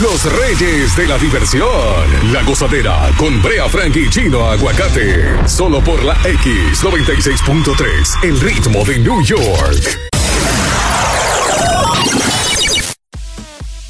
los 0.00 0.24
reyes 0.38 0.96
de 0.96 1.06
la 1.06 1.18
diversión. 1.18 2.32
La 2.32 2.42
gozadera 2.42 3.10
con 3.18 3.42
Brea 3.42 3.68
Frank 3.68 3.94
y 3.96 4.08
Chino 4.08 4.50
Aguacate. 4.50 5.46
Solo 5.46 5.84
por 5.84 6.02
la 6.02 6.16
X96.3, 6.22 8.24
el 8.24 8.40
ritmo 8.40 8.82
de 8.84 8.98
New 8.98 9.22
York. 9.22 10.10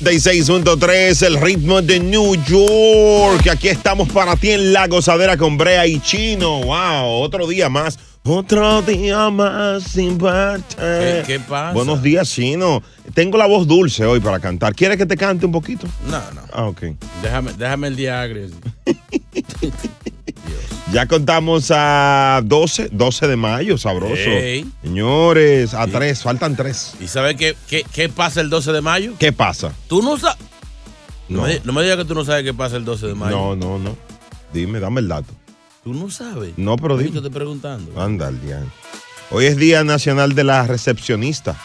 6.3, 0.01 1.27
el 1.27 1.41
ritmo 1.41 1.81
de 1.81 2.01
New 2.01 2.35
York. 2.45 3.47
Aquí 3.49 3.69
estamos 3.69 4.08
para 4.08 4.35
ti 4.35 4.51
en 4.51 4.72
la 4.72 4.88
gozadera 4.88 5.37
con 5.37 5.56
Brea 5.56 5.87
y 5.87 6.01
Chino. 6.01 6.61
Wow, 6.63 7.22
otro 7.22 7.47
día 7.47 7.69
más. 7.69 7.97
Otro 8.23 8.83
día 8.83 9.31
más 9.31 9.83
sin 9.83 10.19
verte. 10.19 10.77
¿Qué, 10.77 11.23
qué 11.27 11.41
pasa? 11.41 11.73
Buenos 11.73 12.03
días, 12.03 12.31
Chino. 12.31 12.83
Tengo 13.15 13.39
la 13.39 13.47
voz 13.47 13.67
dulce 13.67 14.05
hoy 14.05 14.21
para 14.21 14.39
cantar. 14.39 14.75
¿Quieres 14.75 14.99
que 14.99 15.07
te 15.07 15.17
cante 15.17 15.47
un 15.47 15.53
poquito? 15.53 15.87
No, 16.07 16.19
no. 16.33 16.43
Ah, 16.52 16.65
ok. 16.66 16.83
Déjame, 17.23 17.52
déjame 17.55 17.88
el 17.88 17.97
día 17.97 18.20
agrio. 18.20 18.48
Ya 20.92 21.06
contamos 21.06 21.70
a 21.73 22.41
12, 22.45 22.88
12 22.91 23.28
de 23.28 23.37
mayo, 23.37 23.78
sabroso. 23.78 24.14
Ey. 24.16 24.69
Señores, 24.83 25.73
a 25.73 25.87
3, 25.87 26.20
faltan 26.20 26.56
3. 26.56 26.95
¿Y 27.00 27.06
sabes 27.06 27.37
qué, 27.37 27.55
qué, 27.69 27.84
qué 27.92 28.09
pasa 28.09 28.41
el 28.41 28.50
12 28.50 28.73
de 28.73 28.80
mayo? 28.80 29.14
¿Qué 29.16 29.30
pasa? 29.33 29.73
Tú 29.87 30.02
no 30.02 30.19
sabes. 30.19 30.39
No. 31.28 31.42
No. 31.42 31.47
me, 31.47 31.61
no 31.62 31.73
me 31.73 31.83
digas 31.84 31.97
que 31.98 32.05
tú 32.06 32.14
no 32.16 32.25
sabes 32.25 32.42
qué 32.42 32.52
pasa 32.52 32.77
el 32.77 32.84
12 32.84 33.06
de 33.06 33.14
mayo. 33.14 33.37
No, 33.37 33.55
no, 33.55 33.78
no. 33.78 33.97
Dime, 34.52 34.80
dame 34.80 35.00
el 35.00 35.06
dato. 35.06 35.33
Tú 35.90 35.98
no 35.98 36.08
sabes. 36.08 36.52
No, 36.56 36.76
pero 36.76 36.94
Yo 36.94 36.98
dime. 36.98 37.10
te 37.10 37.16
estoy 37.16 37.32
preguntando. 37.32 38.00
Anda 38.00 38.28
al 38.28 38.40
día. 38.40 38.62
Hoy 39.32 39.46
es 39.46 39.56
Día 39.56 39.82
Nacional 39.82 40.36
de 40.36 40.44
la 40.44 40.64
Recepcionista. 40.64 41.56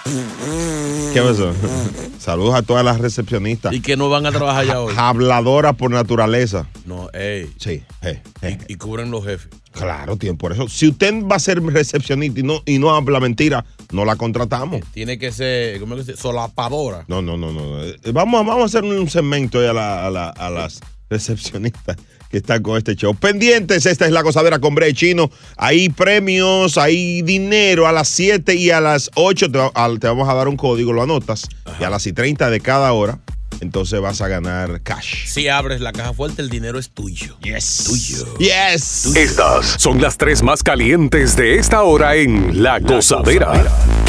¿Qué 1.14 1.22
pasó? 1.22 1.54
Saludos 2.20 2.56
a 2.56 2.64
todas 2.64 2.84
las 2.84 2.98
recepcionistas. 3.00 3.72
Y 3.72 3.82
que 3.82 3.96
no 3.96 4.10
van 4.10 4.26
a 4.26 4.32
trabajar 4.32 4.66
ya 4.66 4.82
hoy. 4.82 4.96
Habladoras 4.98 5.76
por 5.76 5.92
naturaleza. 5.92 6.68
No, 6.88 7.08
ey. 7.14 7.52
Sí, 7.60 7.84
eh, 8.02 8.24
eh. 8.42 8.58
Y, 8.68 8.74
y 8.74 8.76
cubren 8.78 9.12
los 9.12 9.24
jefes. 9.24 9.50
claro, 9.72 10.18
tiene 10.18 10.36
por 10.38 10.54
eso. 10.54 10.68
Si 10.70 10.88
usted 10.88 11.14
va 11.26 11.36
a 11.36 11.40
ser 11.40 11.62
recepcionista 11.62 12.40
y 12.40 12.44
no, 12.44 12.64
y 12.66 12.80
no 12.80 12.96
habla 12.96 13.20
mentira, 13.20 13.64
no 13.92 14.06
la 14.06 14.16
contratamos. 14.16 14.82
Tiene 14.92 15.20
que 15.20 15.32
ser, 15.32 15.80
¿cómo 15.80 15.94
es 15.94 16.08
que 16.08 16.14
se 16.14 16.18
Solapadora. 16.20 17.06
No, 17.08 17.22
no, 17.22 17.38
no, 17.38 17.52
no. 17.52 17.84
Eh, 17.84 17.96
Vamos, 18.12 18.42
a- 18.42 18.44
vamos 18.44 18.64
a 18.64 18.66
hacer 18.66 18.84
un 18.84 19.08
segmento 19.08 19.60
a, 19.60 19.72
la- 19.72 20.08
a 20.08 20.10
la- 20.10 20.30
a 20.32 20.50
las 20.50 20.80
recepcionistas 21.12 21.98
que 22.30 22.38
están 22.38 22.64
con 22.64 22.78
este 22.78 22.96
show. 22.96 23.16
Pendientes, 23.16 23.86
esta 23.86 24.06
es 24.06 24.12
la 24.12 24.22
gozadera 24.22 24.60
con 24.60 24.76
Brea 24.76 24.90
y 24.90 24.94
Chino. 24.94 25.32
Hay 25.58 25.90
premios, 25.90 26.78
hay 26.78 27.22
dinero 27.22 27.88
a 27.88 27.92
las 27.92 28.08
7 28.10 28.56
y 28.56 28.72
a 28.72 28.82
las 28.82 29.12
8 29.16 29.52
te, 29.52 30.08
vamos 30.08 30.30
a 30.30 30.34
dar 30.34 30.48
un 30.48 30.58
código, 30.58 30.94
lo 30.94 31.04
anotas. 31.04 31.48
Y 31.80 31.84
a 31.84 31.90
las 31.90 32.06
y 32.08 32.14
30 32.14 32.50
de 32.50 32.60
cada 32.60 32.92
hora, 32.94 33.20
entonces 33.62 34.00
vas 34.02 34.22
a 34.22 34.28
ganar 34.28 34.82
cash. 34.82 35.26
Si 35.28 35.48
abres 35.48 35.82
la 35.82 35.94
caja 35.94 36.14
fuerte, 36.14 36.42
el 36.42 36.50
dinero 36.50 36.80
es 36.80 36.90
tuyo. 36.90 37.38
Yes. 37.42 37.84
Tuyo. 37.86 38.38
Yes. 38.38 39.16
Estas 39.16 39.82
son 39.82 40.02
las 40.02 40.18
tres 40.18 40.44
más 40.44 40.64
calientes 40.64 41.36
de 41.36 41.56
esta 41.56 41.84
hora 41.84 42.16
en 42.16 42.62
La 42.62 42.80
Gozadera. 42.80 43.64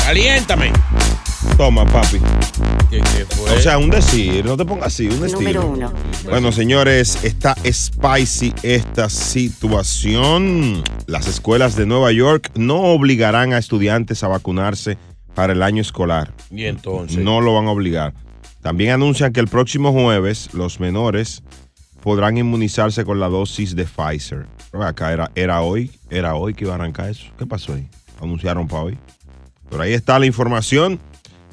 ¡Caliéntame! 0.04 0.72
Toma, 1.56 1.86
papi. 1.86 2.18
¿Qué, 2.90 2.98
qué 2.98 3.24
fue? 3.28 3.50
O 3.56 3.60
sea, 3.60 3.78
un 3.78 3.90
decir, 3.90 4.44
no 4.44 4.56
te 4.56 4.64
pongas 4.64 4.88
así, 4.88 5.06
un 5.06 5.24
estilo. 5.24 5.62
Número 5.62 5.66
uno. 5.66 5.92
Bueno, 6.24 6.52
señores, 6.52 7.24
está 7.24 7.56
spicy 7.64 8.52
esta 8.62 9.08
situación. 9.08 10.82
Las 11.06 11.26
escuelas 11.26 11.76
de 11.76 11.86
Nueva 11.86 12.12
York 12.12 12.50
no 12.54 12.76
obligarán 12.82 13.52
a 13.52 13.58
estudiantes 13.58 14.22
a 14.22 14.28
vacunarse 14.28 14.98
para 15.34 15.52
el 15.52 15.62
año 15.62 15.80
escolar. 15.82 16.32
y 16.50 16.64
entonces. 16.64 17.18
No 17.18 17.40
lo 17.40 17.54
van 17.54 17.66
a 17.66 17.70
obligar. 17.70 18.14
También 18.62 18.90
anuncian 18.90 19.32
que 19.32 19.40
el 19.40 19.48
próximo 19.48 19.92
jueves 19.92 20.50
los 20.52 20.80
menores 20.80 21.42
podrán 22.02 22.36
inmunizarse 22.36 23.04
con 23.04 23.18
la 23.20 23.28
dosis 23.28 23.74
de 23.74 23.84
Pfizer. 23.84 24.46
Pero 24.70 24.84
acá 24.84 25.12
era, 25.12 25.30
era 25.34 25.60
hoy, 25.62 25.90
era 26.10 26.34
hoy 26.34 26.54
que 26.54 26.64
iba 26.64 26.72
a 26.72 26.76
arrancar 26.76 27.10
eso. 27.10 27.26
¿Qué 27.38 27.46
pasó 27.46 27.74
ahí? 27.74 27.88
Anunciaron 28.20 28.66
para 28.68 28.82
hoy. 28.84 28.98
Pero 29.68 29.82
ahí 29.82 29.92
está 29.92 30.18
la 30.18 30.26
información. 30.26 31.00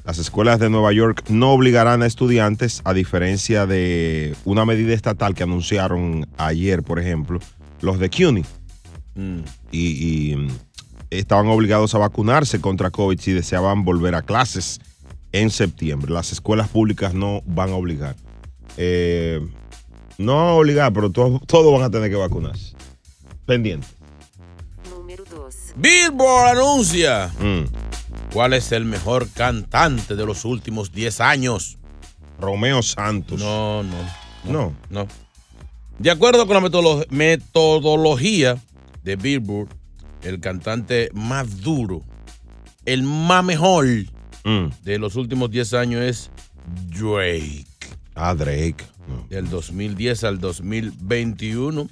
Las 0.04 0.18
escuelas 0.18 0.60
de 0.60 0.70
Nueva 0.70 0.92
York 0.92 1.24
no 1.30 1.54
obligarán 1.54 2.04
a 2.04 2.06
estudiantes, 2.06 2.82
a 2.84 2.94
diferencia 2.94 3.66
de 3.66 4.36
una 4.44 4.66
medida 4.66 4.94
estatal 4.94 5.34
que 5.34 5.44
anunciaron 5.44 6.28
ayer, 6.38 6.84
por 6.84 7.00
ejemplo, 7.00 7.40
los 7.82 8.00
de 8.00 8.10
CUNY. 8.10 8.44
Mm. 9.16 9.40
Y, 9.72 10.32
y, 10.32 10.36
mm, 10.36 10.48
estaban 11.10 11.48
obligados 11.48 11.96
a 11.96 12.00
vacunarse 12.00 12.60
contra 12.60 12.92
COVID 12.92 13.20
si 13.20 13.32
deseaban 13.32 13.86
volver 13.86 14.16
a 14.16 14.24
clases 14.24 14.82
en 15.32 15.50
septiembre. 15.50 16.12
Las 16.12 16.32
escuelas 16.32 16.68
públicas 16.68 17.14
no 17.14 17.42
van 17.46 17.70
a 17.70 17.76
obligar. 17.76 18.16
Eh, 18.78 19.40
no 20.18 20.36
van 20.36 20.48
a 20.48 20.54
obligar, 20.54 20.94
pero 20.94 21.12
todos 21.12 21.42
todos 21.48 21.72
van 21.74 21.84
a 21.84 21.90
tener 21.90 22.10
que 22.10 22.16
vacunarse. 22.18 22.76
Pendiente. 23.46 23.88
Número 24.90 25.24
dos. 25.26 25.56
Billboard 25.76 26.58
anuncia 26.58 27.32
Mm. 27.40 27.83
Cuál 28.34 28.54
es 28.54 28.72
el 28.72 28.86
mejor 28.86 29.30
cantante 29.30 30.16
de 30.16 30.26
los 30.26 30.44
últimos 30.46 30.92
10 30.92 31.22
años. 31.22 31.78
Romeo 32.40 32.82
Santos. 32.82 33.40
No, 33.40 33.84
no. 33.84 33.96
No. 34.46 34.76
No. 34.90 35.08
De 36.00 36.10
acuerdo 36.12 36.48
con 36.48 36.56
la 36.56 36.62
metodolo- 36.70 37.06
metodología 37.10 38.58
de 39.04 39.16
Billboard, 39.16 39.70
el 40.24 40.40
cantante 40.40 41.10
más 41.14 41.62
duro, 41.62 42.02
el 42.86 43.04
más 43.04 43.44
mejor 43.44 43.86
Mm. 44.44 44.68
de 44.84 44.98
los 45.00 45.16
últimos 45.16 45.50
10 45.52 45.74
años 45.74 46.02
es 46.02 46.32
Drake. 47.00 47.66
Ah, 48.16 48.34
Drake. 48.34 48.84
No. 49.08 49.26
Del 49.30 49.50
2010 49.50 50.24
al 50.24 50.40
2021 50.40 51.90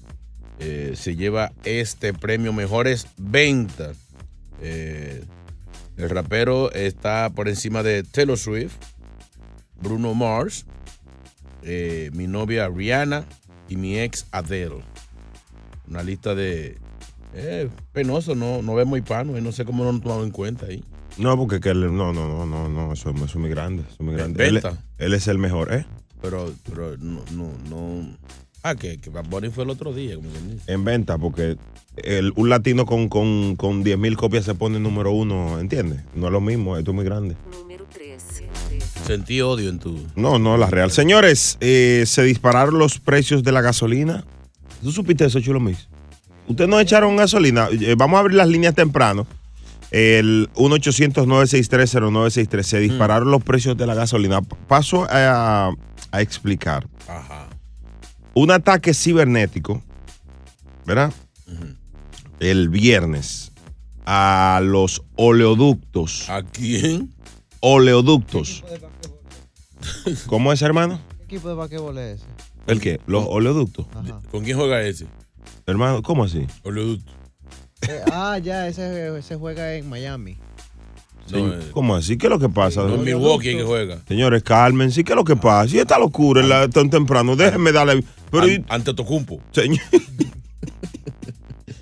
eh, 0.59 0.93
se 0.95 1.15
lleva 1.15 1.51
este 1.63 2.13
premio 2.13 2.51
Mejores 2.53 3.07
Ventas. 3.17 3.97
Eh, 4.61 5.23
el 6.03 6.09
rapero 6.09 6.71
está 6.71 7.29
por 7.29 7.47
encima 7.47 7.83
de 7.83 8.03
Taylor 8.03 8.37
Swift, 8.37 8.73
Bruno 9.81 10.13
Mars, 10.13 10.65
eh, 11.63 12.09
mi 12.13 12.27
novia 12.27 12.67
Rihanna 12.69 13.25
y 13.69 13.75
mi 13.75 13.99
ex 13.99 14.27
Adele. 14.31 14.83
Una 15.87 16.03
lista 16.03 16.35
de... 16.35 16.77
Eh, 17.33 17.69
penoso, 17.93 18.35
no, 18.35 18.61
no 18.61 18.75
vemos 18.75 18.99
hispano, 18.99 19.37
eh, 19.37 19.41
no 19.41 19.51
sé 19.51 19.63
cómo 19.63 19.83
no 19.85 19.91
lo 19.93 19.99
tomamos 19.99 20.25
en 20.25 20.31
cuenta 20.31 20.65
ahí. 20.65 20.83
No, 21.17 21.37
porque 21.37 21.59
que 21.59 21.69
él- 21.69 21.95
no, 21.95 22.11
no, 22.13 22.27
no, 22.27 22.45
no, 22.45 22.67
no, 22.69 22.93
eso, 22.93 23.09
eso 23.11 23.25
es 23.25 23.35
muy 23.35 23.49
grande. 23.49 23.83
Eso 23.83 23.93
es 23.93 24.01
muy 24.01 24.15
grande. 24.15 24.45
Él, 24.47 24.55
Venta. 24.55 24.77
él 24.97 25.13
es 25.13 25.27
el 25.27 25.37
mejor, 25.37 25.73
¿eh? 25.73 25.85
Pero, 26.21 26.53
pero 26.69 26.97
no, 26.97 27.21
no, 27.31 27.51
no. 27.69 28.17
Ah, 28.63 28.75
que, 28.75 28.97
que 28.99 29.09
Bad 29.09 29.25
Bunny 29.25 29.49
fue 29.49 29.63
el 29.63 29.69
otro 29.71 29.93
día, 29.93 30.15
como 30.15 30.29
se 30.29 30.41
dice. 30.41 30.71
En 30.71 30.83
venta, 30.83 31.17
porque 31.17 31.57
el- 31.97 32.31
un 32.35 32.49
latino 32.49 32.85
con, 32.85 33.09
con, 33.09 33.55
con 33.55 33.83
10 33.83 33.97
mil 33.97 34.15
copias 34.17 34.45
se 34.45 34.53
pone 34.55 34.79
número 34.79 35.11
uno, 35.11 35.59
¿entiendes? 35.59 36.01
No 36.15 36.27
es 36.27 36.31
lo 36.33 36.41
mismo, 36.41 36.77
esto 36.77 36.91
es 36.91 36.95
muy 36.95 37.05
grande. 37.05 37.35
Número 37.51 37.85
tres. 37.91 38.23
Sentí 39.05 39.41
odio 39.41 39.69
en 39.69 39.79
tu. 39.79 39.99
No, 40.15 40.39
no, 40.39 40.57
la 40.57 40.67
real. 40.67 40.91
Señores, 40.91 41.57
eh, 41.59 42.03
se 42.07 42.23
dispararon 42.23 42.77
los 42.79 42.99
precios 42.99 43.43
de 43.43 43.51
la 43.51 43.61
gasolina. 43.61 44.23
¿Tú 44.83 44.91
supiste 44.91 45.25
eso, 45.25 45.39
Chulo 45.41 45.59
Mix? 45.59 45.87
Ustedes 46.47 46.69
no 46.69 46.79
echaron 46.79 47.15
gasolina. 47.17 47.67
Eh, 47.71 47.95
vamos 47.97 48.17
a 48.17 48.21
abrir 48.21 48.37
las 48.37 48.47
líneas 48.47 48.73
temprano. 48.75 49.27
El 49.91 50.49
1-800-963-0963. 50.55 52.63
Se 52.63 52.79
dispararon 52.79 53.29
los 53.31 53.43
precios 53.43 53.75
de 53.77 53.87
la 53.87 53.93
gasolina. 53.95 54.41
Paso 54.41 55.07
a, 55.09 55.71
a 56.11 56.21
explicar. 56.21 56.87
Ajá. 57.07 57.47
Un 58.33 58.51
ataque 58.51 58.93
cibernético, 58.93 59.81
¿verdad? 60.85 61.11
El 62.41 62.69
viernes 62.69 63.51
a 64.03 64.61
los 64.63 65.03
oleoductos. 65.15 66.27
¿A 66.27 66.41
quién? 66.41 67.13
Oleoductos. 67.59 68.63
¿Cómo 70.25 70.51
es, 70.51 70.63
hermano? 70.63 70.99
¿Qué 71.19 71.23
equipo 71.35 71.49
de 71.49 71.53
basquetbol 71.53 71.97
es 71.99 72.15
ese? 72.17 72.25
¿El 72.65 72.79
qué? 72.81 72.99
Los 73.05 73.25
oleoductos. 73.27 73.85
Ajá. 73.93 74.21
¿Con 74.31 74.43
quién 74.43 74.57
juega 74.57 74.81
ese? 74.81 75.05
Hermano, 75.67 76.01
¿cómo 76.01 76.23
así? 76.23 76.47
Oleoducto. 76.63 77.11
Eh, 77.87 78.01
ah, 78.11 78.39
ya, 78.39 78.67
ese, 78.67 79.15
ese 79.15 79.35
juega 79.35 79.75
en 79.75 79.87
Miami. 79.87 80.37
No, 81.31 81.53
eh, 81.53 81.59
¿Cómo 81.71 81.95
así? 81.95 82.17
¿Qué 82.17 82.25
es 82.25 82.29
lo 82.31 82.39
que 82.39 82.49
pasa? 82.49 82.91
es 82.91 82.99
Milwaukee 82.99 83.55
que 83.55 83.63
juega. 83.63 84.01
Señores, 84.07 84.41
calmen. 84.41 84.89
¿Sí 84.91 85.03
qué 85.03 85.11
es 85.13 85.15
lo 85.15 85.23
que 85.23 85.35
pasa? 85.35 85.75
Y 85.75 85.79
esta 85.79 85.99
locura 85.99 86.41
en 86.41 86.49
la- 86.49 86.67
tan 86.69 86.89
temprano. 86.89 87.35
Déjenme 87.35 87.71
darle. 87.71 88.03
Pero, 88.31 88.45
An- 88.45 88.65
ante 88.67 88.95
Tocumpo. 88.95 89.39
señor, 89.51 89.79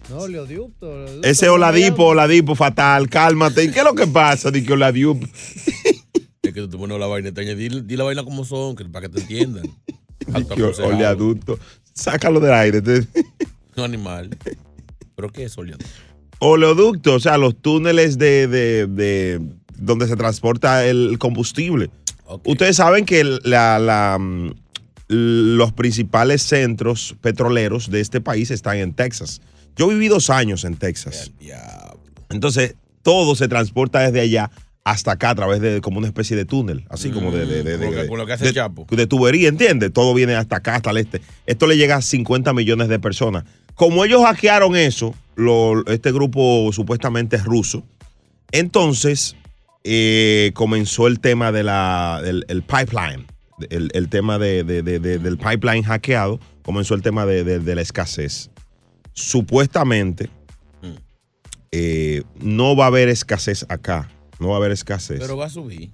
No, 0.10 0.28
Leoducto. 0.28 0.90
Oleoducto, 0.90 1.28
ese 1.28 1.50
Oladipo. 1.50 2.06
Oladipo, 2.06 2.56
fatal. 2.56 3.10
Cálmate. 3.10 3.64
¿Y 3.64 3.72
qué 3.72 3.80
es 3.80 3.86
lo 3.86 3.94
que 3.96 4.08
pasa? 4.14 4.52
Di 4.52 4.64
que 4.64 4.74
Oladipo. 4.74 5.20
Es 6.42 6.54
que 6.54 6.62
tú 6.62 6.70
te 6.70 6.78
pones 6.78 6.98
la 6.98 7.06
vaina, 7.06 7.32
te 7.32 7.54
di, 7.56 7.70
di 7.84 7.96
la 7.98 8.06
vaina 8.06 8.24
como 8.24 8.44
son, 8.44 8.76
que, 8.76 8.84
para 8.86 9.08
que 9.08 9.14
te 9.14 9.22
entiendan. 9.22 9.64
Oleaducto. 10.84 11.60
Sácalo 11.94 12.40
del 12.40 12.54
aire. 12.54 12.82
te- 12.82 13.06
No 13.76 13.84
animal. 13.84 14.30
¿Pero 15.16 15.30
qué 15.30 15.44
es 15.44 15.58
oleoducto? 15.58 15.86
Oleoducto, 16.40 17.14
o 17.16 17.20
sea, 17.20 17.38
los 17.38 17.56
túneles 17.62 18.18
de, 18.18 18.48
de- 18.48 18.88
de- 18.88 19.42
donde 19.78 20.08
se 20.08 20.16
transporta 20.16 20.86
el 20.88 21.18
combustible. 21.20 21.92
Ustedes 22.46 22.78
saben 22.78 23.06
que 23.06 23.24
la, 23.44 24.18
los 25.08 25.74
principales 25.74 26.42
centros 26.42 27.16
petroleros 27.22 27.92
de 27.92 28.00
este 28.00 28.22
país 28.22 28.50
están 28.50 28.78
en 28.78 28.94
Texas. 28.94 29.42
Yo 29.76 29.88
viví 29.88 30.08
dos 30.08 30.30
años 30.30 30.64
en 30.66 30.76
Texas. 30.76 31.32
Entonces, 32.30 32.76
todo 33.02 33.36
se 33.36 33.48
transporta 33.48 34.00
desde 34.02 34.20
allá 34.22 34.52
hasta 34.84 35.12
acá 35.12 35.32
a 35.32 35.36
través 35.36 35.62
de 35.62 35.82
como 35.82 35.98
una 36.00 36.08
especie 36.08 36.36
de 36.36 36.46
túnel, 36.46 36.86
así 36.90 37.12
como 37.12 37.32
de, 37.32 37.46
de, 37.46 37.64
que- 37.90 38.18
lo 38.18 38.26
que 38.26 38.34
hace 38.34 38.48
el 38.48 38.54
Chapo. 38.54 38.88
de 38.90 39.08
tubería, 39.08 39.50
¿entiendes? 39.50 39.92
Todo 39.94 40.14
viene 40.14 40.36
hasta 40.36 40.58
acá, 40.58 40.76
hasta 40.76 40.90
el 40.92 40.98
este. 40.98 41.22
Esto 41.46 41.68
le 41.68 41.78
llega 41.78 41.98
a 41.98 42.02
50 42.02 42.54
millones 42.54 42.88
de 42.88 42.98
personas. 43.00 43.44
Como 43.76 44.04
ellos 44.04 44.24
hackearon 44.24 44.76
eso, 44.76 45.14
lo- 45.36 45.86
este 45.88 46.12
grupo 46.12 46.70
supuestamente 46.74 47.36
es 47.36 47.44
ruso, 47.46 47.84
entonces 48.52 49.36
eh, 49.84 50.52
comenzó 50.56 51.08
el 51.08 51.20
tema 51.20 51.52
de 51.52 51.64
la, 51.64 52.20
del 52.24 52.46
el 52.50 52.64
pipeline, 52.64 53.26
el, 53.70 53.90
el 53.94 54.10
tema 54.10 54.38
de- 54.38 54.64
de- 54.64 54.82
de- 54.84 55.00
de- 55.00 55.20
del 55.20 55.38
pipeline 55.38 55.84
hackeado, 55.84 56.40
comenzó 56.64 56.96
el 56.96 57.02
tema 57.02 57.26
de, 57.26 57.44
de- 57.44 57.60
de 57.60 57.76
la 57.76 57.82
escasez. 57.82 58.50
Supuestamente 59.20 60.30
eh, 61.72 62.24
no 62.42 62.76
va 62.76 62.86
a 62.86 62.88
haber 62.88 63.10
escasez 63.10 63.66
acá, 63.70 64.10
no 64.40 64.48
va 64.50 64.56
a 64.56 64.58
haber 64.58 64.72
escasez 64.72 65.20
Pero 65.20 65.38
va 65.38 65.46
a 65.46 65.50
subir. 65.50 65.90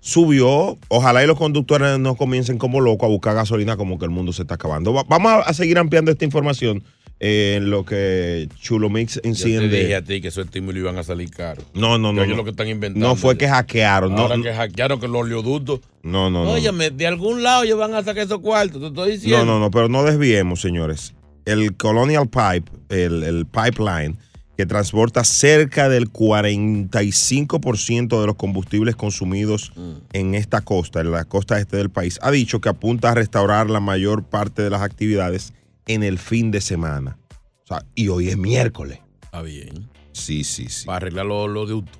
subió. 0.00 0.78
Ojalá 0.88 1.22
y 1.22 1.26
los 1.26 1.38
conductores 1.38 1.98
no 1.98 2.16
comiencen 2.16 2.58
como 2.58 2.80
locos 2.80 3.06
a 3.06 3.10
buscar 3.10 3.34
gasolina 3.34 3.76
como 3.76 3.98
que 3.98 4.06
el 4.06 4.10
mundo 4.10 4.32
se 4.32 4.42
está 4.42 4.54
acabando. 4.54 4.92
Va- 4.92 5.04
vamos 5.08 5.30
a, 5.30 5.36
a 5.40 5.52
seguir 5.54 5.78
ampliando 5.78 6.10
esta 6.10 6.24
información 6.24 6.82
eh, 7.20 7.56
en 7.58 7.70
lo 7.70 7.84
que 7.84 8.48
Chulo 8.58 8.88
Mix 8.88 9.16
Yo 9.16 9.20
te 9.20 9.28
enciende. 9.28 9.68
dije 9.80 9.94
a 9.94 10.02
ti 10.02 10.20
que 10.22 10.28
esos 10.28 10.46
estímulos 10.46 10.80
iban 10.80 10.96
a 10.98 11.02
salir 11.04 11.30
caros. 11.30 11.64
No, 11.74 11.98
no, 11.98 12.12
no. 12.14 12.22
Ellos 12.22 12.30
no. 12.32 12.38
lo 12.38 12.44
que 12.44 12.50
están 12.50 12.68
inventando. 12.68 13.06
No 13.06 13.14
fue 13.14 13.36
que 13.36 13.46
hackearon. 13.46 14.14
No, 14.14 14.22
Ahora 14.22 14.36
no, 14.38 14.42
que 14.42 14.54
hackearon 14.54 14.98
que 14.98 15.06
los 15.06 15.20
oleoductos. 15.20 15.80
no, 16.02 16.30
no. 16.30 16.44
no. 16.44 16.50
Óyeme, 16.52 16.90
de 16.90 17.06
algún 17.06 17.42
lado 17.42 17.62
ellos 17.64 17.78
van 17.78 17.94
a 17.94 18.02
sacar 18.02 18.24
esos 18.24 18.40
cuartos. 18.40 18.80
Te 18.80 18.86
estoy 18.88 19.12
diciendo. 19.12 19.44
No, 19.44 19.52
no, 19.52 19.60
no, 19.60 19.70
pero 19.70 19.88
no 19.90 20.02
desviemos, 20.02 20.60
señores. 20.62 21.12
El 21.44 21.76
Colonial 21.76 22.28
Pipe, 22.28 22.70
el, 22.88 23.22
el 23.22 23.46
pipeline, 23.46 24.16
que 24.56 24.66
transporta 24.66 25.24
cerca 25.24 25.88
del 25.88 26.12
45% 26.12 28.20
de 28.20 28.26
los 28.26 28.36
combustibles 28.36 28.94
consumidos 28.96 29.72
en 30.12 30.34
esta 30.34 30.60
costa, 30.60 31.00
en 31.00 31.10
la 31.12 31.24
costa 31.24 31.58
este 31.58 31.76
del 31.78 31.88
país, 31.90 32.18
ha 32.22 32.30
dicho 32.30 32.60
que 32.60 32.68
apunta 32.68 33.10
a 33.10 33.14
restaurar 33.14 33.70
la 33.70 33.80
mayor 33.80 34.24
parte 34.24 34.62
de 34.62 34.68
las 34.70 34.82
actividades 34.82 35.54
en 35.86 36.02
el 36.02 36.18
fin 36.18 36.50
de 36.50 36.60
semana. 36.60 37.16
O 37.64 37.68
sea, 37.68 37.84
y 37.94 38.08
hoy 38.08 38.28
es 38.28 38.36
miércoles. 38.36 38.98
Está 39.22 39.40
bien. 39.42 39.88
Sí, 40.12 40.44
sí, 40.44 40.68
sí. 40.68 40.84
Para 40.86 40.96
arreglar 40.98 41.24
los 41.26 41.48
oleoductos. 41.48 41.98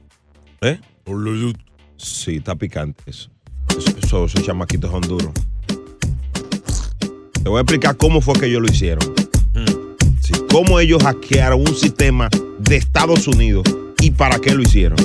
¿Eh? 0.61 0.79
Los 1.07 1.15
oleoductos. 1.17 1.65
Sí, 1.97 2.37
está 2.37 2.57
picante 2.57 3.03
eso. 3.07 3.31
Eso- 3.71 3.97
eso- 4.03 4.25
esos 4.27 4.43
chamaquitos 4.45 4.91
son 4.91 5.01
duros. 5.03 5.33
Te 7.43 7.49
voy 7.49 7.59
a 7.59 7.63
explicar 7.63 7.97
cómo 7.97 8.21
fue 8.21 8.39
que 8.39 8.47
ellos 8.47 8.61
lo 8.61 8.69
hicieron. 8.69 9.15
Cómo 10.51 10.81
ellos 10.81 11.03
hackearon 11.03 11.61
un 11.61 11.75
sistema 11.75 12.29
de 12.59 12.77
Estados 12.77 13.27
Unidos 13.29 13.65
y 14.01 14.11
para 14.11 14.39
qué 14.39 14.55
lo 14.55 14.63
hicieron. 14.63 14.99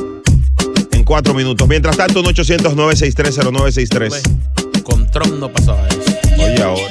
En 0.92 1.04
cuatro 1.04 1.34
minutos. 1.34 1.68
Mientras 1.68 1.98
tanto, 1.98 2.22
un 2.22 2.28
800-963-0963. 2.28 4.84
Con 4.84 5.12
Trump 5.12 5.34
no 5.40 5.52
pasaba 5.52 5.86
eso. 5.88 6.00
Oye, 6.38 6.62
ahora. 6.62 6.88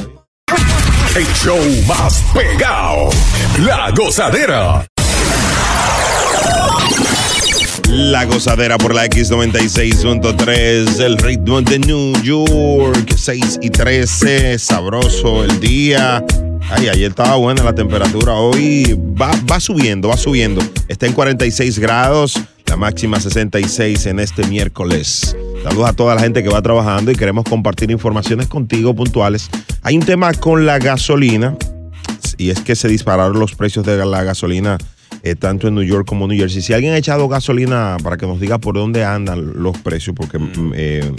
El 1.16 1.26
show 1.34 1.58
más 1.86 2.22
pegado. 2.34 3.08
La 3.60 3.92
gozadera. 3.92 4.84
La 7.88 8.24
gozadera 8.24 8.78
por 8.78 8.94
la 8.94 9.06
X96.3, 9.06 11.00
el 11.00 11.18
ritmo 11.18 11.60
de 11.62 11.78
New 11.78 12.12
York, 12.22 13.14
6 13.14 13.58
y 13.62 13.70
13, 13.70 14.58
sabroso 14.58 15.44
el 15.44 15.60
día. 15.60 16.24
Ay, 16.70 16.88
ayer 16.88 17.10
estaba 17.10 17.36
buena 17.36 17.62
la 17.62 17.74
temperatura, 17.74 18.34
hoy 18.34 18.98
va, 19.20 19.30
va 19.50 19.60
subiendo, 19.60 20.08
va 20.08 20.16
subiendo. 20.16 20.62
Está 20.88 21.06
en 21.06 21.12
46 21.12 21.78
grados, 21.78 22.40
la 22.66 22.76
máxima 22.76 23.20
66 23.20 24.06
en 24.06 24.18
este 24.18 24.46
miércoles. 24.46 25.36
Saludos 25.62 25.90
a 25.90 25.92
toda 25.92 26.14
la 26.14 26.22
gente 26.22 26.42
que 26.42 26.48
va 26.48 26.62
trabajando 26.62 27.10
y 27.10 27.16
queremos 27.16 27.44
compartir 27.44 27.90
informaciones 27.90 28.48
contigo 28.48 28.94
puntuales. 28.94 29.50
Hay 29.82 29.96
un 29.96 30.04
tema 30.04 30.32
con 30.32 30.66
la 30.66 30.78
gasolina 30.78 31.56
y 32.38 32.50
es 32.50 32.60
que 32.60 32.76
se 32.76 32.88
dispararon 32.88 33.38
los 33.38 33.54
precios 33.54 33.84
de 33.84 34.04
la 34.04 34.22
gasolina 34.24 34.78
eh, 35.24 35.34
tanto 35.34 35.66
en 35.68 35.74
New 35.74 35.82
York 35.84 36.06
como 36.06 36.26
en 36.26 36.30
New 36.30 36.38
Jersey. 36.38 36.62
Si 36.62 36.72
alguien 36.72 36.92
ha 36.92 36.98
echado 36.98 37.26
gasolina 37.28 37.96
para 38.02 38.16
que 38.16 38.26
nos 38.26 38.38
diga 38.38 38.58
por 38.58 38.74
dónde 38.76 39.04
andan 39.04 39.62
los 39.62 39.76
precios, 39.78 40.14
porque 40.14 40.38
mm, 40.38 40.72
eh, 40.76 41.12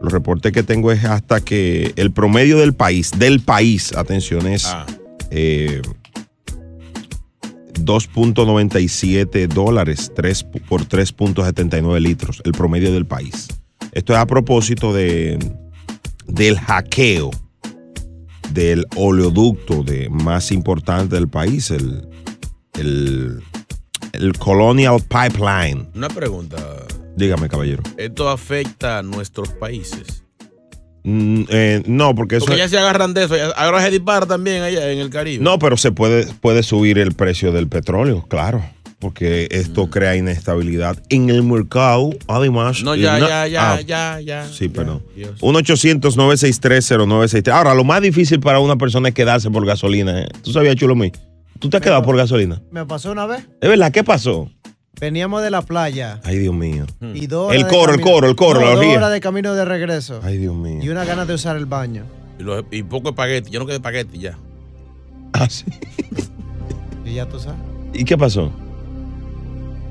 los 0.00 0.12
reportes 0.12 0.52
que 0.52 0.62
tengo 0.62 0.90
es 0.90 1.04
hasta 1.04 1.40
que 1.40 1.92
el 1.96 2.10
promedio 2.12 2.58
del 2.58 2.74
país, 2.74 3.12
del 3.16 3.40
país, 3.40 3.94
atención, 3.96 4.46
es 4.46 4.66
Ah. 4.66 4.86
eh, 5.30 5.80
2.97 7.80 9.46
dólares 9.48 10.12
tres 10.14 10.46
pu- 10.46 10.60
por 10.62 10.82
3.79 10.84 12.00
litros, 12.00 12.40
el 12.44 12.52
promedio 12.52 12.92
del 12.92 13.06
país. 13.06 13.48
Esto 13.92 14.12
es 14.12 14.18
a 14.18 14.26
propósito 14.26 14.92
de, 14.92 15.38
del 16.26 16.58
hackeo 16.58 17.30
del 18.52 18.84
oleoducto 18.96 19.82
de, 19.82 20.08
más 20.10 20.52
importante 20.52 21.14
del 21.16 21.28
país, 21.28 21.70
el, 21.70 22.06
el, 22.78 23.42
el 24.12 24.32
Colonial 24.38 24.98
Pipeline. 25.00 25.88
Una 25.94 26.08
pregunta. 26.08 26.56
Dígame, 27.16 27.48
caballero. 27.48 27.82
¿Esto 27.96 28.28
afecta 28.28 28.98
a 28.98 29.02
nuestros 29.02 29.48
países? 29.50 30.22
Mm, 31.04 31.42
eh, 31.48 31.82
no, 31.86 32.14
porque 32.14 32.36
eso... 32.36 32.46
Porque 32.46 32.58
ya 32.58 32.68
se 32.68 32.78
agarran 32.78 33.12
de 33.12 33.24
eso. 33.24 33.34
Ahora 33.56 33.82
se 33.82 33.90
dispara 33.90 34.26
también 34.26 34.62
allá 34.62 34.90
en 34.90 34.98
el 35.00 35.10
Caribe. 35.10 35.42
No, 35.42 35.58
pero 35.58 35.76
se 35.76 35.92
puede, 35.92 36.26
puede 36.40 36.62
subir 36.62 36.98
el 36.98 37.12
precio 37.12 37.52
del 37.52 37.68
petróleo, 37.68 38.24
claro. 38.28 38.64
Porque 38.98 39.48
Mm. 39.50 39.54
esto 39.56 39.90
crea 39.90 40.16
inestabilidad 40.16 40.96
en 41.08 41.28
el 41.28 41.42
mercado. 41.42 42.10
Además. 42.28 42.82
No, 42.84 42.94
ya, 42.94 43.18
eh, 43.18 43.20
ya, 43.20 43.46
ya, 43.48 43.72
ah, 43.72 43.80
ya, 43.80 44.20
ya. 44.20 44.48
Sí, 44.48 44.68
ya, 44.68 44.72
perdón. 44.72 45.02
Dios. 45.16 45.40
1-800-963-0963. 45.40 47.48
Ahora, 47.52 47.74
lo 47.74 47.84
más 47.84 48.00
difícil 48.00 48.40
para 48.40 48.60
una 48.60 48.76
persona 48.76 49.08
es 49.08 49.14
quedarse 49.14 49.50
por 49.50 49.66
gasolina. 49.66 50.22
¿eh? 50.22 50.28
¿Tú 50.42 50.52
sabías, 50.52 50.76
Chulo 50.76 50.94
mí? 50.94 51.10
¿Tú 51.62 51.70
te 51.70 51.76
has 51.76 51.82
quedado 51.82 52.02
por 52.02 52.16
gasolina? 52.16 52.60
Me 52.72 52.84
pasó 52.84 53.12
una 53.12 53.24
vez. 53.24 53.48
¿Es 53.60 53.68
verdad? 53.68 53.92
¿Qué 53.92 54.02
pasó? 54.02 54.50
Veníamos 55.00 55.42
de 55.42 55.50
la 55.50 55.62
playa 55.62 56.20
Ay, 56.24 56.38
Dios 56.38 56.54
mío. 56.54 56.86
y 57.14 57.26
dos 57.28 57.46
horas 57.48 57.56
El 57.56 57.62
de 57.64 57.70
coro, 57.70 57.92
el 57.94 58.00
camino- 58.00 58.12
coro, 58.16 58.28
el 58.28 58.36
coro, 58.36 58.60
No, 58.60 58.66
la 58.66 58.72
dos 58.72 58.78
orgía. 58.80 58.96
horas 58.98 59.12
de 59.12 59.20
camino 59.20 59.54
de 59.54 59.64
regreso. 59.64 60.20
Ay, 60.24 60.38
Dios 60.38 60.54
mío. 60.54 60.80
Y 60.82 60.88
una 60.88 61.04
ganas 61.04 61.26
de 61.28 61.34
usar 61.34 61.56
el 61.56 61.66
baño. 61.66 62.04
Y, 62.38 62.42
los- 62.42 62.64
y 62.72 62.82
poco 62.82 63.10
espagueti. 63.10 63.50
Yo 63.50 63.60
no 63.60 63.66
quedé 63.66 63.76
espagueti 63.76 64.18
ya. 64.18 64.36
Ah, 65.32 65.48
sí. 65.48 65.64
Y 67.04 67.14
ya 67.14 67.26
tú 67.28 67.38
sabes. 67.40 67.58
¿Y 67.94 68.04
qué 68.04 68.16
pasó? 68.18 68.52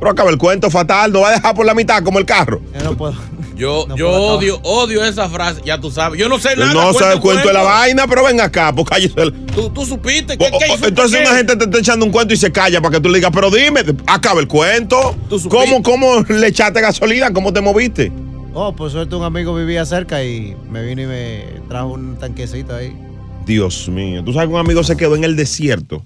Pero 0.02 0.12
acaba 0.12 0.32
el 0.32 0.38
cuento 0.40 0.70
fatal. 0.72 1.14
No 1.14 1.22
va 1.22 1.30
a 1.30 1.32
dejar 1.34 1.54
por 1.54 1.64
la 1.64 1.76
mitad 1.76 2.02
como 2.04 2.18
el 2.18 2.26
carro. 2.26 2.60
Yo 2.76 2.84
no 2.84 2.98
puedo. 2.98 3.14
Yo, 3.56 3.86
No 3.88 3.96
yo 3.96 4.08
puedo 4.08 4.18
acabar. 4.24 4.38
odio, 4.40 4.60
odio 4.64 5.06
esa 5.06 5.30
frase. 5.30 5.62
Ya 5.64 5.80
tú 5.80 5.92
sabes. 5.92 6.20
Yo 6.20 6.28
no 6.28 6.40
sé 6.40 6.56
nada. 6.56 6.74
no 6.74 6.92
sabe 6.94 7.14
el 7.14 7.20
cuento 7.20 7.48
de 7.48 7.54
la 7.54 7.62
vaina, 7.62 8.08
pero 8.08 8.24
ven 8.24 8.42
acá, 8.42 8.74
pues 8.74 8.88
cállese. 8.90 9.14
Tú, 9.54 9.70
tú 9.70 9.86
supiste. 9.86 10.36
¿Qué, 10.40 10.46
O- 10.52 10.58
qué 10.58 10.66
o- 10.72 10.76
hizo? 10.76 10.88
entonces 10.88 11.22
una 11.22 11.38
gente 11.38 11.56
te 11.56 11.66
está 11.66 11.78
echando 11.78 12.04
un 12.04 12.12
cuento 12.12 12.34
y 12.34 12.38
se 12.38 12.52
calla 12.52 12.82
para 12.82 12.96
que 12.96 13.00
tú 13.02 13.10
le 13.10 13.20
digas, 13.20 13.30
pero 13.32 13.52
dime, 13.52 13.82
acaba 14.08 14.40
el 14.40 14.48
cuento. 14.48 15.16
Tú 15.30 15.38
supiste. 15.38 15.66
¿Cómo, 15.70 15.84
¿Cómo 15.84 16.26
le 16.28 16.48
echaste 16.48 16.82
gasolina? 16.82 17.32
¿Cómo 17.32 17.54
te 17.54 17.62
moviste? 17.62 18.12
Oh, 18.56 18.76
por 18.76 18.90
suerte 18.90 19.14
un 19.16 19.24
amigo 19.24 19.54
vivía 19.54 19.86
cerca 19.86 20.24
y 20.24 20.56
me 20.68 20.84
vino 20.84 21.04
y 21.04 21.06
me 21.06 21.46
trajo 21.70 21.90
un 21.90 22.18
tanquecito 22.18 22.74
ahí. 22.76 22.98
Dios 23.46 23.88
mío. 23.88 24.24
Tú 24.24 24.34
sabes 24.34 24.50
que 24.50 24.54
un 24.56 24.60
amigo 24.60 24.84
se 24.84 24.98
quedó 24.98 25.16
en 25.16 25.24
el 25.24 25.36
desierto, 25.36 26.04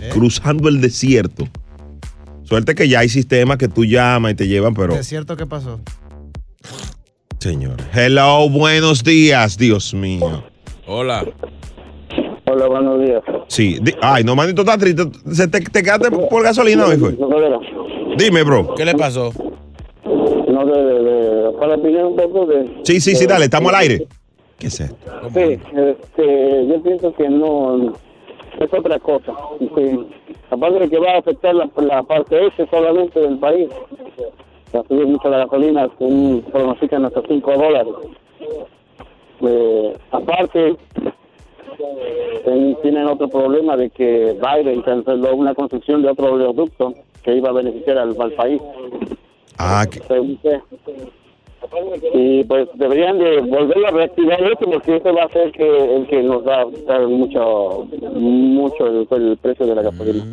¿Eh? 0.00 0.08
cruzando 0.10 0.68
el 0.68 0.80
desierto. 0.80 1.48
Suerte 2.46 2.76
que 2.76 2.88
ya 2.88 3.00
hay 3.00 3.08
sistemas 3.08 3.56
que 3.58 3.66
tú 3.66 3.84
llamas 3.84 4.32
y 4.32 4.34
te 4.36 4.46
llevan, 4.46 4.72
pero. 4.74 4.94
¿Es 4.94 5.08
cierto 5.08 5.36
qué 5.36 5.46
pasó? 5.46 5.80
Señor. 7.40 7.74
Hello, 7.92 8.48
buenos 8.48 9.02
días, 9.02 9.58
Dios 9.58 9.92
mío. 9.92 10.44
Hola. 10.86 11.24
Hola, 12.48 12.66
buenos 12.68 13.04
días. 13.04 13.20
Sí. 13.48 13.78
di- 13.82 13.94
Ay, 14.00 14.22
no, 14.22 14.36
manito, 14.36 14.62
está 14.62 14.78
triste. 14.78 15.02
¿Se 15.32 15.48
te, 15.48 15.60
te 15.60 15.82
quedaste 15.82 16.08
por 16.12 16.44
gasolina 16.44 16.86
no, 16.86 17.60
Dime, 18.16 18.44
bro. 18.44 18.74
¿Qué 18.76 18.84
le 18.84 18.94
pasó? 18.94 19.32
no, 20.04 20.64
de, 20.66 20.82
de, 20.84 21.02
de- 21.02 21.50
para 21.58 21.74
opinar 21.74 22.06
un 22.06 22.14
poco 22.16 22.46
de... 22.46 22.80
Sí, 22.84 23.00
sí, 23.00 23.16
sí, 23.16 23.26
dale, 23.26 23.46
estamos 23.46 23.72
al 23.72 23.80
aire. 23.80 24.06
¿Qué 24.56 24.68
es 24.68 24.78
esto? 24.80 24.96
Sí, 25.34 25.40
este, 25.40 26.66
yo 26.68 26.82
pienso 26.82 27.12
que 27.14 27.28
no, 27.28 27.92
es 28.64 28.72
otra 28.72 28.98
cosa. 28.98 29.32
Que, 29.58 29.98
aparte 30.50 30.78
de 30.80 30.88
que 30.90 30.98
va 30.98 31.12
a 31.12 31.18
afectar 31.18 31.54
la, 31.54 31.68
la 31.76 32.02
parte 32.02 32.46
este 32.46 32.66
solamente 32.68 33.20
del 33.20 33.38
país, 33.38 33.68
va 34.74 34.80
a 34.80 34.84
subir 34.84 35.06
mucho 35.06 35.28
la 35.28 35.38
gasolina, 35.38 35.88
un 35.98 36.42
pronostican 36.50 37.04
hasta 37.04 37.22
5 37.26 37.52
dólares. 37.52 37.94
Eh, 39.40 39.96
aparte, 40.10 40.76
tienen 42.82 43.06
otro 43.06 43.28
problema 43.28 43.76
de 43.76 43.90
que 43.90 44.34
Biden 44.40 44.82
canceló 44.82 45.34
una 45.34 45.54
construcción 45.54 46.02
de 46.02 46.10
otro 46.10 46.32
oleoducto 46.32 46.94
que 47.22 47.34
iba 47.34 47.50
a 47.50 47.52
beneficiar 47.52 47.98
al, 47.98 48.16
al 48.20 48.32
país. 48.32 48.62
Ah, 49.58 49.84
que-. 49.90 50.00
Y 52.14 52.44
pues 52.44 52.68
deberían 52.74 53.18
de 53.18 53.40
volver 53.40 53.86
a 53.86 53.90
reactivar 53.90 54.40
esto 54.42 54.70
porque 54.70 54.96
eso 54.96 55.14
va 55.14 55.24
a 55.24 55.28
ser 55.32 55.52
que 55.52 55.96
el 55.96 56.06
que 56.06 56.22
nos 56.22 56.46
va 56.46 56.62
a 56.62 56.66
dar 56.86 57.06
mucho, 57.06 57.88
mucho 58.14 58.86
el, 58.86 59.06
el 59.22 59.36
precio 59.38 59.66
de 59.66 59.74
la 59.74 59.82
gasolina. 59.82 60.24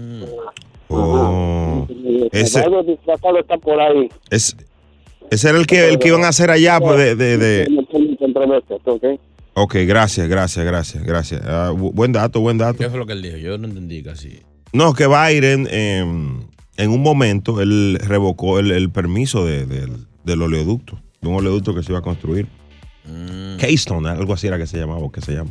Oh. 0.90 1.88
Ese- 2.32 2.60
Algo 2.60 2.84
disfrazado 2.84 3.40
está 3.40 3.58
por 3.58 3.80
ahí. 3.80 4.10
Es, 4.30 4.56
ese 5.30 5.50
era 5.50 5.58
el 5.58 5.66
que, 5.68 5.90
el 5.90 6.00
que 6.00 6.10
iban 6.10 6.24
a 6.24 6.30
hacer 6.30 6.52
allá. 6.52 6.80
pues, 6.80 6.98
de, 6.98 7.16
de, 7.16 7.38
de- 7.38 7.66
¿ok? 9.56 9.75
Gracias, 9.88 10.28
gracias, 10.28 10.66
gracias, 10.66 11.04
gracias. 11.04 11.42
Bu- 11.44 11.94
buen 11.94 12.12
dato, 12.12 12.40
buen 12.42 12.58
dato. 12.58 12.78
¿Qué 12.80 12.90
fue 12.90 13.00
lo 13.00 13.06
que 13.06 13.13
él 13.13 13.22
dijo? 13.22 13.38
Yo 13.38 13.58
no 13.58 13.68
entendí 13.68 14.04
casi. 14.04 14.40
No, 14.74 14.94
que 14.94 15.08
Biden 15.08 15.68
em, 15.72 16.42
en 16.78 16.90
un 16.90 17.02
momento 17.02 17.62
él 17.62 18.00
revocó 18.06 18.60
el, 18.60 18.72
el 18.72 18.90
permiso 18.92 19.46
de- 19.46 19.66
del- 19.66 20.06
del 20.24 20.42
oleoducto, 20.42 21.00
de 21.24 21.30
un 21.30 21.36
oleoducto 21.36 21.74
que 21.74 21.82
se 21.82 21.92
iba 21.92 22.00
a 22.00 22.03
construir. 22.03 22.48
Mm. 23.06 23.58
Keystone, 23.58 24.08
algo 24.10 24.34
así 24.34 24.48
era 24.48 24.58
que 24.58 24.68
se 24.68 24.77
llamaba, 24.77 25.00
o 25.00 25.12
que 25.12 25.22
se 25.22 25.32
llama. 25.34 25.50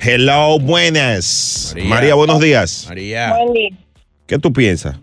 Hello, 0.00 0.58
buenas. 0.60 1.72
María, 1.74 1.88
María. 1.90 2.14
buenos 2.14 2.38
días. 2.40 2.84
María. 2.88 3.34
Buen 3.34 3.52
día. 3.52 3.70
¿Qué 4.26 4.38
tú 4.38 4.52
piensas? 4.52 4.96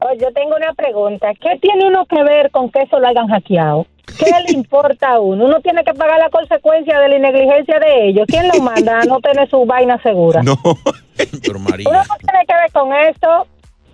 Oh, 0.00 0.12
yo 0.20 0.30
tengo 0.32 0.54
una 0.56 0.72
pregunta. 0.74 1.28
¿Qué 1.40 1.58
tiene 1.60 1.86
uno 1.88 2.04
que 2.06 2.22
ver 2.22 2.50
con 2.50 2.70
que 2.70 2.82
eso 2.82 3.00
lo 3.00 3.08
hayan 3.08 3.26
hackeado? 3.28 3.86
¿Qué 4.18 4.30
le 4.46 4.52
importa 4.58 5.14
a 5.14 5.20
uno? 5.20 5.46
Uno 5.46 5.60
tiene 5.60 5.82
que 5.82 5.92
pagar 5.94 6.18
la 6.18 6.30
consecuencia 6.30 6.98
de 7.00 7.08
la 7.08 7.18
negligencia 7.18 7.78
de 7.80 8.08
ellos. 8.08 8.26
¿Quién 8.28 8.46
lo 8.48 8.60
manda 8.62 9.00
a 9.00 9.04
no 9.04 9.18
tener 9.22 9.48
su 9.48 9.64
vaina 9.64 10.00
segura? 10.02 10.42
No. 10.42 10.56
Pero 11.16 11.58
Uno 11.58 11.58
María. 11.58 11.88
no 11.90 12.02
tiene 12.18 12.44
que 12.46 12.54
ver 12.54 12.72
con 12.72 12.92
esto. 13.10 13.46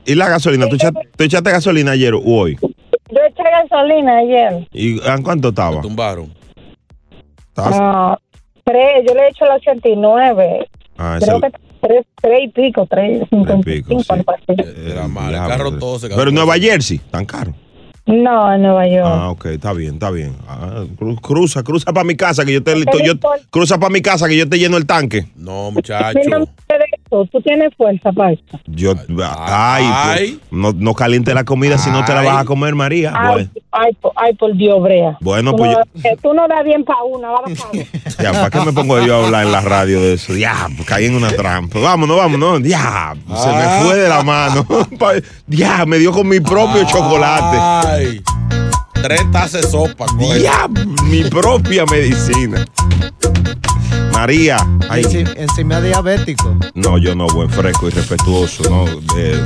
¿Y 0.06 0.14
la 0.14 0.28
gasolina? 0.28 0.68
¿Tú 0.68 0.74
echaste, 0.76 1.08
tú 1.16 1.24
echaste 1.24 1.50
gasolina 1.50 1.92
ayer 1.92 2.12
o 2.12 2.20
hoy? 2.22 2.58
Gasolina 3.62 4.18
ayer. 4.18 4.68
¿Y 4.72 5.00
en 5.06 5.22
cuánto 5.22 5.48
estaba? 5.50 5.76
Lo 5.76 5.80
tumbaron. 5.82 6.32
¿Estabas- 7.48 7.78
Ah, 7.80 8.18
tres, 8.64 9.04
yo 9.06 9.14
le 9.14 9.20
he 9.22 9.28
hecho 9.30 9.44
la 9.44 9.54
89. 9.54 10.68
Ah, 10.98 11.18
Creo 11.20 11.40
que 11.40 11.50
tres, 11.80 12.06
tres 12.20 12.38
y 12.44 12.48
pico, 12.48 12.86
tres, 12.88 13.22
y 13.22 13.24
pico, 13.62 13.88
cinco, 13.88 14.14
sí. 14.14 14.24
así. 14.26 14.60
eh, 14.68 14.88
Era 14.92 15.08
mal. 15.08 15.34
El 15.34 15.40
carro 15.46 15.78
todo 15.78 15.98
se 15.98 16.08
Pero 16.08 16.28
en 16.28 16.34
Nueva 16.34 16.54
Jersey, 16.54 16.98
tan 17.10 17.24
caro. 17.24 17.52
No, 18.06 18.52
en 18.52 18.60
Nueva 18.60 18.86
York. 18.86 19.06
Ah, 19.08 19.30
ok, 19.30 19.46
está 19.46 19.72
bien, 19.72 19.94
está 19.94 20.10
bien. 20.10 20.36
Ah, 20.46 20.84
cru- 20.98 21.18
cruza, 21.20 21.62
cruza 21.62 21.90
para 21.92 22.04
mi 22.04 22.14
casa 22.16 22.44
que 22.44 22.52
yo 22.52 22.62
te 22.62 22.74
¿Qué 22.74 22.80
le 22.98 23.06
yo, 23.06 23.14
cruza 23.50 23.78
para 23.78 23.90
mi 23.90 24.02
casa 24.02 24.28
que 24.28 24.36
yo 24.36 24.46
te 24.48 24.58
lleno 24.58 24.76
el 24.76 24.84
tanque. 24.86 25.26
No, 25.36 25.70
muchacho. 25.70 26.18
Eso, 27.22 27.28
tú 27.32 27.40
tienes 27.40 27.72
fuerza 27.76 28.12
para 28.12 28.32
eso. 28.32 28.42
Yo 28.66 28.94
ay, 29.38 29.84
Ay. 29.86 30.38
pues, 30.40 30.52
no, 30.52 30.72
no 30.72 30.94
caliente 30.94 31.32
la 31.34 31.44
comida 31.44 31.78
si 31.78 31.90
no 31.90 32.04
te 32.04 32.12
la 32.14 32.22
vas 32.22 32.42
a 32.42 32.44
comer, 32.44 32.74
María. 32.74 33.12
Ay, 33.14 33.28
Bueno, 33.32 33.50
ay, 33.72 33.92
por- 34.00 34.12
ay, 34.16 34.34
por 34.34 34.56
Dios, 34.56 34.82
Brea. 34.82 35.16
Bueno, 35.20 35.52
tú 35.52 35.58
pues 35.58 35.72
no, 35.72 35.78
yo- 35.94 36.08
eh, 36.08 36.16
tú 36.22 36.34
no 36.34 36.46
das 36.48 36.64
bien 36.64 36.84
para 36.84 37.02
una, 37.04 37.28
vamos 37.30 37.58
para 37.58 37.84
ya, 38.22 38.32
¿para 38.32 38.50
qué 38.50 38.60
me 38.60 38.72
pongo 38.72 39.00
yo 39.04 39.16
a 39.16 39.24
hablar 39.26 39.46
en 39.46 39.52
la 39.52 39.60
radio 39.60 40.00
de 40.00 40.14
eso? 40.14 40.34
Ya, 40.36 40.68
pues, 40.76 40.88
caí 40.88 41.06
en 41.06 41.14
una 41.16 41.30
trampa. 41.30 41.78
Vámonos, 41.80 42.16
vámonos. 42.16 42.62
Ya, 42.62 43.14
se 43.26 43.48
me 43.48 43.62
Ah. 43.62 43.80
fue 43.82 43.96
de 43.96 44.08
la 44.08 44.22
mano. 44.22 44.66
Ya, 45.46 45.84
me 45.86 45.98
dio 45.98 46.12
con 46.12 46.26
mi 46.28 46.40
propio 46.40 46.84
chocolate. 46.84 47.58
Ay. 47.60 48.20
Tres 49.04 49.30
tazas 49.30 49.60
de 49.60 49.70
sopa. 49.70 50.06
Ya, 50.40 50.66
mi 51.04 51.24
propia 51.24 51.84
medicina. 51.84 52.64
María, 54.14 54.66
ay, 54.88 55.02
Enci- 55.04 55.34
Encima 55.36 55.78
diabético. 55.82 56.56
no, 56.74 56.96
yo 56.96 57.14
no, 57.14 57.26
buen 57.26 57.50
fresco 57.50 57.88
y 57.88 57.90
respetuoso, 57.90 58.62
no. 58.70 58.86
eh, 59.18 59.38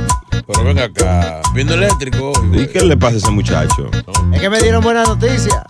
Pero 0.47 0.63
ven 0.63 0.79
acá. 0.79 1.41
Viendo 1.53 1.73
eléctrico. 1.73 2.31
¿Y 2.53 2.67
qué 2.67 2.85
le 2.85 2.95
pasa 2.95 3.15
a 3.15 3.17
ese 3.17 3.31
muchacho? 3.31 3.89
Es 4.31 4.39
que 4.39 4.49
me 4.49 4.61
dieron 4.61 4.81
buena 4.81 5.03
noticia. 5.03 5.65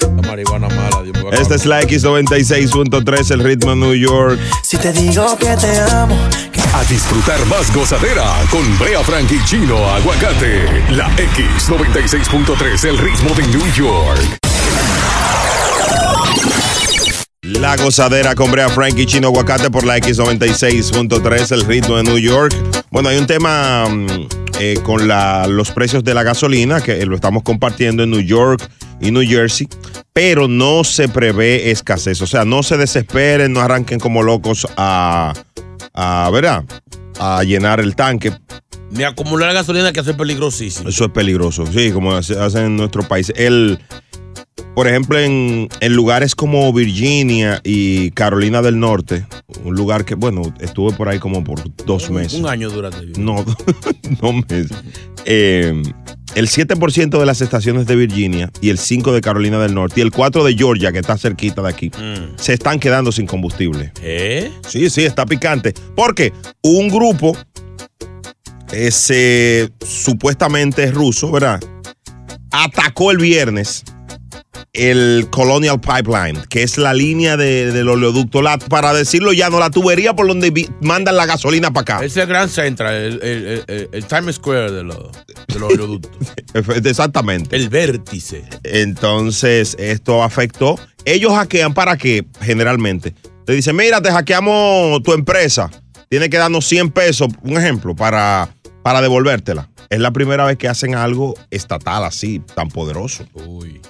La 0.00 0.22
marihuana 0.26 0.68
mala. 0.68 1.02
Dios 1.02 1.16
Esta 1.32 1.56
es 1.56 1.66
la 1.66 1.82
X96.3, 1.82 3.30
el 3.32 3.40
ritmo 3.44 3.70
de 3.72 3.76
New 3.76 3.94
York. 3.96 4.38
Si 4.62 4.78
te 4.78 4.94
digo 4.94 5.36
que 5.36 5.54
te 5.56 5.78
amo, 5.92 6.16
que 6.52 6.59
A 6.72 6.84
disfrutar 6.84 7.44
más 7.46 7.74
gozadera 7.74 8.24
con 8.48 8.78
Brea 8.78 9.02
Frank 9.02 9.30
y 9.32 9.44
Chino 9.44 9.76
Aguacate. 9.90 10.84
La 10.90 11.10
X96.3, 11.16 12.88
el 12.88 12.96
ritmo 12.96 13.30
de 13.34 13.46
New 13.48 13.72
York. 13.74 14.38
La 17.42 17.76
gozadera 17.76 18.36
con 18.36 18.52
Brea 18.52 18.68
Frankie 18.68 19.04
Chino 19.04 19.28
Aguacate 19.28 19.68
por 19.68 19.84
la 19.84 19.98
X96.3, 19.98 21.52
el 21.52 21.64
ritmo 21.64 21.96
de 21.96 22.04
New 22.04 22.18
York. 22.18 22.54
Bueno, 22.90 23.08
hay 23.08 23.18
un 23.18 23.26
tema 23.26 23.86
mm, 23.88 24.28
eh, 24.60 24.78
con 24.84 25.08
los 25.08 25.72
precios 25.72 26.04
de 26.04 26.14
la 26.14 26.22
gasolina 26.22 26.80
que 26.80 27.04
lo 27.04 27.16
estamos 27.16 27.42
compartiendo 27.42 28.04
en 28.04 28.10
New 28.10 28.20
York 28.20 28.70
y 29.00 29.10
New 29.10 29.26
Jersey, 29.26 29.68
pero 30.12 30.46
no 30.46 30.84
se 30.84 31.08
prevé 31.08 31.72
escasez. 31.72 32.22
O 32.22 32.28
sea, 32.28 32.44
no 32.44 32.62
se 32.62 32.76
desesperen, 32.76 33.52
no 33.52 33.60
arranquen 33.60 33.98
como 33.98 34.22
locos 34.22 34.68
a, 34.76 35.32
a 35.94 36.30
¿verdad? 36.32 36.64
A 37.18 37.42
llenar 37.44 37.80
el 37.80 37.94
tanque. 37.96 38.32
Ni 38.90 39.04
acumular 39.04 39.52
gasolina 39.52 39.92
que 39.92 40.00
eso 40.00 40.10
es 40.10 40.16
peligrosísimo. 40.16 40.88
Eso 40.88 41.04
es 41.04 41.10
peligroso, 41.12 41.64
sí, 41.66 41.92
como 41.92 42.12
hace- 42.12 42.38
hacen 42.38 42.64
en 42.66 42.76
nuestro 42.76 43.02
país. 43.06 43.32
El, 43.36 43.78
por 44.74 44.88
ejemplo, 44.88 45.16
en, 45.18 45.68
en 45.80 45.94
lugares 45.94 46.34
como 46.34 46.72
Virginia 46.72 47.60
y 47.62 48.10
Carolina 48.12 48.62
del 48.62 48.80
Norte, 48.80 49.26
un 49.64 49.76
lugar 49.76 50.04
que, 50.04 50.16
bueno, 50.16 50.42
estuve 50.60 50.92
por 50.96 51.08
ahí 51.08 51.18
como 51.20 51.44
por 51.44 51.62
dos 51.84 52.10
meses. 52.10 52.40
Un 52.40 52.48
año 52.48 52.68
duraste. 52.68 53.06
No, 53.16 53.44
dos 54.20 54.34
meses. 54.48 54.70
Eh, 55.24 55.80
el 56.34 56.48
7% 56.48 57.18
de 57.18 57.26
las 57.26 57.40
estaciones 57.40 57.86
de 57.86 57.96
Virginia 57.96 58.50
y 58.60 58.70
el 58.70 58.78
5% 58.78 59.12
de 59.12 59.20
Carolina 59.20 59.58
del 59.58 59.74
Norte 59.74 60.00
y 60.00 60.02
el 60.02 60.10
4% 60.12 60.44
de 60.44 60.54
Georgia, 60.54 60.92
que 60.92 60.98
está 61.00 61.16
cerquita 61.18 61.62
de 61.62 61.68
aquí, 61.68 61.88
Mm. 61.90 62.36
se 62.36 62.52
están 62.54 62.78
quedando 62.78 63.10
sin 63.12 63.26
combustible. 63.26 63.92
¿Eh? 64.02 64.50
Sí, 64.68 64.88
sí, 64.90 65.04
está 65.04 65.26
picante. 65.26 65.74
Porque 65.96 66.32
un 66.62 66.88
grupo 66.88 67.36
ese 68.72 69.70
supuestamente 69.84 70.84
es 70.84 70.94
ruso, 70.94 71.30
¿verdad? 71.32 71.60
Atacó 72.52 73.10
el 73.10 73.18
viernes 73.18 73.84
el 74.72 75.26
Colonial 75.30 75.80
Pipeline, 75.80 76.40
que 76.48 76.62
es 76.62 76.78
la 76.78 76.94
línea 76.94 77.36
de- 77.36 77.72
del 77.72 77.88
oleoducto, 77.88 78.40
la, 78.42 78.56
para 78.58 78.92
decirlo 78.92 79.32
ya, 79.32 79.50
no 79.50 79.58
la 79.58 79.70
tubería 79.70 80.14
por 80.14 80.28
donde 80.28 80.50
vi- 80.50 80.68
mandan 80.80 81.16
la 81.16 81.26
gasolina 81.26 81.72
para 81.72 81.82
acá. 81.82 81.96
Ese 82.04 82.06
es 82.06 82.16
el 82.24 82.26
Grand 82.28 82.50
Central, 82.50 82.94
el, 82.94 83.20
el, 83.22 83.64
el- 83.66 83.88
el- 83.92 84.04
Times 84.06 84.36
Square 84.36 84.70
de 84.70 84.82
los 84.84 84.98
de 85.48 85.58
los 85.58 85.72
oleoductos. 85.72 86.12
Exactamente. 86.86 87.56
el 87.56 87.68
vértice. 87.68 88.44
Entonces, 88.62 89.76
esto 89.78 90.22
afectó. 90.22 90.78
Ellos 91.04 91.32
hackean 91.32 91.74
para 91.74 91.96
qué, 91.96 92.24
generalmente. 92.40 93.14
Te 93.46 93.52
dicen, 93.54 93.74
mira, 93.74 94.00
te 94.00 94.10
hackeamos 94.12 95.02
tu 95.02 95.12
empresa. 95.12 95.70
Tienes 96.08 96.28
que 96.28 96.36
darnos 96.36 96.66
100 96.66 96.90
pesos, 96.90 97.28
un 97.42 97.56
ejemplo, 97.56 97.96
para, 97.96 98.48
para 98.82 99.00
devolvértela. 99.00 99.68
Es 99.88 99.98
la 99.98 100.12
primera 100.12 100.44
vez 100.44 100.56
que 100.58 100.68
hacen 100.68 100.94
algo 100.94 101.34
estatal 101.50 102.04
así, 102.04 102.40
tan 102.54 102.68
poderoso. 102.68 103.24
Uy. 103.34 103.80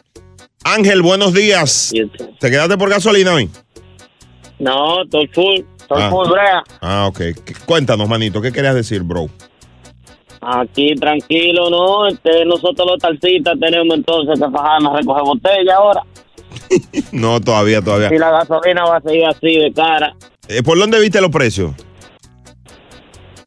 Ángel, 0.65 1.03
buenos 1.03 1.33
días. 1.33 1.93
¿Te 2.39 2.51
quedaste 2.51 2.77
por 2.77 2.91
gasolina 2.91 3.35
hoy? 3.35 3.49
No, 4.59 5.03
estoy 5.03 5.27
full, 5.29 5.61
estoy 5.79 6.03
Ah. 6.03 6.11
full, 6.11 6.29
Brea. 6.29 6.63
Ah, 6.81 7.07
ok. 7.09 7.17
¿Qué- 7.19 7.55
Cuéntanos, 7.65 8.09
manito, 8.09 8.41
¿qué 8.43 8.53
querías 8.53 8.75
decir, 8.75 9.03
bro? 9.03 9.29
Aquí 10.43 10.95
tranquilo, 10.95 11.71
¿no? 11.71 12.07
Este, 12.07 12.45
nosotros 12.45 12.87
los 12.91 12.99
taxistas 12.99 13.59
tenemos 13.59 13.95
entonces 13.97 14.39
que 14.39 14.51
fajarnos 14.51 14.95
a 14.95 14.97
recoger 14.99 15.23
botella 15.23 15.77
ahora. 15.77 16.03
No, 17.13 17.41
todavía, 17.41 17.81
todavía. 17.83 18.09
Y 18.15 18.19
la 18.19 18.31
gasolina 18.31 18.85
va 18.85 18.97
a 18.97 19.01
seguir 19.01 19.25
así 19.27 19.57
de 19.57 19.73
cara. 19.73 20.15
Eh, 20.49 20.63
¿Por 20.63 20.79
dónde 20.79 21.01
viste 21.01 21.21
los 21.21 21.31
precios? 21.31 21.73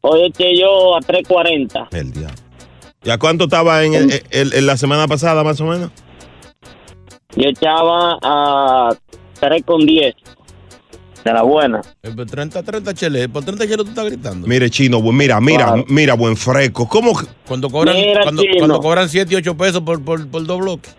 Hoy 0.01 0.23
eché 0.25 0.57
yo 0.59 0.95
a 0.95 0.99
3.40. 0.99 1.87
El 1.91 2.11
diablo. 2.11 2.35
¿Y 3.03 3.09
a 3.09 3.17
cuánto 3.17 3.45
estaba 3.45 3.83
en, 3.83 3.93
el- 4.31 4.65
la 4.65 4.77
semana 4.77 5.07
pasada, 5.07 5.43
más 5.43 5.59
o 5.61 5.65
menos? 5.65 5.91
Yo 7.35 7.49
echaba 7.49 8.17
a 8.21 8.95
3.10. 9.41 10.13
De 11.23 11.31
la 11.31 11.41
buena. 11.43 11.81
Eh, 12.03 12.11
por 12.13 12.25
30, 12.25 12.61
30 12.63 12.93
cheles. 12.93 13.27
Por 13.29 13.45
30 13.45 13.63
cheles 13.63 13.77
tú 13.85 13.89
estás 13.89 14.05
gritando. 14.05 14.45
Mire, 14.45 14.69
chino, 14.69 14.99
bu- 14.99 15.13
mira, 15.13 15.39
mira, 15.39 15.67
Claro. 15.67 15.85
mira, 15.87 16.13
buen 16.15 16.35
fresco. 16.35 16.87
¿Cómo? 16.89 17.17
que- 17.17 17.25
Cuando 17.47 17.69
cobran, 17.69 17.95
Mira, 17.95 18.23
cuando, 18.23 18.41
chino. 18.41 18.57
cuando 18.57 18.79
cobran 18.81 19.07
7 19.07 19.33
y 19.33 19.37
8 19.37 19.55
pesos 19.55 19.81
por, 19.83 20.03
por, 20.03 20.27
por 20.27 20.45
dos 20.45 20.59
bloques. 20.59 20.93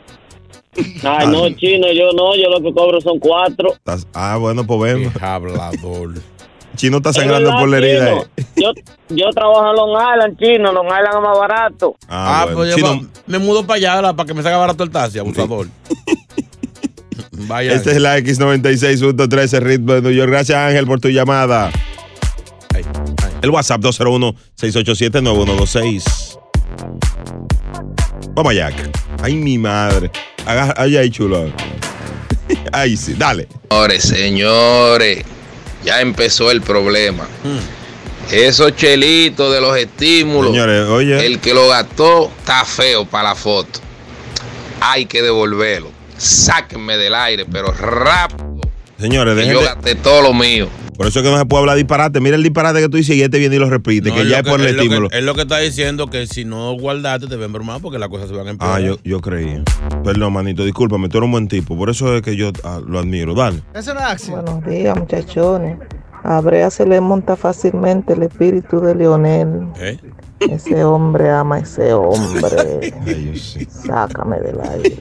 Ay, 1.05 1.27
no, 1.29 1.49
chino, 1.51 1.93
yo 1.93 2.11
no, 2.15 2.35
yo 2.37 2.49
lo 2.51 2.61
que 2.63 2.73
cobro 2.73 3.01
son 3.03 3.19
cuatro. 3.21 3.75
estás- 3.75 4.09
Ah, 4.15 4.37
bueno, 4.41 4.67
pues 4.67 4.95
vemos. 4.95 5.13
Qué 5.13 5.25
hablador. 5.25 6.15
Chino 6.77 6.99
está 6.99 7.11
Es 7.11 7.17
sangrando 7.17 7.51
por 7.53 7.69
la 7.69 7.79
herida. 7.79 8.11
chino. 8.11 8.25
eh. 8.37 8.45
Yo, 8.57 8.73
yo 9.17 9.31
trabajo 9.31 9.71
en 9.71 9.77
Long 9.77 9.91
Island, 10.15 10.39
chino. 10.39 10.73
Long 10.73 10.87
Island 10.87 11.15
es 11.17 11.21
más 11.23 11.39
barato. 11.39 11.97
Ah, 12.09 12.41
Ah, 12.41 12.45
bueno. 12.45 12.59
pues 12.59 12.71
yo 12.71 12.77
Chino, 12.77 13.01
va- 13.03 13.09
me 13.27 13.39
mudo 13.39 13.67
para 13.67 13.77
allá 13.77 13.95
ahora 13.95 14.13
para 14.15 14.27
que 14.27 14.35
me 14.35 14.43
salga 14.43 14.59
barato 14.59 14.85
el 14.85 14.91
taxi, 14.91 15.19
abusador. 15.19 15.69
Vaya. 17.47 17.73
esta 17.75 17.91
es 17.91 18.01
la 18.01 18.17
X96.3, 18.19 19.55
el 19.57 19.63
ritmo 19.65 19.93
de 19.95 20.03
New 20.03 20.13
York. 20.13 20.31
Gracias, 20.31 20.57
Ángel, 20.57 20.87
por 20.87 21.01
tu 21.01 21.09
llamada. 21.09 21.71
Ay, 22.75 22.83
ay. 23.23 23.31
El 23.43 23.51
WhatsApp 23.51 23.81
201-687-9126. 23.83 26.39
Vamos 28.35 28.51
allá. 28.53 28.71
Ay, 29.23 29.35
mi 29.35 29.59
madre. 29.59 30.11
Agarra, 30.47 30.75
ay, 30.77 30.97
ay, 30.97 31.11
chulo. 31.11 31.47
Ay, 32.73 32.97
sí, 32.97 33.15
dale. 33.15 33.49
Señores, 33.71 34.03
señores, 34.03 35.25
ya 35.85 36.01
empezó 36.01 36.51
el 36.51 36.61
problema. 36.63 37.25
Hmm. 37.43 37.59
Esos 38.33 38.75
chelitos 38.75 39.53
de 39.53 39.61
los 39.61 39.77
estímulos, 39.77 40.51
Señores, 40.53 40.89
oye. 40.89 41.27
el 41.27 41.41
que 41.41 41.53
lo 41.53 41.69
gastó 41.69 42.31
está 42.39 42.65
feo 42.65 43.05
para 43.05 43.31
la 43.31 43.35
foto. 43.35 43.81
Hay 44.81 45.07
que 45.07 45.23
devolverlo. 45.23 45.91
Sáquenme 46.17 46.97
del 46.97 47.15
aire, 47.15 47.45
pero 47.51 47.71
rápido. 47.73 48.61
Señores, 48.99 49.37
que 49.37 49.47
yo 49.53 49.59
de- 49.61 49.65
gasté 49.67 49.95
todo 49.97 50.23
lo 50.23 50.33
mío. 50.33 50.69
Por 50.97 51.07
eso 51.07 51.19
es 51.21 51.25
que 51.25 51.31
no 51.31 51.39
se 51.39 51.45
puede 51.47 51.61
hablar 51.63 51.77
disparate. 51.77 52.21
Mira 52.21 52.37
el 52.37 52.43
disparate 52.43 52.81
que 52.81 52.89
tú 52.89 52.97
dices 52.97 53.17
y 53.17 53.23
este 53.23 53.39
viene 53.39 53.57
y 53.57 53.59
lo 53.59 53.69
repite, 53.69 54.11
No, 54.11 54.15
que 54.15 54.23
es 54.23 54.29
ya 54.29 54.43
lo 54.43 54.49
es 54.49 54.51
por 54.51 54.61
el 54.61 54.67
es 54.67 54.73
lo 54.73 54.79
que- 54.79 54.85
estímulo. 54.87 55.09
Es 55.11 55.23
lo 55.25 55.35
que 55.35 55.41
está 55.43 55.59
diciendo 55.59 56.07
que 56.09 56.27
si 56.27 56.45
no 56.45 56.73
guardaste 56.75 57.27
te 57.27 57.37
ven 57.37 57.53
bromar 57.53 57.81
porque 57.81 57.99
las 57.99 58.09
cosas 58.09 58.29
se 58.29 58.35
van 58.37 58.47
a 58.47 58.51
empeorar. 58.51 58.77
Ah, 58.77 58.81
yo, 58.81 58.97
yo 59.03 59.21
creía. 59.21 59.63
Perdón, 60.05 60.33
manito, 60.33 60.65
discúlpame, 60.65 61.09
tú 61.09 61.19
eres 61.19 61.27
un 61.27 61.33
buen 61.33 61.49
tipo. 61.49 61.77
Por 61.77 61.91
eso 61.91 62.15
es 62.17 62.23
que 62.23 62.37
yo 62.37 62.51
ah, 62.63 62.81
lo 62.87 62.99
admiro. 63.01 63.35
Dale. 63.35 63.63
Eso 63.75 63.93
no 63.95 64.01
es 64.01 64.07
acción. 64.07 64.45
Buenos 64.45 64.67
días, 64.67 64.97
muchachones. 64.97 65.79
A 66.23 66.41
Brea 66.41 66.71
se 66.71 66.87
le 66.87 67.01
monta 67.01 67.37
fácilmente 67.37 68.15
el 68.15 68.23
espíritu 68.23 68.81
de 68.81 68.95
Leonel. 68.95 69.67
¿Eh? 69.79 69.99
Ese 70.41 70.83
hombre 70.85 71.29
ama 71.31 71.57
a 71.57 71.59
ese 71.61 71.93
hombre. 71.93 72.95
Ay, 73.07 73.31
yo 73.33 73.39
sí. 73.39 73.67
Sácame 73.69 74.39
del 74.41 74.59
aire. 74.61 74.97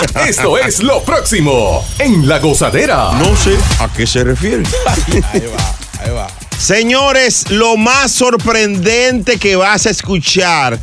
Esto 0.26 0.58
es 0.58 0.82
lo 0.82 1.02
próximo 1.02 1.84
en 1.98 2.26
La 2.26 2.38
Gozadera. 2.38 3.12
No 3.12 3.36
sé 3.36 3.56
a 3.78 3.88
qué 3.88 4.06
se 4.06 4.24
refiere. 4.24 4.62
Ahí 4.86 5.46
va, 5.46 6.04
ahí 6.04 6.10
va. 6.10 6.26
Señores, 6.58 7.50
lo 7.50 7.76
más 7.76 8.12
sorprendente 8.12 9.38
que 9.38 9.56
vas 9.56 9.86
a 9.86 9.90
escuchar. 9.90 10.78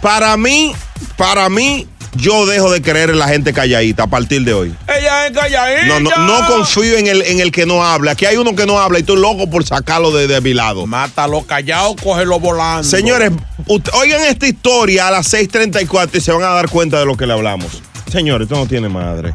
Para 0.00 0.36
mí, 0.36 0.72
para 1.16 1.48
mí, 1.48 1.88
yo 2.14 2.46
dejo 2.46 2.70
de 2.70 2.82
creer 2.82 3.10
en 3.10 3.18
la 3.18 3.28
gente 3.28 3.52
calladita 3.52 4.04
a 4.04 4.06
partir 4.06 4.42
de 4.42 4.54
hoy. 4.54 4.74
Ella 4.86 5.26
es 5.26 5.32
calladita. 5.32 5.86
No, 5.86 6.00
no, 6.00 6.10
no 6.26 6.46
confío 6.46 6.96
en 6.96 7.06
el, 7.06 7.22
en 7.22 7.40
el 7.40 7.52
que 7.52 7.66
no 7.66 7.84
habla. 7.84 8.12
Aquí 8.12 8.26
hay 8.26 8.36
uno 8.36 8.54
que 8.54 8.66
no 8.66 8.78
habla 8.80 8.98
y 8.98 9.00
estoy 9.00 9.20
loco 9.20 9.48
por 9.50 9.64
sacarlo 9.64 10.10
de, 10.10 10.26
de 10.26 10.40
mi 10.40 10.54
lado. 10.54 10.86
Mátalo 10.86 11.42
callado, 11.42 11.96
cógelo 11.96 12.38
volando. 12.40 12.84
Señores, 12.84 13.32
oigan 13.66 14.24
esta 14.24 14.46
historia 14.46 15.08
a 15.08 15.10
las 15.10 15.32
6:34 15.32 16.10
y 16.14 16.20
se 16.20 16.32
van 16.32 16.42
a 16.42 16.50
dar 16.50 16.68
cuenta 16.68 16.98
de 16.98 17.06
lo 17.06 17.16
que 17.16 17.26
le 17.26 17.32
hablamos. 17.32 17.82
Señores, 18.10 18.46
esto 18.46 18.56
no 18.56 18.66
tiene 18.66 18.88
madre. 18.88 19.34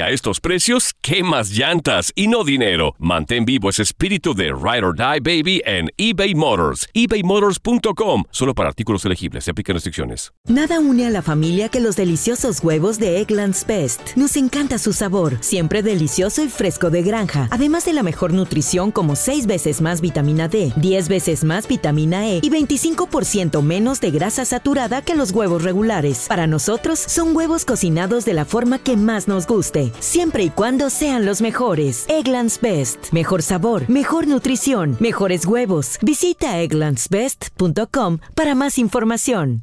A 0.00 0.10
estos 0.10 0.40
precios, 0.40 0.94
¿qué 1.00 1.22
más 1.24 1.50
llantas 1.50 2.12
y 2.14 2.28
no 2.28 2.44
dinero? 2.44 2.94
Mantén 2.98 3.44
vivo 3.44 3.70
ese 3.70 3.82
espíritu 3.82 4.34
de 4.34 4.46
Ride 4.46 4.86
or 4.86 4.94
Die 4.94 5.20
Baby 5.20 5.62
en 5.66 5.90
eBay 5.96 6.34
Motors. 6.34 6.86
ebaymotors.com. 6.94 8.24
Solo 8.30 8.54
para 8.54 8.68
artículos 8.68 9.04
elegibles. 9.04 9.44
Se 9.44 9.50
aplican 9.50 9.74
restricciones. 9.74 10.32
Nada 10.48 10.78
une 10.78 11.06
a 11.06 11.10
la 11.10 11.22
familia 11.22 11.68
que 11.68 11.80
los 11.80 11.96
deliciosos 11.96 12.62
huevos 12.62 12.98
de 12.98 13.20
Eggland's 13.20 13.66
Best. 13.66 14.16
Nos 14.16 14.36
encanta 14.36 14.78
su 14.78 14.92
sabor, 14.92 15.38
siempre 15.40 15.82
delicioso 15.82 16.44
y 16.44 16.48
fresco 16.48 16.90
de 16.90 17.02
granja. 17.02 17.48
Además 17.50 17.84
de 17.84 17.92
la 17.92 18.04
mejor 18.04 18.32
nutrición 18.32 18.92
como 18.92 19.16
6 19.16 19.46
veces 19.46 19.80
más 19.80 20.00
vitamina 20.00 20.46
D, 20.46 20.72
10 20.76 21.08
veces 21.08 21.42
más 21.42 21.66
vitamina 21.66 22.28
E 22.28 22.38
y 22.42 22.50
25% 22.50 23.60
menos 23.62 24.00
de 24.00 24.10
grasa 24.12 24.44
saturada 24.44 25.02
que 25.02 25.16
los 25.16 25.32
huevos 25.32 25.62
regulares. 25.64 26.26
Para 26.28 26.46
nosotros 26.46 26.98
son 27.00 27.34
huevos 27.36 27.64
cocinados 27.64 28.24
de 28.24 28.34
la 28.34 28.44
forma 28.44 28.78
que 28.78 28.96
más 28.96 29.26
nos 29.26 29.46
guste, 29.46 29.85
siempre 30.00 30.44
y 30.44 30.50
cuando 30.50 30.90
sean 30.90 31.24
los 31.24 31.40
mejores. 31.40 32.04
Eggland's 32.08 32.60
Best. 32.60 33.12
Mejor 33.12 33.42
sabor, 33.42 33.88
mejor 33.88 34.26
nutrición, 34.26 34.96
mejores 35.00 35.46
huevos. 35.46 35.98
Visita 36.02 36.60
egglandsbest.com 36.60 38.18
para 38.34 38.54
más 38.54 38.78
información. 38.78 39.62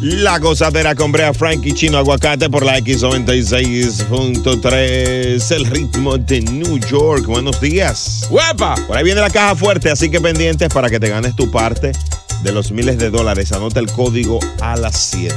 La 0.00 0.38
gozadera 0.38 0.94
con 0.94 1.10
Brea 1.10 1.34
Frank 1.34 1.66
y 1.66 1.72
Chino 1.72 1.98
Aguacate 1.98 2.48
por 2.48 2.64
la 2.64 2.78
X96.3, 2.78 5.50
el 5.56 5.64
ritmo 5.66 6.16
de 6.18 6.40
New 6.40 6.78
York. 6.78 7.26
Buenos 7.26 7.60
días. 7.60 8.28
¡Huepa! 8.30 8.76
Por 8.86 8.96
ahí 8.96 9.02
viene 9.02 9.20
la 9.20 9.28
caja 9.30 9.56
fuerte, 9.56 9.90
así 9.90 10.08
que 10.08 10.20
pendientes 10.20 10.68
para 10.68 10.88
que 10.88 11.00
te 11.00 11.08
ganes 11.08 11.34
tu 11.34 11.50
parte 11.50 11.90
de 12.44 12.52
los 12.52 12.70
miles 12.70 12.96
de 12.98 13.10
dólares. 13.10 13.50
Anota 13.50 13.80
el 13.80 13.90
código 13.90 14.38
a 14.60 14.76
las 14.76 14.96
7. 14.96 15.34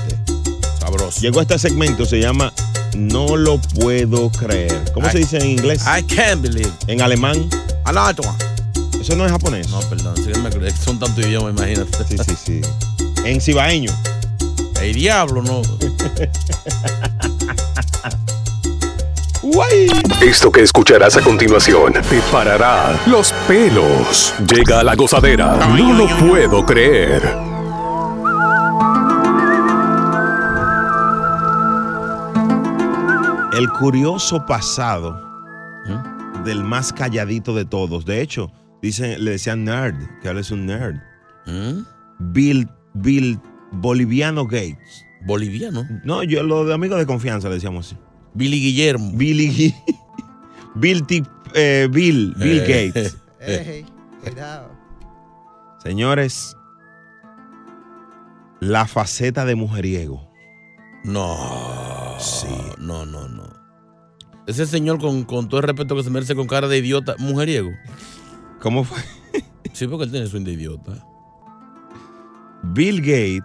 Sabroso. 0.80 1.19
Llegó 1.21 1.41
este 1.41 1.58
segmento, 1.58 2.06
se 2.06 2.19
llama 2.19 2.54
No 2.95 3.36
lo 3.38 3.60
puedo 3.60 4.30
creer. 4.32 4.80
¿Cómo 4.93 5.08
I- 5.08 5.12
se 5.12 5.17
dice 5.17 5.38
en 5.39 5.47
inglés? 5.50 5.82
I 5.88 6.04
can't 6.04 6.39
believe. 6.43 6.69
En 6.86 7.02
alemán. 7.02 7.50
Another 7.86 8.28
one. 8.28 8.38
Eso 9.02 9.15
no 9.15 9.26
es 9.26 9.32
japonés. 9.32 9.69
No, 9.69 9.80
perdón. 9.82 10.13
sí 10.17 10.26
son 10.86 11.00
tantos 11.00 11.26
idiomas, 11.26 11.56
imagínate. 11.58 11.97
Sí, 12.08 12.15
sí, 12.24 12.36
sí. 12.45 12.62
En 13.26 13.41
cibaeño. 13.41 13.91
El 14.82 14.96
diablo, 14.96 15.44
no. 15.44 15.62
Esto 20.22 20.52
que 20.52 20.62
escucharás 20.62 21.17
a 21.17 21.22
continuación 21.22 21.94
te 21.94 22.20
parará 22.32 23.00
los 23.06 23.32
pelos. 23.48 24.34
Llega 24.48 24.84
la 24.84 24.96
gozadera. 24.96 25.56
No 25.78 25.94
lo 25.94 26.08
puedo 26.17 26.65
creer. 26.65 27.22
El 33.54 33.70
curioso 33.70 34.44
pasado 34.48 35.22
del 36.44 36.63
más 36.63 36.91
calladito 36.91 37.54
de 37.54 37.65
todos. 37.65 38.04
De 38.06 38.22
hecho, 38.22 38.52
dicen, 38.82 39.24
le 39.24 39.32
decían 39.32 39.63
nerd, 39.63 39.96
que 40.22 40.28
ahora 40.28 40.39
es 40.39 40.50
un 40.50 40.65
nerd. 40.65 40.96
Bill, 42.17 42.67
Bill 42.94 43.39
Boliviano 43.72 44.46
Gates. 44.46 45.06
¿Boliviano? 45.26 45.88
No, 46.04 46.24
yo 46.24 46.44
lo 46.44 46.66
de 46.66 46.74
amigos 46.74 47.00
de 47.00 47.06
confianza 47.06 47.48
le 47.50 47.56
decíamos 47.56 47.88
así. 47.88 47.98
Billy 48.34 48.60
Guillermo. 48.60 49.12
Billy 49.14 49.50
Gui- 49.50 49.76
Bill, 50.76 51.06
Tip- 51.06 51.28
eh, 51.54 51.88
Bill, 51.92 52.34
Bill 52.38 52.60
Eh. 52.66 52.92
Gates. 52.94 53.18
Cuidado. 54.24 54.72
Señores, 55.84 56.56
la 58.60 58.86
faceta 58.88 59.46
de 59.46 59.56
mujeriego. 59.56 60.28
No. 61.04 62.16
Sí. 62.20 62.48
No, 62.78 63.06
no, 63.06 63.28
no. 63.28 63.44
Ese 64.48 64.66
señor, 64.66 65.00
con, 65.00 65.24
con 65.24 65.50
todo 65.50 65.60
el 65.62 65.68
respeto 65.68 65.96
que 65.96 66.04
se 66.04 66.10
merece, 66.10 66.36
con 66.36 66.48
cara 66.48 66.68
de 66.68 66.78
idiota, 66.78 67.16
mujeriego. 67.20 67.72
¿Cómo 68.60 68.84
fue? 68.84 69.00
Sí, 69.74 69.88
porque 69.88 70.04
él 70.04 70.12
tiene 70.12 70.28
su 70.28 70.38
de 70.44 70.52
idiota. 70.52 70.92
Bill 72.62 73.00
Gates. 73.00 73.44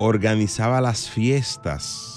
Organizaba 0.00 0.80
las 0.80 1.08
fiestas. 1.08 2.16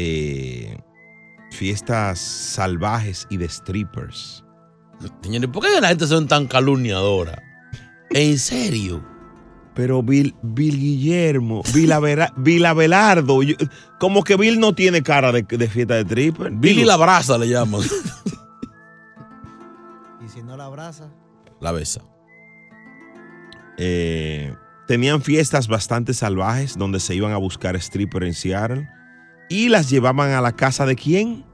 eh, 0.00 0.78
fiestas 1.50 2.20
salvajes 2.20 3.26
y 3.30 3.36
de 3.36 3.48
strippers. 3.48 4.44
Señores, 5.22 5.50
¿por 5.50 5.64
qué 5.64 5.80
la 5.80 5.88
gente 5.88 6.06
son 6.06 6.28
tan 6.28 6.46
calumniadora? 6.46 7.42
¿En 8.10 8.38
serio? 8.38 9.04
Pero 9.74 10.00
Bill, 10.04 10.36
Bill 10.42 10.78
Guillermo, 10.78 11.62
Bill, 11.74 11.90
Avera- 11.92 12.32
Bill 12.36 12.64
Abelardo, 12.66 13.42
yo- 13.42 13.56
como 13.98 14.22
que 14.22 14.36
Bill 14.36 14.60
no 14.60 14.72
tiene 14.72 15.02
cara 15.02 15.32
de, 15.32 15.42
de 15.42 15.68
fiesta 15.68 15.94
de 15.94 16.02
stripper. 16.02 16.52
Billy 16.52 16.74
Digo, 16.76 16.86
la 16.86 16.96
brasa 16.96 17.36
le 17.36 17.48
llaman. 17.48 17.80
no 20.44 20.56
la 20.56 20.66
abraza. 20.66 21.10
La 21.60 21.72
besa. 21.72 22.00
Eh, 23.78 24.54
tenían 24.86 25.22
fiestas 25.22 25.68
bastante 25.68 26.12
salvajes 26.12 26.76
donde 26.76 26.98
se 26.98 27.14
iban 27.14 27.32
a 27.32 27.36
buscar 27.36 27.76
stripper 27.76 28.24
en 28.24 28.34
Seattle 28.34 28.88
y 29.48 29.68
las 29.68 29.88
llevaban 29.88 30.32
a 30.32 30.40
la 30.40 30.52
casa 30.52 30.84
de 30.84 30.96
quién? 30.96 31.44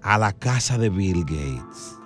A 0.00 0.18
la 0.18 0.32
casa 0.32 0.78
de 0.78 0.88
Bill 0.88 1.24
Gates. 1.24 1.98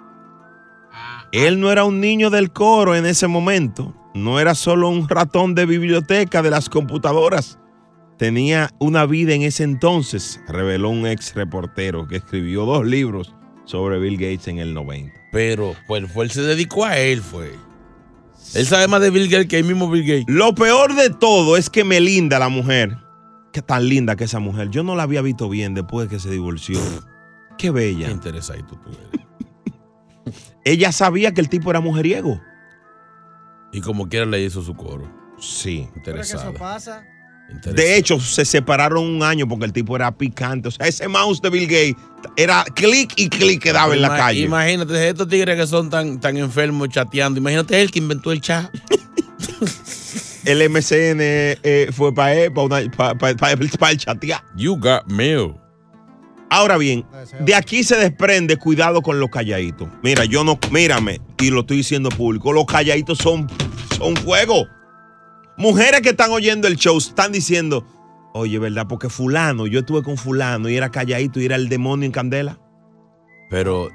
Él 1.33 1.61
no 1.61 1.71
era 1.71 1.85
un 1.85 2.01
niño 2.01 2.31
del 2.31 2.53
coro 2.53 2.95
en 2.95 3.07
ese 3.07 3.27
momento, 3.27 3.95
no 4.15 4.41
era 4.41 4.55
solo 4.55 4.89
un 4.89 5.09
ratón 5.09 5.55
de 5.55 5.67
biblioteca 5.67 6.43
de 6.43 6.51
las 6.51 6.69
computadoras. 6.69 7.59
Tenía 8.19 8.71
una 8.79 9.05
vida 9.05 9.35
en 9.35 9.43
ese 9.43 9.63
entonces, 9.63 10.41
reveló 10.49 10.89
un 10.89 11.07
ex 11.07 11.35
reportero 11.35 12.09
que 12.09 12.17
escribió 12.17 12.65
dos 12.65 12.87
libros 12.87 13.35
sobre 13.65 13.99
Bill 13.99 14.17
Gates 14.17 14.49
en 14.49 14.59
el 14.59 14.73
90. 14.73 15.13
Pero 15.33 15.75
pues, 15.87 16.05
él 16.17 16.31
se 16.31 16.43
dedicó 16.43 16.87
a 16.87 16.97
él, 16.97 17.21
fue. 17.21 17.53
Él 18.55 18.67
sabe 18.67 18.89
más 18.89 19.01
de 19.01 19.11
Bill 19.11 19.29
Gates 19.29 19.49
que 19.49 19.59
el 19.59 19.65
mismo 19.65 19.91
Bill 19.91 20.05
Gates. 20.05 20.25
Lo 20.29 20.55
peor 20.55 20.95
de 20.95 21.11
todo 21.11 21.57
es 21.57 21.69
que 21.69 21.85
Melinda, 21.85 22.39
la 22.39 22.49
mujer, 22.49 22.97
que 23.53 23.63
tan 23.63 23.89
linda 23.89 24.17
que 24.17 24.25
esa 24.25 24.39
mujer, 24.39 24.71
yo 24.71 24.83
no 24.83 24.95
la 24.97 25.03
había 25.03 25.23
visto 25.23 25.49
bien 25.49 25.75
después 25.75 26.09
de 26.09 26.17
que 26.17 26.21
se 26.21 26.31
divorció. 26.31 26.79
Qué 27.59 27.71
bella. 27.71 28.07
Qué 28.07 28.13
interesadito 28.13 28.79
tú 28.81 28.91
eres. 28.91 29.27
Ella 30.65 30.93
sabía 30.93 31.33
que 31.33 31.41
el 31.41 31.49
tipo 31.49 31.71
era 31.71 31.81
mujeriego. 31.81 32.41
Y 33.73 33.81
como 33.81 34.09
quiera 34.09 34.27
le 34.27 34.43
hizo 34.43 34.63
su 34.63 34.75
coro. 34.75 35.11
Sí. 35.39 35.89
¿Pero 36.05 36.17
que 36.17 36.23
eso 36.23 36.55
pasa? 36.55 37.05
De 37.65 37.97
hecho, 37.97 38.21
se 38.21 38.45
separaron 38.45 39.05
un 39.05 39.23
año 39.23 39.49
porque 39.49 39.65
el 39.65 39.73
tipo 39.73 39.97
era 39.97 40.17
picante. 40.17 40.69
O 40.69 40.71
sea, 40.71 40.87
ese 40.87 41.09
mouse 41.09 41.41
de 41.41 41.51
Bill 41.51 41.67
Gates 41.67 41.97
era 42.37 42.65
clic 42.75 43.13
y 43.17 43.29
clic 43.29 43.63
que 43.63 43.73
daba 43.73 43.95
en 43.95 44.03
la 44.03 44.17
calle. 44.17 44.41
Imagínate, 44.41 45.09
estos 45.09 45.29
tigres 45.29 45.57
que 45.57 45.67
son 45.67 45.89
tan, 45.89 46.21
tan 46.21 46.37
enfermos 46.37 46.89
chateando. 46.89 47.39
Imagínate 47.39 47.81
él 47.81 47.91
que 47.91 47.99
inventó 47.99 48.33
el 48.33 48.41
chat. 48.41 48.71
El 50.47 50.71
MCN 50.71 51.19
eh, 51.21 51.89
fue 51.93 52.15
para 52.15 52.33
él, 52.33 52.53
para 52.53 53.91
el 53.91 53.99
chatear. 53.99 54.45
You 54.55 54.77
got 54.77 55.05
mail. 55.09 55.55
Ahora 56.51 56.79
bien, 56.79 57.05
de 57.41 57.55
aquí 57.55 57.83
se 57.83 57.97
desprende 57.97 58.57
cuidado 58.57 59.03
con 59.03 59.19
los 59.19 59.29
calladitos. 59.29 59.89
Mira, 60.05 60.25
yo 60.25 60.45
no, 60.45 60.57
mírame, 60.71 61.21
y 61.41 61.51
lo 61.51 61.61
estoy 61.61 61.79
diciendo 61.79 62.11
público, 62.11 62.53
los 62.53 62.65
calladitos 62.67 63.19
son, 63.19 63.49
son 63.99 64.17
fuego. 64.17 64.69
Mujeres 65.59 66.01
que 66.03 66.11
están 66.11 66.31
oyendo 66.31 66.69
el 66.69 66.77
show 66.77 66.99
están 66.99 67.33
diciendo, 67.33 67.87
oye, 68.35 68.59
¿verdad? 68.59 68.87
Porque 68.89 69.09
fulano, 69.09 69.67
yo 69.67 69.81
estuve 69.81 70.03
con 70.03 70.17
fulano 70.17 70.69
y 70.69 70.77
era 70.77 70.91
calladito 70.91 71.41
y 71.41 71.47
era 71.47 71.57
el 71.57 71.69
demonio 71.69 72.07
en 72.07 72.13
candela. 72.13 72.59
Pero. 73.51 73.89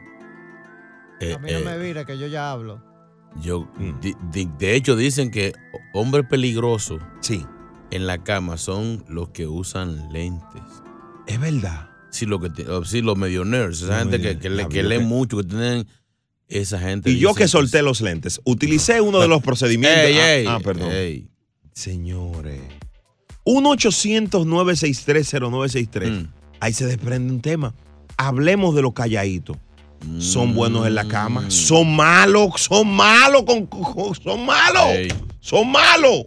eh, 1.19 1.33
A 1.35 1.37
mí 1.39 1.51
no 1.51 1.59
eh, 1.59 1.63
me 1.65 1.77
vire 1.77 2.05
que 2.05 2.17
yo 2.17 2.27
ya 2.27 2.51
hablo. 2.51 2.83
Yo, 3.41 3.61
Mm. 3.77 3.99
di- 4.01 4.15
di- 4.31 4.49
de 4.57 4.75
hecho, 4.75 4.95
dicen 4.95 5.29
que 5.31 5.53
hombres 5.93 6.25
peligrosos 6.29 7.01
sí. 7.21 7.45
en 7.91 8.07
la 8.07 8.23
cama 8.23 8.57
son 8.57 9.05
los 9.07 9.29
que 9.29 9.47
usan 9.47 10.11
lentes. 10.11 10.61
Es 11.27 11.39
verdad. 11.39 11.89
Sí, 12.09 12.25
lo 12.25 12.39
que 12.41 12.49
ti- 12.49 12.63
oh, 12.63 12.83
sí, 12.83 13.01
los 13.01 13.17
medio 13.17 13.45
nerds, 13.45 13.83
esa 13.83 13.99
gente 13.99 14.19
que, 14.19 14.37
que, 14.37 14.49
le- 14.49 14.67
que 14.67 14.81
que- 14.85 14.99
mucho, 14.99 15.37
que 15.37 15.43
tienen 15.43 15.87
esa 16.49 16.77
gente. 16.79 17.09
Y 17.11 17.19
yo 17.19 17.33
que 17.33 17.47
solté 17.47 17.81
los 17.83 18.01
lentes, 18.01 18.41
utilicé 18.43 18.99
uno 18.99 19.19
de 19.21 19.29
los 19.29 19.41
procedimientos. 19.41 20.05
Ey, 20.07 20.17
ah, 20.17 20.33
ey, 20.35 20.45
ah, 20.49 20.59
perdón. 20.61 20.89
ey. 20.91 21.30
Señores. 21.73 22.61
1-800-963-0963. 23.45 26.11
Mm. 26.11 26.27
Ahí 26.59 26.73
se 26.73 26.85
desprende 26.85 27.33
un 27.33 27.41
tema. 27.41 27.73
Hablemos 28.17 28.75
de 28.75 28.81
los 28.81 28.93
calladitos. 28.93 29.57
Son 30.17 30.55
buenos 30.55 30.87
en 30.87 30.95
la 30.95 31.03
Mm. 31.03 31.07
cama. 31.09 31.51
Son 31.51 31.95
malos, 31.95 32.53
son 32.61 32.87
malos, 32.91 33.43
con, 33.43 33.65
con- 33.67 34.15
son 34.15 34.43
malos. 34.45 34.87
Son 35.39 35.71
malos. 35.71 36.23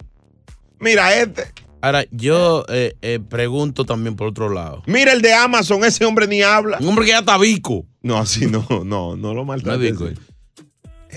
Mira 0.79 1.13
este. 1.21 1.43
Ahora, 1.81 2.05
yo 2.09 2.65
eh, 2.69 2.95
eh, 3.01 3.19
pregunto 3.19 3.83
también 3.85 4.15
por 4.15 4.27
otro 4.27 4.49
lado. 4.49 4.81
Mira 4.87 5.11
el 5.13 5.21
de 5.21 5.33
Amazon, 5.33 5.83
ese 5.83 6.05
hombre 6.05 6.25
ni 6.27 6.41
habla. 6.41 6.77
Un 6.79 6.87
hombre 6.87 7.05
que 7.05 7.11
ya 7.11 7.19
está 7.19 7.37
bico. 7.37 7.85
No, 8.01 8.17
así 8.17 8.45
no, 8.47 8.65
no, 8.85 9.15
no 9.17 9.33
lo 9.33 9.43
maltrata. 9.45 9.77
No 9.77 9.83
es 9.83 9.91
bico, 9.91 10.09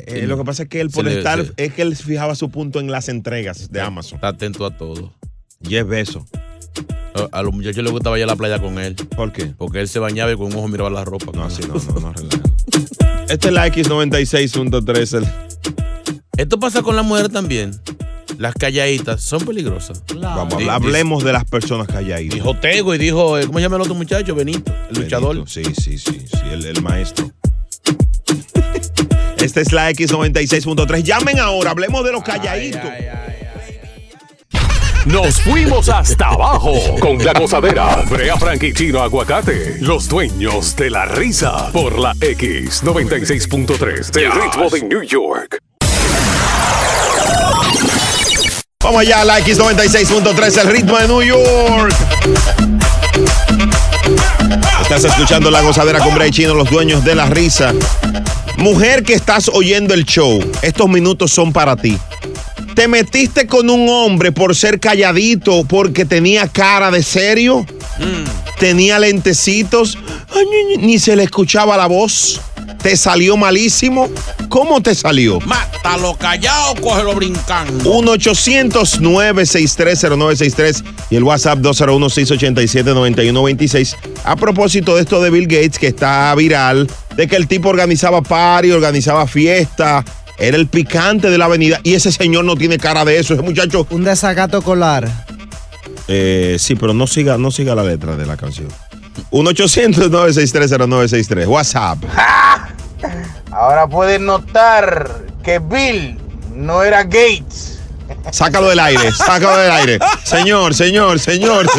Eh, 0.07 0.27
lo 0.27 0.37
que 0.39 0.45
pasa 0.45 0.63
es 0.65 0.69
que 0.69 0.81
él 0.81 0.91
por 0.91 1.05
le- 1.05 1.19
estar, 1.19 1.45
se- 1.45 1.53
es 1.57 1.73
que 1.75 1.83
él 1.83 1.97
fijaba 1.97 2.35
su 2.35 2.51
punto 2.51 2.81
en 2.81 2.91
las 2.91 3.09
entregas 3.09 3.71
de 3.71 3.81
Amazon. 3.81 4.17
Está 4.17 4.29
atento 4.29 4.65
a 4.67 4.77
todo. 4.77 5.13
Jeff 5.63 5.87
Bezos. 5.87 6.25
A, 7.15 7.39
a 7.39 7.43
los 7.43 7.53
muchachos 7.53 7.83
les 7.83 7.91
gustaba 7.93 8.17
ir 8.19 8.25
a 8.25 8.27
la 8.27 8.37
playa 8.37 8.61
con 8.61 8.79
él. 8.79 8.95
¿Por 8.95 9.33
qué? 9.33 9.47
Porque 9.47 9.81
él 9.81 9.89
se 9.89 9.99
bañaba 9.99 10.31
y 10.33 10.37
con 10.37 10.47
un 10.47 10.55
ojo 10.57 10.69
miraba 10.69 10.91
la 10.91 11.05
ropa. 11.05 11.33
No, 11.35 11.45
así 11.45 11.63
no, 11.63 11.75
no, 11.75 12.01
no, 12.01 12.13
relaja. 12.13 12.43
Este 13.29 13.49
es 13.49 13.53
la 13.55 13.67
X96.3. 13.67 15.15
el- 15.19 15.27
Esto 16.37 16.61
pasa 16.61 16.83
con 16.83 16.95
las 16.97 17.05
mujeres 17.05 17.31
también. 17.33 17.73
Las 18.39 18.55
calladitas 18.55 19.21
son 19.21 19.45
peligrosas. 19.45 20.03
Vamos, 20.15 20.57
Di- 20.59 20.63
habla- 20.65 20.75
hablemos 20.77 21.25
de 21.25 21.33
las 21.33 21.45
personas 21.45 21.89
calladitas. 21.89 22.35
Dijo 22.37 22.55
Tego 22.57 22.95
y 22.95 22.99
dijo, 22.99 23.37
eh, 23.37 23.47
¿cómo 23.47 23.59
se 23.59 23.63
llama 23.65 23.77
el 23.77 23.83
otro 23.83 23.95
muchacho? 23.97 24.35
Benito, 24.37 24.73
el 24.91 25.03
luchador. 25.03 25.43
Sí, 25.49 25.65
sí, 25.65 25.99
sí, 25.99 26.21
sí, 26.21 26.39
el, 26.53 26.65
el 26.65 26.81
maestro. 26.83 27.33
Esta 29.41 29.61
es 29.61 29.73
la 29.73 29.91
X96.3. 29.93 31.03
Llamen 31.03 31.39
ahora, 31.39 31.71
hablemos 31.71 32.05
de 32.05 32.13
los 32.13 32.23
calladitos. 32.25 32.81
Nos 35.07 35.41
fuimos 35.41 35.89
hasta 35.89 36.27
abajo 36.27 36.75
con 37.01 37.25
la 37.25 37.33
gozadera. 37.33 38.03
Brea 38.11 38.37
Frank 38.37 38.63
y 38.65 38.73
Chino 38.73 39.01
Aguacate, 39.01 39.77
los 39.81 40.09
dueños 40.09 40.75
de 40.77 40.91
la 40.91 41.07
risa. 41.07 41.71
Por 41.73 41.99
la 41.99 42.15
X96.3 42.15 44.11
del 44.11 44.33
ritmo 44.33 44.69
de 44.71 44.83
New 44.83 45.03
York. 45.03 45.59
Vamos 48.83 49.01
allá, 49.01 49.25
la 49.25 49.41
X96.3, 49.41 50.61
el 50.63 50.69
ritmo 50.69 50.99
de 50.99 51.09
New 51.09 51.23
York. 51.23 51.95
Estás 54.83 55.05
escuchando 55.05 55.51
la 55.51 55.63
gozadera 55.63 56.01
con 56.01 56.15
Bray 56.15 56.31
Chino, 56.31 56.55
los 56.55 56.71
dueños 56.71 57.05
de 57.05 57.15
la 57.15 57.27
risa. 57.27 57.73
Mujer 58.59 59.03
que 59.05 59.15
estás 59.15 59.49
oyendo 59.53 59.95
el 59.95 60.05
show, 60.05 60.41
estos 60.63 60.89
minutos 60.89 61.31
son 61.33 61.53
para 61.53 61.77
ti. 61.77 61.97
¿Te 62.75 62.89
metiste 62.89 63.47
con 63.47 63.71
un 63.71 63.89
hombre 63.89 64.33
por 64.33 64.55
ser 64.55 64.79
calladito 64.81 65.65
porque 65.65 66.05
tenía 66.05 66.47
cara 66.49 66.91
de 66.91 67.03
serio? 67.03 67.65
¿Tenía 68.59 68.99
lentecitos? 68.99 69.97
Ay, 70.35 70.45
ni, 70.51 70.77
ni- 70.77 70.87
ni 70.87 70.99
se 70.99 71.15
le 71.17 71.23
escuchaba 71.25 71.77
la 71.77 71.87
voz. 71.87 72.41
¿Te 72.83 72.97
salió 72.97 73.37
malísimo? 73.37 74.09
¿Cómo 74.49 74.81
te 74.81 74.95
salió? 74.95 75.41
Mátalo 75.41 76.15
callado, 76.17 76.75
cógelo 76.81 77.15
brincando. 77.15 77.85
1-800-963-0963 77.93 80.85
y 81.11 81.17
el 81.17 81.25
WhatsApp 81.25 81.59
201-687-9126. 81.61 83.97
A 84.25 84.37
propósito 84.37 84.95
de 84.97 85.03
esto 85.03 85.21
de 85.23 85.31
Bill 85.31 85.47
Gates, 85.49 85.79
que 85.79 85.89
está 85.89 86.33
viral, 86.37 86.89
de 87.19 87.27
que 87.27 87.37
el 87.37 87.49
tipo 87.49 87.69
organizaba 87.69 88.23
party, 88.23 88.71
organizaba 88.71 89.27
fiesta, 89.27 90.05
era 90.39 90.57
el 90.57 90.69
picante 90.69 91.29
de 91.31 91.37
la 91.37 91.47
avenida 91.47 91.81
y 91.83 91.95
ese 91.95 92.13
señor 92.13 92.45
no 92.45 92.55
tiene 92.55 92.79
cara 92.79 93.05
de 93.05 93.19
eso, 93.19 93.35
ese 93.35 93.43
muchacho. 93.43 93.89
Un 93.91 94.05
desacato 94.05 94.63
colar. 94.63 95.09
Eh, 96.07 96.55
sí, 96.61 96.77
pero 96.77 96.95
no 96.95 97.09
siga, 97.09 97.37
no 97.37 97.51
siga 97.51 97.75
la 97.75 97.83
letra 97.83 98.15
de 98.15 98.25
la 98.25 98.37
canción. 98.37 98.69
1-800-963-0963. 99.33 101.49
WhatsApp. 101.49 101.99
Ahora 103.51 103.89
pueden 103.89 104.25
notar 104.25 105.11
que 105.43 105.59
Bill 105.59 106.17
no 106.55 106.85
era 106.85 107.03
Gates. 107.03 107.81
Sácalo 108.31 108.69
del 108.69 108.79
aire, 108.79 109.11
sácalo 109.11 109.57
del 109.57 109.73
aire. 109.73 109.99
Señor, 110.23 110.73
señor, 110.73 111.19
señor. 111.19 111.67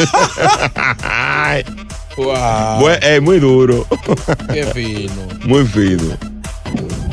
Ay. 2.36 2.82
Bue- 2.82 3.00
eh, 3.02 3.20
muy 3.22 3.40
duro. 3.40 3.86
Qué 4.54 4.64
fino. 4.66 5.12
Muy 5.46 5.66
fino. 5.66 6.04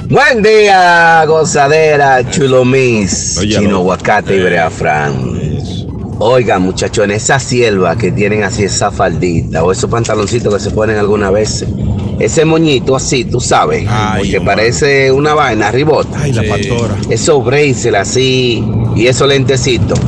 Buen 0.09 0.43
día, 0.43 1.25
gozadera, 1.27 2.29
chulo 2.31 2.65
mis, 2.65 3.37
Óyalo. 3.39 3.65
chino 3.67 3.77
aguacate 3.79 4.37
y 4.37 4.41
brea 4.43 4.71
fran. 4.71 5.37
Oigan, 6.19 6.63
muchachos, 6.63 7.05
en 7.05 7.11
esa 7.11 7.39
sierva 7.39 7.97
que 7.97 8.11
tienen 8.13 8.43
así 8.45 8.63
esa 8.65 8.91
faldita 8.91 9.63
o 9.65 9.73
esos 9.73 9.91
pantaloncitos 9.91 10.55
que 10.55 10.61
se 10.61 10.71
ponen 10.71 10.97
alguna 10.97 11.31
vez, 11.31 11.65
ese 12.21 12.45
moñito 12.47 12.97
así, 12.97 13.25
tú 13.27 13.39
sabes, 13.41 13.87
que 14.31 14.41
parece 14.41 15.11
una 15.13 15.35
vaina, 15.35 15.71
ribota. 15.73 16.19
Ay, 16.23 16.33
la 16.33 16.43
pastora. 16.49 16.97
Esos 17.11 17.45
braces 17.45 17.93
así 17.95 18.65
y 18.95 19.09
esos 19.09 19.29
lentecitos. 19.29 19.99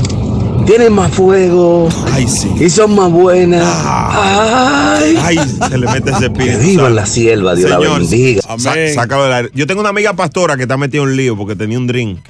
Tienen 0.67 0.93
más 0.93 1.13
fuego. 1.13 1.89
Ay, 2.13 2.27
sí. 2.29 2.51
Y 2.61 2.69
son 2.69 2.95
más 2.95 3.11
buenas. 3.11 3.65
Ay. 3.85 5.17
Ay, 5.23 5.39
se 5.69 5.79
le 5.79 5.87
mete 5.87 6.11
ese 6.11 6.21
Que 6.21 6.27
espíritu. 6.27 6.59
vivan 6.59 6.77
¿sabes? 6.85 6.95
la 6.95 7.07
sierva, 7.07 7.55
Dios 7.55 7.71
la 7.71 7.79
bendiga. 7.79 8.43
sa- 8.59 8.75
sácalo 8.95 9.25
del 9.25 9.33
aire. 9.33 9.51
Yo 9.55 9.67
tengo 9.67 9.81
una 9.81 9.91
amiga 9.91 10.13
pastora 10.15 10.57
que 10.57 10.63
está 10.63 10.77
metida 10.77 11.03
en 11.03 11.09
un 11.09 11.17
lío 11.17 11.37
porque 11.37 11.57
tenía 11.57 11.79
un 11.79 11.87
drink. 11.87 12.21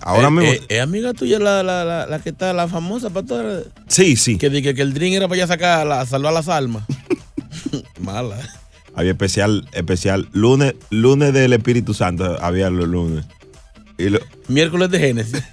Ahora 0.00 0.28
Eh, 0.28 0.30
mismo. 0.30 0.52
eh, 0.52 0.60
¿Es 0.68 0.80
amiga 0.80 1.12
tuya 1.12 1.38
la, 1.38 1.62
la, 1.62 1.84
la, 1.84 2.06
la 2.06 2.18
que 2.20 2.30
está, 2.30 2.52
la 2.54 2.66
famosa 2.68 3.10
pastora? 3.10 3.60
sí, 3.88 4.16
sí. 4.16 4.38
Que 4.38 4.48
dije 4.48 4.74
que 4.74 4.80
el 4.82 4.94
drink 4.94 5.14
era 5.14 5.28
para 5.28 5.42
allá 5.42 5.46
sacar, 5.46 5.86
la, 5.86 6.06
salvar 6.06 6.32
las 6.32 6.48
almas. 6.48 6.84
Mala. 8.00 8.36
Había 8.94 9.10
especial, 9.12 9.68
especial. 9.72 10.28
Lunes, 10.32 10.74
lunes 10.90 11.32
del 11.34 11.52
Espíritu 11.52 11.92
Santo, 11.94 12.38
había 12.40 12.70
los 12.70 12.88
lunes. 12.88 13.26
Y 13.98 14.08
lo- 14.08 14.20
Miércoles 14.48 14.90
de 14.90 14.98
Génesis. 14.98 15.42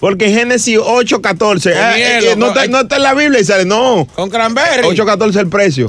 porque 0.00 0.30
Génesis 0.30 0.78
8.14. 0.78 1.74
ah, 1.76 1.94
hielo, 1.96 2.32
eh, 2.32 2.36
no, 2.36 2.46
con- 2.48 2.56
está, 2.58 2.66
no 2.70 2.80
está 2.80 2.96
en 2.96 3.02
la 3.02 3.14
Biblia 3.14 3.40
y 3.40 3.44
sale, 3.44 3.64
no. 3.66 4.06
Con 4.14 4.28
cranberry. 4.30 4.82
8.14 4.88 5.36
el 5.40 5.48
precio. 5.48 5.88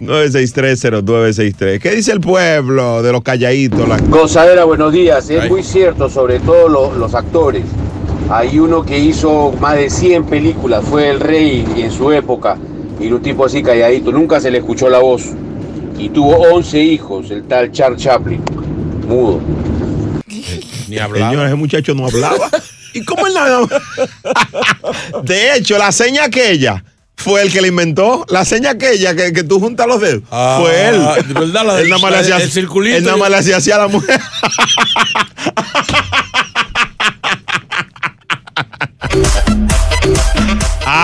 800-963-0963. 0.00 1.78
¿Qué 1.80 1.90
dice 1.94 2.12
el 2.12 2.20
pueblo 2.20 3.02
de 3.02 3.12
los 3.12 3.22
calladitos? 3.22 3.88
La- 3.88 3.98
Gozadera, 3.98 4.64
buenos 4.64 4.92
días. 4.92 5.28
Es 5.30 5.48
muy 5.50 5.62
cierto, 5.62 6.08
sobre 6.08 6.40
todo 6.40 6.68
lo- 6.68 6.92
los 6.94 7.14
actores. 7.14 7.64
Hay 8.30 8.58
uno 8.58 8.84
que 8.84 8.98
hizo 8.98 9.52
más 9.60 9.76
de 9.76 9.88
100 9.90 10.24
películas, 10.24 10.84
fue 10.84 11.08
el 11.08 11.20
rey 11.20 11.64
en 11.78 11.90
su 11.90 12.12
época, 12.12 12.58
y 13.00 13.10
un 13.10 13.22
tipo 13.22 13.44
así 13.46 13.62
calladito, 13.62 14.12
nunca 14.12 14.38
se 14.40 14.50
le 14.50 14.58
escuchó 14.58 14.88
la 14.90 14.98
voz. 14.98 15.22
Y 15.98 16.10
tuvo 16.10 16.36
11 16.52 16.78
hijos, 16.82 17.30
el 17.30 17.44
tal 17.44 17.72
Charles 17.72 18.02
Chaplin, 18.02 18.42
mudo. 19.08 19.40
Ni 20.88 20.96
Señor, 20.96 21.46
ese 21.46 21.54
muchacho 21.54 21.94
no 21.94 22.06
hablaba. 22.06 22.48
¿Y 22.94 23.04
cómo 23.04 23.26
él 23.26 23.34
no? 23.34 23.68
De 25.22 25.54
hecho, 25.56 25.76
la 25.78 25.92
seña 25.92 26.24
aquella 26.24 26.82
fue 27.16 27.42
el 27.42 27.52
que 27.52 27.60
la 27.60 27.66
inventó. 27.68 28.24
La 28.30 28.44
seña 28.44 28.70
aquella 28.70 29.14
que, 29.14 29.32
que 29.32 29.42
tú 29.44 29.60
juntas 29.60 29.86
los 29.86 30.00
dedos. 30.00 30.22
Ah, 30.30 30.58
fue 30.60 30.88
él. 30.88 31.00
de 31.28 31.34
verdad, 31.34 31.66
la- 31.66 31.80
él 31.80 31.88
nada 31.90 32.00
más 32.00 32.10
le 32.12 32.16
la- 32.16 32.22
hacía, 32.22 32.36
el 32.44 32.50
circulito 32.50 32.96
él 32.96 33.04
nada 33.04 33.16
más 33.16 33.30
le 33.30 33.36
hacía 33.36 33.56
así 33.58 33.70
a 33.70 33.78
la 33.78 33.88
mujer. 33.88 34.20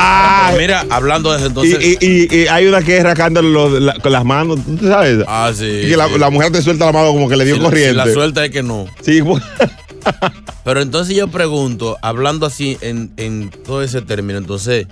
Ah, 0.06 0.52
Mira, 0.58 0.84
hablando 0.90 1.30
de 1.32 1.38
eso, 1.38 1.46
entonces. 1.46 1.78
y, 1.82 1.96
y- 2.04 2.28
y- 2.30 2.36
y 2.42 2.46
hay 2.48 2.66
una 2.66 2.82
que 2.82 2.98
es 2.98 3.02
rascándole 3.02 3.80
la- 3.80 3.94
con 3.98 4.12
las 4.12 4.24
manos, 4.24 4.58
¿tú 4.78 4.86
sabes? 4.86 5.24
Ah, 5.26 5.50
sí. 5.56 5.64
Y 5.64 5.88
que 5.90 5.96
la, 5.96 6.08
sí. 6.08 6.18
la 6.18 6.28
mujer 6.30 6.52
te 6.52 6.60
suelta 6.62 6.86
la 6.86 6.92
mano 6.92 7.08
como 7.12 7.28
que 7.28 7.36
le 7.36 7.44
dio 7.46 7.54
Si 7.54 7.60
la- 7.60 7.64
corriente. 7.68 8.02
si 8.02 8.08
la 8.08 8.12
suelta 8.12 8.44
es 8.44 8.50
que 8.50 8.62
no. 8.62 8.86
Sí, 9.02 9.22
pues. 9.22 9.42
Pero 10.64 10.80
entonces 10.82 11.16
yo 11.16 11.28
pregunto, 11.28 11.96
hablando 12.02 12.46
así 12.46 12.76
en, 12.80 13.12
en 13.16 13.50
todo 13.50 13.82
ese 13.82 14.02
término, 14.02 14.38
entonces, 14.38 14.86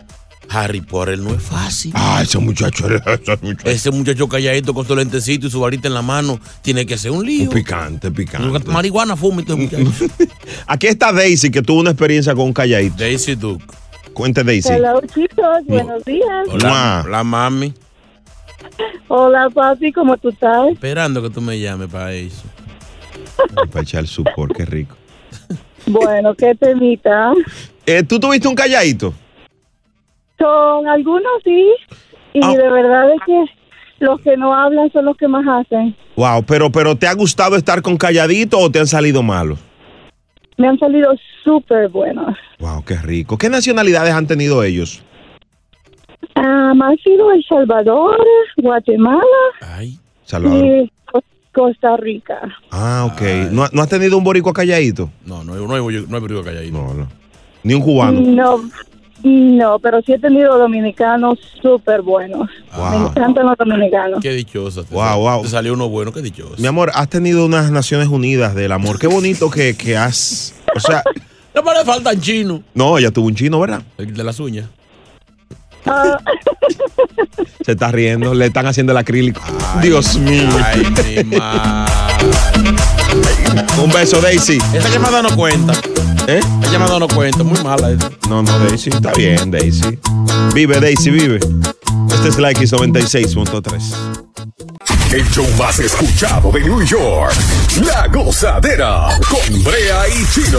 Harry 0.49 0.81
Potter 0.81 1.19
no 1.19 1.35
es 1.35 1.43
fácil. 1.43 1.93
Ah, 1.95 2.21
ese 2.23 2.39
muchacho, 2.39 2.87
ese 3.07 3.39
muchacho. 3.43 3.69
Ese 3.69 3.91
muchacho 3.91 4.29
calladito 4.29 4.75
con 4.75 4.87
su 4.87 4.95
lentecito 4.97 5.47
y 5.47 5.51
su 5.51 5.61
varita 5.61 5.89
en 5.89 5.95
la 5.95 6.03
mano, 6.03 6.39
tiene 6.63 6.85
que 6.87 6.99
ser 6.99 7.11
un 7.11 7.25
lío. 7.25 7.51
Picante, 7.51 8.11
picante. 8.11 8.71
Marihuana 8.71 9.17
fuma 9.17 9.41
este 9.43 9.55
muchacho. 9.55 9.85
Aquí 10.67 10.87
está 10.87 11.13
Daisy, 11.13 11.51
que 11.51 11.63
tuvo 11.63 11.81
una 11.81 11.91
experiencia 11.91 12.35
con 12.35 12.47
un 12.47 12.53
calladito. 12.53 12.97
Daisy 12.99 13.35
Duke. 13.35 13.65
Cuente, 14.15 14.45
Daisy. 14.45 14.73
Hello, 14.73 15.01
chicos, 15.15 15.65
buenos 15.67 16.05
días. 16.05 16.49
Hola, 16.51 17.05
la 17.09 17.25
mami. 17.25 17.73
Hola, 19.09 19.49
papi, 19.51 19.93
¿cómo 19.93 20.17
tú 20.17 20.29
estás? 20.31 20.69
Esperando 20.73 21.23
que 21.23 21.31
tú 21.31 21.41
me 21.41 21.59
llames 21.59 21.89
para 21.89 22.13
eso. 22.13 22.43
Para 23.71 23.83
echar 23.83 24.07
supor, 24.07 24.53
qué 24.55 24.65
rico. 24.65 24.97
Bueno, 25.85 26.33
qué 26.37 26.55
temita. 26.55 27.33
Eh, 27.87 28.05
¿Tú 28.05 28.21
tuviste 28.21 28.47
un 28.47 28.55
calladito? 28.55 29.13
Con 30.39 30.87
algunos 30.87 31.33
sí, 31.43 31.73
y 32.35 32.41
Ah. 32.41 32.51
de 32.53 32.71
verdad 32.71 33.13
es 33.13 33.21
que 33.27 33.45
los 33.99 34.21
que 34.21 34.37
no 34.37 34.55
hablan 34.55 34.93
son 34.93 35.07
los 35.07 35.17
que 35.17 35.27
más 35.27 35.45
hacen. 35.45 35.97
Wow, 36.15 36.45
pero, 36.45 36.71
pero 36.71 36.95
¿te 36.97 37.09
ha 37.09 37.13
gustado 37.15 37.57
estar 37.57 37.83
con 37.83 37.97
calladito 37.97 38.61
o 38.61 38.71
te 38.71 38.79
han 38.79 38.87
salido 38.87 39.25
malos? 39.25 39.59
Me 40.59 40.69
han 40.69 40.79
salido 40.79 41.13
súper 41.45 41.89
buenos. 41.89 42.37
Wow, 42.59 42.85
qué 42.85 42.97
rico. 42.97 43.39
¿Qué 43.39 43.49
nacionalidades 43.49 44.13
han 44.13 44.27
tenido 44.27 44.63
ellos? 44.63 45.03
Ah, 46.35 46.73
han 46.81 46.97
sido 46.99 47.33
El 47.33 47.45
Salvador, 47.45 48.17
Guatemala 48.57 49.23
Salvador. 50.25 50.65
y 50.65 50.93
Co- 51.11 51.23
Costa 51.53 51.97
Rica. 51.97 52.41
Ah, 52.71 53.09
ok. 53.13 53.51
¿No, 53.51 53.65
no 53.73 53.83
has 53.83 53.89
tenido 53.89 54.17
un 54.17 54.25
boricua 54.25 54.53
calladito? 54.53 55.11
No, 55.27 55.43
no, 55.45 55.55
no 55.57 55.75
hay, 55.75 56.07
no 56.09 56.17
hay 56.17 56.23
brigo 56.23 56.43
calladito. 56.43 56.77
No, 56.79 56.95
no. 56.95 57.09
Ni 57.65 57.75
un 57.75 57.83
cubano. 57.83 58.21
No, 58.21 58.61
no, 59.25 59.79
pero 59.79 60.01
sí 60.03 60.13
he 60.13 60.19
tenido 60.19 60.59
dominicanos 60.59 61.39
súper 61.61 62.03
buenos. 62.03 62.49
Me 62.91 62.97
encantan 62.97 63.47
los 63.47 63.57
dominicanos. 63.57 64.21
Qué 64.21 64.31
dichosa. 64.31 64.83
Te 64.85 64.95
Wow, 64.95 65.19
wow. 65.21 65.43
Te 65.43 65.49
salió 65.49 65.75
uno 65.75 65.89
bueno, 65.89 66.13
qué 66.13 66.23
dichoso. 66.23 66.55
Mi 66.59 66.67
amor, 66.67 66.91
has 66.95 67.09
tenido 67.09 67.47
unas 67.47 67.71
Naciones 67.71 68.09
Unidas 68.09 68.55
del 68.55 68.73
amor. 68.73 68.99
Qué 68.99 69.07
bonito 69.07 69.51
que, 69.51 69.77
que 69.77 69.97
has. 69.97 70.55
O 70.75 70.81
sea, 70.81 71.03
No 71.55 71.63
me 71.63 71.73
le 71.75 71.85
faltan 71.85 72.21
chino. 72.21 72.63
no, 72.75 72.99
ella 72.99 73.11
tuvo 73.11 73.27
un 73.27 73.35
chino, 73.35 73.61
¿verdad? 73.61 73.83
El 73.99 74.15
de 74.15 74.25
las 74.25 74.41
uñas. 74.41 74.67
Ah, 75.85 76.17
Se 77.65 77.73
está 77.73 77.91
riendo, 77.91 78.35
le 78.35 78.47
están 78.47 78.67
haciendo 78.67 78.93
el 78.93 78.99
acrílico. 78.99 79.41
Dios 79.83 80.17
mío. 80.17 80.49
Ay, 80.65 81.25
mi 81.25 81.37
madre. 81.37 81.83
Un 83.83 83.91
beso, 83.93 84.21
Daisy. 84.21 84.59
Esa 84.73 84.89
llamada 84.89 85.23
no 85.23 85.35
cuenta. 85.37 85.75
¿Eh? 86.27 86.41
Esa 86.63 86.73
llamada 86.73 86.99
no 86.99 87.09
cuenta. 87.09 87.43
Muy 87.43 87.61
mala 87.63 87.91
esa. 87.91 88.11
No, 88.29 88.43
no, 88.43 88.59
Daisy. 88.61 88.91
Está 88.91 89.13
bien, 89.13 89.51
Daisy. 89.51 89.99
Vive, 90.55 90.81
Daisy, 90.81 91.11
vive. 91.11 91.41
Este 92.11 92.29
es 92.29 92.39
la 92.39 92.53
X96.3. 92.53 94.23
El 95.13 95.29
show 95.31 95.47
más 95.59 95.79
escuchado 95.79 96.51
de 96.53 96.61
New 96.61 96.83
York. 96.83 97.35
La 97.85 98.07
gozadera 98.09 99.09
con 99.29 99.65
Brea 99.65 100.09
y 100.09 100.27
Chino. 100.33 100.59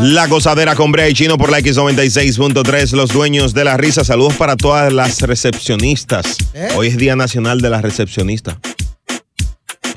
La 0.00 0.28
gozadera 0.28 0.74
con 0.76 0.92
Brea 0.92 1.10
y 1.10 1.14
Chino 1.14 1.36
por 1.36 1.50
la 1.50 1.60
X96.3, 1.60 2.92
los 2.92 3.10
dueños 3.10 3.52
de 3.52 3.64
la 3.64 3.76
risa. 3.76 4.02
Saludos 4.02 4.34
para 4.34 4.56
todas 4.56 4.90
las 4.90 5.20
recepcionistas. 5.20 6.38
Hoy 6.74 6.88
es 6.88 6.96
Día 6.96 7.16
Nacional 7.16 7.60
de 7.60 7.68
las 7.68 7.82
Recepcionistas. 7.82 8.56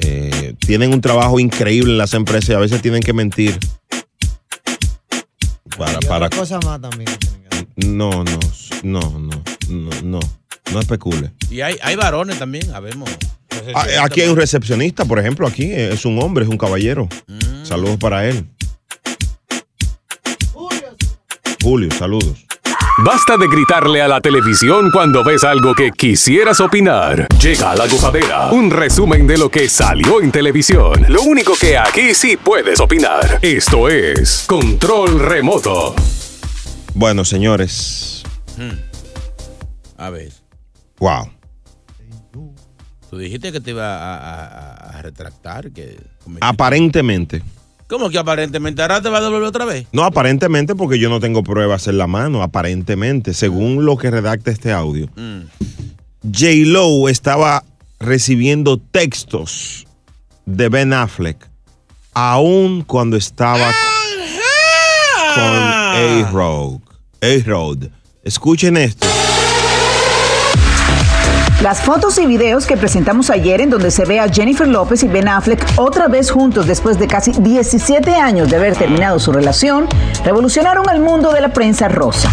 Eh, 0.02 0.56
tienen 0.60 0.94
un 0.94 1.00
trabajo 1.00 1.40
increíble 1.40 1.94
en 1.94 1.98
las 1.98 2.14
empresas 2.14 2.50
y 2.50 2.54
a 2.54 2.60
veces 2.60 2.82
tienen 2.82 3.02
que 3.02 3.14
mentir. 3.14 3.58
Para, 5.78 6.00
para, 6.02 6.30
cosa 6.30 6.60
más 6.60 6.82
también. 6.82 7.10
no, 7.78 8.12
no, 8.26 8.40
no, 8.84 9.00
no, 9.20 9.44
no, 9.70 10.02
no, 10.04 10.20
no 10.72 10.80
especule. 10.80 11.32
Y 11.50 11.62
hay, 11.62 11.78
hay 11.82 11.96
varones 11.96 12.40
también, 12.40 12.74
habemos. 12.74 13.10
Ah, 13.76 13.86
Aquí 14.04 14.22
hay 14.22 14.30
un 14.30 14.38
recepcionista, 14.38 15.06
por 15.06 15.20
ejemplo, 15.20 15.48
aquí 15.48 15.64
eh, 15.66 15.94
es 15.94 16.06
un 16.06 16.22
hombre, 16.22 16.44
es 16.44 16.50
un 16.50 16.58
caballero. 16.58 17.08
Mm. 17.28 17.66
Saludos 17.66 17.98
para 17.98 18.28
él. 18.28 18.46
Julio, 21.62 21.90
saludos. 21.92 22.46
Basta 23.06 23.38
de 23.38 23.48
gritarle 23.48 24.02
a 24.02 24.08
la 24.08 24.22
televisión 24.22 24.92
cuando 24.92 25.24
ves 25.24 25.44
algo 25.44 25.74
que 25.74 25.92
quisieras 25.92 26.60
opinar. 26.60 27.28
Llega 27.42 27.72
a 27.72 27.76
la 27.76 27.88
gozadera, 27.88 28.52
un 28.52 28.70
resumen 28.70 29.26
de 29.26 29.38
lo 29.38 29.50
que 29.50 29.68
salió 29.68 30.22
en 30.22 30.32
televisión. 30.32 31.06
Lo 31.08 31.24
único 31.24 31.54
que 31.60 31.78
aquí 31.78 32.14
sí 32.14 32.38
puedes 32.38 32.80
opinar. 32.80 33.40
Esto 33.42 33.90
es 33.90 34.44
Control 34.46 35.20
Remoto. 35.20 35.96
Bueno, 36.94 37.26
señores. 37.26 38.24
Hmm. 38.58 38.78
A 39.98 40.10
ver, 40.12 40.32
Wow. 41.04 41.30
tú 43.10 43.18
dijiste 43.18 43.52
que 43.52 43.60
te 43.60 43.72
iba 43.72 43.86
a, 43.98 44.16
a- 44.18 44.46
a- 44.46 44.98
a 44.98 45.02
retractar. 45.02 45.70
Que... 45.72 46.00
Aparentemente. 46.40 47.44
¿Cómo 47.90 48.10
que 48.10 48.18
aparentemente? 48.18 48.82
¿Ahora 48.82 49.02
te 49.02 49.10
va 49.10 49.18
a 49.18 49.22
devolver 49.22 49.44
otra 49.50 49.66
vez? 49.66 49.86
No, 49.92 50.06
aparentemente 50.06 50.76
porque 50.76 50.98
yo 51.00 51.10
no 51.10 51.20
tengo 51.20 51.44
pruebas 51.44 51.88
en 51.88 51.98
la 51.98 52.08
mano. 52.08 52.42
Aparentemente, 52.42 53.34
según 53.34 53.84
lo 53.86 53.98
que 53.98 54.10
redacta 54.12 54.50
este 54.50 54.72
audio. 54.72 55.08
Mm. 55.18 55.42
J. 56.32 56.48
Lo 56.68 57.10
estaba 57.10 57.66
recibiendo 58.00 58.78
textos 58.78 59.86
de 60.46 60.70
Ben 60.70 60.94
Affleck 60.94 61.50
aún 62.14 62.82
cuando 62.84 63.18
estaba 63.18 63.72
con 65.36 65.44
A-Road. 65.44 66.80
A-Road. 67.22 67.90
Escuchen 68.24 68.78
esto. 68.78 69.06
Las 71.64 71.80
fotos 71.80 72.18
y 72.18 72.26
videos 72.26 72.68
que 72.68 72.76
presentamos 72.76 73.30
ayer 73.30 73.62
en 73.62 73.70
donde 73.70 73.90
se 73.90 74.04
ve 74.04 74.20
a 74.20 74.28
Jennifer 74.28 74.68
López 74.68 75.02
y 75.04 75.08
Ben 75.08 75.30
Affleck 75.30 75.64
otra 75.78 76.10
vez 76.10 76.30
juntos 76.30 76.68
después 76.68 77.00
de 77.00 77.08
casi 77.08 77.32
17 77.32 78.16
años 78.16 78.50
de 78.50 78.58
haber 78.58 78.76
terminado 78.76 79.18
su 79.18 79.32
relación 79.32 79.88
revolucionaron 80.26 80.90
el 80.90 81.00
mundo 81.00 81.32
de 81.32 81.40
la 81.40 81.54
prensa 81.54 81.88
rosa. 81.88 82.30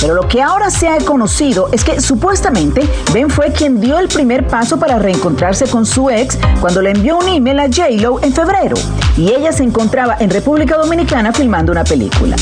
Pero 0.00 0.14
lo 0.14 0.28
que 0.28 0.40
ahora 0.40 0.70
se 0.70 0.88
ha 0.88 0.96
conocido 1.04 1.68
es 1.72 1.84
que 1.84 2.00
supuestamente 2.00 2.88
Ben 3.12 3.28
fue 3.28 3.52
quien 3.52 3.82
dio 3.82 3.98
el 3.98 4.08
primer 4.08 4.46
paso 4.46 4.78
para 4.78 4.98
reencontrarse 4.98 5.66
con 5.66 5.84
su 5.84 6.08
ex 6.08 6.38
cuando 6.58 6.80
le 6.80 6.92
envió 6.92 7.18
un 7.18 7.28
email 7.28 7.60
a 7.60 7.66
J-Lo 7.66 8.22
en 8.22 8.32
febrero 8.32 8.76
y 9.14 9.28
ella 9.28 9.52
se 9.52 9.62
encontraba 9.62 10.16
en 10.20 10.30
República 10.30 10.78
Dominicana 10.78 11.34
filmando 11.34 11.70
una 11.70 11.84
película. 11.84 12.36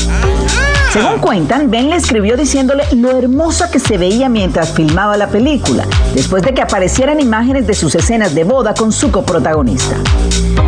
Según 0.91 1.19
cuentan, 1.19 1.69
Ben 1.69 1.89
le 1.89 1.97
escribió 1.97 2.37
diciéndole 2.37 2.83
lo 2.95 3.11
hermosa 3.11 3.69
que 3.69 3.79
se 3.79 3.97
veía 3.97 4.29
mientras 4.29 4.71
filmaba 4.71 5.17
la 5.17 5.27
película, 5.27 5.85
después 6.15 6.43
de 6.43 6.53
que 6.53 6.61
aparecieran 6.61 7.19
imágenes 7.19 7.67
de 7.67 7.73
sus 7.73 7.93
escenas 7.95 8.33
de 8.33 8.45
boda 8.45 8.73
con 8.73 8.91
su 8.91 9.11
coprotagonista. 9.11 9.97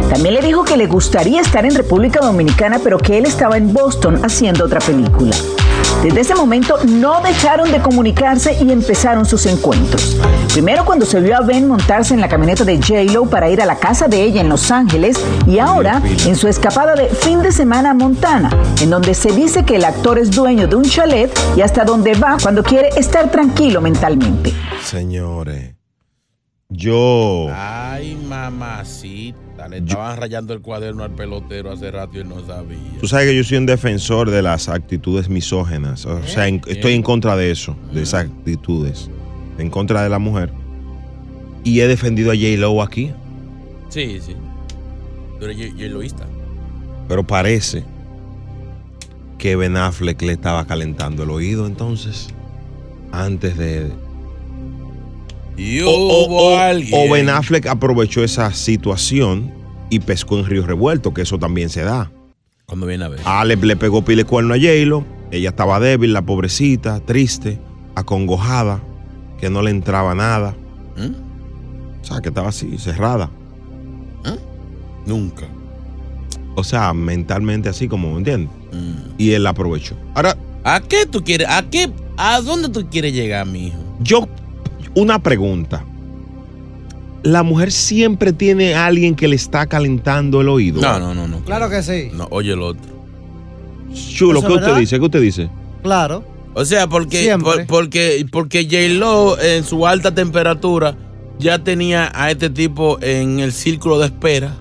También 0.09 0.35
le 0.35 0.41
dijo 0.41 0.63
que 0.63 0.77
le 0.77 0.87
gustaría 0.87 1.41
estar 1.41 1.65
en 1.65 1.75
República 1.75 2.19
Dominicana, 2.19 2.79
pero 2.83 2.97
que 2.97 3.17
él 3.17 3.25
estaba 3.25 3.57
en 3.57 3.73
Boston 3.73 4.19
haciendo 4.23 4.65
otra 4.65 4.79
película. 4.79 5.35
Desde 6.03 6.21
ese 6.21 6.35
momento 6.35 6.77
no 6.85 7.21
dejaron 7.21 7.71
de 7.71 7.81
comunicarse 7.81 8.57
y 8.61 8.71
empezaron 8.71 9.25
sus 9.25 9.45
encuentros. 9.45 10.17
Primero 10.53 10.85
cuando 10.85 11.05
se 11.05 11.19
vio 11.19 11.35
a 11.35 11.41
Ben 11.41 11.67
montarse 11.67 12.13
en 12.13 12.21
la 12.21 12.29
camioneta 12.29 12.63
de 12.63 12.77
J-Lo 12.77 13.25
para 13.25 13.49
ir 13.49 13.61
a 13.61 13.65
la 13.65 13.75
casa 13.75 14.07
de 14.07 14.23
ella 14.23 14.39
en 14.39 14.47
Los 14.47 14.71
Ángeles 14.71 15.17
y 15.45 15.59
ahora 15.59 16.01
en 16.25 16.35
su 16.37 16.47
escapada 16.47 16.95
de 16.95 17.07
fin 17.07 17.41
de 17.41 17.51
semana 17.51 17.91
a 17.91 17.93
Montana, 17.93 18.49
en 18.81 18.89
donde 18.89 19.13
se 19.13 19.31
dice 19.33 19.65
que 19.65 19.75
el 19.75 19.83
actor 19.83 20.17
es 20.17 20.31
dueño 20.31 20.67
de 20.67 20.75
un 20.77 20.83
chalet 20.83 21.37
y 21.57 21.61
hasta 21.61 21.83
donde 21.83 22.13
va 22.13 22.37
cuando 22.41 22.63
quiere 22.63 22.89
estar 22.95 23.29
tranquilo 23.29 23.81
mentalmente. 23.81 24.53
Señores, 24.83 25.75
yo. 26.69 27.47
Ay, 27.53 28.15
mamacita. 28.15 29.48
Le 29.67 29.77
estaban 29.79 30.17
rayando 30.17 30.53
el 30.53 30.61
cuaderno 30.61 31.03
al 31.03 31.11
pelotero 31.11 31.71
hace 31.71 31.91
rato 31.91 32.17
y 32.17 32.21
él 32.21 32.29
no 32.29 32.45
sabía. 32.45 32.77
Tú 33.01 33.07
sabes 33.07 33.27
que 33.27 33.35
yo 33.35 33.43
soy 33.43 33.57
un 33.57 33.65
defensor 33.65 34.29
de 34.31 34.41
las 34.41 34.69
actitudes 34.69 35.27
misógenas. 35.29 36.05
O 36.05 36.23
sea, 36.25 36.47
en- 36.47 36.61
estoy 36.67 36.93
en 36.93 37.03
contra 37.03 37.35
de 37.35 37.51
eso, 37.51 37.75
de 37.93 38.03
esas 38.03 38.25
actitudes. 38.25 39.09
En 39.57 39.69
contra 39.69 40.01
de 40.03 40.09
la 40.09 40.19
mujer. 40.19 40.51
Y 41.63 41.81
he 41.81 41.87
defendido 41.87 42.31
a 42.31 42.35
J. 42.35 42.57
Lo 42.57 42.81
aquí. 42.81 43.11
Sí, 43.89 44.19
sí. 44.25 44.35
Eres 45.41 45.57
ye- 45.57 45.73
yeloísta. 45.75 46.25
Pero 47.07 47.25
parece 47.25 47.83
que 49.37 49.55
Ben 49.55 49.77
Affleck 49.77 50.21
le 50.21 50.33
estaba 50.33 50.65
calentando 50.65 51.23
el 51.23 51.29
oído 51.31 51.65
entonces. 51.67 52.27
Antes 53.11 53.57
de. 53.57 53.91
Y 55.59 55.81
o, 55.81 55.89
o- 55.89 56.25
hubo 56.27 56.53
o- 56.53 56.57
alguien. 56.57 56.93
o 57.09 57.11
Ben 57.11 57.29
Affleck 57.29 57.67
aprovechó 57.67 58.23
esa 58.23 58.51
situación 58.53 59.51
y 59.89 59.99
pescó 59.99 60.37
en 60.39 60.45
Río 60.45 60.65
Revuelto, 60.65 61.13
que 61.13 61.21
eso 61.23 61.37
también 61.37 61.69
se 61.69 61.83
da. 61.83 62.11
Cuando 62.65 62.85
viene 62.85 63.05
a 63.05 63.09
ver. 63.09 63.19
Ah, 63.25 63.43
le, 63.45 63.57
pegó 63.75 64.03
pile 64.05 64.23
cuerno 64.23 64.53
a 64.53 64.57
J-Lo. 64.57 65.03
Ella 65.31 65.49
estaba 65.49 65.79
débil, 65.79 66.13
la 66.13 66.21
pobrecita, 66.21 66.99
triste, 66.99 67.59
acongojada, 67.95 68.79
que 69.39 69.49
no 69.49 69.61
le 69.61 69.71
entraba 69.71 70.13
nada. 70.15 70.55
¿Mm? 70.95 72.01
O 72.01 72.05
sea, 72.05 72.21
que 72.21 72.29
estaba 72.29 72.49
así, 72.49 72.77
cerrada. 72.77 73.29
Nunca. 75.05 75.47
O 76.55 76.63
sea, 76.63 76.93
mentalmente 76.93 77.69
así 77.69 77.87
como, 77.87 78.17
¿entiendes? 78.17 78.49
Mm. 78.71 79.13
Y 79.17 79.31
él 79.31 79.43
la 79.43 79.51
aprovechó. 79.51 79.95
Ahora, 80.13 80.37
¿A 80.63 80.81
qué 80.81 81.05
tú 81.05 81.23
quieres? 81.23 81.47
¿A 81.49 81.63
qué? 81.69 81.89
¿A 82.17 82.41
dónde 82.41 82.69
tú 82.69 82.85
quieres 82.89 83.13
llegar, 83.13 83.45
mijo? 83.47 83.77
yo, 84.01 84.27
una 84.95 85.19
pregunta. 85.19 85.83
¿La 87.23 87.43
mujer 87.43 87.71
siempre 87.71 88.31
tiene 88.31 88.75
a 88.75 88.85
alguien 88.85 89.13
que 89.15 89.27
le 89.27 89.35
está 89.35 89.65
calentando 89.67 90.39
el 90.41 90.47
oído? 90.49 90.79
No, 90.81 90.99
no, 90.99 91.13
no, 91.13 91.27
no. 91.27 91.39
Claro 91.41 91.69
que 91.69 91.83
sí. 91.83 92.09
No, 92.13 92.27
oye 92.31 92.53
el 92.53 92.61
otro. 92.61 92.89
Chulo, 93.93 94.39
¿Eso 94.39 94.47
¿qué 94.47 94.53
usted 94.53 94.75
dice? 94.77 94.99
¿Qué 94.99 95.05
usted 95.05 95.21
dice? 95.21 95.49
Claro. 95.83 96.23
O 96.53 96.63
sea, 96.65 96.87
porque, 96.87 97.35
por- 97.41 97.65
porque, 97.67 98.25
porque 98.31 98.63
J-Lo 98.63 99.39
en 99.39 99.63
su 99.63 99.85
alta 99.85 100.13
temperatura 100.13 100.95
ya 101.39 101.59
tenía 101.59 102.11
a 102.13 102.31
este 102.31 102.49
tipo 102.49 102.97
en 103.01 103.39
el 103.39 103.51
círculo 103.53 103.99
de 103.99 104.05
espera. 104.07 104.55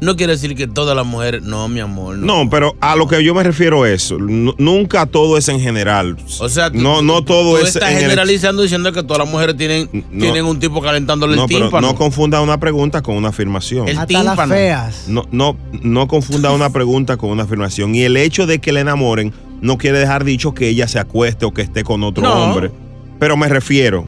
No 0.00 0.14
quiere 0.14 0.34
decir 0.34 0.54
que 0.54 0.68
todas 0.68 0.94
las 0.94 1.04
mujeres. 1.04 1.42
No, 1.42 1.66
mi 1.68 1.80
amor. 1.80 2.16
No. 2.16 2.44
No, 2.44 2.50
pero 2.50 2.76
a 2.80 2.94
lo 2.94 3.08
que 3.08 3.22
yo 3.24 3.34
me 3.34 3.42
refiero 3.42 3.84
es, 3.84 4.12
nu- 4.12 4.54
nunca 4.56 5.06
todo 5.06 5.36
es 5.36 5.48
en 5.48 5.58
general. 5.60 6.16
O 6.38 6.48
sea, 6.48 6.70
tú- 6.70 6.78
no, 6.78 7.02
no 7.02 7.24
todo 7.24 7.56
Tú 7.58 7.64
es 7.64 7.74
estás 7.74 7.90
en 7.90 7.96
el- 7.96 8.02
generalizando 8.02 8.62
diciendo 8.62 8.92
que 8.92 9.02
todas 9.02 9.18
las 9.18 9.28
mujeres 9.28 9.56
tienen, 9.56 9.88
No. 10.12 10.20
tienen 10.20 10.44
un 10.44 10.60
tipo 10.60 10.80
calentándole 10.80 11.34
No, 11.34 11.42
el 11.42 11.48
pero 11.48 11.60
tímpano. 11.62 11.88
no 11.88 11.94
confunda 11.96 12.40
una 12.40 12.60
pregunta 12.60 13.02
con 13.02 13.16
una 13.16 13.30
afirmación. 13.30 13.88
El 13.88 13.98
Hasta 13.98 14.12
las 14.12 14.22
tímpano. 14.34 14.54
feas. 14.54 15.04
No, 15.08 15.24
no, 15.32 15.56
no 15.82 16.06
confunda 16.06 16.52
una 16.52 16.70
pregunta 16.70 17.16
con 17.16 17.30
una 17.30 17.42
afirmación. 17.42 17.94
Y 17.96 18.02
el 18.02 18.16
hecho 18.16 18.46
de 18.46 18.60
que 18.60 18.70
le 18.72 18.80
enamoren 18.80 19.32
no 19.60 19.78
quiere 19.78 19.98
dejar 19.98 20.22
dicho 20.22 20.54
que 20.54 20.68
ella 20.68 20.86
se 20.86 21.00
acueste 21.00 21.44
o 21.44 21.52
que 21.52 21.62
esté 21.62 21.82
con 21.82 22.04
otro 22.04 22.22
No. 22.22 22.32
hombre. 22.34 22.70
Pero 23.18 23.36
me 23.36 23.48
refiero, 23.48 24.06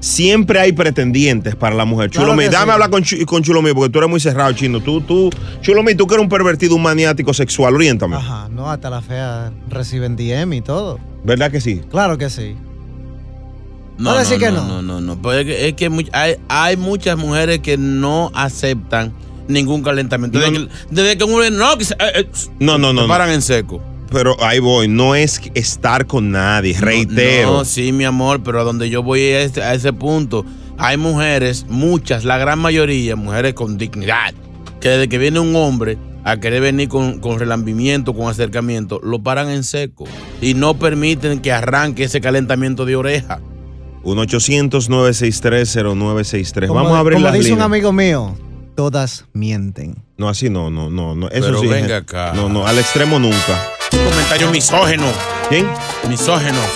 siempre 0.00 0.60
hay 0.60 0.72
pretendientes 0.72 1.56
para 1.56 1.74
la 1.74 1.84
mujer. 1.84 2.10
Claro 2.10 2.28
Chulomí, 2.28 2.44
dame 2.48 2.66
sí. 2.66 2.70
hablar 2.70 2.90
con, 2.90 3.02
con 3.26 3.42
Chulomí 3.42 3.72
porque 3.72 3.90
tú 3.90 3.98
eres 3.98 4.10
muy 4.10 4.20
cerrado, 4.20 4.52
chino. 4.52 4.80
Tú, 4.80 5.00
tú, 5.00 5.30
Chulomí, 5.60 5.94
tú 5.94 6.06
que 6.06 6.14
eres 6.14 6.22
un 6.22 6.28
pervertido, 6.28 6.74
un 6.76 6.82
maniático 6.82 7.34
sexual, 7.34 7.74
oriéntame. 7.74 8.16
Ajá, 8.16 8.48
no, 8.50 8.70
hasta 8.70 8.90
las 8.90 9.04
feas 9.04 9.52
reciben 9.68 10.16
DM 10.16 10.52
y 10.54 10.60
todo. 10.60 10.98
¿Verdad 11.24 11.50
que 11.50 11.60
sí? 11.60 11.80
Claro 11.90 12.16
que 12.18 12.30
sí. 12.30 12.56
No, 13.98 14.04
No 14.04 14.12
no, 14.12 14.18
decir 14.20 14.38
que 14.38 14.50
no, 14.52 14.64
no. 14.64 14.80
no, 14.80 14.82
no, 14.82 15.00
no. 15.00 15.20
Pues 15.22 15.38
es 15.40 15.44
que, 15.46 15.68
es 15.68 15.74
que 15.74 15.90
much- 15.90 16.10
hay, 16.12 16.36
hay 16.48 16.76
muchas 16.76 17.16
mujeres 17.18 17.58
que 17.58 17.76
no 17.76 18.30
aceptan 18.32 19.12
ningún 19.48 19.82
calentamiento. 19.82 20.38
Desde, 20.38 20.52
No, 20.52 20.68
que, 20.68 20.72
desde 20.90 21.18
que 21.18 21.50
no, 21.50 21.80
se- 21.80 21.94
eh, 21.94 21.96
eh, 22.14 22.28
No, 22.60 22.78
no, 22.78 22.92
no. 22.92 23.02
no. 23.02 23.08
paran 23.08 23.30
en 23.30 23.42
seco. 23.42 23.80
Pero 24.10 24.42
ahí 24.42 24.58
voy, 24.58 24.88
no 24.88 25.14
es 25.14 25.40
estar 25.54 26.06
con 26.06 26.30
nadie, 26.30 26.76
reitero. 26.80 27.50
No, 27.52 27.64
sí, 27.64 27.92
mi 27.92 28.04
amor, 28.04 28.42
pero 28.42 28.60
a 28.60 28.64
donde 28.64 28.88
yo 28.88 29.02
voy 29.02 29.20
a, 29.20 29.42
este- 29.42 29.62
a 29.62 29.74
ese 29.74 29.92
punto, 29.92 30.44
hay 30.78 30.96
mujeres, 30.96 31.66
muchas, 31.68 32.24
la 32.24 32.38
gran 32.38 32.58
mayoría, 32.58 33.16
mujeres 33.16 33.54
con 33.54 33.76
dignidad, 33.76 34.32
que 34.80 34.88
desde 34.88 35.08
que 35.08 35.18
viene 35.18 35.40
un 35.40 35.54
hombre 35.56 35.98
a 36.24 36.38
querer 36.38 36.62
venir 36.62 36.88
con, 36.88 37.20
con 37.20 37.38
relambimiento, 37.38 38.14
con 38.14 38.28
acercamiento, 38.28 39.00
lo 39.02 39.22
paran 39.22 39.50
en 39.50 39.64
seco 39.64 40.04
y 40.40 40.54
no 40.54 40.78
permiten 40.78 41.40
que 41.40 41.52
arranque 41.52 42.04
ese 42.04 42.20
calentamiento 42.20 42.84
de 42.86 42.96
oreja. 42.96 43.40
1-800-963-0963. 44.04 46.66
Como, 46.68 46.74
Vamos 46.80 46.96
a 46.96 47.00
abrir 47.00 47.16
como 47.16 47.26
las 47.26 47.34
dice 47.34 47.52
un 47.52 47.62
amigo 47.62 47.92
mío, 47.92 48.36
todas 48.74 49.26
mienten. 49.32 49.96
No, 50.16 50.28
así 50.28 50.50
no, 50.50 50.70
no, 50.70 50.90
no. 50.90 51.14
no. 51.14 51.28
Eso 51.28 51.46
Pero 51.46 51.60
sí. 51.60 51.66
venga 51.66 51.98
je- 51.98 52.02
acá. 52.02 52.32
No, 52.34 52.48
no, 52.48 52.66
al 52.66 52.78
extremo 52.78 53.18
nunca. 53.18 53.68
Un 53.92 54.04
comentario 54.10 54.50
misógeno. 54.50 55.06
¿Quién? 55.48 55.68
Misógenos. 56.08 56.66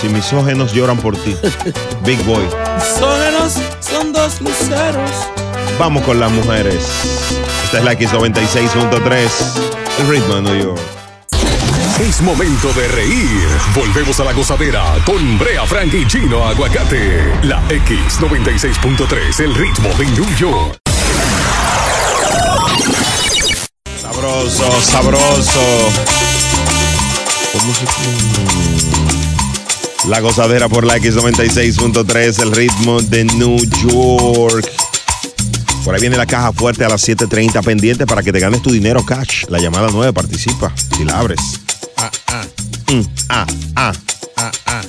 Si 0.00 0.08
misógenos 0.08 0.72
lloran 0.72 0.98
por 0.98 1.16
ti. 1.16 1.36
Big 2.04 2.22
Boy. 2.24 2.44
Misógenos 2.76 3.58
son 3.80 4.12
dos 4.12 4.40
luceros. 4.40 5.10
Vamos 5.78 6.02
con 6.04 6.18
las 6.20 6.30
mujeres. 6.30 6.84
Esta 7.64 7.78
es 7.78 7.84
la 7.84 7.92
X96.3. 7.94 9.28
El 10.00 10.08
ritmo 10.08 10.34
de 10.36 10.42
New 10.42 10.62
York. 10.62 10.80
Es 12.00 12.20
momento 12.20 12.72
de 12.72 12.88
reír. 12.88 13.48
Volvemos 13.76 14.18
a 14.18 14.24
la 14.24 14.32
gozadera 14.32 14.82
con 15.04 15.38
Brea 15.38 15.64
Frank 15.66 15.94
y 15.94 16.06
Chino 16.06 16.44
Aguacate. 16.44 17.22
La 17.44 17.62
X96.3, 17.68 19.40
el 19.40 19.54
ritmo 19.54 19.88
de 19.96 20.06
New 20.06 20.36
York. 20.36 20.78
Sabroso, 24.00 24.80
sabroso. 24.80 26.11
La 30.08 30.20
gozadera 30.20 30.68
por 30.68 30.84
la 30.84 30.98
X96.3, 30.98 32.42
el 32.42 32.52
ritmo 32.52 33.00
de 33.00 33.24
New 33.24 33.58
York. 33.88 34.70
Por 35.84 35.94
ahí 35.94 36.00
viene 36.00 36.16
la 36.16 36.26
caja 36.26 36.52
fuerte 36.52 36.84
a 36.84 36.88
las 36.88 37.06
7.30 37.08 37.64
pendiente 37.64 38.06
para 38.06 38.22
que 38.22 38.32
te 38.32 38.40
ganes 38.40 38.62
tu 38.62 38.70
dinero 38.70 39.04
cash. 39.04 39.44
La 39.48 39.58
llamada 39.58 39.88
9 39.90 40.12
participa 40.12 40.72
si 40.96 41.04
la 41.04 41.18
abres. 41.18 41.40
Ah, 41.96 42.10
ah, 42.28 42.46
Mm, 42.92 43.00
ah, 43.30 43.46
ah, 43.76 43.92
ah, 44.36 44.52
ah. 44.66 44.82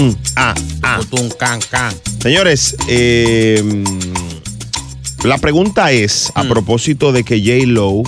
mm, 0.00 0.14
ah, 0.36 0.54
ah. 0.82 1.00
Can, 1.38 1.60
can. 1.70 1.94
Señores, 2.22 2.74
eh, 2.88 3.62
la 5.24 5.36
pregunta 5.36 5.92
es, 5.92 6.32
a 6.34 6.44
propósito 6.44 7.12
de 7.12 7.22
que 7.22 7.38
J. 7.38 7.66
Lo 7.66 8.02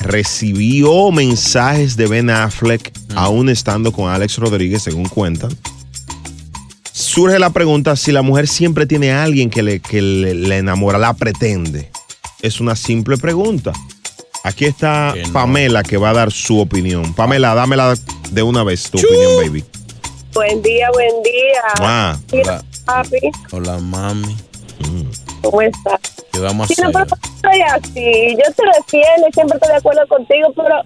recibió 0.00 1.10
mensajes 1.10 1.96
de 1.96 2.06
Ben 2.06 2.30
Affleck 2.30 2.92
aún 3.14 3.48
estando 3.48 3.92
con 3.92 4.10
Alex 4.10 4.38
Rodríguez, 4.38 4.82
según 4.82 5.08
cuentan. 5.08 5.56
Surge 6.92 7.38
la 7.38 7.50
pregunta 7.50 7.96
si 7.96 8.12
la 8.12 8.22
mujer 8.22 8.46
siempre 8.48 8.86
tiene 8.86 9.12
a 9.12 9.22
alguien 9.22 9.50
que 9.50 9.62
le, 9.62 9.80
que 9.80 10.02
le, 10.02 10.34
le 10.34 10.58
enamora, 10.58 10.98
la 10.98 11.14
pretende. 11.14 11.90
Es 12.42 12.60
una 12.60 12.76
simple 12.76 13.16
pregunta. 13.16 13.72
Aquí 14.44 14.64
está 14.64 15.12
Que 15.14 15.22
no. 15.22 15.32
Pamela 15.32 15.82
que 15.82 15.96
va 15.96 16.10
a 16.10 16.14
dar 16.14 16.32
su 16.32 16.58
opinión. 16.60 17.14
Pamela, 17.14 17.54
dámela 17.54 17.94
de 18.30 18.42
una 18.42 18.64
vez 18.64 18.90
tu 18.90 18.98
opinión, 18.98 19.32
baby. 19.44 19.64
Buen 20.32 20.62
día, 20.62 20.88
buen 20.92 21.22
día. 21.22 21.62
Ah. 21.80 22.18
Mira, 22.32 22.62
papi, 22.84 23.18
Hola, 23.50 23.78
mami. 23.78 24.36
¿cómo 25.42 25.60
estás? 25.62 26.00
¿Qué 26.32 26.38
vamos 26.40 26.68
Sí, 26.68 26.74
a 26.80 26.88
no, 26.88 26.98
hacer? 26.98 27.06
pero 27.08 27.20
no 27.20 27.50
soy 27.52 27.60
así. 27.62 28.36
Yo 28.36 28.52
te 28.54 28.62
defiendo 28.78 29.28
y 29.28 29.32
siempre 29.32 29.56
estoy 29.56 29.70
de 29.72 29.76
acuerdo 29.78 30.06
contigo, 30.08 30.52
pero 30.56 30.76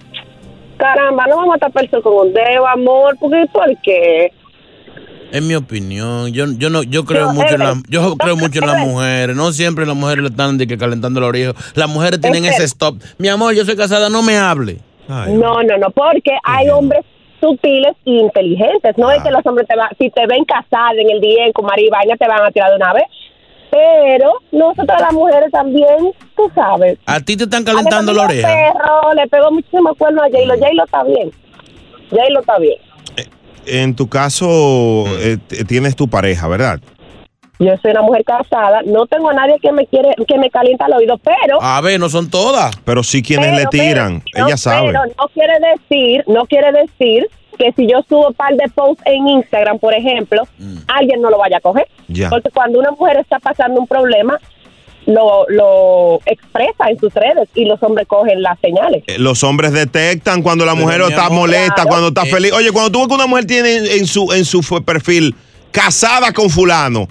caramba, 0.76 1.26
no 1.26 1.36
vamos 1.36 1.57
a 1.57 1.59
tapar 1.59 1.84
eso 1.84 2.03
con 2.03 2.28
un 2.28 2.32
dedo, 2.34 2.66
amor, 2.66 3.16
porque 3.20 3.45
¿por 3.53 3.80
qué? 3.82 4.32
En 5.32 5.49
mi 5.49 5.55
opinión, 5.57 6.32
yo, 6.32 6.47
yo 6.57 6.70
no, 6.70 6.82
yo 6.84 7.05
creo 7.05 7.26
No, 7.26 7.32
mucho 7.34 7.55
en 7.55 7.59
la, 7.59 7.74
yo 7.88 8.03
no, 8.03 8.16
creo 8.16 8.36
mucho 8.36 8.61
en 8.61 8.66
las 8.68 8.86
mujeres. 8.86 9.34
No 9.34 9.51
siempre 9.53 9.84
las 9.84 9.97
mujeres 9.97 10.22
le 10.22 10.28
están 10.30 10.59
de 10.59 10.66
que 10.68 10.78
calentando 10.78 11.20
la 11.20 11.26
oreja. 11.26 11.53
Las 11.74 11.88
mujeres 11.88 12.20
tienen 12.20 12.45
ese 12.45 12.62
stop. 12.64 13.03
Mi 13.18 13.26
amor, 13.28 13.53
yo 13.55 13.64
soy 13.64 13.76
casada, 13.76 14.09
no 14.09 14.22
me 14.22 14.36
hable. 14.38 14.78
No, 15.09 15.62
no, 15.62 15.76
no, 15.78 15.90
porque 15.90 16.30
hay 16.45 16.68
hombres 16.70 17.05
sutiles 17.40 17.95
e 18.07 18.11
inteligentes. 18.12 18.97
No 18.97 19.11
es 19.11 19.22
que 19.24 19.30
los 19.32 19.45
hombres 19.45 19.66
te 19.66 19.74
van, 19.76 19.88
si 19.99 20.09
te 20.11 20.24
ven 20.26 20.45
casada 20.45 20.92
en 20.99 21.11
el 21.11 21.20
día 21.20 21.45
con 21.53 21.66
marido 21.66 21.88
y 21.88 21.90
vaina, 21.90 22.16
te 22.16 22.28
van 22.28 22.42
a 22.42 22.51
tirar 22.53 22.70
de 22.70 22.76
una 22.76 22.92
vez. 22.92 23.05
Pero 23.75 24.35
nosotras 24.53 25.01
las 25.01 25.12
mujeres 25.12 25.51
también, 25.51 26.12
tú 26.37 26.49
sabes. 26.55 26.97
A 27.07 27.18
ti 27.18 27.37
te 27.37 27.45
están 27.45 27.64
calentando 27.64 28.12
la 28.12 28.22
oreja. 28.22 28.47
Perro, 28.47 29.14
le 29.14 29.27
pegó 29.27 29.51
muchísimo 29.51 29.93
cuerno 29.97 30.22
a 30.22 30.27
J-Lo. 30.27 30.55
J-Lo 30.55 30.85
está 30.85 31.03
bien. 31.03 31.31
J-Lo 32.11 32.41
está 32.41 32.59
bien. 32.59 32.77
En 33.66 33.97
tu 33.97 34.09
caso, 34.09 35.05
eh, 35.18 35.39
tienes 35.66 35.97
tu 35.97 36.07
pareja, 36.07 36.47
¿verdad? 36.47 36.81
Yo 37.59 37.72
soy 37.83 37.93
una 37.93 38.03
mujer 38.03 38.25
casada, 38.25 38.83
no 38.85 39.07
tengo 39.07 39.31
a 39.31 39.35
nadie 39.35 39.57
que 39.62 39.72
me 39.72 39.87
quiere, 39.87 40.11
que 40.27 40.39
me 40.39 40.51
calienta 40.51 40.87
el 40.87 40.95
oído, 40.95 41.18
pero 41.18 41.62
A 41.62 41.81
ver, 41.81 41.99
no 41.99 42.09
son 42.09 42.29
todas. 42.29 42.77
Pero 42.85 43.03
sí 43.03 43.22
quienes 43.22 43.47
Pero, 43.47 43.59
le 43.59 43.66
tiran. 43.66 44.22
pero, 44.33 44.47
Ella 44.47 44.55
no, 44.55 44.59
sabe. 44.59 44.87
Pero 44.89 45.05
no 45.18 45.29
quiere 45.33 45.55
decir, 45.72 46.25
no 46.27 46.45
quiere 46.47 46.72
decir 46.72 47.29
que 47.59 47.73
si 47.77 47.87
yo 47.87 48.03
subo 48.09 48.29
un 48.29 48.35
par 48.35 48.55
de 48.55 48.69
posts 48.75 49.03
en 49.07 49.29
Instagram, 49.29 49.79
por 49.79 49.95
ejemplo, 49.95 50.43
alguien 50.89 51.21
no 51.23 51.31
lo 51.31 51.39
vaya 51.39 51.59
a 51.59 51.61
coger. 51.61 51.87
Ya. 52.09 52.29
Porque 52.31 52.51
cuando 52.51 52.79
una 52.79 52.91
mujer 52.91 53.17
está 53.19 53.39
pasando 53.39 53.81
un 53.81 53.87
problema, 53.87 54.39
lo, 55.07 55.45
lo 55.49 56.19
expresa 56.27 56.89
en 56.89 56.99
sus 56.99 57.13
redes 57.13 57.49
y 57.55 57.67
los 57.67 57.83
hombres 57.83 58.07
cogen 58.07 58.43
las 58.43 58.59
señales. 58.61 59.05
Eh, 59.07 59.19
Los 59.19 59.45
hombres 59.45 59.73
detectan 59.73 60.43
cuando 60.43 60.65
la 60.65 60.75
mujer 60.75 61.03
está 61.03 61.27
amor, 61.27 61.41
molesta, 61.41 61.75
claro. 61.75 61.89
cuando 61.91 62.09
está 62.09 62.23
Eh. 62.23 62.31
feliz. 62.31 62.53
Oye, 62.53 62.73
cuando 62.73 62.91
tú 62.91 63.01
ves 63.01 63.09
que 63.09 63.15
una 63.15 63.27
mujer 63.27 63.45
tiene 63.45 63.77
en 63.97 64.07
su, 64.07 64.33
en 64.33 64.45
su 64.47 64.61
perfil 64.85 65.35
casada 65.73 66.33
con 66.33 66.49
fulano, 66.49 67.07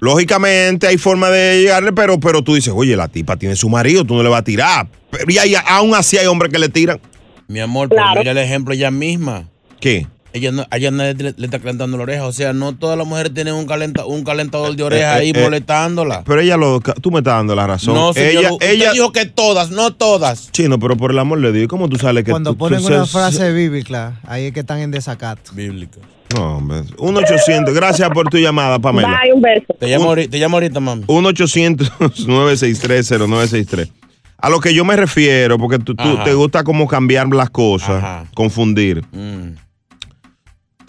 lógicamente 0.00 0.86
hay 0.88 0.98
forma 0.98 1.30
de 1.30 1.60
llegarle, 1.62 1.92
pero, 1.92 2.18
pero 2.20 2.42
tú 2.42 2.54
dices, 2.54 2.72
oye, 2.76 2.96
la 2.96 3.08
tipa 3.08 3.36
tiene 3.36 3.56
su 3.56 3.68
marido, 3.68 4.04
tú 4.04 4.14
no 4.14 4.22
le 4.22 4.28
vas 4.28 4.40
a 4.40 4.44
tirar. 4.44 4.86
Pero, 5.10 5.24
y 5.28 5.38
hay- 5.38 5.54
aún 5.68 5.94
así 5.94 6.18
hay 6.18 6.26
hombres 6.26 6.52
que 6.52 6.58
le 6.58 6.68
tiran. 6.68 7.00
Mi 7.48 7.60
amor, 7.60 7.88
pero 7.88 8.02
mira 8.16 8.30
el 8.32 8.38
ejemplo 8.38 8.74
ella 8.74 8.90
misma. 8.90 9.48
¿Qué? 9.82 10.06
Ella 10.34 10.50
no, 10.50 10.66
a 10.70 10.76
ella 10.78 10.90
nadie 10.90 11.12
le, 11.12 11.34
le 11.36 11.44
está 11.44 11.58
calentando 11.58 11.94
la 11.98 12.04
oreja. 12.04 12.24
O 12.24 12.32
sea, 12.32 12.54
no 12.54 12.74
todas 12.74 12.96
las 12.96 13.06
mujeres 13.06 13.34
tienen 13.34 13.52
un, 13.52 13.66
calenta, 13.66 14.06
un 14.06 14.24
calentador 14.24 14.74
de 14.74 14.82
oreja 14.82 15.18
Eh, 15.18 15.20
ahí 15.20 15.28
eh, 15.28 15.32
eh, 15.36 15.42
molestándola. 15.42 16.22
Pero 16.24 16.40
ella 16.40 16.56
lo. 16.56 16.80
Tú 16.80 17.10
me 17.10 17.18
estás 17.18 17.34
dando 17.34 17.54
la 17.54 17.66
razón. 17.66 17.92
No, 17.94 18.14
señor, 18.14 18.30
ella, 18.44 18.52
usted 18.54 18.70
ella 18.70 18.92
dijo 18.92 19.12
que 19.12 19.26
todas, 19.26 19.68
no 19.70 19.92
todas. 19.92 20.50
Chino, 20.52 20.78
pero 20.78 20.96
por 20.96 21.10
el 21.10 21.18
amor 21.18 21.38
de 21.42 21.52
Dios, 21.52 21.68
¿cómo 21.68 21.86
tú 21.90 21.98
sales 21.98 22.24
que 22.24 22.30
Cuando 22.30 22.52
tú- 22.52 22.56
ponen 22.58 22.80
tú- 22.80 22.86
una 22.86 23.04
se- 23.04 23.12
frase 23.12 23.52
bíblica, 23.52 24.20
ahí 24.26 24.46
es 24.46 24.54
que 24.54 24.60
están 24.60 24.78
en 24.78 24.90
desacato. 24.90 25.52
Bíblica. 25.52 25.98
No, 26.34 26.56
hombre. 26.56 26.84
1-800. 26.96 27.74
Gracias 27.74 28.08
por 28.08 28.30
tu 28.30 28.38
llamada, 28.38 28.78
Pamela. 28.78 29.08
Bye, 29.22 29.34
un 29.34 29.42
beso. 29.42 29.66
Te 29.78 29.86
llamo, 29.88 30.06
ahorita, 30.06 30.30
te 30.30 30.38
llamo 30.38 30.56
ahorita, 30.56 30.80
mami. 30.80 31.02
1-800-963-0963. 31.04 33.90
A 34.38 34.50
lo 34.50 34.58
que 34.60 34.74
yo 34.74 34.84
me 34.84 34.96
refiero, 34.96 35.56
porque 35.56 35.78
tú, 35.78 35.94
te 35.94 36.34
gusta 36.34 36.64
como 36.64 36.88
cambiar 36.88 37.28
las 37.28 37.48
cosas, 37.50 38.26
confundir. 38.34 39.04
Mm. 39.12 39.50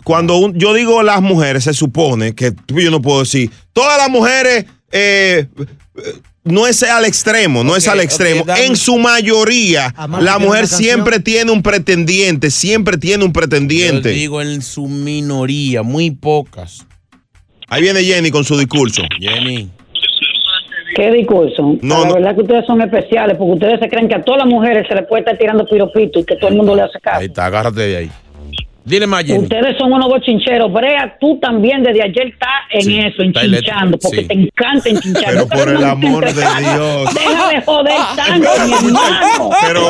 Cuando 0.03 0.37
un- 0.37 0.57
yo 0.59 0.73
digo 0.73 1.01
las 1.03 1.21
mujeres, 1.21 1.63
se 1.65 1.73
supone 1.73 2.33
que 2.35 2.51
yo 2.67 2.91
no 2.91 3.01
puedo 3.01 3.19
decir, 3.21 3.49
todas 3.71 3.97
las 3.97 4.09
mujeres 4.09 4.65
eh, 4.91 5.47
no 6.43 6.67
es 6.67 6.83
al 6.83 7.05
extremo, 7.05 7.63
no 7.63 7.75
es 7.75 7.87
al 7.87 7.99
extremo. 8.01 8.43
en 8.57 8.75
su 8.75 8.97
mayoría, 8.99 9.93
Amar, 9.95 10.21
la 10.21 10.33
¿tiene 10.33 10.45
mujer 10.45 10.67
siempre 10.67 11.19
tiene 11.19 11.51
un 11.51 11.63
pretendiente, 11.63 12.51
siempre 12.51 12.97
tiene 12.97 13.23
un 13.23 13.29
Yo 13.29 13.33
pretendiente. 13.33 14.09
digo 14.09 14.41
en 14.41 14.61
su 14.61 14.87
minoría, 14.87 15.83
muy 15.83 16.11
pocas. 16.11 16.85
Ahí 17.69 17.81
viene 17.81 18.03
Jenny 18.03 18.29
con 18.29 18.43
su 18.43 18.57
discurso. 18.57 19.01
Jenny. 19.19 19.69
¿Qué 20.95 21.11
discurso? 21.11 21.75
No, 21.81 22.01
la 22.01 22.07
no. 22.09 22.13
verdad 22.15 22.35
que 22.35 22.41
ustedes 22.41 22.65
son 22.67 22.79
especiales 22.81 23.35
porque 23.37 23.53
ustedes 23.53 23.79
se 23.79 23.89
creen 23.89 24.07
que 24.07 24.13
a 24.15 24.21
todas 24.23 24.39
las 24.45 24.47
mujeres 24.47 24.85
se 24.87 24.93
les 24.93 25.07
puede 25.07 25.21
estar 25.21 25.37
tirando 25.39 25.65
piropito 25.65 26.19
y 26.19 26.23
que 26.23 26.35
todo 26.35 26.49
el 26.51 26.55
mundo 26.57 26.75
le 26.75 26.83
hace 26.83 26.99
caso. 26.99 27.19
Ahí 27.19 27.25
está, 27.27 27.45
agárrate 27.47 27.81
de 27.81 27.97
ahí. 27.97 28.11
Dile 28.85 29.07
más, 29.07 29.23
Jenny. 29.23 29.43
Ustedes 29.43 29.77
son 29.77 29.93
unos 29.93 30.09
bochincheros. 30.09 30.71
Brea, 30.73 31.15
tú 31.19 31.39
también 31.39 31.83
desde 31.83 32.03
ayer 32.03 32.27
estás 32.27 32.49
en 32.71 32.81
Sí, 32.81 32.99
eso, 32.99 33.21
enchinchando, 33.23 33.97
porque 33.97 34.21
sí. 34.21 34.27
te 34.27 34.33
encanta 34.33 34.89
enchinchar. 34.89 35.25
Pero 35.33 35.47
por 35.47 35.69
el 35.69 35.83
amor 35.83 36.25
de 36.25 36.33
Dios. 36.33 37.13
Deja 37.13 37.49
de 37.49 37.61
joder 37.61 37.93
tanto, 38.15 38.49
mi 38.67 38.73
hermano. 38.73 39.49
Pero, 39.65 39.81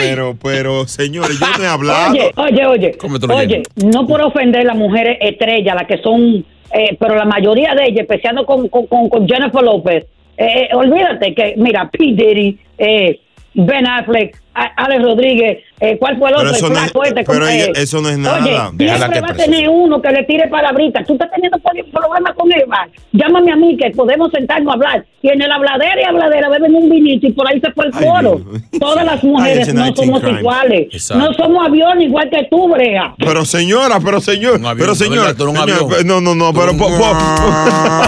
pero, 0.00 0.36
pero, 0.42 0.86
señores, 0.88 1.38
yo 1.38 1.46
no 1.58 1.64
he 1.64 1.66
hablado. 1.68 2.10
Oye, 2.12 2.30
oye, 2.36 2.66
oye. 2.66 2.92
Cómetelo, 2.98 3.36
Oye, 3.36 3.62
no 3.76 4.06
por 4.06 4.20
ofender 4.22 4.62
a 4.62 4.64
las 4.64 4.76
mujeres 4.76 5.18
estrellas, 5.20 5.74
las 5.76 5.86
que 5.86 5.98
son, 6.02 6.44
eh, 6.72 6.96
pero 6.98 7.14
la 7.14 7.24
mayoría 7.24 7.74
de 7.74 7.84
ellas, 7.86 8.00
empezando 8.00 8.44
con, 8.44 8.68
con, 8.68 8.86
con- 8.86 9.08
con 9.08 9.28
Jennifer 9.28 9.62
López, 9.62 10.06
eh, 10.36 10.68
eh, 10.70 10.74
olvídate 10.74 11.34
que, 11.34 11.54
mira, 11.56 11.88
P. 11.90 11.98
Diddy, 12.04 12.58
eh, 12.78 13.20
Ben 13.54 13.86
Affleck, 13.86 14.36
Alex 14.76 15.02
Rodríguez, 15.02 15.58
eh, 15.80 15.96
¿cuál 15.98 16.18
fue 16.18 16.28
el 16.30 16.34
Pero 16.36 16.48
otro? 16.48 16.56
eso 16.56 16.66
El 16.66 16.72
no 16.72 16.78
flaco 16.80 17.02
es- 17.04 17.08
este, 17.10 17.24
pero 17.24 17.48
ella- 17.48 17.72
eso 17.76 18.00
no 18.00 18.08
es 18.08 18.14
Oye, 18.16 18.22
nada. 18.24 18.70
Déjala 18.74 18.98
siempre 18.98 19.20
va 19.20 19.28
a 19.28 19.34
tener 19.34 19.68
uno 19.68 20.02
que 20.02 20.10
le 20.10 20.24
tire 20.24 20.48
palabritas. 20.48 21.06
Tú 21.06 21.12
estás 21.14 21.30
teniendo 21.32 21.58
pro- 21.58 21.72
problemas 22.00 22.34
con 22.34 22.52
Eva. 22.52 22.88
Llámame 23.12 23.52
a 23.52 23.56
mí 23.56 23.76
que 23.76 23.90
podemos 23.90 24.30
sentarnos 24.32 24.70
a 24.70 24.74
hablar. 24.74 25.04
Y 25.22 25.28
en 25.30 25.42
el 25.42 25.50
habladera 25.50 26.00
y 26.00 26.04
habladera 26.04 26.48
beben 26.48 26.74
un 26.76 26.88
vinito 26.90 27.26
y 27.26 27.32
por 27.32 27.48
ahí 27.48 27.60
se 27.60 27.72
fue 27.72 27.86
el 27.86 27.92
coro. 27.92 28.40
Todas 28.78 29.04
las 29.04 29.22
mujeres 29.24 29.74
no 29.74 29.82
19 29.84 29.96
somos 29.96 30.20
crime. 30.20 30.38
iguales. 30.40 30.88
Exacto. 30.92 31.24
No 31.24 31.32
somos 31.34 31.66
avión 31.66 32.00
igual 32.00 32.30
que 32.30 32.46
tú, 32.50 32.68
Brea. 32.68 33.14
Pero 33.18 33.44
señora, 33.44 33.98
pero 34.04 34.20
señor, 34.20 34.60
pero 34.78 34.94
señor, 34.94 35.18
¿verdad? 35.26 35.36
Tú 35.36 35.44
eres 35.48 35.60
un 35.60 35.66
señor, 35.68 35.92
avión. 35.92 36.06
no, 36.06 36.20
no, 36.20 36.34
no, 36.34 36.52
pero 36.52 36.72
po- 36.76 36.86
po- 36.86 37.16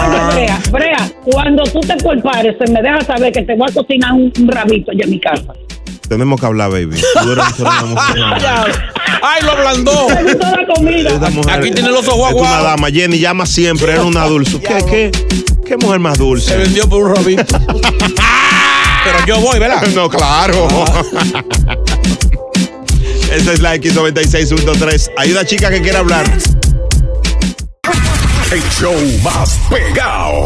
Oye, 0.07 0.33
Brea, 0.33 0.59
Brea, 0.71 1.11
cuando 1.25 1.63
tú 1.63 1.79
te 1.81 1.97
compares, 2.03 2.55
se 2.63 2.71
me 2.71 2.81
deja 2.81 3.01
saber 3.01 3.31
que 3.33 3.41
te 3.41 3.55
voy 3.55 3.67
a 3.69 3.73
cocinar 3.73 4.13
un, 4.13 4.31
un 4.39 4.47
rabito 4.47 4.91
allá 4.91 5.03
en 5.03 5.09
mi 5.09 5.19
casa. 5.19 5.53
Tenemos 6.11 6.41
que 6.41 6.45
hablar, 6.45 6.69
baby. 6.71 7.01
Tú 7.23 7.31
eres, 7.31 7.59
una 7.59 7.83
mujer. 7.83 8.17
¡Ay, 9.23 9.43
lo 9.43 9.51
ablandó! 9.51 10.07
Aquí 11.49 11.71
tiene 11.71 11.89
los 11.89 12.05
ojos 12.05 12.31
es 12.31 12.35
una 12.35 12.49
aguados. 12.49 12.63
dama, 12.65 12.89
Jenny 12.89 13.17
llama 13.17 13.45
siempre, 13.45 13.93
era 13.93 14.03
una 14.03 14.25
dulce. 14.25 14.59
¿Qué, 14.59 14.83
qué, 14.89 15.11
qué 15.65 15.77
mujer 15.77 15.99
más 15.99 16.17
dulce? 16.17 16.49
Se 16.49 16.57
vendió 16.57 16.89
por 16.89 17.03
un 17.03 17.15
robito. 17.15 17.57
Pero 19.05 19.25
yo 19.25 19.39
voy, 19.39 19.57
¿verdad? 19.57 19.87
No, 19.95 20.09
claro. 20.09 20.67
Esta 23.31 23.53
es 23.53 23.61
la 23.61 23.77
X96.3. 23.77 25.11
Hay 25.17 25.31
una 25.31 25.45
chica 25.45 25.69
que 25.69 25.81
quiere 25.81 25.97
hablar. 25.97 26.25
El 28.51 28.61
show 28.69 28.93
más 29.23 29.57
pegado. 29.69 30.45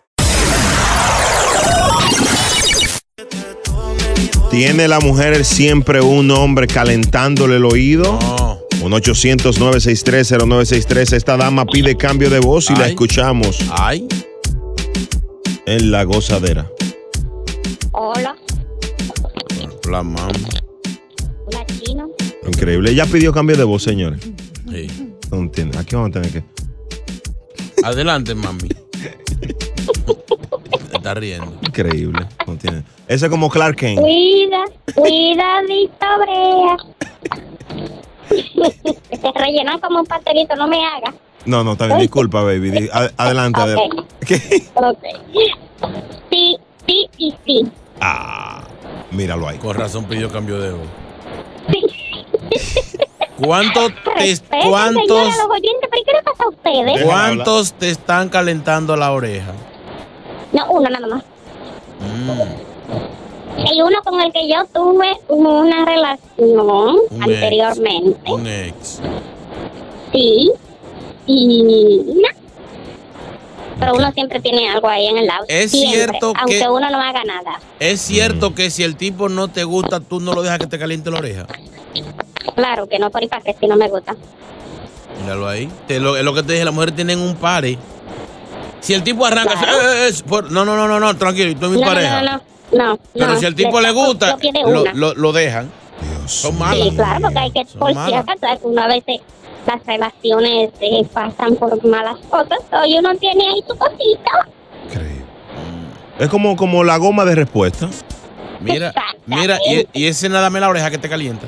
¿Tiene 4.49 4.87
la 4.87 4.99
mujer 4.99 5.45
siempre 5.45 6.01
un 6.01 6.31
hombre 6.31 6.65
calentándole 6.67 7.57
el 7.57 7.65
oído? 7.65 8.17
Un 8.81 8.91
800-963-0963. 8.93 11.13
Esta 11.13 11.37
dama 11.37 11.65
pide 11.65 11.95
cambio 11.95 12.29
de 12.29 12.39
voz 12.39 12.69
y 12.69 12.75
la 12.75 12.87
escuchamos. 12.87 13.59
Ay. 13.71 14.07
En 15.65 15.91
la 15.91 16.03
gozadera. 16.03 16.69
Hola, 17.93 18.35
La 19.89 20.03
mamá. 20.03 20.27
hola 21.47 21.65
chino. 21.67 22.09
Increíble. 22.47 22.91
Ella 22.91 23.05
pidió 23.05 23.31
cambio 23.33 23.55
de 23.55 23.63
voz, 23.63 23.83
señores. 23.83 24.19
Sí. 24.69 24.87
No 25.31 25.37
entiendo. 25.37 25.79
Aquí 25.79 25.95
vamos 25.95 26.09
a 26.09 26.13
tener 26.13 26.29
que. 26.31 26.43
Adelante, 27.83 28.35
mami. 28.35 28.67
Está 31.01 31.15
riendo. 31.15 31.51
Increíble. 31.63 32.27
No. 32.45 32.53
Ese 33.07 33.25
es 33.25 33.29
como 33.31 33.49
Clark 33.49 33.75
Kent. 33.75 33.99
Cuida, 33.99 34.63
cuidadito, 34.93 36.05
brea. 36.19 36.77
Te 39.09 39.31
rellenan 39.39 39.79
como 39.79 40.01
un 40.01 40.05
pastelito, 40.05 40.55
no 40.55 40.67
me 40.67 40.85
hagas. 40.85 41.15
No, 41.47 41.63
no, 41.63 41.71
está 41.71 41.87
bien. 41.87 41.97
Disculpa, 42.01 42.43
baby. 42.43 42.69
Di- 42.69 42.89
a- 42.93 43.09
Adelante. 43.17 43.59
Ok. 43.61 43.67
adelante. 43.67 44.03
¿Qué? 44.27 44.63
Ok. 44.75 45.03
Sí, 46.29 46.57
sí 46.85 47.09
y 47.17 47.33
sí. 47.47 47.67
Ah, 47.99 48.63
míralo 49.09 49.47
ahí. 49.47 49.57
Con 49.57 49.75
razón 49.75 50.05
pidió 50.05 50.29
cambio 50.31 50.59
de 50.59 50.71
voz. 50.73 50.87
¿Cuántos 53.43 53.91
te, 54.03 54.37
cuántos, 54.69 55.07
señora, 55.07 55.35
los 55.35 55.49
oyentes, 55.49 55.89
¿pero 55.89 56.03
qué 56.05 56.11
le 56.13 56.21
pasa 56.21 56.43
a 56.43 56.49
ustedes? 56.49 57.03
cuántos 57.03 57.73
te 57.73 57.89
están 57.89 58.29
calentando 58.29 58.95
la 58.95 59.11
oreja? 59.11 59.51
No, 60.51 60.69
uno 60.71 60.89
nada 60.89 61.07
más. 61.07 61.23
Mm, 61.99 63.67
Y 63.73 63.81
uno 63.81 64.01
con 64.03 64.19
el 64.19 64.31
que 64.33 64.47
yo 64.49 64.65
tuve 64.73 65.11
una 65.27 65.85
relación 65.85 66.59
Un 67.09 67.23
anteriormente. 67.23 68.31
un 68.31 68.47
ex. 68.47 68.99
Sí. 70.11 70.51
Y 71.27 72.03
no. 72.15 72.27
Pero 73.79 73.95
uno 73.95 74.11
siempre 74.11 74.39
tiene 74.41 74.69
algo 74.69 74.87
ahí 74.87 75.07
en 75.07 75.17
el 75.17 75.25
lado. 75.27 75.45
Es 75.47 75.71
Siempre, 75.71 75.97
cierto 76.05 76.33
Aunque 76.37 76.59
que- 76.59 76.69
uno 76.69 76.89
no 76.89 77.01
haga 77.01 77.23
nada. 77.23 77.59
¿Es 77.79 77.99
cierto 78.01 78.53
que 78.53 78.69
si 78.69 78.83
el 78.83 78.95
tipo 78.95 79.27
no 79.29 79.47
te 79.47 79.63
gusta, 79.63 79.99
tú 79.99 80.19
no 80.19 80.33
lo 80.33 80.41
dejas 80.43 80.59
que 80.59 80.67
te 80.67 80.77
caliente 80.77 81.09
la 81.09 81.19
oreja? 81.19 81.47
Claro 82.55 82.87
que 82.87 82.99
no 82.99 83.09
por 83.09 83.23
ir 83.23 83.29
para 83.29 83.41
que 83.41 83.55
si 83.59 83.67
no 83.67 83.75
me 83.77 83.87
gusta. 83.87 84.15
Míralo 85.21 85.47
ahí. 85.47 85.69
Te 85.87 85.99
lo, 85.99 86.15
es 86.17 86.23
lo 86.23 86.33
que 86.33 86.43
te 86.43 86.53
dije, 86.53 86.65
las 86.65 86.73
mujeres 86.73 86.95
tienen 86.95 87.19
un 87.19 87.35
pare. 87.35 87.77
Si 88.81 88.93
el 88.93 89.03
tipo 89.03 89.25
arranca, 89.25 89.53
Claro. 89.53 89.71
eh, 89.93 90.07
eh, 90.07 90.09
eh, 90.09 90.23
por- 90.27 90.51
no, 90.51 90.65
no, 90.65 90.75
no, 90.75 90.87
no, 90.87 90.99
no, 90.99 91.15
tranquilo, 91.15 91.55
tú 91.57 91.67
es 91.67 91.71
mi 91.71 91.79
no, 91.81 91.87
pareja. 91.87 92.21
no, 92.21 92.31
no, 92.31 92.41
no, 92.73 92.87
no. 92.95 92.99
Pero 93.13 93.27
no, 93.27 93.39
si 93.39 93.45
al 93.45 93.55
tipo 93.55 93.79
le 93.79 93.91
gusta, 93.91 94.37
lo, 94.65 94.81
una. 94.81 94.93
lo- 94.93 95.13
lo 95.13 95.31
dejan. 95.31 95.71
Son 96.25 96.57
malas. 96.57 96.87
Sí, 96.89 96.95
claro, 96.95 97.19
porque 97.21 97.39
hay 97.39 97.51
que, 97.51 97.65
Son 97.65 97.79
por 97.79 97.89
si 97.89 97.95
malas. 97.95 98.21
acaso, 98.27 98.53
es 98.53 98.59
que 98.59 98.67
uno 98.67 98.81
a 98.81 98.87
veces 98.87 99.19
las 99.67 99.85
relaciones 99.85 100.69
eh, 100.81 101.05
pasan 101.13 101.55
por 101.55 101.85
malas 101.85 102.17
cosas, 102.29 102.57
y 102.87 102.97
uno 102.97 103.13
tiene 103.15 103.45
ahí 103.47 103.63
su 103.67 103.77
cosita. 103.77 104.31
Es 106.19 106.29
como, 106.29 106.55
como 106.55 106.83
la 106.83 106.97
goma 106.97 107.25
de 107.25 107.35
respuesta. 107.35 107.89
Mira, 108.59 108.93
mira, 109.25 109.57
y, 109.67 109.87
y 109.93 110.05
ese 110.05 110.29
nada 110.29 110.49
me 110.51 110.59
la 110.59 110.69
oreja 110.69 110.91
que 110.91 110.97
te 110.99 111.09
calienta. 111.09 111.47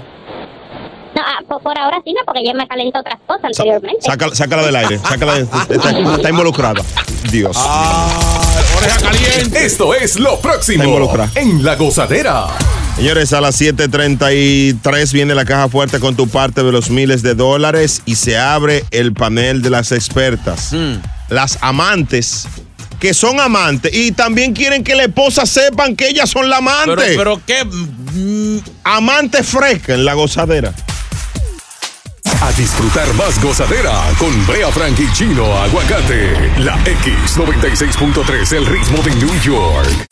No, 1.16 1.22
ah, 1.22 1.40
por, 1.48 1.62
por 1.62 1.78
ahora 1.78 1.98
sí, 2.04 2.14
no, 2.14 2.22
porque 2.26 2.46
yo 2.46 2.54
me 2.54 2.68
calentó 2.68 3.00
otras 3.00 3.20
cosas 3.28 3.46
anteriormente. 3.46 4.02
Sácala, 4.02 4.36
sácala 4.36 4.64
del 4.64 4.76
aire. 4.76 5.00
Sácala 5.00 5.36
de- 5.36 5.42
está, 5.76 5.90
está 6.16 6.30
involucrada. 6.30 6.82
Dios. 7.32 7.56
Oreja 8.78 9.00
caliente. 9.02 9.66
Esto 9.66 9.94
es 9.94 10.20
lo 10.20 10.40
próximo 10.40 10.84
en 11.36 11.64
La 11.64 11.76
Gozadera. 11.76 12.48
Señores, 12.96 13.34
a 13.34 13.42
las 13.42 13.60
7:33 13.60 15.12
viene 15.14 15.34
la 15.36 15.46
caja 15.46 15.68
fuerte 15.70 16.00
con 16.00 16.16
tu 16.16 16.28
parte 16.28 16.64
de 16.64 16.72
los 16.72 16.90
miles 16.90 17.24
de 17.24 17.34
dólares 17.36 18.02
y 18.06 18.16
se 18.16 18.38
abre 18.38 18.84
el 18.92 19.14
panel 19.14 19.62
de 19.62 19.70
las 19.70 19.92
expertas. 19.92 20.72
Las 21.30 21.58
amantes, 21.62 22.48
que 23.00 23.14
son 23.14 23.40
amantes 23.40 23.94
y 23.94 24.12
también 24.12 24.54
quieren 24.54 24.84
que 24.84 24.94
la 24.96 25.04
esposa 25.04 25.46
sepan 25.46 25.96
que 25.96 26.08
ellas 26.10 26.30
son 26.30 26.50
la 26.50 26.58
amante. 26.58 26.96
Pero, 26.96 27.18
pero 27.18 27.42
qué. 27.46 27.68
Amante 28.84 29.44
fresca 29.44 29.94
en 29.96 30.06
la 30.06 30.14
gozadera. 30.14 30.74
A 32.44 32.52
disfrutar 32.52 33.08
más 33.14 33.42
gozadera 33.42 34.04
con 34.20 34.46
Brea 34.46 34.70
Frank 34.70 35.00
y 35.00 35.10
Chino 35.14 35.46
Aguacate. 35.60 36.60
La 36.60 36.78
X96.3, 36.84 38.58
el 38.58 38.66
ritmo 38.66 39.02
de 39.02 39.16
New 39.16 39.34
York. 39.42 40.06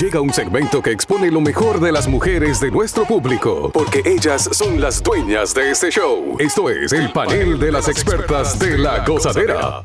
Llega 0.00 0.22
un 0.22 0.32
segmento 0.32 0.80
que 0.80 0.92
expone 0.92 1.30
lo 1.30 1.42
mejor 1.42 1.78
de 1.78 1.92
las 1.92 2.08
mujeres 2.08 2.58
de 2.58 2.70
nuestro 2.70 3.04
público, 3.04 3.70
porque 3.70 4.00
ellas 4.06 4.48
son 4.50 4.80
las 4.80 5.02
dueñas 5.02 5.52
de 5.52 5.70
este 5.70 5.90
show. 5.90 6.36
Esto 6.38 6.70
es 6.70 6.94
el 6.94 7.12
panel 7.12 7.58
de 7.58 7.70
las 7.70 7.88
expertas 7.88 8.58
de 8.58 8.78
la 8.78 9.04
gozadera. 9.04 9.84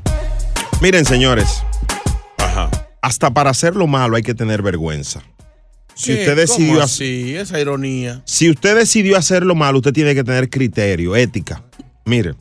Miren, 0.79 1.03
señores. 1.03 1.65
Hasta 3.01 3.29
para 3.33 3.49
hacer 3.49 3.75
lo 3.75 3.87
malo 3.87 4.15
hay 4.15 4.23
que 4.23 4.33
tener 4.33 4.61
vergüenza. 4.61 5.21
Si 5.99 6.13
usted 6.13 6.35
decidió 6.35 6.73
¿Cómo 6.75 6.83
hacer. 6.83 7.07
así? 7.07 7.35
Esa 7.35 7.59
ironía. 7.59 8.21
Si 8.25 8.49
usted 8.49 8.75
decidió 8.77 9.17
hacer 9.17 9.43
lo 9.45 9.53
malo, 9.55 9.79
usted 9.79 9.91
tiene 9.93 10.15
que 10.15 10.23
tener 10.23 10.49
criterio, 10.49 11.15
ética. 11.15 11.61
Mire, 12.05 12.35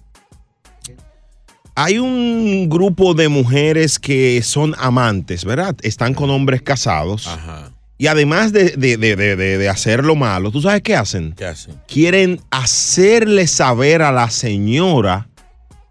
hay 1.74 1.98
un 1.98 2.68
grupo 2.68 3.14
de 3.14 3.28
mujeres 3.28 3.98
que 3.98 4.42
son 4.42 4.74
amantes, 4.78 5.44
¿verdad? 5.44 5.76
Están 5.82 6.14
con 6.14 6.30
hombres 6.30 6.62
casados. 6.62 7.28
Y 7.98 8.06
además 8.06 8.52
de, 8.52 8.70
de- 8.76 8.96
de- 8.96 9.16
de- 9.16 9.36
de- 9.36 9.58
de 9.58 9.68
hacer 9.68 10.04
lo 10.04 10.14
malo, 10.14 10.50
¿tú 10.52 10.60
sabes 10.62 10.82
qué 10.82 10.94
hacen? 10.94 11.32
¿Qué 11.32 11.44
hacen? 11.46 11.74
Quieren 11.88 12.40
hacerle 12.50 13.46
saber 13.48 14.02
a 14.02 14.12
la 14.12 14.30
señora 14.30 15.28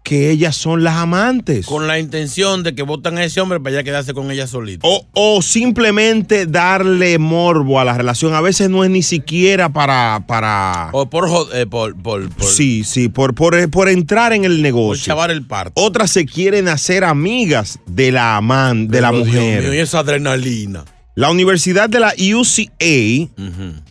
que 0.08 0.30
ellas 0.30 0.56
son 0.56 0.82
las 0.84 0.96
amantes. 0.96 1.66
Con 1.66 1.86
la 1.86 1.98
intención 1.98 2.62
de 2.62 2.74
que 2.74 2.82
votan 2.82 3.18
a 3.18 3.24
ese 3.24 3.42
hombre 3.42 3.60
para 3.60 3.76
ya 3.76 3.84
quedarse 3.84 4.14
con 4.14 4.30
ella 4.30 4.46
solito. 4.46 4.88
O, 4.88 5.04
o 5.12 5.42
simplemente 5.42 6.46
darle 6.46 7.18
morbo 7.18 7.78
a 7.78 7.84
la 7.84 7.92
relación. 7.92 8.32
A 8.32 8.40
veces 8.40 8.70
no 8.70 8.84
es 8.84 8.90
ni 8.90 9.02
siquiera 9.02 9.68
para. 9.68 10.24
para 10.26 10.88
O 10.92 11.10
por, 11.10 11.28
eh, 11.52 11.66
por, 11.66 11.94
por, 12.00 12.26
por- 12.30 12.48
sí, 12.48 12.84
sí, 12.84 13.10
por, 13.10 13.34
por, 13.34 13.68
por 13.68 13.90
entrar 13.90 14.32
en 14.32 14.46
el 14.46 14.52
por 14.54 14.62
negocio. 14.62 15.04
chavar 15.04 15.30
el 15.30 15.44
parto. 15.44 15.72
Otras 15.74 16.10
se 16.10 16.24
quieren 16.24 16.68
hacer 16.68 17.04
amigas 17.04 17.78
de 17.86 18.10
la 18.10 18.36
amante, 18.38 18.90
de 18.96 19.00
la 19.02 19.10
Pero, 19.10 19.24
mujer. 19.26 19.62
mío, 19.64 19.74
y 19.74 19.78
esa 19.78 19.98
adrenalina. 19.98 20.84
La 21.16 21.30
Universidad 21.30 21.90
de 21.90 22.00
la 22.00 22.14
UCA 22.16 23.28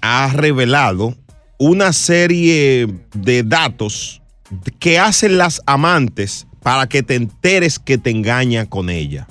ha 0.02 0.32
revelado 0.34 1.14
una 1.60 1.94
serie 1.94 2.88
de 3.14 3.44
datos 3.44 4.22
que 4.80 5.00
hacen 5.00 5.38
las 5.38 5.62
amantes 5.66 6.48
para 6.64 6.88
que 6.88 7.04
te 7.04 7.16
enteres 7.16 7.80
que 7.80 7.98
te 7.98 8.10
engañan 8.10 8.66
con 8.66 8.90
ella. 8.90 9.28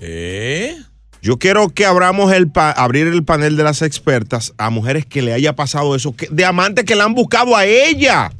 ¿Eh? 0.00 0.76
Yo 1.20 1.38
quiero 1.38 1.68
que 1.70 1.84
abramos 1.84 2.32
el 2.32 2.50
pa- 2.50 2.70
abrir 2.70 3.08
el 3.08 3.24
panel 3.24 3.56
de 3.56 3.64
las 3.64 3.82
expertas 3.82 4.52
a 4.56 4.70
mujeres 4.70 5.04
que 5.04 5.20
le 5.22 5.32
haya 5.32 5.56
pasado 5.56 5.94
eso, 5.96 6.14
que- 6.14 6.28
de 6.30 6.44
amantes 6.44 6.84
que 6.84 6.94
la 6.94 7.04
han 7.04 7.14
buscado 7.14 7.56
a 7.56 7.64
ella, 7.64 8.30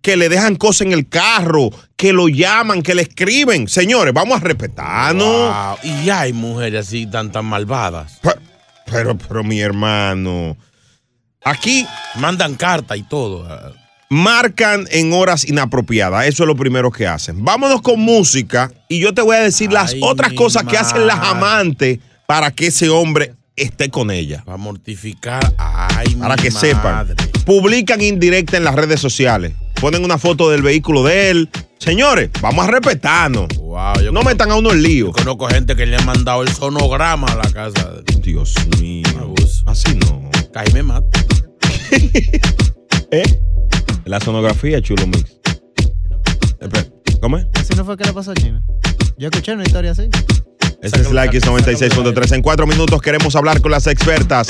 que 0.00 0.16
le 0.16 0.28
dejan 0.28 0.56
cosas 0.56 0.86
en 0.86 0.92
el 0.92 1.08
carro, 1.08 1.70
que 1.96 2.12
lo 2.12 2.28
llaman, 2.28 2.82
que 2.82 2.94
le 2.94 3.02
escriben. 3.02 3.68
Señores, 3.68 4.14
vamos 4.14 4.40
a 4.40 4.44
respetarnos. 4.44 5.24
Wow, 5.26 5.76
Y 6.04 6.08
hay 6.10 6.32
mujeres 6.32 6.88
así 6.88 7.06
tan 7.06 7.30
tan 7.30 7.44
malvadas. 7.44 8.18
Pero, 8.86 9.16
pero 9.16 9.44
mi 9.44 9.60
hermano, 9.60 10.56
aquí 11.44 11.86
mandan 12.16 12.54
carta 12.54 12.96
y 12.96 13.02
todo. 13.02 13.46
Marcan 14.12 14.86
en 14.90 15.14
horas 15.14 15.48
inapropiadas. 15.48 16.26
Eso 16.26 16.42
es 16.42 16.46
lo 16.46 16.54
primero 16.54 16.90
que 16.90 17.06
hacen. 17.06 17.42
Vámonos 17.42 17.80
con 17.80 17.98
música 17.98 18.70
y 18.86 19.00
yo 19.00 19.14
te 19.14 19.22
voy 19.22 19.36
a 19.36 19.40
decir 19.40 19.72
las 19.72 19.96
otras 20.02 20.34
cosas 20.34 20.64
que 20.64 20.76
hacen 20.76 21.06
las 21.06 21.18
amantes 21.18 21.98
para 22.26 22.50
que 22.50 22.66
ese 22.66 22.90
hombre 22.90 23.32
esté 23.56 23.88
con 23.88 24.10
ella. 24.10 24.42
Para 24.44 24.58
mortificar. 24.58 25.54
Ay, 25.56 26.14
Para 26.16 26.36
mi 26.36 26.42
que 26.42 26.50
madre. 26.50 26.68
sepan. 26.68 27.16
Publican 27.46 28.02
indirecta 28.02 28.58
en 28.58 28.64
las 28.64 28.74
redes 28.74 29.00
sociales. 29.00 29.54
Ponen 29.80 30.04
una 30.04 30.18
foto 30.18 30.50
del 30.50 30.60
vehículo 30.60 31.02
de 31.04 31.30
él. 31.30 31.48
Señores, 31.78 32.28
vamos 32.42 32.68
a 32.68 32.70
respetarnos. 32.70 33.48
no 34.12 34.22
metan 34.22 34.50
a 34.50 34.56
uno 34.56 34.72
en 34.72 34.82
lío. 34.82 35.12
Conozco 35.12 35.46
gente 35.48 35.74
que 35.74 35.86
le 35.86 35.96
han 35.96 36.04
mandado 36.04 36.42
el 36.42 36.52
sonograma 36.52 37.28
a 37.28 37.36
la 37.36 37.50
casa. 37.50 37.94
Dios 38.20 38.56
mío. 38.78 39.32
Así 39.64 39.94
no. 39.94 40.30
Caí 40.52 40.70
me 40.74 40.82
mata. 40.82 41.18
¿Eh? 43.10 43.22
La 44.04 44.20
sonografía, 44.20 44.80
chulo 44.80 45.06
mix. 45.06 45.36
Espera, 46.60 46.86
¿Cómo 47.20 47.38
es? 47.38 47.46
Así 47.54 47.74
no 47.76 47.84
fue 47.84 47.96
que 47.96 48.04
le 48.04 48.12
pasó 48.12 48.32
a 48.32 48.34
China. 48.34 48.62
Yo 49.16 49.28
escuché 49.28 49.52
una 49.52 49.62
historia 49.62 49.92
así. 49.92 50.08
Este 50.82 51.00
es 51.00 51.12
la 51.12 51.26
X96.3. 51.26 52.34
En 52.34 52.42
cuatro 52.42 52.66
minutos 52.66 53.00
queremos 53.00 53.36
hablar 53.36 53.60
con 53.60 53.70
las 53.70 53.86
expertas. 53.86 54.48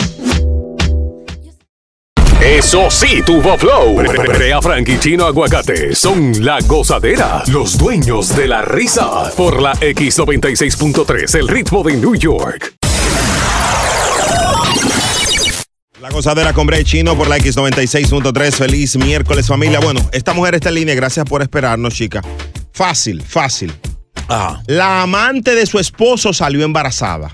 Eso 2.41 2.91
sí, 2.91 3.23
tuvo 3.25 3.57
flow. 3.59 3.97
Brea 3.97 4.61
Frank 4.63 4.89
y 4.89 4.99
Chino 4.99 5.27
Aguacate 5.27 5.95
son 5.95 6.45
la 6.45 6.59
gozadera, 6.67 7.43
los 7.49 7.77
dueños 7.79 8.35
de 8.35 8.49
la 8.49 8.63
risa. 8.63 9.31
Por 9.37 9.61
la 9.61 9.75
X96.3, 9.75 11.39
el 11.39 11.49
ritmo 11.49 11.83
de 11.85 11.97
New 11.97 12.17
York. 12.17 12.75
La 16.03 16.11
gozadera 16.11 16.53
con 16.53 16.67
Bray 16.67 16.83
Chino 16.83 17.17
por 17.17 17.29
la 17.29 17.39
X96.3. 17.39 18.51
Feliz 18.53 18.97
miércoles, 18.97 19.47
familia. 19.47 19.79
Bueno, 19.79 20.01
esta 20.13 20.33
mujer 20.33 20.57
está 20.57 20.71
en 20.71 20.75
línea. 20.75 20.97
Gracias 20.97 21.25
por 21.25 21.43
esperarnos, 21.43 21.95
chica. 21.95 22.21
Fácil, 22.73 23.23
fácil. 23.23 23.73
La 24.67 25.03
amante 25.03 25.55
de 25.55 25.65
su 25.65 25.79
esposo 25.79 26.33
salió 26.33 26.65
embarazada. 26.65 27.33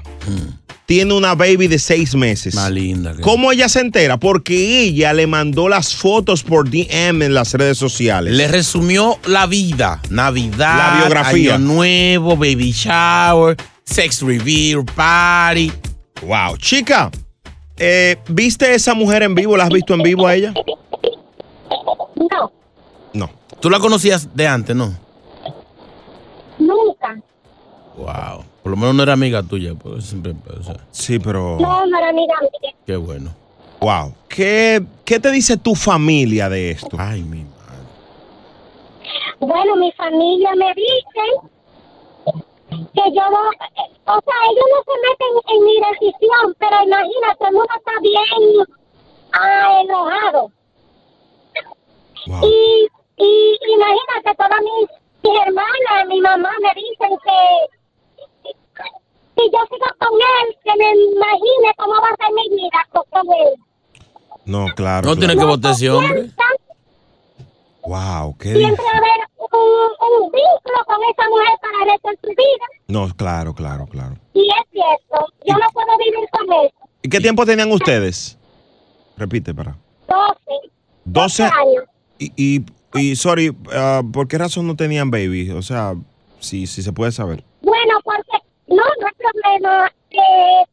Tiene 0.84 1.14
una 1.14 1.34
baby 1.34 1.66
de 1.66 1.78
seis 1.78 2.14
meses. 2.14 2.54
Más 2.54 2.70
linda. 2.70 3.14
que- 3.16 3.22
¿Cómo 3.22 3.52
ella 3.52 3.70
se 3.70 3.80
entera? 3.80 4.18
Porque 4.18 4.82
ella 4.82 5.14
le 5.14 5.26
mandó 5.26 5.68
las 5.70 5.94
fotos 5.94 6.42
por 6.42 6.68
DM 6.68 7.22
en 7.24 7.32
las 7.34 7.54
redes 7.54 7.78
sociales. 7.78 8.34
Le 8.34 8.48
resumió 8.48 9.18
la 9.26 9.46
vida. 9.46 10.02
Navidad, 10.10 10.76
La 10.76 10.98
biografía. 11.00 11.54
Año 11.54 11.64
Nuevo, 11.64 12.36
Baby 12.36 12.72
Shower, 12.72 13.56
Sex 13.84 14.20
Reveal, 14.20 14.84
Party. 14.84 15.72
Wow. 16.22 16.56
Chica, 16.58 17.10
eh, 17.78 18.16
¿viste 18.28 18.74
esa 18.74 18.94
mujer 18.94 19.22
en 19.22 19.34
vivo? 19.34 19.56
¿La 19.56 19.64
has 19.64 19.70
visto 19.70 19.94
en 19.94 20.02
vivo 20.02 20.26
a 20.26 20.34
ella? 20.34 20.52
No, 22.16 22.52
No. 23.12 23.30
¿Tú 23.60 23.70
la 23.70 23.78
conocías 23.78 24.34
de 24.34 24.46
antes, 24.46 24.74
no? 24.76 24.94
nunca. 26.58 27.16
Wow. 27.96 28.44
Por 28.62 28.70
lo 28.70 28.76
menos 28.76 28.94
no 28.94 29.02
era 29.02 29.12
amiga 29.14 29.42
tuya. 29.42 29.74
Pues, 29.74 30.04
siempre, 30.04 30.34
o 30.58 30.62
sea, 30.62 30.76
Sí, 30.90 31.18
pero. 31.18 31.56
No, 31.60 31.86
no 31.86 31.98
era 31.98 32.10
amiga 32.10 32.34
mía. 32.40 32.74
qué 32.86 32.96
bueno. 32.96 33.30
Wow. 33.80 34.12
¿Qué, 34.28 34.82
¿Qué 35.04 35.18
te 35.20 35.30
dice 35.30 35.56
tu 35.56 35.74
familia 35.74 36.48
de 36.48 36.72
esto? 36.72 36.96
Ay, 36.98 37.22
mi 37.22 37.44
Bueno, 39.40 39.76
mi 39.76 39.90
familia 39.92 40.50
me 40.56 40.74
dice 40.74 41.48
que 42.94 43.12
yo 43.12 43.22
no, 43.30 43.42
o 43.48 44.20
sea, 44.20 44.38
ellos 44.50 44.66
no 44.72 44.80
se 44.86 44.94
meten 45.06 45.32
en 45.48 45.64
mi 45.64 45.74
decisión, 45.80 46.54
pero 46.58 46.76
imagínate, 46.84 47.44
el 47.46 47.52
mundo 47.52 47.74
está 47.76 47.92
bien 48.00 48.66
ah, 49.32 49.80
enojado. 49.82 50.50
Y, 52.42 52.88
y 53.16 53.58
imagínate, 53.74 54.34
todas 54.36 54.60
mis, 54.60 54.88
mis 55.22 55.40
hermanas, 55.40 56.08
mi 56.08 56.20
mamá 56.20 56.50
me 56.60 56.80
dicen 56.80 57.18
que 57.24 57.78
si 59.36 59.50
yo 59.52 59.58
sigo 59.70 59.86
con 59.98 60.14
él, 60.14 60.56
que 60.64 60.72
me 60.76 60.90
imagine 60.90 61.72
cómo 61.76 61.94
va 61.94 62.08
a 62.08 62.16
ser 62.16 62.34
mi 62.34 62.48
vida 62.56 62.88
con 62.90 63.26
él. 63.32 63.54
No, 64.44 64.66
claro. 64.74 65.10
No 65.10 65.16
tiene 65.16 65.36
que 65.36 65.44
votar 65.44 65.72
ese 65.72 65.90
hombre. 65.90 66.30
Wow, 67.82 68.36
qué 68.38 68.54
Siempre 68.54 68.84
va 68.84 68.90
a 68.92 68.98
haber 68.98 69.28
un, 69.38 70.22
un 70.22 70.30
vínculo 70.30 70.84
con 70.86 70.96
esa 71.10 71.28
mujer 71.30 71.58
para 71.62 71.84
el 71.84 71.90
resto 71.90 72.08
de 72.10 72.18
su 72.22 72.28
vida. 72.28 72.66
No, 72.88 73.08
claro, 73.16 73.54
claro, 73.54 73.86
claro. 73.86 74.14
Y 74.34 74.46
es 74.48 74.70
cierto, 74.72 75.26
yo 75.46 75.54
no 75.54 75.66
puedo 75.72 75.96
vivir 75.98 76.28
con 76.30 76.52
él. 76.64 76.70
¿Y 77.02 77.08
qué 77.08 77.20
tiempo 77.20 77.46
tenían 77.46 77.70
ustedes? 77.70 78.36
Repite, 79.16 79.54
para. 79.54 79.76
12, 80.08 80.72
12 81.04 81.42
años. 81.44 81.84
Y, 82.18 82.32
y, 82.36 82.64
y 82.94 83.16
sorry, 83.16 83.56
ah, 83.72 84.02
¿por 84.12 84.26
qué 84.28 84.38
razón 84.38 84.66
no 84.66 84.76
tenían 84.76 85.10
baby? 85.10 85.50
O 85.52 85.62
sea, 85.62 85.94
si, 86.40 86.66
si 86.66 86.82
se 86.82 86.92
puede 86.92 87.12
saber. 87.12 87.44
Bueno, 87.62 87.98
porque 88.04 88.38
no, 88.66 88.76
no 88.76 89.06
es 89.06 89.14
problema. 89.16 89.92
Eh, 90.10 90.64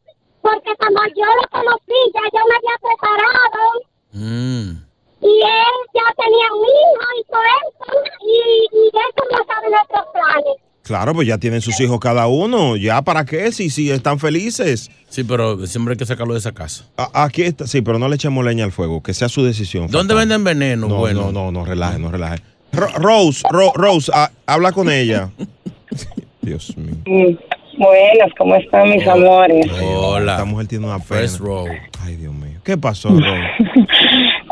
porque 0.42 0.70
cuando 0.78 1.00
yo 1.16 1.24
lo 1.24 1.48
conocí, 1.50 1.94
ya 2.14 2.20
yo 2.32 2.44
me 2.48 2.56
había 2.56 2.78
preparado 2.80 3.86
Mm. 4.12 4.85
Y 5.26 5.42
él 5.42 5.76
ya 5.94 6.14
tenía 6.16 6.46
un 6.52 6.64
hijo 6.64 7.06
y 7.20 7.24
todo 7.30 7.42
eso. 7.62 7.92
Y, 8.22 8.76
y 8.76 8.88
eso 8.88 9.22
no 9.32 9.38
sabe 9.46 9.70
nuestros 9.70 10.04
planes. 10.12 10.62
Claro, 10.82 11.14
pues 11.14 11.26
ya 11.26 11.36
tienen 11.38 11.60
sus 11.62 11.80
hijos 11.80 11.98
cada 11.98 12.28
uno. 12.28 12.76
¿Ya 12.76 13.02
para 13.02 13.24
qué? 13.24 13.50
Si, 13.50 13.70
si 13.70 13.90
están 13.90 14.20
felices. 14.20 14.88
Sí, 15.08 15.24
pero 15.24 15.66
siempre 15.66 15.92
hay 15.92 15.98
que 15.98 16.06
sacarlo 16.06 16.34
de 16.34 16.38
esa 16.38 16.52
casa. 16.52 16.84
A- 16.96 17.24
aquí 17.24 17.42
está, 17.42 17.66
sí, 17.66 17.82
pero 17.82 17.98
no 17.98 18.08
le 18.08 18.14
echemos 18.14 18.44
leña 18.44 18.64
al 18.64 18.70
fuego, 18.72 19.02
que 19.02 19.12
sea 19.12 19.28
su 19.28 19.42
decisión. 19.42 19.88
¿Dónde 19.88 20.14
fatal. 20.14 20.28
venden 20.28 20.44
veneno? 20.44 20.86
No, 20.86 20.96
bueno. 20.98 21.22
no, 21.22 21.32
no, 21.32 21.50
no, 21.50 21.64
relaje, 21.64 21.98
no 21.98 22.12
relaje. 22.12 22.40
Ro- 22.72 22.86
Rose, 22.98 23.42
Ro- 23.50 23.72
Rose, 23.74 24.12
ah, 24.14 24.30
habla 24.46 24.70
con 24.70 24.88
ella. 24.90 25.30
Dios 26.42 26.76
mío. 26.76 26.94
Mm, 27.04 27.36
Buenas, 27.78 28.30
¿cómo 28.38 28.54
están 28.54 28.88
mis 28.88 29.06
amores? 29.06 29.66
Hola. 29.82 30.32
Esta 30.34 30.44
mujer 30.44 30.66
tiene 30.68 30.86
una 30.86 30.98
pena. 30.98 31.20
First 31.20 31.40
row. 31.40 31.66
Ay, 32.00 32.16
Dios 32.16 32.32
mío. 32.32 32.58
¿Qué 32.64 32.78
pasó, 32.78 33.08
Rose? 33.10 33.40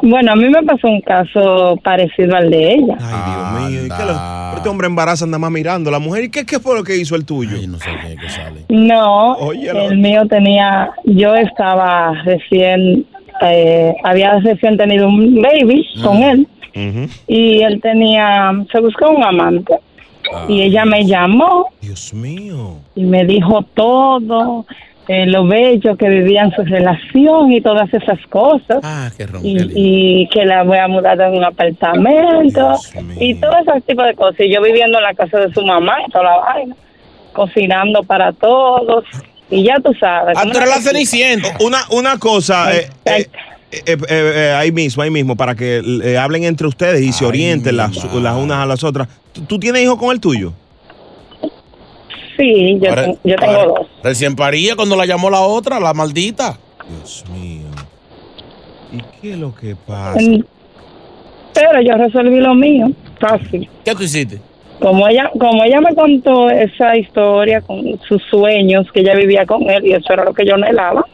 Bueno, 0.04 0.32
a 0.32 0.36
mí 0.36 0.48
me 0.48 0.62
pasó 0.62 0.86
un 0.88 1.00
caso 1.00 1.78
parecido 1.82 2.36
al 2.36 2.50
de 2.50 2.74
ella. 2.74 2.96
Ay, 3.00 3.32
Dios 3.32 3.70
mío. 3.70 3.86
¿Y 3.86 3.88
qué 3.88 4.04
lo- 4.04 4.54
este 4.56 4.68
hombre 4.68 4.86
embaraza 4.86 5.24
anda 5.24 5.38
más 5.38 5.50
mirando 5.50 5.88
a 5.90 5.92
la 5.92 5.98
mujer. 5.98 6.24
¿Y 6.24 6.30
qué, 6.30 6.44
qué 6.46 6.58
fue 6.58 6.74
lo 6.76 6.84
que 6.84 6.96
hizo 6.96 7.16
el 7.16 7.24
tuyo? 7.24 7.56
no 7.68 7.78
sé 7.78 7.90
qué, 8.02 8.16
que 8.16 8.28
sale. 8.28 8.64
No, 8.68 9.32
Óyelo. 9.34 9.82
el 9.90 9.98
mío 9.98 10.26
tenía, 10.28 10.90
yo 11.04 11.34
estaba 11.34 12.12
recién, 12.24 13.04
eh, 13.42 13.94
había 14.04 14.38
recién 14.40 14.76
tenido 14.76 15.08
un 15.08 15.40
baby 15.42 15.86
con 16.02 16.22
él 16.22 16.46
y 17.26 17.60
él 17.62 17.80
tenía, 17.80 18.52
se 18.72 18.80
buscó 18.80 19.10
un 19.10 19.22
amante 19.22 19.74
y 20.48 20.62
ella 20.62 20.84
me 20.84 21.04
llamó 21.06 21.66
Dios 21.80 22.12
mío. 22.14 22.78
y 22.96 23.04
me 23.04 23.24
dijo 23.24 23.62
todo, 23.74 24.64
eh, 25.08 25.26
lo 25.26 25.46
bello 25.46 25.96
que 25.96 26.08
vivía 26.08 26.42
en 26.42 26.52
su 26.52 26.62
relación 26.62 27.52
y 27.52 27.60
todas 27.60 27.92
esas 27.92 28.18
cosas. 28.28 28.78
Ah, 28.82 29.10
qué 29.16 29.26
y, 29.42 30.22
y 30.22 30.28
que 30.28 30.44
la 30.44 30.62
voy 30.62 30.78
a 30.78 30.88
mudar 30.88 31.20
en 31.20 31.34
un 31.34 31.44
apartamento 31.44 32.74
y 33.20 33.34
todo 33.34 33.52
ese 33.58 33.80
tipo 33.86 34.02
de 34.02 34.14
cosas. 34.14 34.40
Y 34.40 34.52
yo 34.52 34.62
viviendo 34.62 34.98
en 34.98 35.04
la 35.04 35.14
casa 35.14 35.38
de 35.40 35.52
su 35.52 35.62
mamá 35.62 35.96
y 36.06 36.10
toda 36.10 36.24
la 36.24 36.36
vaina, 36.38 36.76
cocinando 37.32 38.02
para 38.02 38.32
todos. 38.32 39.04
Y 39.50 39.64
ya 39.64 39.76
tú 39.76 39.92
sabes. 40.00 40.36
Ah, 40.38 40.44
una 40.44 40.56
eres 40.56 40.68
la 40.68 40.92
cosita. 40.92 41.64
Una, 41.64 41.78
una 41.90 42.18
cosa, 42.18 42.74
eh, 42.74 42.88
eh, 43.04 43.26
eh, 43.72 43.96
eh, 44.08 44.54
ahí 44.56 44.72
mismo, 44.72 45.02
ahí 45.02 45.10
mismo, 45.10 45.36
para 45.36 45.54
que 45.54 45.82
eh, 46.02 46.16
hablen 46.16 46.44
entre 46.44 46.66
ustedes 46.66 47.02
y 47.02 47.12
se 47.12 47.24
orienten 47.24 47.76
las, 47.76 47.94
las 48.14 48.36
unas 48.36 48.58
a 48.58 48.66
las 48.66 48.82
otras. 48.84 49.08
¿Tú, 49.32 49.42
tú 49.42 49.58
tienes 49.58 49.82
hijos 49.82 49.98
con 49.98 50.12
el 50.12 50.20
tuyo? 50.20 50.52
Sí, 52.36 52.78
yo, 52.80 52.90
Ahora- 52.90 53.04
ten- 53.04 53.18
yo 53.24 53.36
tengo 53.36 53.62
dos. 53.66 53.86
Recién 54.02 54.34
paría 54.36 54.74
cuando 54.76 54.96
la 54.96 55.06
llamó 55.06 55.30
la 55.30 55.40
otra, 55.40 55.78
la 55.80 55.94
maldita. 55.94 56.58
Dios 56.88 57.24
mío. 57.32 57.66
¿Y 58.92 58.98
qué 59.20 59.32
es 59.32 59.38
lo 59.38 59.54
que 59.54 59.74
pasa? 59.76 60.20
Mm, 60.20 60.42
Pero 61.54 61.80
yo 61.82 61.92
resolví 61.96 62.40
lo 62.40 62.54
mío, 62.54 62.90
fácil. 63.20 63.68
¿Qué 63.84 63.94
tú 63.94 64.02
hiciste? 64.02 64.40
Como 64.80 65.06
ella, 65.06 65.30
como 65.38 65.62
ella 65.62 65.80
me 65.80 65.94
contó 65.94 66.50
esa 66.50 66.96
historia 66.96 67.60
con 67.60 67.80
sus 68.08 68.20
sueños, 68.28 68.86
que 68.92 69.00
ella 69.00 69.14
vivía 69.14 69.46
con 69.46 69.62
él 69.70 69.86
y 69.86 69.92
eso 69.92 70.12
era 70.12 70.24
lo 70.24 70.34
que 70.34 70.44
yo 70.44 70.56
anhelaba, 70.56 71.04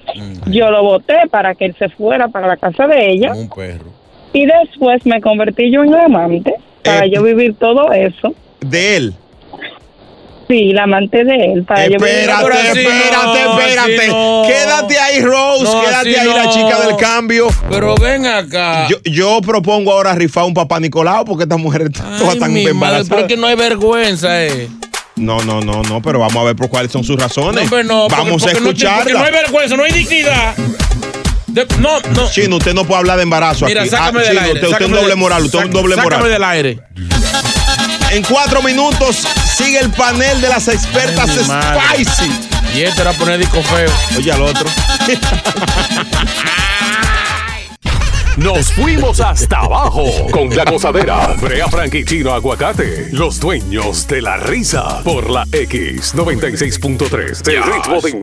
yo 0.47 0.71
lo 0.71 0.83
voté 0.83 1.17
para 1.31 1.55
que 1.55 1.67
él 1.67 1.77
se 1.79 1.91
fuera 1.91 2.29
para 2.29 2.49
la 2.49 2.57
casa 2.57 2.87
de 2.87 3.11
ella 3.13 3.33
Un 3.35 3.51
perro. 3.51 3.91
y 4.33 4.47
después 4.47 5.05
me 5.05 5.21
convertí 5.21 5.71
yo 5.71 5.85
en 5.85 5.95
amante 5.95 6.55
para 6.83 7.07
yo 7.07 7.23
vivir 7.23 7.55
todo 7.57 7.93
eso. 7.93 8.35
¿De 8.61 8.97
él? 8.97 9.15
Sí, 10.51 10.73
la 10.73 10.83
amante 10.83 11.23
de 11.25 11.53
él. 11.53 11.65
Para 11.65 11.87
yo 11.87 11.97
Espérate, 11.97 12.45
eso. 12.51 12.81
espérate, 12.81 13.41
espérate. 13.41 14.07
Quédate 14.49 14.99
ahí, 14.99 15.21
Rose. 15.21 15.63
No, 15.63 15.81
Quédate 15.83 16.19
ahí, 16.21 16.27
la 16.27 16.51
chica 16.51 16.81
del 16.87 16.97
cambio. 16.97 17.47
Pero 17.71 17.95
ven 17.95 18.27
acá. 18.27 18.89
Yo, 18.89 18.97
yo 19.05 19.41
propongo 19.43 19.93
ahora 19.93 20.13
rifar 20.17 20.43
un 20.45 20.55
papá 20.55 20.81
Nicolau 20.81 21.25
porque 21.25 21.45
estas 21.45 21.59
mujeres 21.61 21.91
todas 21.93 22.35
están 22.35 22.57
embarazadas. 22.57 23.09
pero 23.09 23.21
es 23.23 23.27
que 23.29 23.37
no 23.37 23.47
hay 23.47 23.55
vergüenza, 23.55 24.43
eh. 24.45 24.69
No, 25.15 25.41
no, 25.45 25.61
no, 25.61 25.83
no, 25.83 26.03
pero 26.03 26.19
vamos 26.19 26.37
a 26.37 26.43
ver 26.45 26.57
por 26.57 26.69
cuáles 26.69 26.91
son 26.91 27.05
sus 27.05 27.17
razones. 27.21 27.55
No, 27.55 27.63
hombre, 27.63 27.85
no, 27.85 28.09
vamos 28.09 28.43
porque 28.43 28.57
a 28.57 28.61
no- 28.61 28.67
escucharla. 28.71 28.97
porque 29.03 29.13
no 29.13 29.25
hay 29.25 29.33
vergüenza, 29.33 29.77
no 29.77 29.85
hay 29.85 29.93
dignidad. 29.93 30.55
De- 31.47 31.67
no, 31.79 32.01
no. 32.17 32.29
Chino, 32.31 32.57
usted 32.57 32.75
no 32.75 32.85
puede 32.85 32.99
hablar 33.01 33.17
de 33.19 33.23
embarazo 33.25 33.67
Mira, 33.67 33.83
aquí. 33.83 33.91
sácame 33.91 34.21
Ah, 34.21 34.23
del 34.23 34.29
Chino, 34.31 34.41
aire. 34.41 34.53
usted, 34.55 34.67
usted 34.67 34.67
es 34.67 34.73
un 34.83 34.87
sácame 34.89 35.01
doble 35.03 35.15
moral, 35.17 35.43
usted 35.45 35.59
es 35.61 35.65
un 35.67 35.71
doble 35.71 35.95
sácame 35.97 36.17
moral. 36.17 36.31
del 36.33 36.45
aire. 36.45 36.79
En 38.11 38.23
cuatro 38.25 38.63
minutos 38.63 39.25
sigue 39.57 39.79
el 39.79 39.91
panel 39.91 40.41
de 40.41 40.49
las 40.49 40.69
expertas 40.69 41.31
Ay. 41.49 42.05
Spicy. 42.05 42.31
Y 42.75 42.83
este 42.83 43.03
era 43.03 43.13
poner 43.13 43.39
disco 43.39 43.63
feo. 43.63 43.91
Oye, 44.17 44.33
al 44.33 44.43
otro. 44.43 44.67
Nos 48.37 48.73
fuimos 48.73 49.21
hasta 49.21 49.59
abajo 49.59 50.07
con 50.31 50.49
la 50.57 50.65
gozadera. 50.65 51.35
Brea 51.41 51.69
Frank 51.69 51.93
y 51.95 52.05
Chino 52.05 52.33
Aguacate, 52.33 53.09
los 53.13 53.39
dueños 53.39 54.07
de 54.07 54.23
la 54.23 54.39
risa. 54.39 55.03
Por 55.05 55.29
la 55.29 55.45
X96.3 55.47 57.43
del 57.43 57.63
ritmo 57.63 58.01
de 58.01 58.23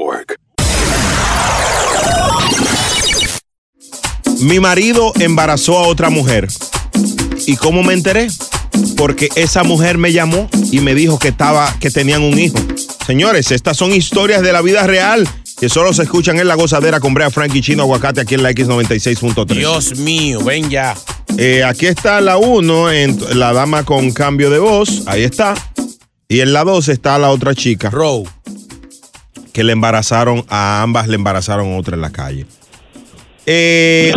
York. 0.01 0.37
Mi 4.41 4.59
marido 4.59 5.13
embarazó 5.19 5.77
a 5.77 5.87
otra 5.87 6.09
mujer. 6.09 6.47
¿Y 7.45 7.55
cómo 7.57 7.83
me 7.83 7.93
enteré? 7.93 8.27
Porque 8.97 9.29
esa 9.35 9.63
mujer 9.63 9.97
me 9.97 10.11
llamó 10.11 10.49
y 10.71 10.79
me 10.79 10.95
dijo 10.95 11.19
que 11.19 11.27
estaba, 11.27 11.75
que 11.79 11.91
tenían 11.91 12.23
un 12.23 12.39
hijo. 12.39 12.57
Señores, 13.05 13.51
estas 13.51 13.77
son 13.77 13.91
historias 13.93 14.41
de 14.41 14.51
la 14.51 14.61
vida 14.61 14.87
real 14.87 15.27
que 15.59 15.69
solo 15.69 15.93
se 15.93 16.03
escuchan 16.03 16.39
en 16.39 16.47
la 16.47 16.55
gozadera 16.55 16.99
con 16.99 17.13
Brea 17.13 17.29
Frank 17.29 17.53
y 17.53 17.61
Chino 17.61 17.83
Aguacate 17.83 18.21
aquí 18.21 18.33
en 18.33 18.41
la 18.41 18.51
X96.3. 18.51 19.45
Dios 19.53 19.95
mío, 19.99 20.43
ven 20.43 20.71
ya. 20.71 20.95
Eh, 21.37 21.63
aquí 21.63 21.85
está 21.85 22.19
la 22.19 22.37
1, 22.37 22.87
la 23.35 23.53
dama 23.53 23.83
con 23.83 24.11
cambio 24.11 24.49
de 24.49 24.57
voz, 24.57 25.03
ahí 25.05 25.23
está. 25.23 25.53
Y 26.27 26.39
en 26.39 26.53
la 26.53 26.63
2 26.63 26.89
está 26.89 27.19
la 27.19 27.29
otra 27.29 27.53
chica. 27.53 27.91
Row. 27.91 28.27
Que 29.53 29.63
le 29.63 29.73
embarazaron, 29.73 30.43
a 30.49 30.81
ambas 30.81 31.07
le 31.07 31.15
embarazaron 31.15 31.73
a 31.73 31.77
otra 31.77 31.95
en 31.95 32.01
la 32.01 32.11
calle. 32.11 32.45
Eh, 33.45 34.13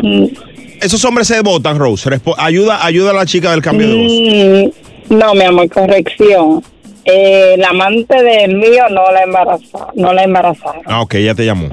esos 0.80 1.04
hombres 1.04 1.26
se 1.26 1.40
votan, 1.40 1.78
Rose. 1.78 2.08
Respo- 2.10 2.34
ayuda, 2.38 2.84
ayuda 2.84 3.10
a 3.10 3.14
la 3.14 3.26
chica 3.26 3.50
del 3.50 3.62
cambio 3.62 3.88
de 3.88 3.94
voz. 3.94 4.72
Mm, 5.10 5.16
no, 5.18 5.34
mi 5.34 5.42
amor, 5.42 5.68
corrección. 5.70 6.62
Eh, 7.04 7.56
la 7.58 7.68
amante 7.68 8.22
del 8.22 8.56
mío 8.56 8.84
no 8.90 9.10
la 9.12 9.22
embarazó, 9.24 9.88
no 9.94 10.12
la 10.12 10.22
embarazaron. 10.24 10.82
Ah, 10.86 11.02
ok, 11.02 11.14
ella 11.16 11.34
te 11.34 11.44
llamó. 11.44 11.68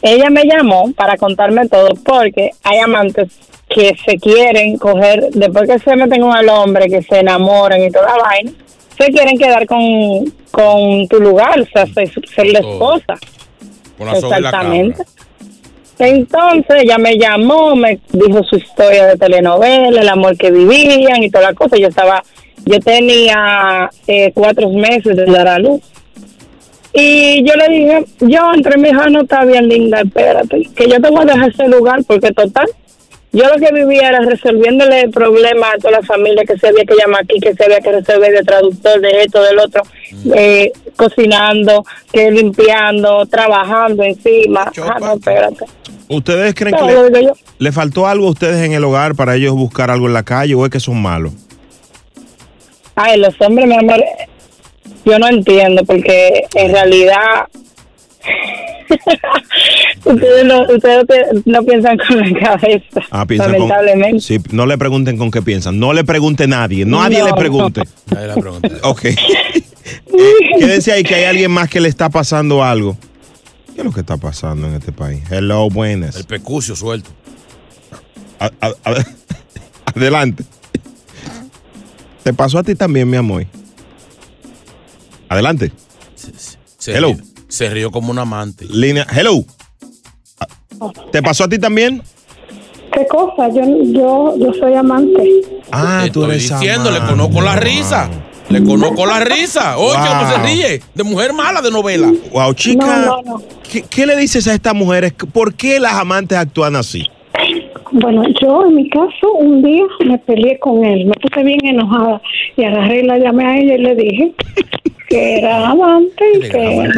Ella 0.00 0.30
me 0.30 0.44
llamó 0.44 0.92
para 0.92 1.16
contarme 1.16 1.66
todo 1.68 1.88
porque 2.04 2.50
hay 2.62 2.78
amantes 2.78 3.28
que 3.68 3.94
se 4.06 4.16
quieren 4.16 4.78
coger, 4.78 5.28
después 5.32 5.68
que 5.68 5.78
se 5.78 5.96
meten 5.96 6.22
con 6.22 6.34
el 6.36 6.48
hombre, 6.48 6.88
que 6.88 7.02
se 7.02 7.18
enamoran 7.18 7.82
y 7.82 7.90
toda 7.90 8.16
la 8.16 8.22
vaina, 8.22 8.52
se 8.98 9.10
quieren 9.12 9.38
quedar 9.38 9.66
con, 9.66 10.32
con 10.50 11.06
tu 11.08 11.20
lugar, 11.20 11.60
o 11.60 11.66
sea, 11.66 11.86
ser, 11.86 12.10
ser 12.28 12.46
la 12.46 12.58
esposa. 12.58 13.18
Con 13.96 14.06
la 14.06 14.18
Exactamente. 14.18 15.04
Entonces 15.98 16.82
ella 16.82 16.98
me 16.98 17.18
llamó, 17.18 17.74
me 17.74 17.98
dijo 18.12 18.44
su 18.44 18.56
historia 18.56 19.06
de 19.06 19.16
telenovela, 19.16 20.00
el 20.00 20.08
amor 20.08 20.36
que 20.36 20.50
vivían 20.50 21.22
y 21.22 21.30
toda 21.30 21.50
la 21.50 21.54
cosa. 21.54 21.76
Yo 21.76 21.88
estaba, 21.88 22.22
yo 22.64 22.78
tenía 22.80 23.90
eh, 24.06 24.30
cuatro 24.32 24.70
meses 24.70 25.16
de 25.16 25.26
dar 25.26 25.48
a 25.48 25.58
luz. 25.58 25.80
Y 26.92 27.44
yo 27.44 27.54
le 27.54 27.68
dije, 27.68 28.04
yo 28.20 28.52
entre 28.54 28.78
mi 28.78 28.88
hija 28.88 29.08
no 29.08 29.22
está 29.22 29.44
bien 29.44 29.68
linda, 29.68 30.00
espérate, 30.00 30.68
que 30.74 30.88
yo 30.88 31.00
te 31.00 31.10
voy 31.10 31.22
a 31.22 31.26
dejar 31.26 31.50
ese 31.50 31.68
lugar 31.68 32.00
porque 32.06 32.32
total, 32.32 32.66
yo 33.32 33.44
lo 33.44 33.56
que 33.56 33.72
vivía 33.72 34.08
era 34.08 34.20
resolviéndole 34.20 35.02
el 35.02 35.10
problema 35.10 35.72
a 35.72 35.78
toda 35.78 36.00
la 36.00 36.02
familia 36.02 36.44
que 36.44 36.56
se 36.58 36.68
había 36.68 36.84
que 36.84 36.94
llamar 36.94 37.24
aquí, 37.24 37.38
que 37.40 37.54
se 37.54 37.64
había 37.64 37.80
que 37.80 37.92
resolver 37.92 38.32
de 38.32 38.42
traductor, 38.42 39.00
de 39.00 39.22
esto, 39.22 39.42
del 39.42 39.58
otro, 39.58 39.82
eh, 40.34 40.72
cocinando, 40.96 41.84
que 42.10 42.30
limpiando, 42.30 43.26
trabajando 43.26 44.02
encima. 44.02 44.72
Ah, 44.82 44.96
no, 44.98 45.14
espérate. 45.14 45.66
¿Ustedes 46.08 46.54
creen 46.54 46.74
que 46.76 47.32
le 47.58 47.72
faltó 47.72 48.06
algo 48.06 48.28
a 48.28 48.30
ustedes 48.30 48.64
en 48.64 48.72
el 48.72 48.82
hogar 48.82 49.14
para 49.14 49.36
ellos 49.36 49.54
buscar 49.54 49.90
algo 49.90 50.06
en 50.06 50.14
la 50.14 50.22
calle 50.22 50.54
o 50.54 50.64
es 50.64 50.70
que 50.70 50.80
son 50.80 51.00
malos? 51.02 51.32
Ay, 52.94 53.20
los 53.20 53.38
hombres, 53.40 53.68
mi 53.68 53.76
amor, 53.76 54.02
yo 55.04 55.18
no 55.18 55.28
entiendo 55.28 55.84
porque 55.84 56.46
en 56.54 56.72
realidad 56.72 57.46
ustedes, 60.04 60.44
no, 60.44 60.62
ustedes 60.62 60.98
no 60.98 61.06
pi- 61.06 61.42
no 61.50 61.62
piensan 61.64 61.98
con 61.98 62.20
la 62.32 62.40
cabeza, 62.40 63.00
Ah, 63.10 63.26
piensan 63.26 63.50
con- 63.52 63.68
lamentablemente. 63.68 64.20
Sí, 64.20 64.38
no 64.50 64.66
le 64.66 64.78
pregunten 64.78 65.16
con 65.18 65.30
qué 65.30 65.42
piensan. 65.42 65.78
No 65.78 65.92
le 65.92 66.04
pregunte 66.04 66.46
nadie. 66.46 66.84
Nadie 66.84 67.18
No. 67.20 67.26
le 67.28 67.32
pregunte. 67.34 67.82
Ok. 68.82 69.04
Eh, 69.04 69.16
quédense 70.58 70.92
ahí 70.92 71.02
que 71.02 71.14
hay 71.14 71.24
alguien 71.24 71.50
más 71.50 71.68
que 71.68 71.80
le 71.80 71.88
está 71.88 72.08
pasando 72.10 72.62
algo. 72.64 72.96
¿Qué 73.74 73.80
es 73.82 73.84
lo 73.84 73.92
que 73.92 74.00
está 74.00 74.16
pasando 74.16 74.66
en 74.66 74.74
este 74.74 74.92
país? 74.92 75.22
Hello, 75.30 75.68
buenas. 75.70 76.16
El 76.16 76.24
pecucio 76.24 76.74
suelto. 76.74 77.10
A- 78.40 78.50
a- 78.60 78.72
a- 78.84 79.04
adelante. 79.94 80.44
¿Te 82.24 82.32
pasó 82.34 82.58
a 82.58 82.62
ti 82.62 82.74
también, 82.74 83.08
mi 83.08 83.16
amor? 83.16 83.46
Adelante. 85.28 85.72
Se 86.76 86.94
Hello. 86.96 87.16
Se 87.48 87.68
rió 87.70 87.90
como 87.90 88.10
un 88.10 88.18
amante. 88.18 88.66
Línea. 88.70 89.06
Hello. 89.14 89.44
¿Te 91.10 91.22
pasó 91.22 91.44
a 91.44 91.48
ti 91.48 91.58
también? 91.58 92.02
¿Qué 92.92 93.06
cosa? 93.06 93.48
Yo, 93.48 93.62
yo, 93.92 94.34
yo 94.38 94.52
soy 94.54 94.74
amante. 94.74 95.22
Ah, 95.72 96.06
tú 96.12 96.24
eres 96.24 96.48
diciendo, 96.48 96.90
le 96.90 97.00
conozco 97.00 97.40
la 97.40 97.56
risa. 97.56 98.08
Le 98.48 98.62
conozco 98.64 99.04
la 99.04 99.20
risa. 99.20 99.76
Oye, 99.76 99.96
cómo 100.08 100.30
se 100.30 100.36
Wow. 100.38 100.46
ríe. 100.46 100.82
De 100.94 101.02
mujer 101.04 101.32
mala 101.34 101.60
de 101.60 101.70
novela. 101.70 102.10
Wow, 102.32 102.54
chica. 102.54 102.86
No, 102.86 103.22
no, 103.22 103.22
no. 103.38 103.42
¿qué, 103.70 103.82
qué 103.82 104.06
le 104.06 104.16
dices 104.16 104.46
a 104.48 104.54
estas 104.54 104.74
mujeres? 104.74 105.12
¿Por 105.12 105.54
qué 105.54 105.78
las 105.78 105.92
amantes 105.94 106.38
actúan 106.38 106.74
así? 106.76 107.06
Bueno, 107.92 108.22
yo 108.40 108.66
en 108.66 108.74
mi 108.74 108.88
caso 108.90 109.32
un 109.38 109.62
día 109.62 109.84
me 110.06 110.18
peleé 110.18 110.58
con 110.58 110.84
él, 110.84 111.06
me 111.06 111.12
puse 111.14 111.42
bien 111.42 111.58
enojada 111.64 112.20
y 112.56 112.64
agarré 112.64 113.00
y 113.00 113.02
la 113.04 113.18
llamé 113.18 113.46
a 113.46 113.56
ella 113.58 113.74
y 113.74 113.78
le 113.78 113.94
dije 113.94 114.32
que 115.08 115.38
era 115.38 115.68
amante 115.70 116.24
y 116.34 116.40
que 116.48 116.90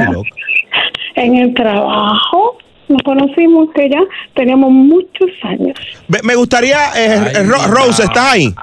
en 1.16 1.36
el 1.36 1.54
trabajo 1.54 2.58
nos 2.88 3.02
conocimos 3.02 3.68
que 3.74 3.88
ya 3.88 4.00
teníamos 4.34 4.70
muchos 4.70 5.30
años. 5.42 5.78
Me, 6.24 6.34
gustaría, 6.34 6.76
eh, 6.96 7.32
eh, 7.36 7.42
Ro- 7.44 7.66
Rose, 7.68 8.02
¿estás 8.02 8.32
ahí? 8.32 8.54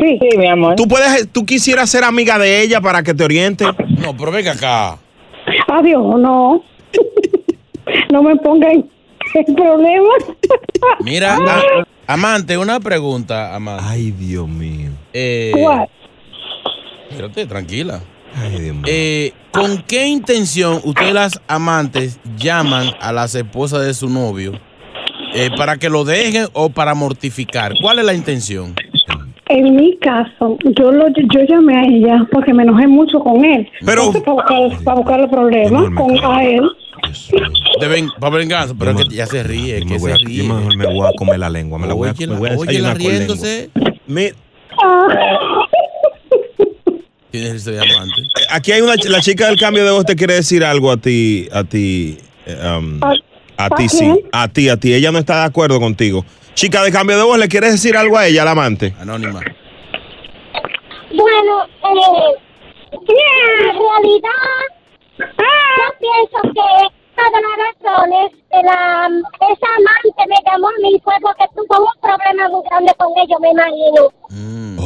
Sí, 0.00 0.18
sí, 0.20 0.38
mi 0.38 0.46
amor. 0.48 0.74
¿Tú, 0.76 0.88
puedes, 0.88 1.30
¿Tú 1.30 1.44
quisieras 1.44 1.90
ser 1.90 2.04
amiga 2.04 2.38
de 2.38 2.62
ella 2.62 2.80
para 2.80 3.02
que 3.02 3.12
te 3.14 3.22
oriente? 3.22 3.64
No, 3.98 4.16
pero 4.16 4.32
venga 4.32 4.52
acá. 4.52 4.98
Adiós, 5.68 6.18
no. 6.20 6.64
no 8.12 8.22
me 8.22 8.34
ponga 8.36 8.70
en, 8.72 8.88
en 9.34 9.54
problemas. 9.54 10.24
Mira, 11.00 11.34
a- 11.46 11.62
amante, 12.12 12.56
una 12.56 12.80
pregunta, 12.80 13.54
amante. 13.54 13.84
Ay, 13.86 14.10
Dios 14.12 14.48
mío. 14.48 14.90
Eh, 15.12 15.52
¿Cuál? 15.54 15.88
Espérate, 17.10 17.46
tranquila. 17.46 18.00
Ay, 18.36 18.60
Dios 18.60 18.74
mío. 18.76 18.84
Eh, 18.86 19.32
¿Con 19.52 19.82
qué 19.86 20.06
intención 20.08 20.80
ustedes 20.84 21.12
las 21.14 21.40
amantes 21.46 22.18
llaman 22.36 22.88
a 23.00 23.12
las 23.12 23.34
esposas 23.34 23.84
de 23.86 23.94
su 23.94 24.08
novio? 24.08 24.52
Eh, 25.34 25.50
¿Para 25.56 25.76
que 25.76 25.88
lo 25.88 26.04
dejen 26.04 26.46
o 26.52 26.70
para 26.70 26.94
mortificar? 26.94 27.72
¿Cuál 27.80 27.98
es 28.00 28.04
la 28.04 28.14
intención? 28.14 28.74
En 29.48 29.76
mi 29.76 29.96
caso, 29.98 30.56
yo 30.76 30.90
lo 30.90 31.06
yo 31.08 31.40
llamé 31.48 31.76
a 31.76 31.82
ella 31.82 32.26
porque 32.32 32.54
me 32.54 32.62
enojé 32.62 32.86
mucho 32.86 33.20
con 33.20 33.44
él. 33.44 33.68
Pero 33.84 34.06
Entonces, 34.06 34.22
para 34.22 34.34
buscar, 34.34 34.84
para 34.84 34.96
buscar 34.96 35.20
los 35.20 35.30
problemas 35.30 35.84
con 35.94 36.24
a 36.24 36.44
él. 36.44 36.62
De 37.80 37.88
ven, 37.88 38.08
para 38.18 38.36
venganza, 38.36 38.74
pero 38.78 38.92
es 38.92 39.08
que 39.08 39.14
ya 39.14 39.26
se 39.26 39.42
ríe, 39.42 39.80
Yo 39.80 39.86
que 39.86 39.92
me, 39.94 39.98
voy 39.98 40.10
se 40.10 40.14
a, 40.14 40.18
ríe. 40.18 40.46
yo 40.46 40.54
me 40.76 40.86
voy 40.86 41.06
a 41.06 41.12
comer 41.18 41.38
la 41.38 41.50
lengua. 41.50 41.78
Me 41.78 41.86
la 41.86 41.94
voy 41.94 42.08
a, 42.08 42.14
me 42.14 42.26
voy 42.36 42.50
a 42.50 42.56
óyela 42.56 42.94
desayunar 42.94 42.98
con 42.98 43.02
lengua. 43.02 43.18
riéndose. 43.18 43.70
Mi- 44.06 44.30
De 47.38 47.80
amante. 47.80 48.22
Aquí 48.50 48.70
hay 48.70 48.80
una, 48.80 48.94
ch- 48.94 49.08
la 49.08 49.20
chica 49.20 49.46
del 49.48 49.58
cambio 49.58 49.84
de 49.84 49.90
voz 49.90 50.04
te 50.04 50.14
quiere 50.14 50.34
decir 50.34 50.64
algo 50.64 50.92
a 50.92 50.96
ti, 50.96 51.48
a 51.52 51.64
ti, 51.64 52.16
eh, 52.46 52.76
um, 52.78 53.00
a 53.56 53.70
ti 53.70 53.88
sí, 53.88 54.24
a 54.32 54.46
ti, 54.46 54.68
a 54.68 54.76
ti. 54.76 54.94
Ella 54.94 55.10
no 55.10 55.18
está 55.18 55.40
de 55.40 55.46
acuerdo 55.46 55.80
contigo. 55.80 56.24
Chica 56.54 56.84
de 56.84 56.92
cambio 56.92 57.16
de 57.18 57.24
voz, 57.24 57.36
¿le 57.38 57.48
quieres 57.48 57.72
decir 57.72 57.96
algo 57.96 58.16
a 58.16 58.28
ella, 58.28 58.42
al 58.42 58.48
amante? 58.48 58.94
Anónima. 59.00 59.40
Bueno, 61.10 61.64
eh, 61.64 62.34
en 62.92 63.78
realidad, 63.78 64.54
yo 65.18 65.86
pienso 65.98 66.40
que 66.54 66.94
todas 67.16 67.42
las 67.42 67.56
razones 67.66 68.30
de 68.52 68.62
la, 68.62 69.08
esa 69.50 69.66
amante 69.76 70.22
me 70.28 70.36
llamó 70.48 70.68
a 70.68 70.78
mí 70.82 71.00
fue 71.02 71.14
porque 71.20 71.46
tuvo 71.56 71.78
un 71.82 72.00
problema 72.00 72.48
muy 72.48 72.62
grande 72.70 72.92
con 72.96 73.08
ellos, 73.18 73.40
me 73.40 73.50
imagino. 73.50 74.12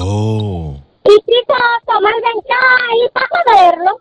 Oh. 0.01 0.77
Y 1.05 1.17
quiso 1.23 1.57
tomar 1.87 2.13
ventaja 2.13 2.77
y 3.03 3.09
para 3.13 3.29
joderlo. 3.31 3.97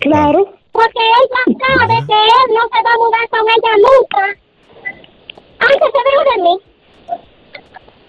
Claro. 0.00 0.52
Porque 0.72 0.98
ella 0.98 1.56
sabe 1.78 1.94
que 2.04 2.12
él 2.14 2.48
no 2.54 2.62
se 2.72 2.82
va 2.82 2.90
a 2.90 2.98
mudar 2.98 3.28
con 3.30 3.44
ella 3.46 3.72
nunca. 3.78 4.22
Aunque 5.60 5.86
se 5.86 6.00
deje 6.08 6.22
de 6.36 6.42
mí. 6.42 6.58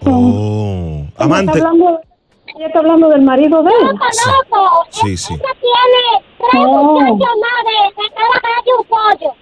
Oh. 0.06 1.04
Ella 1.04 1.24
Amante. 1.24 1.52
está 1.58 1.68
hablando, 1.68 2.00
ella 2.56 2.66
está 2.66 2.78
hablando 2.80 3.08
del 3.10 3.22
marido 3.22 3.62
de 3.62 3.70
él. 3.70 3.76
Yo 3.82 3.98
conozco. 4.50 4.86
Sí, 5.16 5.24
sí. 5.28 5.34
Ella 5.34 5.42
tiene 5.60 6.24
tres 6.38 6.62
Oh. 6.66 6.92
muchachos 7.00 7.36
más 7.40 7.64
de, 7.66 8.04
cada 8.14 8.40
gallo 8.42 8.72
un 8.78 8.86
pollo. 8.88 9.32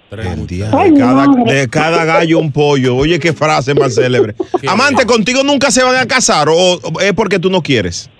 El 0.40 0.46
día 0.46 0.70
Ay, 0.72 0.90
de, 0.90 1.00
cada, 1.00 1.26
de 1.54 1.68
cada 1.68 2.04
gallo 2.04 2.38
un 2.38 2.52
pollo. 2.52 2.96
Oye, 2.96 3.18
qué 3.18 3.32
frase 3.32 3.74
más 3.74 3.94
célebre. 3.94 4.34
Amante, 4.68 5.06
¿contigo 5.06 5.42
nunca 5.42 5.70
se 5.70 5.82
van 5.82 5.96
a 5.96 6.06
casar 6.06 6.48
o 6.48 6.54
o 6.54 7.00
es 7.00 7.12
porque 7.14 7.38
tú 7.38 7.50
no 7.50 7.62
quieres? 7.62 8.10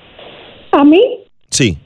A 0.72 0.84
mí, 0.84 1.02
Sí. 1.50 1.76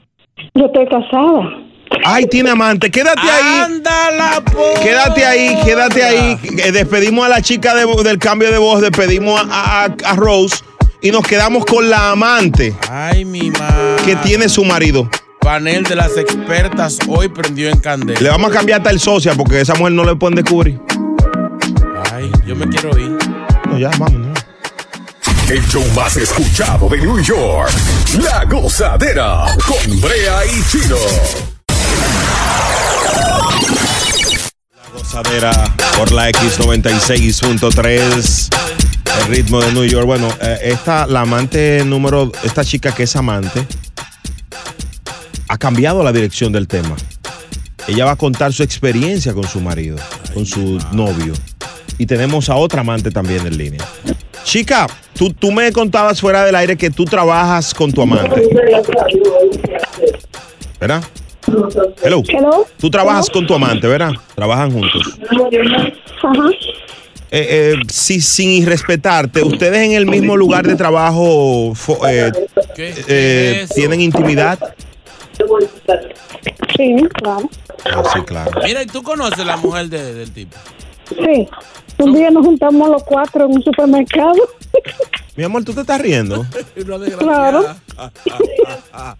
yo 0.53 0.65
estoy 0.67 0.85
casada. 0.87 1.61
Ay, 2.03 2.25
tiene 2.25 2.49
amante. 2.49 2.89
Quédate 2.91 3.21
ahí. 3.21 3.61
Ándala, 3.65 4.43
Quédate 4.81 5.25
ahí, 5.25 5.57
quédate 5.63 6.03
ahí. 6.03 6.37
Eh, 6.63 6.71
Despedimos 6.71 7.25
a 7.25 7.29
la 7.29 7.41
chica 7.41 7.73
de 7.75 7.85
del 8.03 8.19
cambio 8.19 8.51
de 8.51 8.57
voz, 8.57 8.81
despedimos 8.81 9.39
a, 9.49 9.85
a- 9.85 9.95
a 10.05 10.15
Rose 10.15 10.57
y 11.01 11.11
nos 11.11 11.25
quedamos 11.25 11.65
con 11.65 11.89
la 11.89 12.11
amante 12.11 12.73
Ay, 12.89 13.25
mi 13.25 13.51
madre. 13.51 14.03
que 14.05 14.15
tiene 14.17 14.49
su 14.49 14.63
marido. 14.65 15.09
Panel 15.45 15.83
de 15.83 15.95
las 15.95 16.17
expertas 16.17 16.97
hoy 17.07 17.29
prendió 17.29 17.69
en 17.69 17.77
candela. 17.77 18.19
Le 18.19 18.29
vamos 18.29 18.49
a 18.49 18.53
cambiar 18.55 18.79
hasta 18.79 18.89
el 18.89 18.99
socia 18.99 19.35
porque 19.35 19.61
esa 19.61 19.75
mujer 19.75 19.93
no 19.93 20.03
le 20.03 20.15
pueden 20.15 20.37
descubrir. 20.37 20.81
Ay, 22.11 22.31
yo 22.47 22.55
me 22.55 22.67
quiero 22.67 22.97
ir. 22.97 23.15
No, 23.69 23.77
ya, 23.77 23.91
vámonos. 23.99 24.39
El 25.47 25.63
show 25.67 25.83
más 25.95 26.17
escuchado 26.17 26.89
de 26.89 26.97
New 26.97 27.21
York. 27.21 27.69
La 28.23 28.43
gozadera 28.45 29.45
con 29.67 30.01
Brea 30.01 30.47
y 30.47 30.63
Chino. 30.67 30.97
Gozadera 34.93 35.75
por 35.95 36.11
la 36.11 36.31
X96.3. 36.31 38.49
El 39.19 39.27
ritmo 39.27 39.61
de 39.61 39.71
New 39.73 39.83
York. 39.83 40.07
Bueno, 40.07 40.27
eh, 40.41 40.57
esta, 40.63 41.05
la 41.05 41.21
amante 41.21 41.83
número, 41.85 42.31
esta 42.43 42.65
chica 42.65 42.95
que 42.95 43.03
es 43.03 43.15
amante, 43.15 43.67
ha 45.47 45.57
cambiado 45.57 46.03
la 46.03 46.11
dirección 46.11 46.51
del 46.51 46.67
tema. 46.67 46.95
Ella 47.87 48.05
va 48.05 48.11
a 48.11 48.15
contar 48.15 48.51
su 48.51 48.63
experiencia 48.63 49.33
con 49.33 49.43
su 49.43 49.61
marido, 49.61 49.97
con 50.33 50.45
su 50.45 50.79
novio. 50.91 51.33
Y 51.97 52.05
tenemos 52.05 52.49
a 52.49 52.55
otra 52.55 52.81
amante 52.81 53.11
también 53.11 53.45
en 53.45 53.57
línea. 53.57 53.85
Chica, 54.43 54.87
tú, 55.13 55.31
tú 55.31 55.51
me 55.51 55.71
contabas 55.71 56.19
fuera 56.19 56.43
del 56.45 56.55
aire 56.55 56.75
que 56.75 56.89
tú 56.89 57.05
trabajas 57.05 57.73
con 57.73 57.91
tu 57.91 58.01
amante. 58.01 58.41
¿Verdad? 60.79 61.03
Hello. 62.03 62.23
Tú 62.79 62.89
trabajas 62.89 63.29
con 63.29 63.45
tu 63.45 63.53
amante, 63.53 63.87
¿verdad? 63.87 64.11
Trabajan 64.35 64.71
juntos. 64.71 65.19
Ajá. 66.23 66.49
Eh, 67.31 67.47
eh, 67.49 67.75
si, 67.91 68.21
sin 68.21 68.49
irrespetarte, 68.49 69.43
¿ustedes 69.43 69.79
en 69.79 69.93
el 69.93 70.05
mismo 70.05 70.37
lugar 70.37 70.65
de 70.65 70.75
trabajo 70.75 71.73
eh, 72.07 72.31
eh, 72.77 73.67
tienen 73.75 73.99
intimidad? 73.99 74.59
Sí, 76.75 76.95
claro. 77.13 77.49
Ah, 77.85 78.03
sí, 78.13 78.21
claro. 78.21 78.51
Mira, 78.63 78.83
¿y 78.83 78.87
tú 78.87 79.01
conoces 79.03 79.45
la 79.45 79.57
mujer 79.57 79.87
de- 79.89 80.13
del 80.13 80.31
tipo? 80.31 80.57
Sí. 81.09 81.47
Un 81.99 82.13
día 82.13 82.29
nos 82.31 82.45
juntamos 82.45 82.89
los 82.89 83.03
cuatro 83.03 83.45
en 83.45 83.53
un 83.53 83.63
supermercado. 83.63 84.33
Mi 85.35 85.43
amor, 85.43 85.63
¿tú 85.63 85.73
te 85.73 85.81
estás 85.81 86.01
riendo? 86.01 86.45
Claro. 87.19 87.65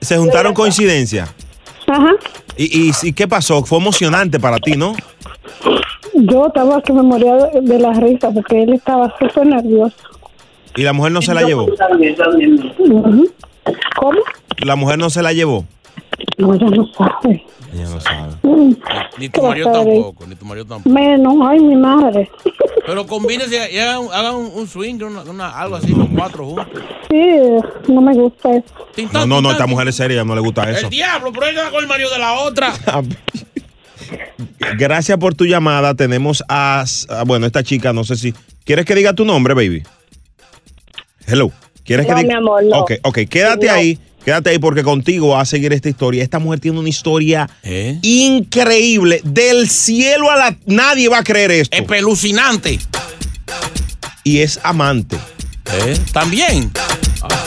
Se 0.00 0.16
juntaron 0.18 0.52
coincidencia. 0.54 1.28
Ajá. 1.86 2.10
¿Y, 2.56 2.88
y, 2.88 2.92
y 3.02 3.12
qué 3.12 3.26
pasó? 3.28 3.64
Fue 3.64 3.78
emocionante 3.78 4.38
para 4.40 4.58
ti, 4.58 4.72
¿no? 4.76 4.94
Yo 6.14 6.46
estaba 6.46 6.80
que 6.82 6.92
me 6.92 7.02
moría 7.02 7.34
de, 7.34 7.60
de 7.62 7.78
la 7.78 7.92
risa 7.92 8.30
porque 8.30 8.62
él 8.62 8.74
estaba 8.74 9.14
súper 9.18 9.46
nervioso. 9.46 9.96
¿Y 10.76 10.82
la 10.82 10.92
mujer 10.92 11.12
no 11.12 11.22
se 11.22 11.34
la 11.34 11.42
llevó? 11.42 11.66
¿Cómo? 13.96 14.18
¿La 14.58 14.76
mujer 14.76 14.98
no 14.98 15.10
se 15.10 15.22
la 15.22 15.32
llevó? 15.32 15.64
No, 16.38 16.54
ella 16.54 16.66
no 16.70 16.86
sabe. 16.96 17.44
Ella 17.72 17.88
no 17.88 18.00
sabe. 18.00 18.32
Mm. 18.42 18.74
Ni 19.18 19.28
¿Qué 19.28 19.40
tu 19.40 19.42
marido 19.46 19.70
tampoco, 19.72 20.26
ni 20.26 20.34
tu 20.36 20.44
marido 20.44 20.66
tampoco. 20.66 20.94
Menos, 20.94 21.34
ay, 21.48 21.60
mi 21.60 21.76
madre. 21.76 22.30
Pero 22.86 23.06
combínense 23.06 23.72
y 23.72 23.78
hagan, 23.78 24.02
hagan 24.12 24.34
un, 24.34 24.50
un 24.54 24.68
swing, 24.68 24.96
una, 25.02 25.22
una- 25.22 25.50
algo 25.58 25.76
así, 25.76 25.94
los 25.94 26.08
cuatro 26.14 26.44
juntos. 26.46 26.82
Sí, 27.10 27.22
no 27.92 28.00
me 28.00 28.14
gusta 28.14 28.56
eso. 28.56 28.64
No, 29.12 29.26
no, 29.26 29.40
no, 29.40 29.50
esta 29.52 29.66
mujer 29.66 29.88
es 29.88 29.96
seria, 29.96 30.24
no 30.24 30.34
le 30.34 30.40
gusta 30.40 30.70
eso. 30.70 30.86
El 30.86 30.90
diablo, 30.90 31.32
pero 31.32 31.46
ella 31.46 31.70
con 31.70 31.80
el 31.82 31.88
marido 31.88 32.10
de 32.10 32.18
la 32.18 32.34
otra. 32.40 32.72
Gracias 34.78 35.18
por 35.18 35.34
tu 35.34 35.44
llamada. 35.46 35.94
Tenemos 35.94 36.44
a, 36.48 36.84
a- 37.08 37.24
bueno, 37.24 37.46
esta 37.46 37.62
chica, 37.62 37.92
no 37.92 38.04
sé 38.04 38.16
si. 38.16 38.34
¿Quieres 38.64 38.84
que 38.84 38.94
diga 38.94 39.12
tu 39.12 39.24
nombre, 39.24 39.54
baby? 39.54 39.82
Hello. 41.26 41.50
¿Quieres 41.84 42.06
No, 42.08 42.14
que 42.14 42.22
diga? 42.22 42.34
mi 42.34 42.38
amor, 42.38 42.64
no. 42.64 42.80
Ok, 42.80 42.92
ok, 43.02 43.18
quédate 43.28 43.66
No. 43.66 43.72
ahí 43.74 43.98
Quédate 44.24 44.50
ahí 44.50 44.58
porque 44.58 44.82
contigo 44.82 45.28
va 45.28 45.42
a 45.42 45.44
seguir 45.44 45.72
esta 45.72 45.88
historia. 45.88 46.22
Esta 46.22 46.38
mujer 46.38 46.60
tiene 46.60 46.78
una 46.78 46.88
historia 46.88 47.48
¿Eh? 47.62 47.98
increíble. 48.02 49.20
Del 49.24 49.68
cielo 49.68 50.30
a 50.30 50.36
la... 50.36 50.56
Nadie 50.66 51.08
va 51.08 51.18
a 51.18 51.24
creer 51.24 51.50
esto. 51.50 51.76
Espelucinante. 51.76 52.78
Y 54.22 54.38
es 54.38 54.58
amante. 54.62 55.18
¿Eh? 55.72 55.98
También. 56.12 56.70
Ah. 57.22 57.44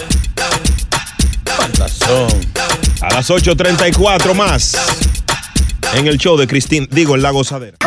¿Cuántas 1.56 1.92
son? 1.94 2.30
A 3.02 3.14
las 3.14 3.30
8.34 3.30 4.36
más. 4.36 4.76
En 5.96 6.06
el 6.06 6.18
show 6.18 6.38
de 6.38 6.46
Cristín, 6.46 6.88
digo, 6.92 7.16
en 7.16 7.24
La 7.24 7.32
Gozadera. 7.32 7.78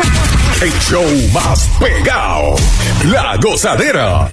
El 0.61 0.72
show 0.80 1.05
más 1.32 1.68
pegado. 1.78 2.57
La 3.05 3.36
gozadera. 3.36 4.32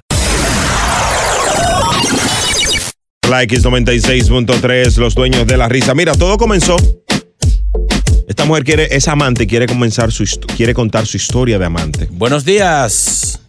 La 3.30 3.44
X96.3, 3.44 4.98
los 5.00 5.14
dueños 5.14 5.46
de 5.46 5.58
la 5.58 5.68
risa. 5.68 5.94
Mira, 5.94 6.14
todo 6.14 6.38
comenzó. 6.38 6.78
Esta 8.26 8.46
mujer 8.46 8.64
quiere, 8.64 8.88
es 8.90 9.10
amante, 9.10 9.46
quiere 9.46 9.66
comenzar 9.66 10.14
su 10.14 10.24
quiere 10.56 10.74
contar 10.74 11.06
su 11.06 11.18
historia 11.18 11.60
de 11.60 11.66
amante. 11.66 12.08
Buenos 12.10 12.46
días. 12.46 13.42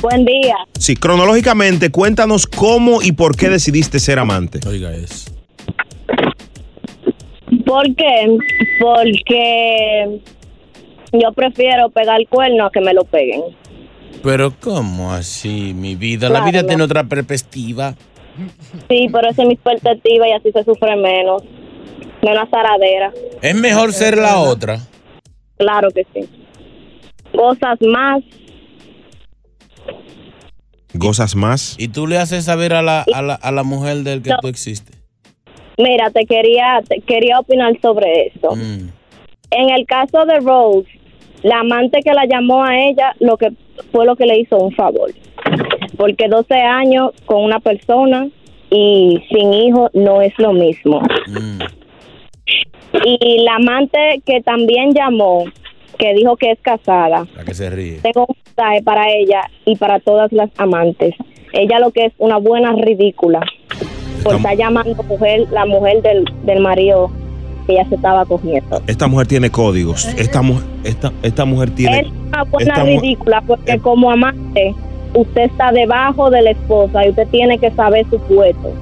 Buen 0.00 0.24
día. 0.24 0.54
Sí, 0.78 0.94
cronológicamente, 0.94 1.90
cuéntanos 1.90 2.46
cómo 2.46 3.02
y 3.02 3.10
por 3.10 3.36
qué 3.36 3.48
decidiste 3.48 3.98
ser 3.98 4.20
amante. 4.20 4.60
Oiga 4.68 4.94
eso. 4.94 5.32
¿Por 7.64 7.92
qué? 7.96 8.38
Porque 8.80 10.20
yo 11.12 11.32
prefiero 11.32 11.90
pegar 11.90 12.20
el 12.20 12.28
cuerno 12.28 12.66
a 12.66 12.70
que 12.70 12.80
me 12.80 12.94
lo 12.94 13.04
peguen. 13.04 13.42
Pero 14.22 14.54
¿cómo 14.60 15.12
así, 15.12 15.74
mi 15.74 15.96
vida? 15.96 16.28
Claro, 16.28 16.44
la 16.44 16.50
vida 16.50 16.64
tiene 16.64 16.84
otra 16.84 17.02
perspectiva. 17.02 17.96
Sí, 18.88 19.08
pero 19.12 19.28
esa 19.28 19.42
es 19.42 19.48
mi 19.48 19.56
perspectiva 19.56 20.28
y 20.28 20.32
así 20.32 20.52
se 20.52 20.64
sufre 20.64 20.96
menos. 20.96 21.42
Menos 22.22 22.48
zaradera. 22.50 23.12
Es 23.42 23.54
mejor 23.54 23.92
ser 23.92 24.16
la 24.16 24.38
otra. 24.38 24.78
Claro 25.56 25.88
que 25.90 26.06
sí. 26.14 26.28
Cosas 27.34 27.78
más. 27.82 28.22
Gozas 30.94 31.36
más. 31.36 31.76
Y 31.78 31.88
tú 31.88 32.06
le 32.06 32.18
haces 32.18 32.44
saber 32.44 32.72
a 32.72 32.82
la, 32.82 33.04
a 33.12 33.22
la, 33.22 33.34
a 33.34 33.52
la 33.52 33.62
mujer 33.62 33.98
del 33.98 34.22
que 34.22 34.32
tú 34.40 34.48
existes. 34.48 34.96
Mira, 35.78 36.10
te 36.10 36.24
quería, 36.24 36.80
te 36.88 37.00
quería 37.00 37.38
opinar 37.38 37.78
sobre 37.82 38.28
eso. 38.28 38.56
Mm. 38.56 38.88
En 39.50 39.70
el 39.70 39.86
caso 39.86 40.24
de 40.24 40.40
Rose, 40.40 40.88
la 41.42 41.60
amante 41.60 42.00
que 42.02 42.12
la 42.12 42.24
llamó 42.26 42.64
a 42.64 42.76
ella, 42.78 43.14
lo 43.20 43.36
que 43.36 43.52
fue 43.92 44.06
lo 44.06 44.16
que 44.16 44.26
le 44.26 44.38
hizo 44.40 44.56
un 44.56 44.72
favor. 44.72 45.12
Porque 45.96 46.28
12 46.28 46.54
años 46.54 47.12
con 47.24 47.42
una 47.42 47.60
persona 47.60 48.28
y 48.70 49.22
sin 49.30 49.52
hijo 49.52 49.90
no 49.94 50.20
es 50.22 50.32
lo 50.38 50.52
mismo. 50.52 51.00
Mm. 51.26 51.60
Y 53.04 53.42
la 53.44 53.56
amante 53.56 54.22
que 54.24 54.40
también 54.42 54.92
llamó, 54.92 55.44
que 55.98 56.14
dijo 56.14 56.36
que 56.36 56.52
es 56.52 56.58
casada, 56.60 57.26
La 57.36 57.44
que 57.44 57.54
se 57.54 57.70
ríe. 57.70 58.00
tengo 58.00 58.26
un 58.28 58.36
mensaje 58.44 58.82
para 58.82 59.10
ella 59.10 59.42
y 59.64 59.76
para 59.76 60.00
todas 60.00 60.32
las 60.32 60.50
amantes. 60.56 61.14
Ella 61.52 61.78
lo 61.78 61.90
que 61.90 62.06
es 62.06 62.12
una 62.18 62.38
buena 62.38 62.72
ridícula. 62.72 63.40
Por 64.22 64.36
estar 64.36 64.56
llamando 64.56 65.02
mujer, 65.04 65.46
la 65.52 65.66
mujer 65.66 66.02
del, 66.02 66.24
del 66.44 66.60
marido 66.60 67.10
que 67.66 67.74
ella 67.74 67.88
se 67.88 67.94
estaba 67.94 68.24
cogiendo. 68.24 68.82
Esta 68.86 69.06
mujer 69.06 69.26
tiene 69.26 69.50
códigos. 69.50 70.06
Esta, 70.16 70.40
esta, 70.84 71.12
esta 71.22 71.44
mujer 71.44 71.70
tiene. 71.70 72.00
Es 72.00 72.06
una 72.08 72.44
buena 72.44 72.82
ridícula 72.82 73.42
porque 73.46 73.78
como 73.78 74.10
amante 74.10 74.74
usted 75.16 75.42
está 75.42 75.72
debajo 75.72 76.30
de 76.30 76.42
la 76.42 76.50
esposa 76.50 77.04
y 77.04 77.10
usted 77.10 77.26
tiene 77.28 77.58
que 77.58 77.70
saber 77.72 78.06
su 78.10 78.18
puesto. 78.20 78.72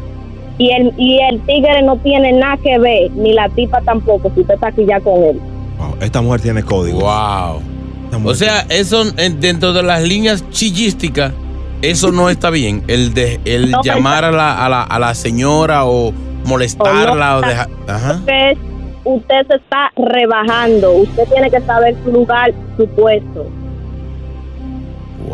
Y 0.58 0.70
el, 0.70 0.92
y 0.98 1.18
el 1.20 1.40
tigre 1.46 1.82
no 1.82 1.96
tiene 1.96 2.32
nada 2.32 2.56
que 2.62 2.78
ver, 2.78 3.10
ni 3.12 3.32
la 3.32 3.48
tipa 3.48 3.80
tampoco, 3.80 4.30
si 4.34 4.40
usted 4.42 4.54
está 4.54 4.68
aquí 4.68 4.84
ya 4.86 5.00
con 5.00 5.22
él. 5.24 5.40
Wow, 5.78 5.96
esta 6.00 6.22
mujer 6.22 6.40
tiene 6.42 6.62
códigos. 6.62 7.02
Wow. 7.02 7.60
O 8.24 8.34
sea, 8.34 8.60
eso 8.68 9.02
en- 9.16 9.40
dentro 9.40 9.72
de 9.72 9.82
las 9.82 10.02
líneas 10.02 10.48
chillísticas, 10.50 11.32
eso 11.82 12.12
no 12.12 12.30
está 12.30 12.50
bien. 12.50 12.84
El 12.86 13.12
de 13.12 13.40
el 13.44 13.72
No, 13.72 13.82
llamar 13.82 14.24
a 14.24 14.30
la, 14.30 14.64
a, 14.64 14.68
la, 14.68 14.82
a 14.84 14.98
la 15.00 15.14
señora 15.14 15.84
o 15.86 16.12
molestarla 16.44 17.38
o 17.38 17.40
dejar. 17.40 17.68
Ajá. 17.88 18.12
Usted, 18.20 18.56
usted 19.04 19.46
se 19.48 19.54
está 19.56 19.90
rebajando, 19.96 20.92
usted 20.92 21.24
tiene 21.32 21.50
que 21.50 21.60
saber 21.62 21.96
su 22.04 22.12
lugar, 22.12 22.52
su 22.76 22.86
puesto. 22.88 23.46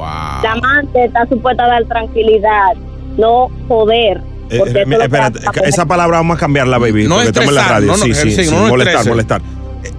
Wow. 0.01 0.43
La 0.43 0.53
amante 0.53 1.05
está 1.05 1.27
supuesta 1.27 1.65
a 1.65 1.69
dar 1.69 1.85
tranquilidad, 1.85 2.75
no 3.19 3.49
poder. 3.69 4.23
Eh, 4.51 4.59
porque 4.59 4.79
eh, 4.81 4.85
es 4.89 5.01
espérate, 5.01 5.41
esa 5.65 5.87
palabra 5.87 6.17
vamos 6.19 6.37
a 6.37 6.41
cambiarla, 6.41 6.79
baby. 6.79 7.07
No 7.07 7.17
porque 7.17 7.29
estamos 7.29 7.51
en 7.51 7.55
la 7.55 7.69
radio. 7.69 7.87
no, 7.89 7.97
no, 7.99 8.05
sí, 8.05 8.15
sí, 8.15 8.31
sí, 8.33 8.45
sí, 8.45 8.55
no 8.55 8.67
molestar, 8.69 9.07
molestar. 9.07 9.43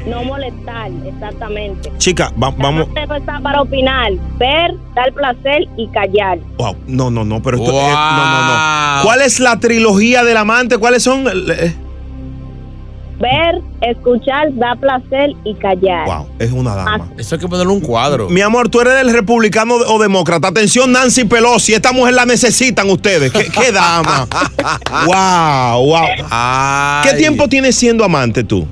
No 0.05 0.23
molestar, 0.23 0.91
exactamente. 1.05 1.91
Chica, 1.97 2.31
va- 2.41 2.51
vamos. 2.57 2.87
No 2.93 3.15
está 3.15 3.39
para 3.39 3.61
opinar, 3.61 4.11
ver, 4.37 4.75
dar 4.95 5.11
placer 5.13 5.67
y 5.77 5.87
callar. 5.89 6.39
Wow, 6.57 6.75
no, 6.87 7.09
no, 7.11 7.23
no, 7.23 7.41
pero 7.41 7.57
esto. 7.57 7.71
eh, 7.71 7.91
no, 7.93 8.25
no, 8.25 8.47
no. 8.97 9.03
¿Cuál 9.03 9.21
es 9.21 9.39
la 9.39 9.59
trilogía 9.59 10.23
del 10.23 10.37
amante? 10.37 10.77
¿Cuáles 10.77 11.03
son? 11.03 11.25
Eh, 11.27 11.73
Ver, 13.21 13.61
escuchar, 13.81 14.47
dar 14.55 14.79
placer 14.79 15.31
y 15.43 15.53
callar. 15.53 16.07
Wow, 16.07 16.27
es 16.39 16.51
una 16.51 16.73
dama. 16.73 17.07
Eso 17.19 17.35
hay 17.35 17.41
que 17.41 17.47
ponerle 17.47 17.71
un 17.71 17.79
cuadro. 17.79 18.29
Mi 18.29 18.41
amor, 18.41 18.67
tú 18.67 18.81
eres 18.81 18.95
del 18.95 19.13
republicano 19.13 19.75
o 19.75 19.99
demócrata. 19.99 20.47
Atención, 20.47 20.91
Nancy 20.91 21.25
Pelosi. 21.25 21.73
Esta 21.73 21.91
mujer 21.91 22.15
la 22.15 22.25
necesitan 22.25 22.89
ustedes. 22.89 23.31
¿Qué, 23.31 23.45
qué 23.49 23.71
dama? 23.71 24.27
wow, 25.05 25.85
wow. 25.85 27.03
¿Qué 27.03 27.13
tiempo 27.15 27.47
tienes 27.47 27.75
siendo 27.75 28.03
amante 28.03 28.43
tú? 28.43 28.65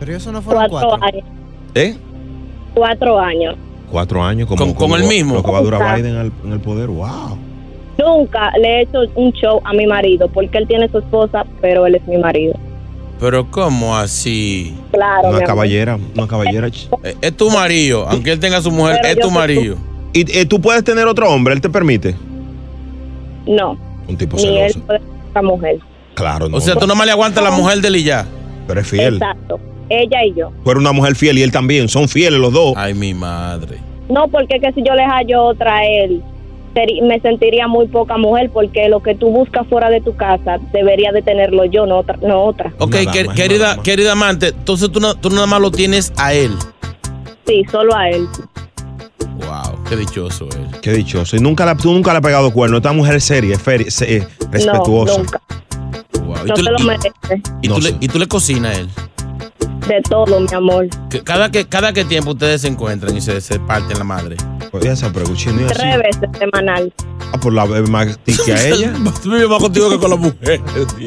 Pero 0.00 0.16
eso 0.16 0.32
no 0.32 0.42
Cuatro, 0.42 0.94
años. 1.00 1.24
¿Eh? 1.76 1.96
Cuatro 2.74 3.20
años. 3.20 3.54
Cuatro 3.88 4.24
años 4.24 4.48
como, 4.48 4.74
Con- 4.74 5.00
el 5.00 5.06
mismo. 5.06 5.34
Lo 5.34 5.42
que 5.44 5.52
va 5.52 5.58
a 5.58 5.62
durar 5.62 5.80
Exacto. 5.80 6.02
Biden 6.02 6.16
al- 6.18 6.32
en 6.44 6.52
el 6.52 6.60
poder. 6.60 6.88
Wow. 6.88 7.38
Nunca 7.98 8.50
le 8.60 8.68
he 8.78 8.82
hecho 8.82 8.98
un 9.14 9.30
show 9.32 9.60
a 9.64 9.72
mi 9.74 9.86
marido 9.86 10.26
porque 10.26 10.58
él 10.58 10.66
tiene 10.66 10.88
su 10.88 10.98
esposa, 10.98 11.44
pero 11.60 11.86
él 11.86 11.94
es 11.94 12.06
mi 12.08 12.16
marido. 12.18 12.54
Pero 13.22 13.48
¿cómo 13.52 13.96
así? 13.96 14.74
Claro. 14.90 15.28
Una 15.30 15.42
caballera, 15.42 15.96
una 16.16 16.26
caballera. 16.26 16.68
Eh, 17.04 17.14
Es 17.20 17.36
tu 17.36 17.50
marido, 17.50 18.04
aunque 18.08 18.32
él 18.32 18.40
tenga 18.40 18.60
su 18.60 18.72
mujer, 18.72 18.98
Pero 19.00 19.14
es 19.14 19.20
tu 19.20 19.30
marido. 19.30 19.76
¿Y 20.12 20.38
eh, 20.38 20.44
tú 20.44 20.60
puedes 20.60 20.82
tener 20.82 21.06
otro 21.06 21.30
hombre? 21.30 21.54
¿Él 21.54 21.60
te 21.60 21.70
permite? 21.70 22.16
No. 23.46 23.78
Un 24.08 24.16
tipo 24.16 24.36
Ni 24.36 24.42
celoso. 24.42 24.64
él 24.78 24.82
puede 24.82 24.98
ser 24.98 25.08
esa 25.30 25.42
mujer. 25.42 25.78
Claro, 26.14 26.48
no. 26.48 26.56
O 26.56 26.60
sea, 26.60 26.74
tú 26.74 26.86
nomás 26.88 27.06
le 27.06 27.12
aguantas 27.12 27.44
a 27.44 27.48
la 27.48 27.56
mujer 27.56 27.80
de 27.80 27.88
él 27.88 27.96
y 27.96 28.02
ya. 28.02 28.26
Pero 28.66 28.80
es 28.80 28.88
fiel. 28.88 29.14
Exacto. 29.14 29.60
Ella 29.88 30.24
y 30.24 30.34
yo. 30.34 30.50
Tú 30.64 30.70
eres 30.72 30.80
una 30.80 30.92
mujer 30.92 31.14
fiel 31.14 31.38
y 31.38 31.42
él 31.42 31.52
también. 31.52 31.88
Son 31.88 32.08
fieles 32.08 32.40
los 32.40 32.52
dos. 32.52 32.74
Ay, 32.76 32.92
mi 32.94 33.14
madre. 33.14 33.78
No, 34.08 34.26
porque 34.26 34.58
que 34.58 34.72
si 34.72 34.82
yo 34.82 34.94
le 34.94 35.04
hallo 35.04 35.44
otra 35.44 35.76
a 35.76 35.84
él, 35.86 36.20
me 37.02 37.20
sentiría 37.20 37.68
muy 37.68 37.86
poca 37.88 38.16
mujer 38.16 38.50
porque 38.52 38.88
lo 38.88 39.02
que 39.02 39.14
tú 39.14 39.30
buscas 39.30 39.66
fuera 39.68 39.90
de 39.90 40.00
tu 40.00 40.16
casa 40.16 40.58
debería 40.72 41.12
de 41.12 41.22
tenerlo 41.22 41.64
yo, 41.66 41.86
no 41.86 41.98
otra. 41.98 42.16
No 42.22 42.42
otra. 42.44 42.72
Ok, 42.78 42.96
que- 43.12 43.28
querida, 43.34 43.76
querida 43.82 44.12
amante, 44.12 44.48
entonces 44.48 44.90
tú, 44.90 45.00
no- 45.00 45.14
tú 45.14 45.30
nada 45.30 45.46
más 45.46 45.60
lo 45.60 45.70
tienes 45.70 46.12
a 46.16 46.32
él. 46.34 46.52
Sí, 47.46 47.64
solo 47.70 47.94
a 47.96 48.08
él. 48.08 48.26
Wow, 49.38 49.78
qué 49.88 49.96
dichoso 49.96 50.46
él. 50.50 50.66
Qué 50.80 50.92
dichoso. 50.92 51.36
Y 51.36 51.40
nunca 51.40 51.64
la, 51.64 51.76
tú 51.76 51.92
nunca 51.92 52.12
le 52.12 52.18
has 52.18 52.24
pegado 52.24 52.52
cuerno. 52.52 52.76
Esta 52.78 52.92
mujer 52.92 53.16
es 53.16 53.24
seria, 53.24 53.54
es 53.56 54.02
eh, 54.02 54.26
respetuosa. 54.50 55.18
No, 55.18 55.18
nunca. 55.24 55.40
Wow. 56.24 56.36
¿Y, 56.44 56.48
No 56.48 56.54
tú, 56.54 56.62
se 56.62 56.70
lo 56.70 56.78
y- 56.78 56.84
merece. 56.84 57.12
y 57.62 57.68
tú 57.68 57.78
le, 57.80 57.96
y 58.00 58.08
tú 58.08 58.18
le 58.18 58.28
cocinas 58.28 58.76
a 58.76 58.80
él. 58.80 58.88
De 59.88 60.00
todo, 60.08 60.38
mi 60.38 60.54
amor. 60.54 60.86
Que 61.10 61.20
cada 61.22 61.50
que 61.50 61.66
cada 61.66 61.92
que 61.92 62.04
tiempo 62.04 62.30
ustedes 62.30 62.60
se 62.60 62.68
encuentran 62.68 63.16
y 63.16 63.20
se, 63.20 63.40
se 63.40 63.58
parten 63.58 63.98
la 63.98 64.04
madre. 64.04 64.36
Así. 64.72 65.78
Tres 65.78 65.98
veces 65.98 66.28
semanal. 66.38 66.92
Ah, 67.32 67.38
por 67.40 67.52
la 67.52 67.64
más 67.66 68.18
que 68.18 68.52
a 68.52 68.66
ella. 68.68 68.92
Vive 69.24 69.48
más 69.48 69.58
contigo 69.60 69.90
que 69.90 69.98
con 69.98 70.10
la 70.10 70.16
mujer. 70.16 70.60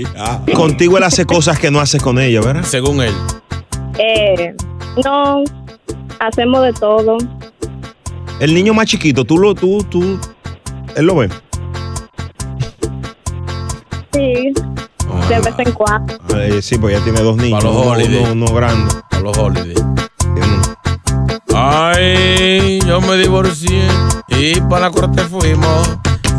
Contigo 0.56 0.98
él 0.98 1.04
hace 1.04 1.26
cosas 1.26 1.60
que 1.60 1.72
no 1.72 1.80
hace 1.80 2.00
con 2.00 2.20
ella, 2.20 2.42
¿verdad? 2.42 2.64
Según 2.64 3.02
él. 3.02 3.14
Eh, 3.98 4.54
no, 5.04 5.44
hacemos 6.20 6.64
de 6.64 6.74
todo. 6.74 7.18
El 8.40 8.54
niño 8.54 8.74
más 8.74 8.86
chiquito, 8.88 9.24
tú 9.24 9.38
lo, 9.38 9.56
tú, 9.56 9.84
tú, 9.90 10.20
él 10.96 11.06
lo 11.06 11.16
ve. 11.16 11.30
Sí, 14.14 14.54
de 15.30 15.40
vez 15.40 15.54
en 15.60 15.72
cuando. 15.74 16.14
Sí, 16.62 16.78
pues 16.78 16.98
ya 16.98 17.04
tiene 17.04 17.22
dos 17.22 17.38
niños. 17.38 17.60
Para 17.64 17.74
los 17.74 17.82
uno, 17.84 17.92
holidays. 17.92 18.30
uno- 18.30 18.46
uno 18.46 18.54
grande. 18.54 18.94
A 19.12 19.20
los 19.20 19.38
holidays. 19.38 19.84
Ay, 21.58 22.80
yo 22.86 23.00
me 23.00 23.16
divorcié 23.16 23.88
y 24.28 24.60
para 24.62 24.88
la 24.88 24.92
corte 24.92 25.24
fuimos. 25.24 25.90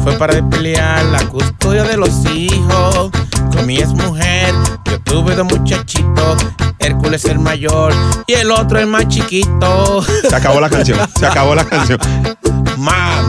Fue 0.04 0.12
para 0.18 0.46
pelear 0.50 1.02
la 1.06 1.26
custodia 1.26 1.84
de 1.84 1.96
los 1.96 2.26
hijos. 2.26 3.10
Con 3.50 3.66
mi 3.66 3.78
ex 3.78 3.88
mujer, 3.88 4.54
yo 4.84 5.00
tuve 5.00 5.34
dos 5.34 5.46
muchachitos. 5.46 6.36
Hércules 6.78 7.24
el 7.24 7.38
mayor 7.38 7.94
y 8.26 8.34
el 8.34 8.50
otro 8.50 8.78
el 8.78 8.86
más 8.88 9.08
chiquito. 9.08 10.04
Se 10.28 10.36
acabó 10.36 10.60
la 10.60 10.68
canción. 10.68 10.98
Se 11.18 11.26
acabó 11.26 11.54
la 11.54 11.64
canción. 11.64 11.98
Mami. 12.76 13.25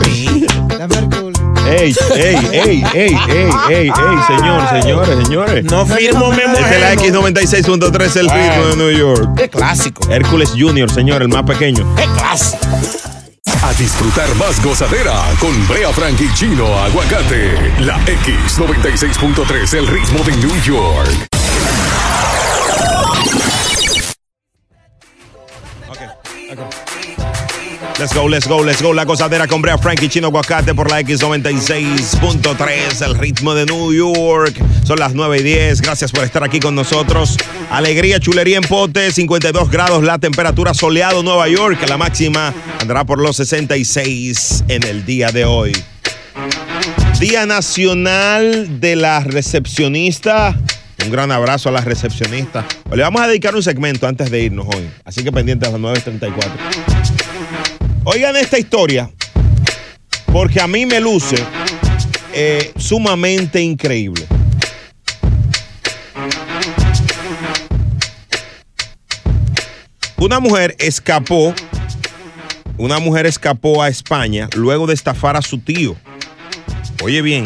Ey, 1.68 1.94
ey, 2.16 2.36
ey, 2.52 2.84
ey, 2.94 3.16
ey, 3.28 3.50
ey, 3.68 3.88
ey, 3.88 3.90
señores, 4.26 4.70
señores, 4.70 5.26
señores. 5.26 5.64
No 5.64 5.84
firmo, 5.84 6.32
me 6.32 6.44
Este 6.44 6.74
es 6.76 6.80
la 6.80 6.94
X96.3, 6.94 8.16
el 8.16 8.30
ritmo 8.30 8.66
de 8.68 8.76
New 8.76 8.90
York. 8.90 9.28
Qué 9.36 9.50
clásico. 9.50 10.10
Hércules 10.10 10.52
Jr., 10.56 10.90
señor, 10.90 11.20
el 11.22 11.28
más 11.28 11.42
pequeño. 11.42 11.86
Qué 11.94 12.04
clásico. 12.16 12.66
A 13.62 13.74
disfrutar 13.74 14.34
más 14.36 14.62
gozadera 14.64 15.22
con 15.40 15.68
Brea 15.68 15.92
Frank 15.92 16.18
y 16.20 16.32
Chino 16.32 16.66
Aguacate. 16.78 17.52
La 17.80 17.98
X96.3, 18.06 19.74
el 19.74 19.86
ritmo 19.88 20.24
de 20.24 20.36
New 20.36 20.62
York. 20.62 21.37
Let's 27.98 28.14
go, 28.14 28.28
let's 28.28 28.46
go, 28.46 28.62
let's 28.62 28.80
go. 28.80 28.92
La 28.92 29.04
gozadera 29.04 29.48
con 29.48 29.60
Brea 29.60 29.76
Frank 29.76 30.00
y 30.04 30.08
Chino 30.08 30.28
Aguacate 30.28 30.72
por 30.72 30.88
la 30.88 31.00
X96.3, 31.00 33.04
el 33.04 33.18
ritmo 33.18 33.56
de 33.56 33.66
New 33.66 33.92
York. 33.92 34.54
Son 34.84 35.00
las 35.00 35.14
9 35.14 35.38
y 35.38 35.42
10. 35.42 35.82
Gracias 35.82 36.12
por 36.12 36.22
estar 36.22 36.44
aquí 36.44 36.60
con 36.60 36.76
nosotros. 36.76 37.36
Alegría, 37.72 38.20
chulería 38.20 38.58
en 38.58 38.62
pote, 38.62 39.10
52 39.10 39.68
grados 39.68 40.04
la 40.04 40.20
temperatura, 40.20 40.74
soleado 40.74 41.24
Nueva 41.24 41.48
York. 41.48 41.84
La 41.88 41.96
máxima 41.96 42.54
andará 42.80 43.04
por 43.04 43.20
los 43.20 43.34
66 43.34 44.62
en 44.68 44.84
el 44.84 45.04
día 45.04 45.32
de 45.32 45.44
hoy. 45.44 45.72
Día 47.18 47.46
Nacional 47.46 48.78
de 48.78 48.94
la 48.94 49.24
Recepcionista. 49.24 50.56
Un 51.04 51.10
gran 51.10 51.32
abrazo 51.32 51.68
a 51.68 51.72
las 51.72 51.84
recepcionistas. 51.84 52.64
Le 52.92 53.02
vamos 53.02 53.22
a 53.22 53.26
dedicar 53.26 53.56
un 53.56 53.62
segmento 53.62 54.06
antes 54.06 54.30
de 54.30 54.40
irnos 54.40 54.68
hoy. 54.72 54.88
Así 55.04 55.24
que 55.24 55.32
pendientes 55.32 55.68
a 55.68 55.72
las 55.72 55.80
9.34. 55.80 56.97
Oigan 58.04 58.36
esta 58.36 58.58
historia, 58.58 59.10
porque 60.32 60.60
a 60.60 60.66
mí 60.66 60.86
me 60.86 61.00
luce 61.00 61.36
eh, 62.32 62.72
sumamente 62.76 63.60
increíble. 63.60 64.26
Una 70.16 70.40
mujer 70.40 70.74
escapó, 70.78 71.54
una 72.76 72.98
mujer 72.98 73.26
escapó 73.26 73.82
a 73.82 73.88
España 73.88 74.48
luego 74.56 74.86
de 74.86 74.94
estafar 74.94 75.36
a 75.36 75.42
su 75.42 75.58
tío. 75.58 75.96
Oye 77.02 77.22
bien, 77.22 77.44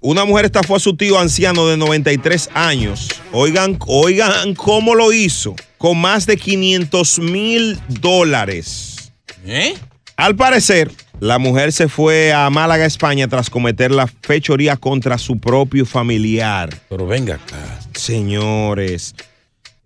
una 0.00 0.24
mujer 0.24 0.44
estafó 0.44 0.76
a 0.76 0.80
su 0.80 0.96
tío 0.96 1.18
anciano 1.18 1.66
de 1.66 1.76
93 1.76 2.50
años. 2.54 3.08
Oigan, 3.32 3.78
oigan 3.86 4.54
cómo 4.54 4.94
lo 4.94 5.12
hizo, 5.12 5.56
con 5.78 5.98
más 5.98 6.26
de 6.26 6.36
500 6.36 7.18
mil 7.20 7.80
dólares. 7.88 8.93
¿Eh? 9.46 9.74
Al 10.16 10.36
parecer, 10.36 10.90
la 11.20 11.38
mujer 11.38 11.72
se 11.72 11.88
fue 11.88 12.32
a 12.32 12.48
Málaga, 12.50 12.84
España, 12.84 13.28
tras 13.28 13.50
cometer 13.50 13.90
la 13.90 14.06
fechoría 14.06 14.76
contra 14.76 15.18
su 15.18 15.38
propio 15.38 15.84
familiar. 15.84 16.70
Pero 16.88 17.06
venga 17.06 17.34
acá. 17.34 17.80
Señores, 17.94 19.14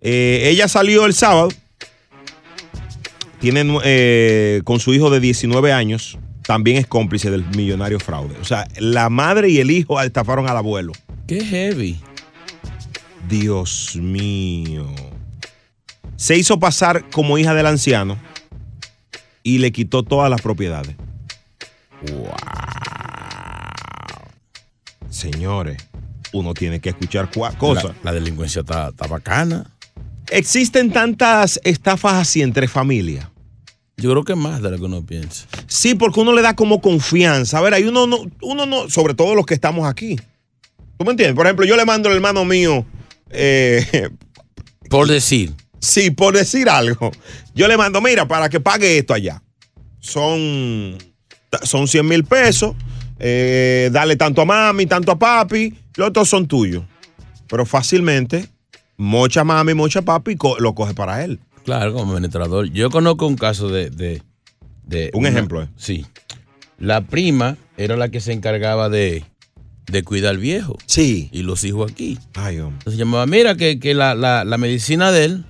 eh, 0.01 0.43
ella 0.45 0.67
salió 0.67 1.05
el 1.05 1.13
sábado. 1.13 1.49
Tiene 3.39 3.79
eh, 3.83 4.61
con 4.65 4.79
su 4.79 4.93
hijo 4.93 5.09
de 5.09 5.19
19 5.19 5.71
años. 5.71 6.17
También 6.43 6.77
es 6.77 6.87
cómplice 6.87 7.31
del 7.31 7.45
millonario 7.55 7.99
fraude. 7.99 8.35
O 8.41 8.45
sea, 8.45 8.67
la 8.77 9.09
madre 9.09 9.49
y 9.49 9.59
el 9.59 9.71
hijo 9.71 10.01
estafaron 10.01 10.49
al 10.49 10.57
abuelo. 10.57 10.93
Qué 11.27 11.43
heavy. 11.43 11.99
Dios 13.27 13.95
mío. 13.95 14.87
Se 16.15 16.35
hizo 16.35 16.59
pasar 16.59 17.05
como 17.09 17.37
hija 17.37 17.53
del 17.53 17.67
anciano 17.67 18.17
y 19.43 19.59
le 19.59 19.71
quitó 19.71 20.03
todas 20.03 20.29
las 20.29 20.41
propiedades. 20.41 20.95
Wow. 22.11 22.29
Señores, 25.09 25.77
uno 26.33 26.53
tiene 26.53 26.79
que 26.79 26.89
escuchar 26.89 27.29
cosas. 27.31 27.83
La, 28.03 28.11
la 28.11 28.13
delincuencia 28.13 28.61
está, 28.61 28.89
está 28.89 29.07
bacana. 29.07 29.69
Existen 30.31 30.91
tantas 30.91 31.59
estafas 31.63 32.13
así 32.13 32.41
entre 32.41 32.67
familias. 32.67 33.27
Yo 33.97 34.11
creo 34.11 34.23
que 34.23 34.35
más 34.35 34.61
de 34.61 34.71
lo 34.71 34.77
que 34.77 34.83
uno 34.83 35.05
piensa. 35.05 35.45
Sí, 35.67 35.93
porque 35.95 36.21
uno 36.21 36.31
le 36.31 36.41
da 36.41 36.55
como 36.55 36.79
confianza. 36.79 37.57
A 37.57 37.61
ver, 37.61 37.73
hay 37.73 37.83
uno 37.83 38.07
no, 38.07 38.19
uno 38.41 38.65
no, 38.65 38.89
sobre 38.89 39.13
todo 39.13 39.35
los 39.35 39.45
que 39.45 39.53
estamos 39.53 39.87
aquí. 39.89 40.15
¿Tú 40.97 41.05
me 41.05 41.11
entiendes? 41.11 41.35
Por 41.35 41.45
ejemplo, 41.45 41.65
yo 41.65 41.75
le 41.75 41.85
mando 41.85 42.07
al 42.09 42.15
hermano 42.15 42.45
mío. 42.45 42.85
eh, 43.29 44.09
por 44.89 45.07
decir. 45.07 45.53
Sí, 45.79 46.11
por 46.11 46.35
decir 46.35 46.69
algo. 46.69 47.11
Yo 47.55 47.67
le 47.67 47.77
mando, 47.77 48.01
mira, 48.01 48.27
para 48.27 48.49
que 48.49 48.59
pague 48.59 48.97
esto 48.97 49.13
allá. 49.13 49.41
Son, 49.99 50.97
son 51.63 51.87
100 51.87 52.07
mil 52.07 52.23
pesos. 52.23 52.75
eh, 53.19 53.89
dale 53.91 54.15
tanto 54.15 54.41
a 54.41 54.45
mami, 54.45 54.85
tanto 54.85 55.11
a 55.11 55.19
papi. 55.19 55.73
Los 55.95 56.09
otros 56.09 56.29
son 56.29 56.47
tuyos. 56.47 56.83
Pero 57.47 57.65
fácilmente, 57.65 58.47
mocha 58.97 59.43
mami, 59.43 59.73
mocha 59.73 60.01
papi, 60.01 60.35
co- 60.35 60.59
lo 60.59 60.73
coge 60.75 60.93
para 60.93 61.23
él. 61.23 61.39
Claro, 61.65 61.93
como 61.93 62.13
administrador. 62.13 62.69
Yo 62.71 62.89
conozco 62.89 63.27
un 63.27 63.35
caso 63.35 63.69
de. 63.69 63.89
de, 63.89 64.21
de 64.83 65.09
Un 65.13 65.21
una- 65.21 65.29
ejemplo, 65.29 65.63
¿eh? 65.63 65.67
Sí. 65.75 66.05
La 66.77 67.01
prima 67.01 67.57
era 67.77 67.97
la 67.97 68.07
que 68.09 68.21
se 68.21 68.31
encargaba 68.31 68.87
de, 68.87 69.25
de 69.87 70.03
cuidar 70.03 70.31
al 70.31 70.37
viejo. 70.37 70.77
Sí. 70.85 71.29
Y 71.33 71.41
los 71.43 71.63
hijos 71.65 71.91
aquí. 71.91 72.17
Ay, 72.35 72.59
hombre. 72.59 72.77
Entonces 72.79 72.97
llamaba, 72.97 73.25
mira 73.25 73.55
que, 73.55 73.79
que 73.79 73.93
la, 73.93 74.15
la- 74.15 74.45
la 74.45 74.57
medicina 74.57 75.11
de 75.11 75.25
él 75.25 75.45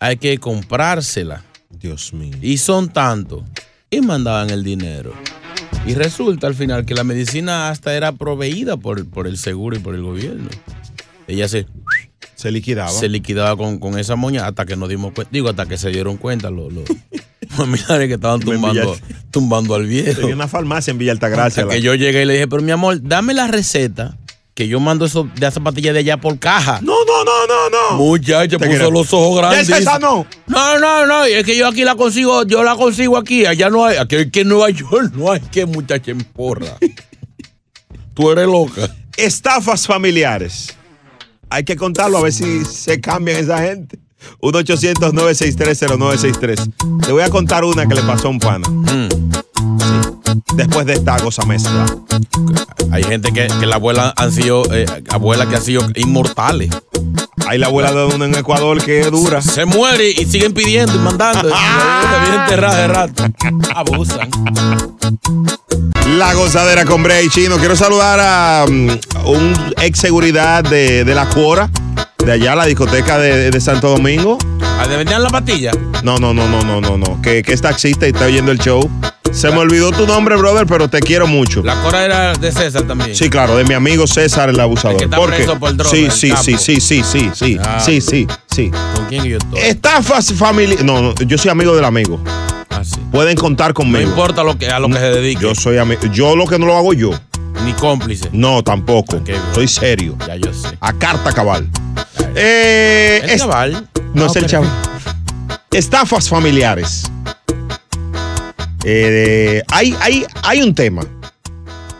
hay 0.00 0.16
que 0.16 0.38
comprársela. 0.38 1.44
Dios 1.70 2.12
mío. 2.12 2.36
Y 2.40 2.58
son 2.58 2.88
tantos. 2.90 3.42
Y 3.90 4.00
mandaban 4.00 4.50
el 4.50 4.64
dinero. 4.64 5.12
Y 5.86 5.94
resulta 5.94 6.46
al 6.46 6.54
final 6.54 6.84
que 6.84 6.94
la 6.94 7.04
medicina 7.04 7.70
hasta 7.70 7.94
era 7.94 8.12
proveída 8.12 8.76
por, 8.76 9.08
por 9.08 9.26
el 9.26 9.38
seguro 9.38 9.76
y 9.76 9.78
por 9.78 9.94
el 9.94 10.02
gobierno. 10.02 10.48
Ella 11.26 11.48
se, 11.48 11.66
Se 12.34 12.50
liquidaba. 12.50 12.90
se 12.90 13.08
liquidaba 13.08 13.56
con, 13.56 13.78
con 13.78 13.98
esa 13.98 14.16
moña 14.16 14.46
hasta 14.46 14.66
que 14.66 14.76
nos 14.76 14.88
dimos 14.88 15.12
cuenta. 15.12 15.30
Digo, 15.32 15.48
hasta 15.48 15.66
que 15.66 15.78
se 15.78 15.90
dieron 15.90 16.16
cuenta 16.16 16.50
los, 16.50 16.72
los 16.72 16.84
familiares 17.48 18.08
que 18.08 18.14
estaban 18.14 18.40
tumbando, 18.40 18.96
tumbando 19.30 19.74
al 19.74 19.86
viejo. 19.86 20.20
Tenía 20.20 20.34
una 20.34 20.48
farmacia 20.48 20.90
en 20.90 20.98
Villa 20.98 21.12
Altagracia. 21.12 21.62
Hasta 21.62 21.74
que 21.74 21.80
yo 21.80 21.94
llegué 21.94 22.22
y 22.22 22.24
le 22.26 22.34
dije, 22.34 22.48
pero 22.48 22.62
mi 22.62 22.72
amor, 22.72 23.00
dame 23.02 23.34
la 23.34 23.46
receta 23.46 24.16
que 24.58 24.66
yo 24.66 24.80
mando 24.80 25.04
eso 25.04 25.28
de 25.36 25.46
esa 25.46 25.60
patilla 25.60 25.92
de 25.92 26.00
allá 26.00 26.16
por 26.16 26.36
caja. 26.36 26.80
No, 26.82 27.04
no, 27.04 27.24
no, 27.24 27.46
no, 27.46 27.70
no. 27.70 27.96
Muchacha, 27.96 28.58
puso 28.58 28.68
creo. 28.68 28.90
los 28.90 29.12
ojos 29.12 29.38
grandes. 29.38 29.68
¿Es 29.68 29.82
esa 29.82 30.00
no? 30.00 30.26
No, 30.48 30.78
no, 30.80 31.06
no, 31.06 31.24
es 31.26 31.44
que 31.44 31.56
yo 31.56 31.68
aquí 31.68 31.84
la 31.84 31.94
consigo, 31.94 32.44
yo 32.44 32.64
la 32.64 32.74
consigo 32.74 33.16
aquí, 33.16 33.46
allá 33.46 33.70
no 33.70 33.84
hay, 33.84 33.98
aquí, 33.98 34.16
en 34.16 34.48
Nueva 34.48 34.70
York 34.70 35.12
no 35.14 35.30
hay 35.30 35.38
que 35.38 35.64
muchacha 35.64 36.10
en 36.10 36.24
porra. 36.24 36.76
Tú 38.14 38.32
eres 38.32 38.48
loca. 38.48 38.92
Estafas 39.16 39.86
familiares. 39.86 40.74
Hay 41.50 41.62
que 41.62 41.76
contarlo 41.76 42.18
a 42.18 42.22
ver 42.22 42.32
si 42.32 42.64
se 42.64 43.00
cambian 43.00 43.36
esa 43.36 43.62
gente. 43.62 44.00
1-800-963-0963. 44.40 47.04
Te 47.06 47.12
voy 47.12 47.22
a 47.22 47.30
contar 47.30 47.62
una 47.62 47.86
que 47.86 47.94
le 47.94 48.02
pasó 48.02 48.26
a 48.26 48.30
un 48.30 48.40
pana. 48.40 48.68
Mm. 48.68 49.08
Sí. 49.58 50.40
Después 50.54 50.86
de 50.86 50.94
esta 50.94 51.18
goza 51.18 51.44
mezcla. 51.44 51.86
Hay 52.90 53.04
gente 53.04 53.32
que, 53.32 53.48
que 53.60 53.66
la 53.66 53.76
abuela 53.76 54.12
han 54.16 54.32
sido, 54.32 54.62
eh, 54.72 54.86
abuelas 55.10 55.48
que 55.48 55.56
han 55.56 55.62
sido 55.62 55.82
inmortales. 55.94 56.70
Hay 57.46 57.58
la 57.58 57.68
abuela 57.68 57.92
de 57.92 58.04
uno 58.06 58.24
en 58.24 58.34
Ecuador 58.34 58.82
que 58.82 59.00
es 59.00 59.10
dura. 59.10 59.40
Se 59.40 59.64
muere 59.64 60.10
y 60.10 60.24
siguen 60.26 60.52
pidiendo 60.52 60.94
y 60.94 60.98
mandando. 60.98 61.48
Se 61.48 62.20
viene 62.22 62.36
enterrada 62.42 62.76
de 62.76 62.88
rato. 62.88 63.24
Abusan. 63.74 64.28
La 66.16 66.34
gozadera 66.34 66.84
con 66.84 67.02
Bray 67.02 67.28
Chino. 67.28 67.58
Quiero 67.58 67.76
saludar 67.76 68.18
a 68.20 68.64
um, 68.68 68.88
un 69.26 69.54
ex 69.80 69.98
seguridad 69.98 70.64
de, 70.64 71.04
de 71.04 71.14
la 71.14 71.28
Cuora, 71.28 71.70
de 72.24 72.32
allá, 72.32 72.54
la 72.54 72.66
discoteca 72.66 73.18
de, 73.18 73.50
de 73.50 73.60
Santo 73.60 73.90
Domingo. 73.90 74.38
¿A 74.78 74.86
de 74.86 74.96
vendían 74.96 75.22
la 75.22 75.30
pastilla? 75.30 75.72
No, 76.02 76.18
no, 76.18 76.32
no, 76.32 76.48
no, 76.48 76.62
no, 76.62 76.80
no, 76.80 76.96
no. 76.96 77.20
Que, 77.22 77.42
que 77.42 77.52
es 77.52 77.60
taxista 77.60 78.06
y 78.06 78.10
está 78.10 78.26
oyendo 78.26 78.52
el 78.52 78.58
show. 78.58 78.88
Se 79.32 79.47
me 79.52 79.58
olvidó 79.58 79.90
tu 79.92 80.06
nombre, 80.06 80.36
brother, 80.36 80.66
pero 80.66 80.88
te 80.88 81.00
quiero 81.00 81.26
mucho. 81.26 81.62
La 81.62 81.74
cora 81.82 82.04
era 82.04 82.32
de 82.34 82.52
César 82.52 82.82
también. 82.82 83.14
Sí, 83.14 83.28
claro, 83.30 83.56
de 83.56 83.64
mi 83.64 83.74
amigo 83.74 84.06
César 84.06 84.48
el 84.48 84.58
abusador. 84.60 84.92
El 84.92 84.98
que 84.98 85.04
está 85.04 85.16
¿Por 85.16 85.30
qué? 85.30 85.36
preso 85.36 85.58
por 85.58 85.76
droga, 85.76 85.90
sí, 85.90 86.04
el 86.04 86.10
sí, 86.12 86.32
sí, 86.42 86.56
sí, 86.58 86.80
sí, 86.80 87.02
sí, 87.04 87.30
sí, 87.34 87.58
Ah. 87.62 87.80
sí, 87.84 88.00
sí, 88.00 88.26
sí. 88.46 88.70
¿Con 88.94 89.06
quién 89.06 89.24
yo 89.24 89.38
estoy? 89.38 89.60
Estafas 89.60 90.32
familiares. 90.32 90.84
No, 90.84 91.00
no, 91.02 91.14
yo 91.14 91.38
soy 91.38 91.50
amigo 91.50 91.74
del 91.76 91.84
amigo. 91.84 92.20
Ah, 92.70 92.82
sí. 92.84 93.00
Pueden 93.10 93.36
contar 93.36 93.68
No 93.68 93.74
conmigo. 93.74 94.08
importa 94.08 94.42
lo 94.44 94.56
que, 94.58 94.68
a 94.68 94.78
lo 94.78 94.88
que 94.88 94.94
se 94.94 95.10
dedique. 95.10 95.42
Yo 95.42 95.54
soy 95.54 95.78
amigo. 95.78 96.00
Yo 96.12 96.36
lo 96.36 96.46
que 96.46 96.58
no 96.58 96.66
lo 96.66 96.76
hago 96.76 96.92
yo. 96.92 97.10
Ni 97.64 97.72
cómplice. 97.72 98.28
No, 98.32 98.62
tampoco. 98.62 99.20
soy 99.52 99.66
serio. 99.68 100.16
Ya 100.26 100.36
yo 100.36 100.52
sé. 100.54 100.76
A 100.80 100.92
carta 100.92 101.32
cabal. 101.32 101.68
Eh, 102.36 103.20
El 103.24 103.30
es- 103.30 103.42
cabal. 103.42 103.88
No 104.14 104.26
es 104.26 104.36
Ah, 104.36 104.38
el 104.38 104.46
chaval. 104.46 104.70
Estafas 105.70 106.28
familiares. 106.28 107.04
Eh, 108.84 109.62
hay, 109.68 109.94
hay, 110.00 110.24
hay 110.42 110.62
un 110.62 110.74
tema. 110.74 111.02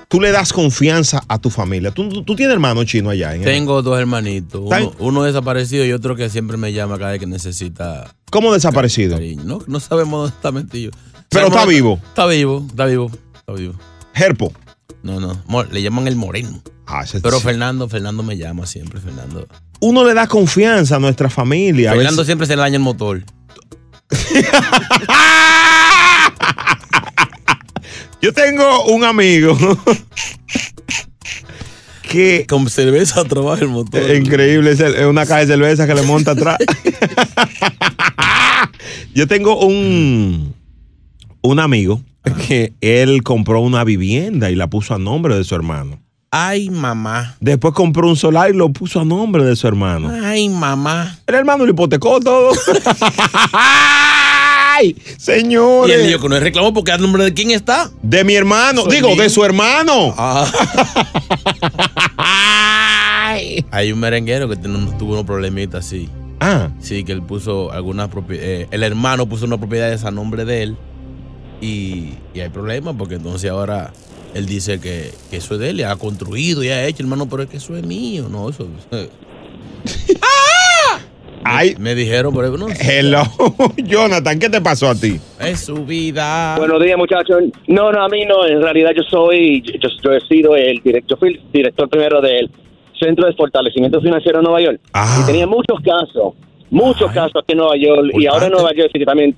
Tú 0.09 0.21
le 0.23 0.31
das 0.33 0.53
confianza 0.55 1.23
a 1.29 1.39
tu 1.39 1.51
familia. 1.51 1.91
Tú, 1.91 2.23
tú 2.25 2.35
tienes 2.35 2.55
hermano 2.55 2.83
chino 2.85 3.11
allá. 3.11 3.35
En 3.35 3.43
Tengo 3.43 3.83
dos 3.83 3.99
hermanitos. 3.99 4.63
¿Está 4.65 4.79
Uno, 4.81 4.93
uno 5.01 5.23
desaparecido 5.25 5.85
y 5.85 5.93
otro 5.93 6.17
que 6.17 6.31
siempre 6.31 6.57
me 6.57 6.73
llama 6.73 6.97
cada 6.99 7.11
vez 7.11 7.21
que 7.21 7.27
necesita 7.27 8.15
¿Cómo 8.31 8.53
desaparecido? 8.55 9.17
cariño. 9.17 9.43
No, 9.45 9.59
no 9.67 9.81
sabemos 9.81 10.21
dónde 10.23 10.35
está 10.37 10.51
metido. 10.53 10.93
Pero 11.29 11.49
Sabemos 11.49 11.51
está 11.51 11.61
dónde- 11.61 11.75
vivo. 11.75 12.01
Está 12.09 12.27
vivo, 12.27 12.67
está 12.71 12.87
vivo, 12.87 13.11
está 13.35 13.53
vivo. 13.53 13.75
Herpo. 14.15 14.53
No, 15.03 15.21
no. 15.21 15.43
Mo- 15.47 15.65
Le 15.65 15.83
llaman 15.83 16.09
el 16.09 16.17
moreno. 16.17 16.63
Ah, 16.87 17.03
ese- 17.05 17.21
Pero 17.21 17.39
Fernando, 17.39 17.87
Fernando 17.89 18.23
me 18.23 18.39
llama 18.39 18.65
siempre, 18.67 19.01
Fernando. 19.01 19.47
Uno 19.81 20.05
le 20.07 20.15
da 20.15 20.27
confianza 20.27 20.97
a 20.97 20.99
nuestra 21.01 21.29
familia. 21.29 21.93
a 21.93 21.95
Fernando 21.95 22.25
siempre 22.25 22.47
se 22.47 22.57
le 22.57 22.63
daña 22.63 22.77
el 22.77 22.83
motor. 22.83 23.23
Yo 28.21 28.33
tengo 28.33 28.85
un 28.87 29.05
amigo 29.05 29.57
que. 32.03 32.47
Con 32.49 32.69
cerveza 32.69 33.25
trabaja 33.25 33.63
el 33.63 33.69
motor. 33.69 34.01
Es 34.01 34.19
increíble, 34.19 34.73
es 34.73 34.81
una 35.07 35.25
caja 35.25 35.41
de 35.41 35.47
cerveza 35.47 35.87
que 35.87 35.95
le 35.95 36.03
monta 36.03 36.33
atrás. 36.33 36.59
Yo 39.15 39.29
tengo 39.29 39.65
un, 39.65 40.55
un 41.43 41.61
amigo 41.61 42.03
que 42.47 42.73
él 42.81 43.23
compró 43.23 43.61
una 43.61 43.85
vivienda 43.85 44.51
y 44.51 44.57
la 44.57 44.69
puso 44.69 44.95
a 44.95 44.99
nombre 44.99 45.37
de 45.37 45.45
su 45.45 45.55
hermano. 45.55 46.01
Ay, 46.31 46.69
mamá. 46.69 47.37
Después 47.41 47.73
compró 47.73 48.09
un 48.09 48.17
solar 48.17 48.51
y 48.51 48.57
lo 48.57 48.69
puso 48.71 49.01
a 49.01 49.05
nombre 49.05 49.45
de 49.45 49.57
su 49.57 49.67
hermano. 49.67 50.11
Ay, 50.25 50.49
mamá. 50.49 51.19
El 51.27 51.37
hermano 51.37 51.65
lo 51.65 51.71
hipotecó 51.71 52.21
todo. 52.21 52.51
¡Ay! 54.79 54.97
Y 54.97 55.21
Señores. 55.21 55.97
el 55.97 56.07
niño 56.07 56.21
que 56.21 56.29
no 56.29 56.37
es 56.37 56.43
reclamo 56.43 56.73
porque 56.73 56.93
a 56.93 56.99
nombre 56.99 57.25
de 57.25 57.35
quién 57.35 57.51
está. 57.51 57.91
De 58.03 58.25
mi 58.25 58.35
hermano. 58.35 58.83
Soy 58.83 58.97
Digo, 58.97 59.09
mío. 59.15 59.23
de 59.23 59.31
su 59.31 59.45
hermano. 59.45 60.15
Hay 63.71 63.93
un 63.93 64.01
merenguero 64.01 64.49
que 64.49 64.57
tiene 64.57 64.77
un- 64.77 64.97
tuvo 64.99 65.13
unos 65.13 65.25
problemitas 65.25 65.87
así. 65.87 66.09
Ah. 66.41 66.71
Sí, 66.81 67.05
que 67.05 67.13
él 67.13 67.23
puso 67.23 67.73
algunas 67.73 68.09
propiedades. 68.09 68.69
el 68.71 68.83
hermano 68.83 69.29
puso 69.29 69.45
una 69.45 69.59
propiedad 69.59 69.99
a 70.07 70.11
nombre 70.11 70.45
de 70.45 70.63
él. 70.63 70.77
Y, 71.61 72.15
y 72.35 72.41
hay 72.41 72.49
problemas 72.51 72.95
porque 72.97 73.17
entonces 73.17 73.51
ahora 73.51 73.93
él 74.35 74.47
dice 74.47 74.79
que, 74.79 75.13
que 75.31 75.39
eso 75.39 75.55
es 75.55 75.61
de 75.61 75.71
él, 75.71 75.81
y 75.81 75.83
ha 75.83 75.97
construido 75.97 76.63
y 76.63 76.69
ha 76.69 76.85
hecho, 76.87 77.03
hermano, 77.03 77.29
pero 77.29 77.43
es 77.43 77.49
que 77.49 77.57
eso 77.57 77.77
es 77.77 77.85
mío. 77.85 78.29
No, 78.31 78.49
eso. 78.49 78.69
Ay. 81.45 81.75
Me 81.79 81.95
dijeron, 81.95 82.35
pero 82.35 82.57
no 82.57 82.69
sé. 82.69 82.99
Hello. 82.99 83.23
Jonathan, 83.77 84.39
¿qué 84.39 84.49
te 84.49 84.61
pasó 84.61 84.89
a 84.89 84.95
ti? 84.95 85.19
Es 85.41 85.61
su 85.61 85.85
vida. 85.85 86.57
Buenos 86.59 86.83
días, 86.83 86.97
muchachos. 86.97 87.43
No, 87.67 87.93
no, 87.93 88.03
a 88.03 88.09
mí 88.09 88.25
no. 88.25 88.47
En 88.47 88.63
realidad 88.63 88.91
yo 88.97 89.03
soy, 89.05 89.63
yo, 89.63 89.89
yo 90.03 90.13
he 90.13 90.21
sido 90.23 90.57
el 90.57 90.81
director, 90.83 91.11
yo 91.11 91.17
fui 91.17 91.35
el 91.35 91.53
director 91.53 91.89
primero 91.89 92.21
del 92.21 92.51
Centro 92.99 93.27
de 93.27 93.35
Fortalecimiento 93.35 94.01
Financiero 94.01 94.39
de 94.39 94.45
Nueva 94.45 94.61
York. 94.61 94.81
Y 95.21 95.27
tenía 95.27 95.47
muchos 95.47 95.81
casos, 95.81 96.35
muchos 96.71 97.11
casos 97.13 97.37
aquí 97.37 97.53
en 97.53 97.59
Nueva 97.59 97.77
York. 97.77 98.11
Y 98.15 98.27
ahora 98.27 98.47
en 98.47 98.53
Nueva 98.53 98.73
York 98.75 98.91
sí 98.93 98.99
que 98.99 99.07
también. 99.07 99.37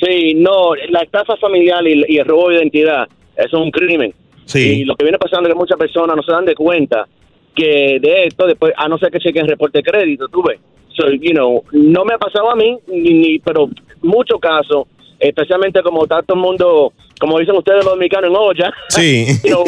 Sí, 0.00 0.34
no, 0.34 0.76
la 0.90 1.00
estafa 1.00 1.36
familiar 1.38 1.84
y, 1.86 2.04
y 2.06 2.18
el 2.18 2.24
robo 2.24 2.50
de 2.50 2.56
identidad, 2.56 3.08
eso 3.36 3.56
es 3.58 3.62
un 3.64 3.70
crimen. 3.72 4.14
Sí. 4.44 4.80
Y 4.80 4.84
lo 4.84 4.94
que 4.94 5.04
viene 5.04 5.18
pasando 5.18 5.48
es 5.48 5.54
que 5.54 5.58
muchas 5.58 5.76
personas 5.76 6.16
no 6.16 6.22
se 6.22 6.30
dan 6.30 6.44
de 6.44 6.54
cuenta 6.54 7.06
que 7.54 7.98
de 8.00 8.26
esto, 8.26 8.46
después, 8.46 8.72
a 8.76 8.88
no 8.88 8.96
ser 8.98 9.10
que 9.10 9.18
chequen 9.18 9.48
reporte 9.48 9.78
de 9.78 9.82
crédito, 9.82 10.28
tú 10.28 10.42
ves. 10.42 10.60
So, 10.98 11.06
you 11.10 11.32
know, 11.32 11.62
no 11.72 12.04
me 12.04 12.14
ha 12.14 12.18
pasado 12.18 12.50
a 12.50 12.56
mí, 12.56 12.76
ni, 12.88 13.10
ni- 13.14 13.38
pero 13.38 13.68
muchos 14.02 14.40
casos, 14.40 14.86
especialmente 15.18 15.80
como 15.82 16.02
está 16.02 16.22
todo 16.22 16.36
el 16.36 16.42
mundo, 16.42 16.92
como 17.20 17.38
dicen 17.38 17.56
ustedes 17.56 17.84
los 17.84 17.92
dominicanos, 17.94 18.30
en 18.30 18.36
olla. 18.36 18.72
Sí. 18.88 19.26
you 19.44 19.50
know, 19.50 19.64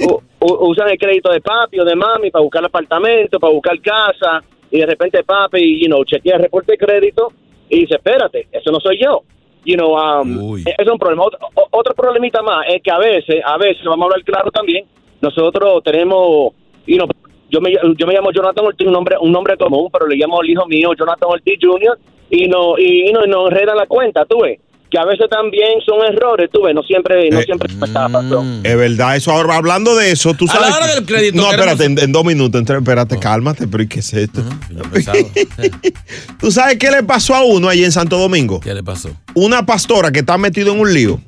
u- 0.00 0.22
u- 0.40 0.68
usan 0.68 0.90
el 0.90 0.98
crédito 0.98 1.30
de 1.32 1.40
papi 1.40 1.80
o 1.80 1.84
de 1.84 1.96
mami 1.96 2.30
para 2.30 2.42
buscar 2.42 2.64
apartamento, 2.64 3.38
para 3.40 3.52
buscar 3.52 3.80
casa, 3.80 4.42
y 4.70 4.78
de 4.78 4.86
repente 4.86 5.22
papi, 5.24 5.80
you 5.80 5.86
know, 5.86 6.04
chequea 6.04 6.36
el 6.36 6.42
reporte 6.42 6.72
de 6.72 6.78
crédito 6.78 7.32
y 7.70 7.80
dice, 7.80 7.94
espérate, 7.94 8.46
eso 8.52 8.70
no 8.70 8.78
soy 8.80 8.98
yo. 9.02 9.22
You 9.64 9.76
know, 9.76 9.94
um, 9.96 10.58
eso 10.58 10.74
es 10.82 10.88
un 10.90 10.98
problema. 10.98 11.24
Otro, 11.24 11.38
otro 11.70 11.94
problemita 11.94 12.42
más 12.42 12.66
es 12.68 12.82
que 12.82 12.90
a 12.90 12.98
veces, 12.98 13.40
a 13.42 13.56
veces, 13.56 13.82
vamos 13.84 14.02
a 14.02 14.06
hablar 14.12 14.22
claro 14.24 14.50
también, 14.50 14.84
nosotros 15.22 15.82
tenemos, 15.82 16.52
you 16.86 16.96
know, 16.98 17.08
yo 17.50 17.60
me, 17.60 17.72
yo 17.72 18.06
me 18.06 18.14
llamo 18.14 18.30
Jonathan 18.32 18.64
Ortiz, 18.66 18.86
un 18.86 18.92
nombre, 18.92 19.16
un 19.20 19.32
nombre 19.32 19.56
común, 19.56 19.88
pero 19.92 20.06
le 20.06 20.16
llamo 20.16 20.40
al 20.40 20.48
hijo 20.48 20.66
mío 20.66 20.90
Jonathan 20.98 21.28
Ortiz 21.30 21.54
Jr. 21.60 21.98
y 22.30 22.48
no, 22.48 22.78
y, 22.78 23.08
y 23.08 23.12
no, 23.12 23.24
y 23.24 23.28
nos 23.28 23.50
enreda 23.50 23.74
la 23.74 23.86
cuenta, 23.86 24.24
tú 24.24 24.40
ves, 24.42 24.58
que 24.90 24.98
a 24.98 25.04
veces 25.04 25.26
también 25.28 25.80
son 25.84 25.98
errores, 26.06 26.48
tú 26.52 26.62
ves, 26.62 26.74
no 26.74 26.82
siempre, 26.84 27.28
no 27.30 27.40
siempre 27.42 27.68
es 27.72 27.92
razón. 27.92 28.60
Es 28.62 28.76
verdad, 28.76 29.16
eso 29.16 29.32
ahora 29.32 29.56
hablando 29.56 29.96
de 29.96 30.12
eso, 30.12 30.34
tú 30.34 30.46
A 30.48 30.54
la 30.54 30.60
sabes. 30.70 30.74
hora 30.76 30.86
que- 30.86 30.94
del 30.94 31.04
crédito, 31.06 31.36
No, 31.42 31.50
espérate, 31.50 31.84
en, 31.84 31.98
en 31.98 32.12
dos 32.12 32.24
minutos, 32.24 32.60
entre- 32.60 32.78
espérate, 32.78 33.18
cálmate, 33.18 33.66
pero 33.66 33.82
¿y 33.82 33.88
qué 33.88 33.98
es 34.00 34.12
esto? 34.14 34.40
¿Tú 36.40 36.50
sabes 36.50 36.76
qué 36.78 36.90
le 36.90 37.02
pasó 37.02 37.34
a 37.34 37.42
uno 37.44 37.68
allí 37.68 37.84
en 37.84 37.92
Santo 37.92 38.18
Domingo? 38.18 38.60
¿Qué 38.60 38.72
le 38.74 38.82
pasó? 38.82 39.10
Una 39.34 39.66
pastora 39.66 40.12
que 40.12 40.20
está 40.20 40.38
metido 40.38 40.72
en 40.72 40.80
un 40.80 40.92
lío. 40.94 41.20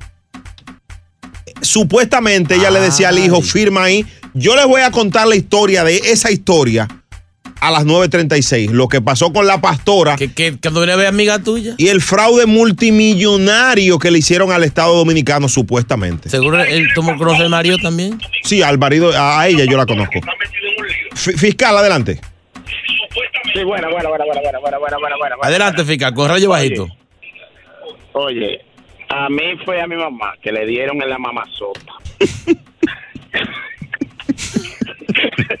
Supuestamente 1.61 2.55
ella 2.55 2.69
le 2.69 2.79
decía 2.79 3.09
al 3.09 3.17
hijo, 3.19 3.41
firma 3.41 3.83
ahí. 3.85 4.05
Yo 4.37 4.55
les 4.55 4.65
voy 4.65 4.81
a 4.81 4.91
contar 4.91 5.27
la 5.27 5.35
historia 5.35 5.83
de 5.83 5.97
esa 5.97 6.31
historia 6.31 6.87
a 7.59 7.71
las 7.71 7.85
9.36. 7.85 8.69
Lo 8.69 8.87
que 8.87 9.01
pasó 9.01 9.33
con 9.33 9.47
la 9.47 9.59
pastora. 9.61 10.15
Que, 10.15 10.31
que 10.31 10.57
a 10.63 10.69
ver 10.95 11.07
amiga 11.07 11.39
tuya. 11.39 11.73
Y 11.77 11.87
el 11.87 12.01
fraude 12.01 12.45
multimillonario 12.45 13.97
que 13.97 14.11
le 14.11 14.19
hicieron 14.19 14.51
al 14.51 14.63
Estado 14.63 14.95
Dominicano, 14.95 15.49
supuestamente. 15.49 16.29
Seguro 16.29 16.61
él 16.63 16.87
tomó 16.93 17.17
conoce 17.17 17.41
al 17.43 17.49
marido 17.49 17.77
también. 17.79 18.19
Sí, 18.43 18.61
al 18.61 18.77
marido, 18.77 19.11
a 19.17 19.41
a 19.41 19.47
ella 19.47 19.65
yo 19.65 19.75
la 19.77 19.85
conozco. 19.85 20.19
Fi- 21.15 21.33
Fiscal, 21.33 21.75
adelante. 21.77 22.19
Sí, 23.53 23.63
bueno, 23.63 23.89
bueno, 23.89 24.09
bueno, 24.09 24.25
bueno, 24.25 24.41
bueno, 24.43 24.59
bueno, 24.61 24.79
bueno, 24.79 24.97
bueno, 24.99 25.15
bueno. 25.17 25.35
Adelante, 25.41 25.83
fiscal, 25.83 26.13
con 26.13 26.29
rayo 26.29 26.49
bajito. 26.49 26.87
Oye, 28.13 28.61
a 29.09 29.29
mí 29.29 29.57
fue 29.65 29.81
a 29.81 29.87
mi 29.87 29.95
mamá 29.95 30.33
que 30.43 30.51
le 30.51 30.65
dieron 30.67 31.01
en 31.01 31.09
la 31.09 31.17
mamazota. 31.17 31.93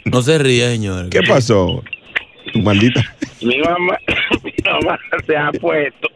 No 0.05 0.21
se 0.21 0.37
ríe, 0.37 0.69
señor. 0.69 1.09
¿Qué 1.09 1.21
pasó? 1.27 1.83
Tu 2.53 2.59
maldita. 2.59 3.01
Mi 3.41 3.59
mamá, 3.59 3.97
mi 4.43 4.53
mamá 4.65 4.99
se 5.25 5.35
ha 5.37 5.51
puesto 5.51 6.09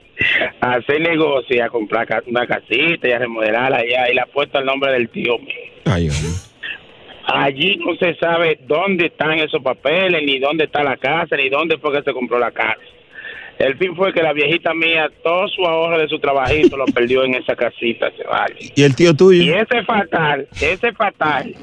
a 0.61 0.73
hacer 0.75 1.01
negocio 1.01 1.55
y 1.55 1.59
a 1.59 1.69
comprar 1.69 2.07
una 2.27 2.45
casita 2.45 3.07
y 3.07 3.11
a 3.11 3.19
remodelarla 3.19 3.77
allá 3.77 4.09
y 4.11 4.15
la 4.15 4.23
ha 4.23 4.27
puesto 4.27 4.59
el 4.59 4.65
nombre 4.65 4.91
del 4.91 5.09
tío 5.09 5.37
mío. 5.39 5.55
Ay. 5.85 6.09
Allí 7.25 7.77
no 7.77 7.95
se 7.95 8.15
sabe 8.15 8.59
dónde 8.67 9.07
están 9.07 9.33
esos 9.39 9.61
papeles, 9.61 10.21
ni 10.25 10.39
dónde 10.39 10.65
está 10.65 10.83
la 10.83 10.97
casa, 10.97 11.35
ni 11.37 11.49
dónde 11.49 11.77
fue 11.77 11.91
que 11.93 12.03
se 12.03 12.13
compró 12.13 12.39
la 12.39 12.51
casa. 12.51 12.79
El 13.59 13.77
fin 13.77 13.95
fue 13.95 14.11
que 14.11 14.23
la 14.23 14.33
viejita 14.33 14.73
mía, 14.73 15.07
todo 15.23 15.47
su 15.47 15.63
ahorro 15.65 15.99
de 15.99 16.07
su 16.07 16.17
trabajito 16.19 16.77
lo 16.77 16.85
perdió 16.85 17.23
en 17.23 17.35
esa 17.35 17.55
casita, 17.55 18.09
se 18.17 18.23
vale. 18.23 18.55
¿Y 18.75 18.81
el 18.83 18.95
tío 18.95 19.11
Y 19.11 19.15
tuyo? 19.15 19.55
ese 19.55 19.83
fatal, 19.83 20.47
ese 20.59 20.91
fatal, 20.93 21.55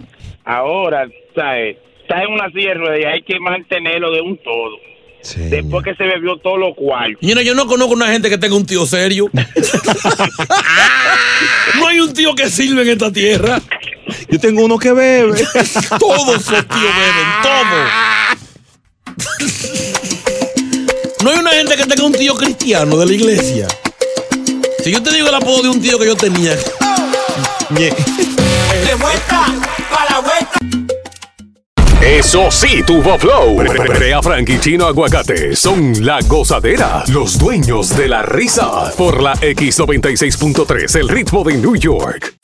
ahora, 0.49 1.07
¿sabes? 1.35 1.77
Está 2.03 2.23
en 2.23 2.33
una 2.33 2.51
silla 2.51 2.71
de 2.71 2.75
ruedas 2.75 3.01
y 3.01 3.05
hay 3.05 3.23
que 3.23 3.39
mantenerlo 3.39 4.11
de 4.11 4.23
un 4.23 4.37
todo. 4.39 4.77
Después 5.51 5.85
que 5.85 5.95
se 5.95 6.05
bebió 6.05 6.39
todo 6.39 6.57
lo 6.57 6.75
cual. 6.75 7.19
Mira, 7.21 7.43
yo 7.43 7.55
no 7.55 7.67
conozco 7.67 7.93
una 7.93 8.07
gente 8.07 8.31
que 8.31 8.39
tenga 8.39 8.57
un 8.57 8.65
tío 8.65 8.87
serio. 8.87 9.29
no 11.79 11.87
hay 11.87 12.01
un 12.01 12.15
tío 12.15 12.35
que 12.35 12.49
sirve 12.49 12.81
en 12.83 12.89
esta 12.89 13.13
tierra. 13.13 13.61
Yo 14.31 14.41
tengo 14.41 14.65
uno 14.65 14.79
que 14.79 14.93
bebe. 14.93 15.39
Todos 15.99 16.27
los 16.27 16.45
tíos 16.47 16.65
beben, 16.71 17.29
todos. 17.43 17.89
No 21.25 21.31
hay 21.31 21.39
una 21.39 21.51
gente 21.51 21.77
que 21.77 21.85
tenga 21.85 22.05
un 22.05 22.13
tío 22.13 22.35
cristiano 22.35 22.97
de 22.97 23.07
la 23.07 23.13
iglesia. 23.13 23.67
Si 24.83 24.93
yo 24.93 25.03
te 25.03 25.13
digo 25.13 25.29
el 25.29 25.35
apodo 25.35 25.65
de 25.65 25.69
un 25.69 25.83
tío 25.83 25.99
que 25.99 26.07
yo 26.07 26.17
tenía. 26.17 26.57
De 27.69 28.95
vuelta, 28.95 29.47
para 29.99 30.11
la 30.11 30.21
vuelta. 30.21 30.59
Eso 32.01 32.51
sí, 32.51 32.83
tuvo 32.87 33.19
flow. 33.19 33.57
Brea 33.57 34.23
Frank 34.23 34.49
y 34.49 34.61
Chino 34.61 34.87
Aguacate 34.87 35.57
son 35.57 36.05
la 36.05 36.21
gozadera, 36.23 37.03
los 37.09 37.39
dueños 37.39 37.97
de 37.97 38.09
la 38.09 38.23
risa. 38.23 38.93
Por 38.97 39.23
la 39.23 39.35
X96.3, 39.35 41.01
el 41.01 41.09
ritmo 41.09 41.43
de 41.45 41.57
New 41.57 41.77
York. 41.77 42.37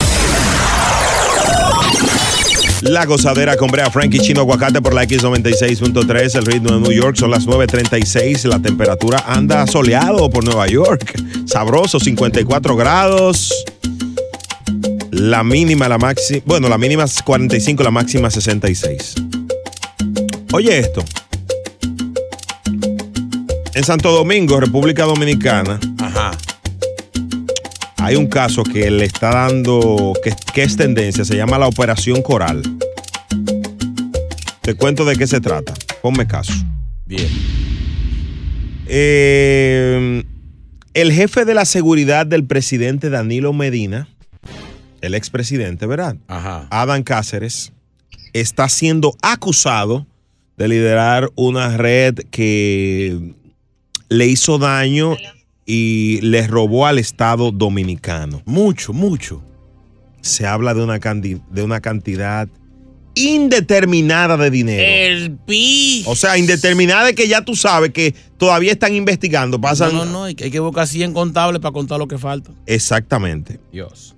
La 2.81 3.05
gozadera 3.05 3.55
con 3.55 3.71
Brea 3.71 3.89
Frankie 3.89 4.19
Chino 4.19 4.41
Aguacate 4.41 4.81
por 4.81 4.93
la 4.93 5.05
X96.3, 5.05 6.35
el 6.37 6.45
ritmo 6.45 6.73
de 6.73 6.81
New 6.81 6.91
York. 6.91 7.15
Son 7.15 7.31
las 7.31 7.47
9.36. 7.47 8.43
La 8.47 8.59
temperatura 8.59 9.23
anda 9.25 9.65
soleado 9.65 10.29
por 10.29 10.43
Nueva 10.43 10.67
York. 10.67 11.15
Sabroso, 11.47 11.99
54 11.99 12.75
grados. 12.75 13.65
La 15.15 15.45
mínima, 15.45 15.87
la 15.87 15.97
máxima. 15.97 16.41
Bueno, 16.45 16.67
la 16.67 16.77
mínima 16.77 17.05
es 17.05 17.21
45, 17.23 17.83
la 17.83 17.91
máxima 17.91 18.29
66. 18.29 19.15
Oye 20.51 20.77
esto. 20.77 21.03
En 23.73 23.83
Santo 23.85 24.11
Domingo, 24.11 24.59
República 24.59 25.05
Dominicana. 25.05 25.79
Ajá. 25.99 26.31
Hay 27.97 28.17
un 28.17 28.27
caso 28.27 28.63
que 28.63 28.91
le 28.91 29.05
está 29.05 29.29
dando, 29.29 30.13
que, 30.21 30.33
que 30.53 30.63
es 30.63 30.75
tendencia, 30.75 31.23
se 31.23 31.37
llama 31.37 31.57
la 31.57 31.67
Operación 31.67 32.21
Coral. 32.21 32.61
Te 34.61 34.75
cuento 34.75 35.05
de 35.05 35.15
qué 35.15 35.27
se 35.27 35.39
trata. 35.39 35.73
Ponme 36.01 36.27
caso. 36.27 36.53
Bien. 37.05 37.29
Eh, 38.87 40.25
el 40.93 41.13
jefe 41.13 41.45
de 41.45 41.53
la 41.53 41.63
seguridad 41.63 42.25
del 42.25 42.45
presidente 42.45 43.09
Danilo 43.09 43.53
Medina, 43.53 44.09
el 45.05 45.15
expresidente, 45.15 45.85
¿verdad? 45.85 46.17
Ajá. 46.27 46.67
Adán 46.69 47.03
Cáceres, 47.03 47.73
está 48.33 48.67
siendo 48.69 49.15
acusado 49.21 50.05
de 50.57 50.67
liderar 50.67 51.29
una 51.35 51.77
red 51.77 52.15
que 52.31 53.33
le 54.09 54.27
hizo 54.27 54.57
daño 54.57 55.15
y 55.65 56.19
le 56.21 56.47
robó 56.47 56.85
al 56.85 56.99
Estado 56.99 57.51
dominicano. 57.51 58.41
Mucho, 58.45 58.93
mucho. 58.93 59.43
Se 60.21 60.45
habla 60.45 60.73
de 60.73 60.83
una, 60.83 60.99
de 60.99 61.63
una 61.63 61.81
cantidad 61.81 62.47
indeterminada 63.15 64.37
de 64.37 64.51
dinero. 64.51 64.83
El 64.85 65.37
pi. 65.37 66.03
O 66.05 66.15
sea, 66.15 66.37
indeterminada 66.37 67.05
de 67.05 67.15
que 67.15 67.27
ya 67.27 67.41
tú 67.41 67.55
sabes 67.55 67.91
que 67.91 68.13
todavía 68.37 68.71
están 68.71 68.93
investigando. 68.93 69.59
Pasan. 69.59 69.93
No, 69.93 70.05
no, 70.05 70.11
no. 70.11 70.23
Hay 70.25 70.35
que, 70.35 70.45
hay 70.45 70.51
que 70.51 70.59
buscar 70.59 70.87
100 70.87 71.13
contables 71.13 71.61
para 71.61 71.71
contar 71.71 71.97
lo 71.97 72.07
que 72.07 72.17
falta. 72.17 72.51
Exactamente. 72.65 73.59
Dios. 73.71 74.14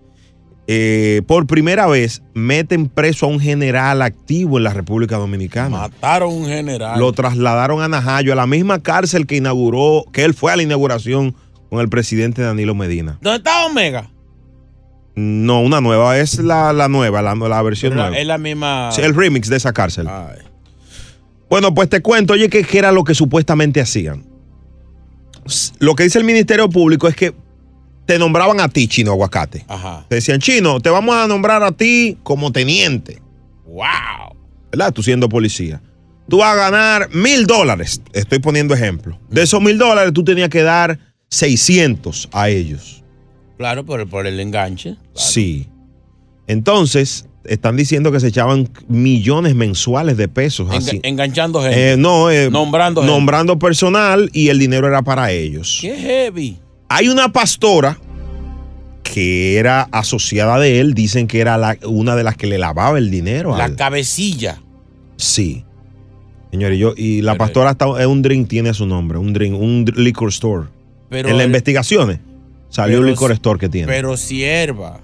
Eh, 0.69 1.21
por 1.27 1.47
primera 1.47 1.87
vez 1.87 2.21
meten 2.33 2.89
preso 2.89 3.25
a 3.25 3.29
un 3.29 3.39
general 3.39 4.01
activo 4.01 4.57
en 4.57 4.65
la 4.65 4.73
República 4.73 5.15
Dominicana. 5.15 5.69
Mataron 5.77 6.33
un 6.33 6.45
general. 6.45 6.99
Lo 6.99 7.13
trasladaron 7.13 7.81
a 7.81 7.87
Najayo, 7.87 8.33
a 8.33 8.35
la 8.35 8.47
misma 8.47 8.83
cárcel 8.83 9.25
que 9.25 9.37
inauguró, 9.37 10.03
que 10.11 10.25
él 10.25 10.33
fue 10.33 10.51
a 10.51 10.57
la 10.57 10.63
inauguración 10.63 11.35
con 11.69 11.79
el 11.79 11.87
presidente 11.87 12.41
Danilo 12.41 12.75
Medina. 12.75 13.17
¿Dónde 13.21 13.37
está 13.37 13.65
Omega? 13.65 14.09
No, 15.15 15.61
una 15.61 15.79
nueva, 15.79 16.19
es 16.19 16.37
la, 16.39 16.73
la 16.73 16.89
nueva, 16.89 17.21
la, 17.21 17.33
la 17.33 17.61
versión 17.61 17.93
Pero 17.93 18.01
nueva. 18.03 18.17
Es 18.17 18.27
la 18.27 18.37
misma. 18.37 18.89
Sí, 18.91 19.01
el 19.01 19.15
remix 19.15 19.49
de 19.49 19.55
esa 19.55 19.71
cárcel. 19.71 20.07
Bueno, 21.49 21.73
pues 21.73 21.87
te 21.87 22.01
cuento, 22.01 22.33
oye, 22.33 22.49
que 22.49 22.65
era 22.77 22.91
lo 22.91 23.05
que 23.05 23.15
supuestamente 23.15 23.79
hacían. 23.79 24.25
Lo 25.79 25.95
que 25.95 26.03
dice 26.03 26.19
el 26.19 26.25
Ministerio 26.25 26.69
Público 26.69 27.07
es 27.07 27.15
que 27.15 27.33
te 28.07 28.17
nombraban 28.17 28.59
a 28.59 28.69
ti, 28.69 28.87
Chino 28.87 29.11
Aguacate. 29.11 29.63
Ajá. 29.67 30.05
Te 30.09 30.15
decían, 30.15 30.39
Chino, 30.39 30.79
te 30.79 30.89
vamos 30.89 31.15
a 31.15 31.27
nombrar 31.27 31.61
a 31.61 31.71
ti 31.71 32.17
como 32.23 32.51
teniente. 32.51 33.21
¡Wow! 33.65 34.35
¿Verdad? 34.71 34.91
Tú 34.93 35.03
siendo 35.03 35.29
policía. 35.29 35.81
Tú 36.29 36.37
vas 36.37 36.53
a 36.53 36.55
ganar 36.55 37.09
mil 37.13 37.45
dólares. 37.45 38.01
Estoy 38.13 38.39
poniendo 38.39 38.73
ejemplo. 38.73 39.19
De 39.29 39.43
esos 39.43 39.61
mil 39.61 39.77
dólares, 39.77 40.11
tú 40.13 40.23
tenías 40.23 40.49
que 40.49 40.61
dar 40.63 40.97
600 41.29 42.29
a 42.31 42.49
ellos. 42.49 43.03
Claro, 43.57 43.85
por, 43.85 44.07
por 44.09 44.25
el 44.27 44.39
enganche. 44.39 44.95
Sí. 45.13 45.67
Entonces, 46.47 47.27
están 47.43 47.75
diciendo 47.75 48.11
que 48.11 48.19
se 48.19 48.27
echaban 48.27 48.69
millones 48.87 49.55
mensuales 49.55 50.17
de 50.17 50.27
pesos. 50.27 50.69
Enga- 50.69 50.77
así. 50.77 50.99
enganchando 51.03 51.61
gente. 51.61 51.93
Eh, 51.93 51.97
no, 51.97 52.29
eh, 52.29 52.49
Nombrando 52.49 53.01
gente. 53.01 53.13
nombrando 53.13 53.59
personal 53.59 54.29
y 54.33 54.49
el 54.49 54.59
dinero 54.59 54.87
era 54.87 55.01
para 55.01 55.31
ellos. 55.31 55.79
Qué 55.81 55.95
heavy. 55.97 56.59
Hay 56.89 57.09
una 57.09 57.31
pastora 57.31 57.97
que 59.03 59.57
era 59.57 59.83
asociada 59.91 60.59
de 60.59 60.79
él, 60.79 60.93
dicen 60.93 61.27
que 61.27 61.39
era 61.39 61.57
la- 61.57 61.77
una 61.85 62.15
de 62.15 62.23
las 62.23 62.35
que 62.35 62.47
le 62.47 62.57
lavaba 62.57 62.97
el 62.97 63.09
dinero. 63.09 63.55
La 63.57 63.65
al- 63.65 63.75
cabecilla. 63.75 64.61
Sí. 65.17 65.63
Señor, 66.51 66.73
y, 66.73 66.77
yo, 66.77 66.93
y 66.95 67.21
la 67.21 67.35
pastora 67.35 67.71
está, 67.71 67.85
es 67.99 68.05
un 68.07 68.21
drink, 68.21 68.47
tiene 68.47 68.73
su 68.73 68.85
nombre, 68.85 69.17
un 69.17 69.33
drink, 69.33 69.53
un 69.59 69.85
liquor 69.95 70.29
store. 70.29 70.67
Pero 71.09 71.29
en 71.29 71.35
las 71.37 71.43
el- 71.45 71.49
investigaciones 71.49 72.19
salió 72.69 72.97
un 72.97 73.03
Pero 73.03 73.11
liquor 73.11 73.31
store 73.31 73.59
que 73.59 73.69
tiene. 73.69 73.87
Pero 73.87 74.15
sierva. 74.17 74.99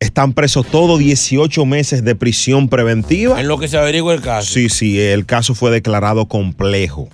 Están 0.00 0.32
presos 0.32 0.66
todos 0.66 0.98
18 0.98 1.64
meses 1.64 2.04
de 2.04 2.14
prisión 2.16 2.68
preventiva. 2.68 3.40
En 3.40 3.46
lo 3.48 3.58
que 3.58 3.68
se 3.68 3.78
averigua 3.78 4.12
el 4.14 4.20
caso. 4.20 4.52
Sí, 4.52 4.68
sí, 4.68 5.00
el 5.00 5.26
caso 5.26 5.54
fue 5.54 5.70
declarado 5.70 6.26
complejo. 6.26 7.08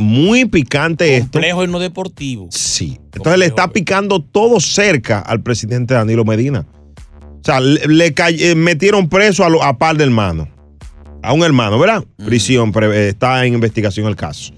Muy 0.00 0.46
picante 0.46 1.16
esto. 1.16 1.32
Complejo 1.32 1.64
y 1.64 1.68
no 1.68 1.78
deportivo. 1.78 2.48
Sí. 2.50 2.98
Entonces 3.14 3.38
le 3.38 3.46
está 3.46 3.68
picando 3.68 4.20
todo 4.22 4.58
cerca 4.60 5.20
al 5.20 5.42
presidente 5.42 5.94
Danilo 5.94 6.24
Medina. 6.24 6.66
O 7.20 7.44
sea, 7.44 7.60
le, 7.60 7.86
le 7.86 8.12
cay- 8.14 8.42
eh, 8.42 8.54
metieron 8.54 9.08
preso 9.08 9.44
a, 9.44 9.50
lo- 9.50 9.62
a 9.62 9.76
par 9.78 9.96
de 9.96 10.04
hermanos. 10.04 10.48
A 11.22 11.32
un 11.34 11.42
hermano, 11.42 11.78
¿verdad? 11.78 12.04
Prisión, 12.24 12.72
pre- 12.72 12.86
eh, 12.86 13.08
está 13.10 13.44
en 13.44 13.52
investigación 13.54 14.06
el 14.06 14.16
caso. 14.16 14.52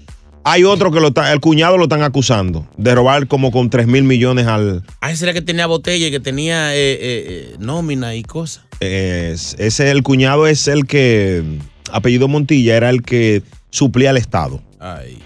Hay 0.45 0.63
otro 0.65 0.91
que 0.91 0.99
lo 0.99 1.07
está, 1.09 1.31
el 1.31 1.39
cuñado 1.39 1.77
lo 1.77 1.83
están 1.83 2.03
acusando 2.03 2.67
de 2.77 2.93
robar 2.95 3.27
como 3.27 3.51
con 3.51 3.69
3 3.69 3.87
mil 3.87 4.03
millones 4.03 4.47
al. 4.47 4.83
Ah, 5.01 5.11
ese 5.11 5.25
era 5.25 5.33
que 5.33 5.41
tenía 5.41 5.67
botella 5.67 6.07
y 6.07 6.11
que 6.11 6.19
tenía 6.19 6.73
eh, 6.75 6.97
eh, 7.01 7.55
nómina 7.59 8.15
y 8.15 8.23
cosas. 8.23 8.63
es- 8.79 9.55
ese, 9.59 9.89
el 9.91 10.03
cuñado 10.03 10.47
es 10.47 10.67
el 10.67 10.85
que, 10.85 11.43
apellido 11.91 12.27
Montilla, 12.27 12.75
era 12.77 12.89
el 12.89 13.01
que 13.03 13.41
suplía 13.69 14.09
al 14.09 14.17
Estado. 14.17 14.61
Ay. 14.79 15.19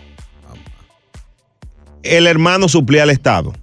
El 2.10 2.28
hermano 2.28 2.68
suplía 2.68 3.04
al 3.04 3.10
Estado. 3.10 3.54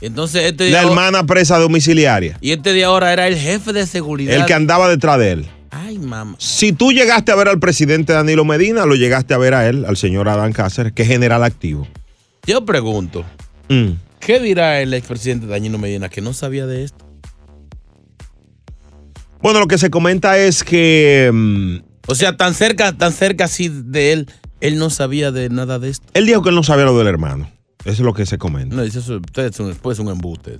Entonces 0.00 0.44
este 0.44 0.64
de 0.64 0.70
La 0.70 0.80
ahora- 0.80 0.90
hermana 0.90 1.26
presa 1.26 1.58
domiciliaria. 1.58 2.38
Y 2.40 2.52
este 2.52 2.72
de 2.72 2.84
ahora 2.84 3.12
era 3.12 3.26
el 3.28 3.36
jefe 3.36 3.72
de 3.72 3.86
seguridad. 3.86 4.34
El 4.34 4.46
que 4.46 4.54
andaba 4.54 4.88
detrás 4.88 5.18
de 5.18 5.32
él. 5.32 5.46
Ay, 5.70 5.98
mamá. 5.98 6.34
Si 6.38 6.72
tú 6.72 6.90
llegaste 6.90 7.30
a 7.32 7.36
ver 7.36 7.48
al 7.48 7.58
presidente 7.60 8.12
Danilo 8.12 8.44
Medina, 8.44 8.86
lo 8.86 8.94
llegaste 8.96 9.34
a 9.34 9.38
ver 9.38 9.54
a 9.54 9.68
él, 9.68 9.84
al 9.86 9.96
señor 9.96 10.28
Adán 10.28 10.52
Cáceres, 10.52 10.92
que 10.92 11.02
es 11.02 11.08
general 11.08 11.44
activo. 11.44 11.86
Yo 12.46 12.64
pregunto, 12.64 13.24
Mm. 13.68 13.90
¿qué 14.18 14.40
dirá 14.40 14.80
el 14.80 14.94
expresidente 14.94 15.46
Dañino 15.46 15.78
Medina 15.78 16.08
que 16.08 16.20
no 16.22 16.32
sabía 16.32 16.66
de 16.66 16.82
esto? 16.84 17.04
Bueno, 19.42 19.60
lo 19.60 19.68
que 19.68 19.78
se 19.78 19.90
comenta 19.90 20.38
es 20.38 20.64
que 20.64 21.30
mm, 21.32 21.76
O 22.08 22.14
sea, 22.14 22.36
tan 22.36 22.54
cerca, 22.54 22.92
tan 22.96 23.12
cerca 23.12 23.44
así 23.44 23.68
de 23.68 24.12
él, 24.12 24.26
él 24.60 24.78
no 24.78 24.90
sabía 24.90 25.30
de 25.30 25.48
nada 25.50 25.78
de 25.78 25.90
esto. 25.90 26.06
él 26.14 26.26
dijo 26.26 26.42
que 26.42 26.48
él 26.50 26.54
no 26.54 26.62
sabía 26.62 26.84
lo 26.84 26.96
del 26.98 27.06
hermano. 27.06 27.50
Eso 27.80 27.90
es 27.90 28.00
lo 28.00 28.14
que 28.14 28.26
se 28.26 28.38
comenta. 28.38 28.76
No, 28.76 28.82
dice 28.82 29.00
son, 29.00 29.22
pues 29.80 29.98
un 29.98 30.08
embuste. 30.08 30.58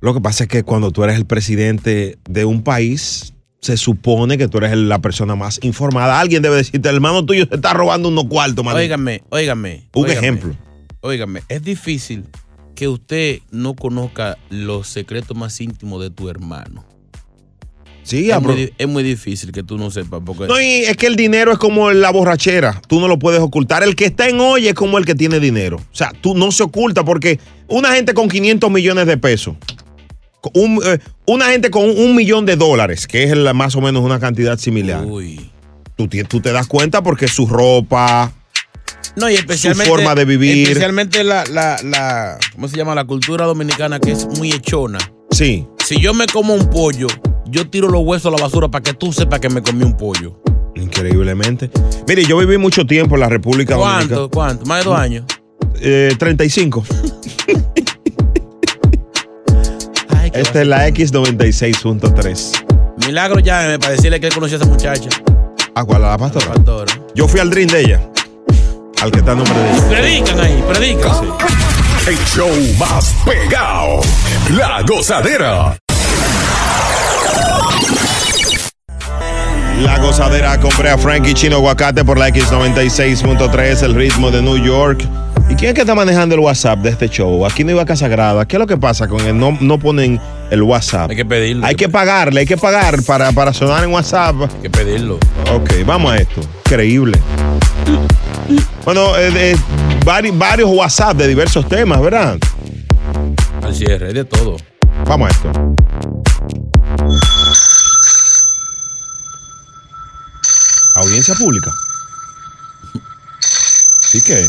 Lo 0.00 0.12
que 0.14 0.20
pasa 0.20 0.44
es 0.44 0.50
que 0.50 0.64
cuando 0.64 0.90
tú 0.90 1.04
eres 1.04 1.16
el 1.16 1.26
presidente 1.26 2.18
de 2.28 2.44
un 2.44 2.62
país, 2.62 3.34
se 3.60 3.76
supone 3.76 4.36
que 4.36 4.48
tú 4.48 4.58
eres 4.58 4.76
la 4.76 4.98
persona 4.98 5.36
más 5.36 5.60
informada. 5.62 6.18
Alguien 6.18 6.42
debe 6.42 6.56
decirte, 6.56 6.88
el 6.88 6.96
hermano 6.96 7.24
tuyo 7.24 7.46
se 7.48 7.54
está 7.54 7.72
robando 7.72 8.08
unos 8.08 8.24
cuartos, 8.24 8.64
man. 8.64 8.74
Óigame, 8.74 9.22
óigame. 9.30 9.88
Un 9.94 10.04
óigame, 10.04 10.18
ejemplo. 10.18 10.56
Óigame, 11.00 11.42
es 11.48 11.62
difícil 11.62 12.24
que 12.74 12.88
usted 12.88 13.38
no 13.52 13.74
conozca 13.74 14.38
los 14.50 14.88
secretos 14.88 15.36
más 15.36 15.60
íntimos 15.60 16.02
de 16.02 16.10
tu 16.10 16.28
hermano. 16.28 16.84
Sí, 18.02 18.30
es, 18.30 18.40
muy, 18.42 18.54
di- 18.56 18.72
es 18.78 18.88
muy 18.88 19.02
difícil 19.04 19.52
que 19.52 19.62
tú 19.62 19.78
no 19.78 19.90
sepas 19.90 20.20
porque 20.26 20.46
No, 20.48 20.60
y 20.60 20.64
es 20.84 20.96
que 20.96 21.06
el 21.06 21.14
dinero 21.16 21.52
es 21.52 21.58
como 21.58 21.90
la 21.92 22.10
borrachera. 22.10 22.80
Tú 22.88 23.00
no 23.00 23.06
lo 23.08 23.18
puedes 23.18 23.40
ocultar. 23.40 23.82
El 23.84 23.94
que 23.94 24.06
está 24.06 24.28
en 24.28 24.40
hoy 24.40 24.66
es 24.68 24.74
como 24.74 24.98
el 24.98 25.04
que 25.04 25.14
tiene 25.14 25.38
dinero. 25.40 25.76
O 25.76 25.94
sea, 25.96 26.12
tú 26.20 26.34
no 26.34 26.50
se 26.50 26.64
oculta 26.64 27.04
porque 27.04 27.38
una 27.68 27.92
gente 27.94 28.12
con 28.12 28.28
500 28.28 28.70
millones 28.70 29.06
de 29.06 29.16
pesos, 29.18 29.54
un- 30.54 30.80
eh, 30.84 30.98
una 31.26 31.46
gente 31.46 31.70
con 31.70 31.84
un 31.88 32.16
millón 32.16 32.44
de 32.44 32.56
dólares, 32.56 33.06
que 33.06 33.22
es 33.24 33.36
la- 33.36 33.54
más 33.54 33.76
o 33.76 33.80
menos 33.80 34.02
una 34.02 34.18
cantidad 34.18 34.58
similar. 34.58 35.04
Tú, 35.96 36.08
ti- 36.08 36.24
tú 36.24 36.40
te 36.40 36.50
das 36.52 36.66
cuenta 36.66 37.02
porque 37.02 37.28
su 37.28 37.46
ropa, 37.46 38.32
No, 39.14 39.28
y 39.30 39.34
especialmente. 39.34 39.84
Su 39.90 39.94
forma 39.96 40.14
de 40.14 40.24
vivir. 40.24 40.66
Especialmente 40.68 41.22
la, 41.22 41.44
la, 41.44 41.76
la. 41.84 42.38
¿Cómo 42.54 42.66
se 42.66 42.76
llama? 42.78 42.94
La 42.94 43.04
cultura 43.04 43.44
dominicana 43.44 44.00
que 44.00 44.10
es 44.12 44.26
muy 44.38 44.50
hechona. 44.50 44.98
Sí. 45.30 45.66
Si 45.84 46.00
yo 46.00 46.14
me 46.14 46.26
como 46.26 46.54
un 46.54 46.70
pollo, 46.70 47.06
yo 47.52 47.68
tiro 47.68 47.88
los 47.88 48.00
huesos 48.02 48.32
a 48.32 48.36
la 48.36 48.42
basura 48.42 48.68
para 48.68 48.82
que 48.82 48.94
tú 48.94 49.12
sepas 49.12 49.38
que 49.38 49.48
me 49.50 49.62
comí 49.62 49.84
un 49.84 49.94
pollo. 49.96 50.40
increíblemente. 50.74 51.70
Mire, 52.08 52.24
yo 52.24 52.38
viví 52.38 52.56
mucho 52.58 52.84
tiempo 52.86 53.14
en 53.16 53.20
la 53.20 53.28
República 53.28 53.76
¿Cuánto? 53.76 54.14
Dominicana. 54.14 54.28
¿Cuánto? 54.32 54.66
¿Más 54.66 54.78
de 54.78 54.84
dos 54.90 54.98
años? 54.98 55.24
Eh, 55.80 56.14
35. 56.18 56.82
Esta 60.32 60.62
es 60.62 60.66
la 60.66 60.88
X96.3. 60.88 62.64
Milagro 63.06 63.38
ya 63.40 63.76
para 63.78 63.92
decirle 63.92 64.18
que 64.18 64.28
él 64.28 64.32
conocía 64.34 64.56
a 64.56 64.60
esa 64.62 64.70
muchacha. 64.70 65.10
¿A 65.74 65.84
cuál? 65.84 66.04
¿A 66.04 66.10
la 66.12 66.18
pastora? 66.18 66.54
Yo 67.14 67.28
fui 67.28 67.38
al 67.40 67.50
dream 67.50 67.68
de 67.68 67.80
ella. 67.80 68.00
Al 69.02 69.10
que 69.10 69.18
está 69.18 69.32
a 69.32 69.34
nombre 69.34 69.52
de 69.54 69.70
ella. 69.72 69.88
Predican 69.88 70.40
ahí, 70.40 70.64
predican. 70.68 71.26
El 72.06 72.16
show 72.24 72.48
más 72.78 73.14
pegado. 73.26 74.00
La 74.56 74.80
gozadera. 74.82 75.76
La 79.80 79.98
gozadera 79.98 80.58
compré 80.60 80.90
a 80.90 80.98
Frankie 80.98 81.34
Chino 81.34 81.56
Aguacate 81.56 82.04
por 82.04 82.18
la 82.18 82.28
X96.3, 82.28 83.82
el 83.82 83.94
ritmo 83.94 84.30
de 84.30 84.42
New 84.42 84.58
York. 84.58 85.04
¿Y 85.48 85.54
quién 85.56 85.70
es 85.70 85.74
que 85.74 85.80
está 85.80 85.94
manejando 85.94 86.34
el 86.36 86.40
WhatsApp 86.40 86.78
de 86.80 86.90
este 86.90 87.08
show? 87.08 87.44
Aquí 87.44 87.64
no 87.64 87.72
iba 87.72 87.82
a 87.82 87.86
Casa 87.86 88.06
Grada. 88.08 88.46
¿Qué 88.46 88.56
es 88.56 88.60
lo 88.60 88.66
que 88.66 88.76
pasa 88.76 89.08
con 89.08 89.20
él? 89.26 89.36
No, 89.38 89.56
no 89.60 89.78
ponen 89.78 90.20
el 90.50 90.62
WhatsApp. 90.62 91.10
Hay 91.10 91.16
que 91.16 91.24
pedirlo. 91.24 91.66
Hay 91.66 91.74
que 91.74 91.88
pagarle, 91.88 92.40
hay 92.40 92.46
que 92.46 92.56
pagar 92.56 93.02
para, 93.02 93.32
para 93.32 93.52
sonar 93.52 93.82
en 93.82 93.90
WhatsApp. 93.90 94.36
Hay 94.42 94.62
que 94.62 94.70
pedirlo. 94.70 95.18
Ok, 95.52 95.70
vamos 95.84 96.12
a 96.12 96.16
esto. 96.18 96.40
Increíble. 96.66 97.18
Bueno, 98.84 99.16
eh, 99.16 99.30
de- 99.30 99.56
vari- 100.04 100.32
varios 100.36 100.70
WhatsApp 100.70 101.16
de 101.16 101.26
diversos 101.28 101.68
temas, 101.68 102.00
¿verdad? 102.00 102.38
Al 103.62 103.74
cierre, 103.74 104.12
de 104.12 104.24
todo. 104.24 104.56
Vamos 105.06 105.28
a 105.28 105.32
esto. 105.32 105.50
Audiencia 110.94 111.34
pública. 111.34 111.72
¿Y 114.14 114.20
qué? 114.22 114.46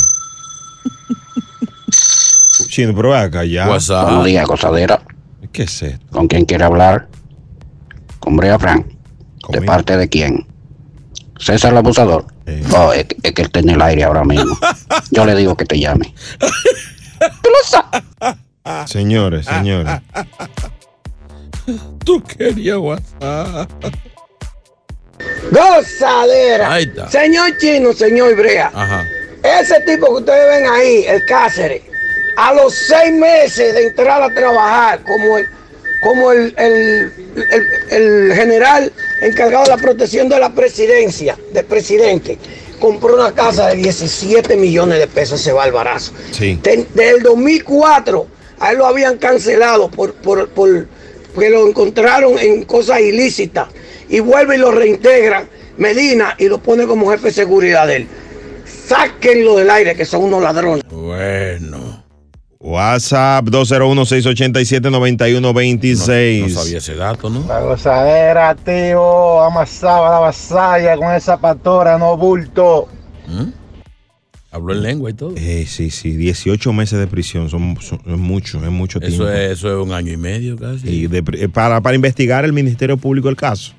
Chino, 2.67 2.93
pero 2.95 3.15
acá 3.15 3.45
ya. 3.45 3.69
WhatsApp. 3.69 4.05
Buenos 4.05 4.25
días, 4.25 4.47
gozadera. 4.47 5.01
¿Qué 5.51 5.63
es 5.63 5.81
esto? 5.81 6.05
¿Con 6.11 6.27
quién 6.27 6.45
quiere 6.45 6.63
hablar? 6.63 7.07
Con 8.19 8.35
Brea 8.35 8.57
Frank. 8.59 8.87
¿De 9.49 9.61
parte 9.61 9.95
de 9.97 10.09
quién? 10.09 10.47
César 11.39 11.71
el 11.71 11.77
abusador. 11.77 12.25
Oh, 12.75 12.91
es, 12.93 13.05
es 13.21 13.31
que 13.33 13.41
él 13.41 13.47
está 13.47 13.59
en 13.59 13.69
el 13.69 13.81
aire 13.81 14.03
ahora 14.03 14.23
mismo. 14.23 14.57
Yo 15.11 15.25
le 15.25 15.35
digo 15.35 15.55
que 15.55 15.65
te 15.65 15.79
llame. 15.79 16.13
Señores, 18.85 19.45
señores. 19.45 20.01
Tú 22.03 22.21
querías 22.23 22.77
WhatsApp. 22.77 23.69
Gozadera. 25.53 26.73
Ahí 26.73 26.83
está. 26.83 27.09
Señor 27.09 27.57
Chino, 27.57 27.93
señor 27.93 28.35
Brea. 28.35 28.71
Ajá. 28.73 29.05
Ese 29.61 29.79
tipo 29.81 30.07
que 30.07 30.13
ustedes 30.21 30.47
ven 30.61 30.69
ahí, 30.69 31.05
el 31.07 31.25
Cáceres, 31.25 31.81
a 32.37 32.53
los 32.53 32.73
seis 32.73 33.11
meses 33.13 33.73
de 33.73 33.87
entrar 33.87 34.21
a 34.21 34.33
trabajar 34.33 35.01
como 35.03 35.37
el, 35.37 35.47
como 36.01 36.31
el, 36.31 36.53
el- 36.57 37.11
el- 37.51 37.93
el 38.29 38.33
general 38.35 38.91
encargado 39.21 39.63
de 39.65 39.69
la 39.69 39.77
protección 39.77 40.29
de 40.29 40.39
la 40.39 40.49
presidencia, 40.53 41.37
del 41.51 41.65
presidente, 41.65 42.37
compró 42.79 43.15
una 43.15 43.33
casa 43.33 43.67
de 43.67 43.75
17 43.75 44.55
millones 44.55 44.99
de 44.99 45.07
pesos 45.07 45.41
ese 45.41 45.51
barbarazo. 45.51 46.13
Sí. 46.31 46.59
De- 46.63 46.85
Desde 46.93 47.09
el 47.17 47.23
2004 47.23 48.27
a 48.59 48.71
él 48.71 48.77
lo 48.77 48.85
habían 48.85 49.17
cancelado 49.17 49.89
por, 49.91 50.13
por, 50.13 50.47
por- 50.49 50.87
porque 51.35 51.49
lo 51.49 51.67
encontraron 51.67 52.37
en 52.39 52.63
cosas 52.63 52.99
ilícitas 53.01 53.67
y 54.09 54.19
vuelve 54.19 54.55
y 54.55 54.59
lo 54.59 54.71
reintegran 54.71 55.45
Medina 55.77 56.35
y 56.37 56.47
lo 56.47 56.59
pone 56.59 56.85
como 56.85 57.09
jefe 57.11 57.27
de 57.27 57.33
seguridad 57.33 57.87
de 57.87 57.95
él. 57.97 58.07
Sáquenlo 58.65 59.57
del 59.57 59.69
aire 59.69 59.95
que 59.95 60.05
son 60.05 60.23
unos 60.25 60.41
ladrones. 60.43 60.83
Bueno. 60.89 62.03
WhatsApp 62.59 63.45
201-687-9126. 63.47 66.41
No 66.41 66.49
sabía 66.49 66.77
ese 66.77 66.95
dato, 66.95 67.29
¿no? 67.29 67.45
La 67.47 67.59
gozadera, 67.61 68.55
tío, 68.55 69.41
amasaba 69.41 70.09
la 70.11 70.19
vasalla 70.19 70.95
con 70.97 71.13
esa 71.13 71.37
pastora, 71.37 71.97
no 71.97 72.15
bulto. 72.17 72.87
Habló 74.51 74.73
en 74.73 74.83
lengua 74.83 75.09
y 75.09 75.13
todo. 75.13 75.33
Eh, 75.35 75.65
sí, 75.67 75.89
sí, 75.89 76.11
18 76.11 76.71
meses 76.73 76.99
de 76.99 77.07
prisión 77.07 77.49
son, 77.49 77.75
son- 77.81 78.01
es 78.05 78.17
mucho, 78.17 78.63
es 78.63 78.69
mucho 78.71 78.99
tiempo. 78.99 79.27
Eso 79.27 79.33
es, 79.33 79.51
eso 79.57 79.67
es 79.69 79.83
un 79.85 79.91
año 79.93 80.11
y 80.13 80.17
medio 80.17 80.55
casi. 80.57 80.87
Y 80.87 81.07
de 81.07 81.23
eh, 81.33 81.49
para, 81.49 81.81
para 81.81 81.95
investigar 81.95 82.45
el 82.45 82.53
Ministerio 82.53 82.97
Público 82.97 83.29
el 83.29 83.35
caso, 83.35 83.73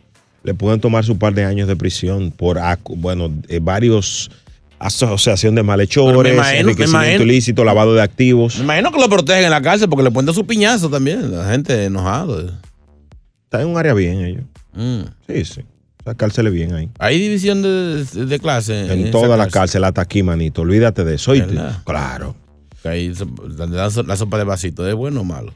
le 0.45 0.55
pueden 0.55 0.81
tomar 0.81 1.05
su 1.05 1.19
par 1.19 1.35
de 1.35 1.45
años 1.45 1.67
de 1.67 1.75
prisión 1.75 2.31
por, 2.31 2.61
bueno, 2.97 3.33
eh, 3.49 3.59
varios 3.61 4.31
asociación 4.79 5.55
de 5.55 5.63
malhechores, 5.63 6.35
imagino- 6.35 6.61
enriquecimiento 6.61 7.23
ilícito, 7.23 7.65
lavado 7.65 7.95
de 7.95 8.03
activos. 8.03 8.59
Me 8.59 8.65
imagino 8.65 8.93
que 8.93 9.01
lo 9.01 9.09
protegen 9.09 9.45
en 9.45 9.51
la 9.51 9.63
cárcel 9.63 9.89
porque 9.89 10.03
le 10.05 10.11
ponen 10.11 10.35
su 10.35 10.47
piñazo 10.47 10.91
también. 10.91 11.35
La 11.35 11.51
gente 11.51 11.85
enojada. 11.87 12.61
Está 13.45 13.63
en 13.63 13.69
un 13.69 13.79
área 13.79 13.95
bien 13.95 14.21
ellos. 14.21 14.45
Mm. 14.75 15.03
Sí, 15.27 15.45
sí. 15.47 15.61
Esa 16.03 16.15
cárcel 16.15 16.49
es 16.49 16.53
bien 16.53 16.75
ahí. 16.75 16.91
Hay 16.99 17.19
división 17.19 17.63
de, 17.63 18.05
de 18.05 18.39
clase. 18.39 18.93
En 18.93 19.01
esa 19.03 19.11
toda 19.11 19.39
la 19.39 19.49
cárcel, 19.49 19.85
hasta 19.85 20.03
aquí, 20.03 20.23
manito. 20.23 20.61
Olvídate 20.63 21.03
de 21.05 21.15
eso. 21.15 21.33
Claro. 21.87 22.37
Ahí 22.85 23.11
la 24.07 24.17
sopa 24.17 24.37
de 24.37 24.45
vasito. 24.45 24.87
¿Es 24.87 24.95
bueno 24.95 25.23
o 25.23 25.25
malo? 25.25 25.55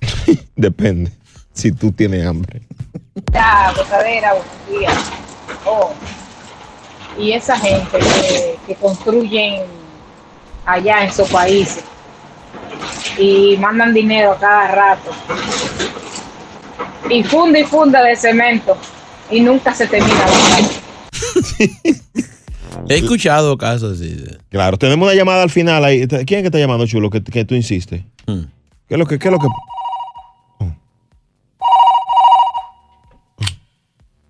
Depende. 0.56 1.10
Si 1.54 1.72
tú 1.72 1.90
tienes 1.92 2.26
hambre. 2.26 2.60
Ya, 3.32 3.72
gozadera, 3.76 4.34
buenos 4.34 4.80
días. 4.80 4.94
Oh, 5.64 5.92
y 7.18 7.32
esa 7.32 7.58
gente 7.58 7.98
que, 7.98 8.58
que 8.66 8.74
construyen 8.76 9.62
allá 10.64 11.04
en 11.04 11.12
sus 11.12 11.28
países 11.28 11.84
y 13.16 13.56
mandan 13.58 13.92
dinero 13.92 14.32
a 14.32 14.38
cada 14.38 14.68
rato 14.68 15.10
y 17.10 17.22
funda 17.24 17.58
y 17.58 17.64
funda 17.64 18.02
de 18.02 18.14
cemento 18.16 18.76
y 19.30 19.40
nunca 19.40 19.74
se 19.74 19.86
termina 19.86 20.26
la. 20.26 20.68
He 22.88 22.96
escuchado 22.96 23.58
casos 23.58 24.00
así. 24.00 24.24
Claro, 24.50 24.78
tenemos 24.78 25.06
una 25.06 25.14
llamada 25.14 25.42
al 25.42 25.50
final 25.50 25.84
ahí. 25.84 26.06
¿Quién 26.06 26.20
es 26.20 26.26
que 26.26 26.46
está 26.46 26.58
llamando, 26.58 26.86
chulo? 26.86 27.10
Que, 27.10 27.22
que 27.22 27.44
tú 27.44 27.54
insistes. 27.54 28.02
Hmm. 28.26 28.44
¿Qué 28.86 28.94
es 28.94 28.98
lo 28.98 29.06
que, 29.06 29.18
qué 29.18 29.28
es 29.28 29.32
lo 29.32 29.38
que? 29.38 29.46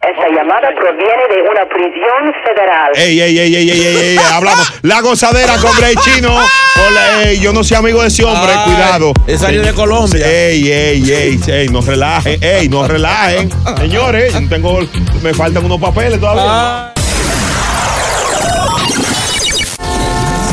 Esta 0.08 0.28
llamada 0.28 0.68
proviene 0.74 1.22
de 1.28 1.42
una 1.50 1.68
prisión 1.68 2.32
federal. 2.44 2.92
Ey, 2.94 3.20
ey, 3.20 3.38
ey, 3.38 3.56
ey, 3.56 3.70
ey, 3.70 3.80
ey, 3.82 3.96
ey, 3.96 4.18
hablamos. 4.32 4.72
La 4.82 5.00
gozadera 5.02 5.56
con 5.58 5.76
Bray 5.76 5.94
Chino. 5.96 6.30
Hola, 6.34 7.22
ey, 7.24 7.40
yo 7.40 7.52
no 7.52 7.62
soy 7.62 7.76
amigo 7.76 8.00
de 8.00 8.08
ese 8.08 8.24
hombre, 8.24 8.50
Ay, 8.56 8.64
cuidado. 8.64 9.12
es 9.26 9.40
salió 9.40 9.62
de 9.62 9.74
Colombia. 9.74 10.26
Ey, 10.26 10.70
ey, 10.70 11.10
ey, 11.12 11.40
ey, 11.46 11.68
no 11.68 11.82
relajen, 11.82 12.42
ey, 12.42 12.68
no 12.70 12.86
relajen. 12.88 13.50
Señores, 13.76 14.32
yo 14.32 14.48
tengo, 14.48 14.80
me 15.22 15.34
faltan 15.34 15.64
unos 15.66 15.80
papeles 15.80 16.18
todavía. 16.18 16.92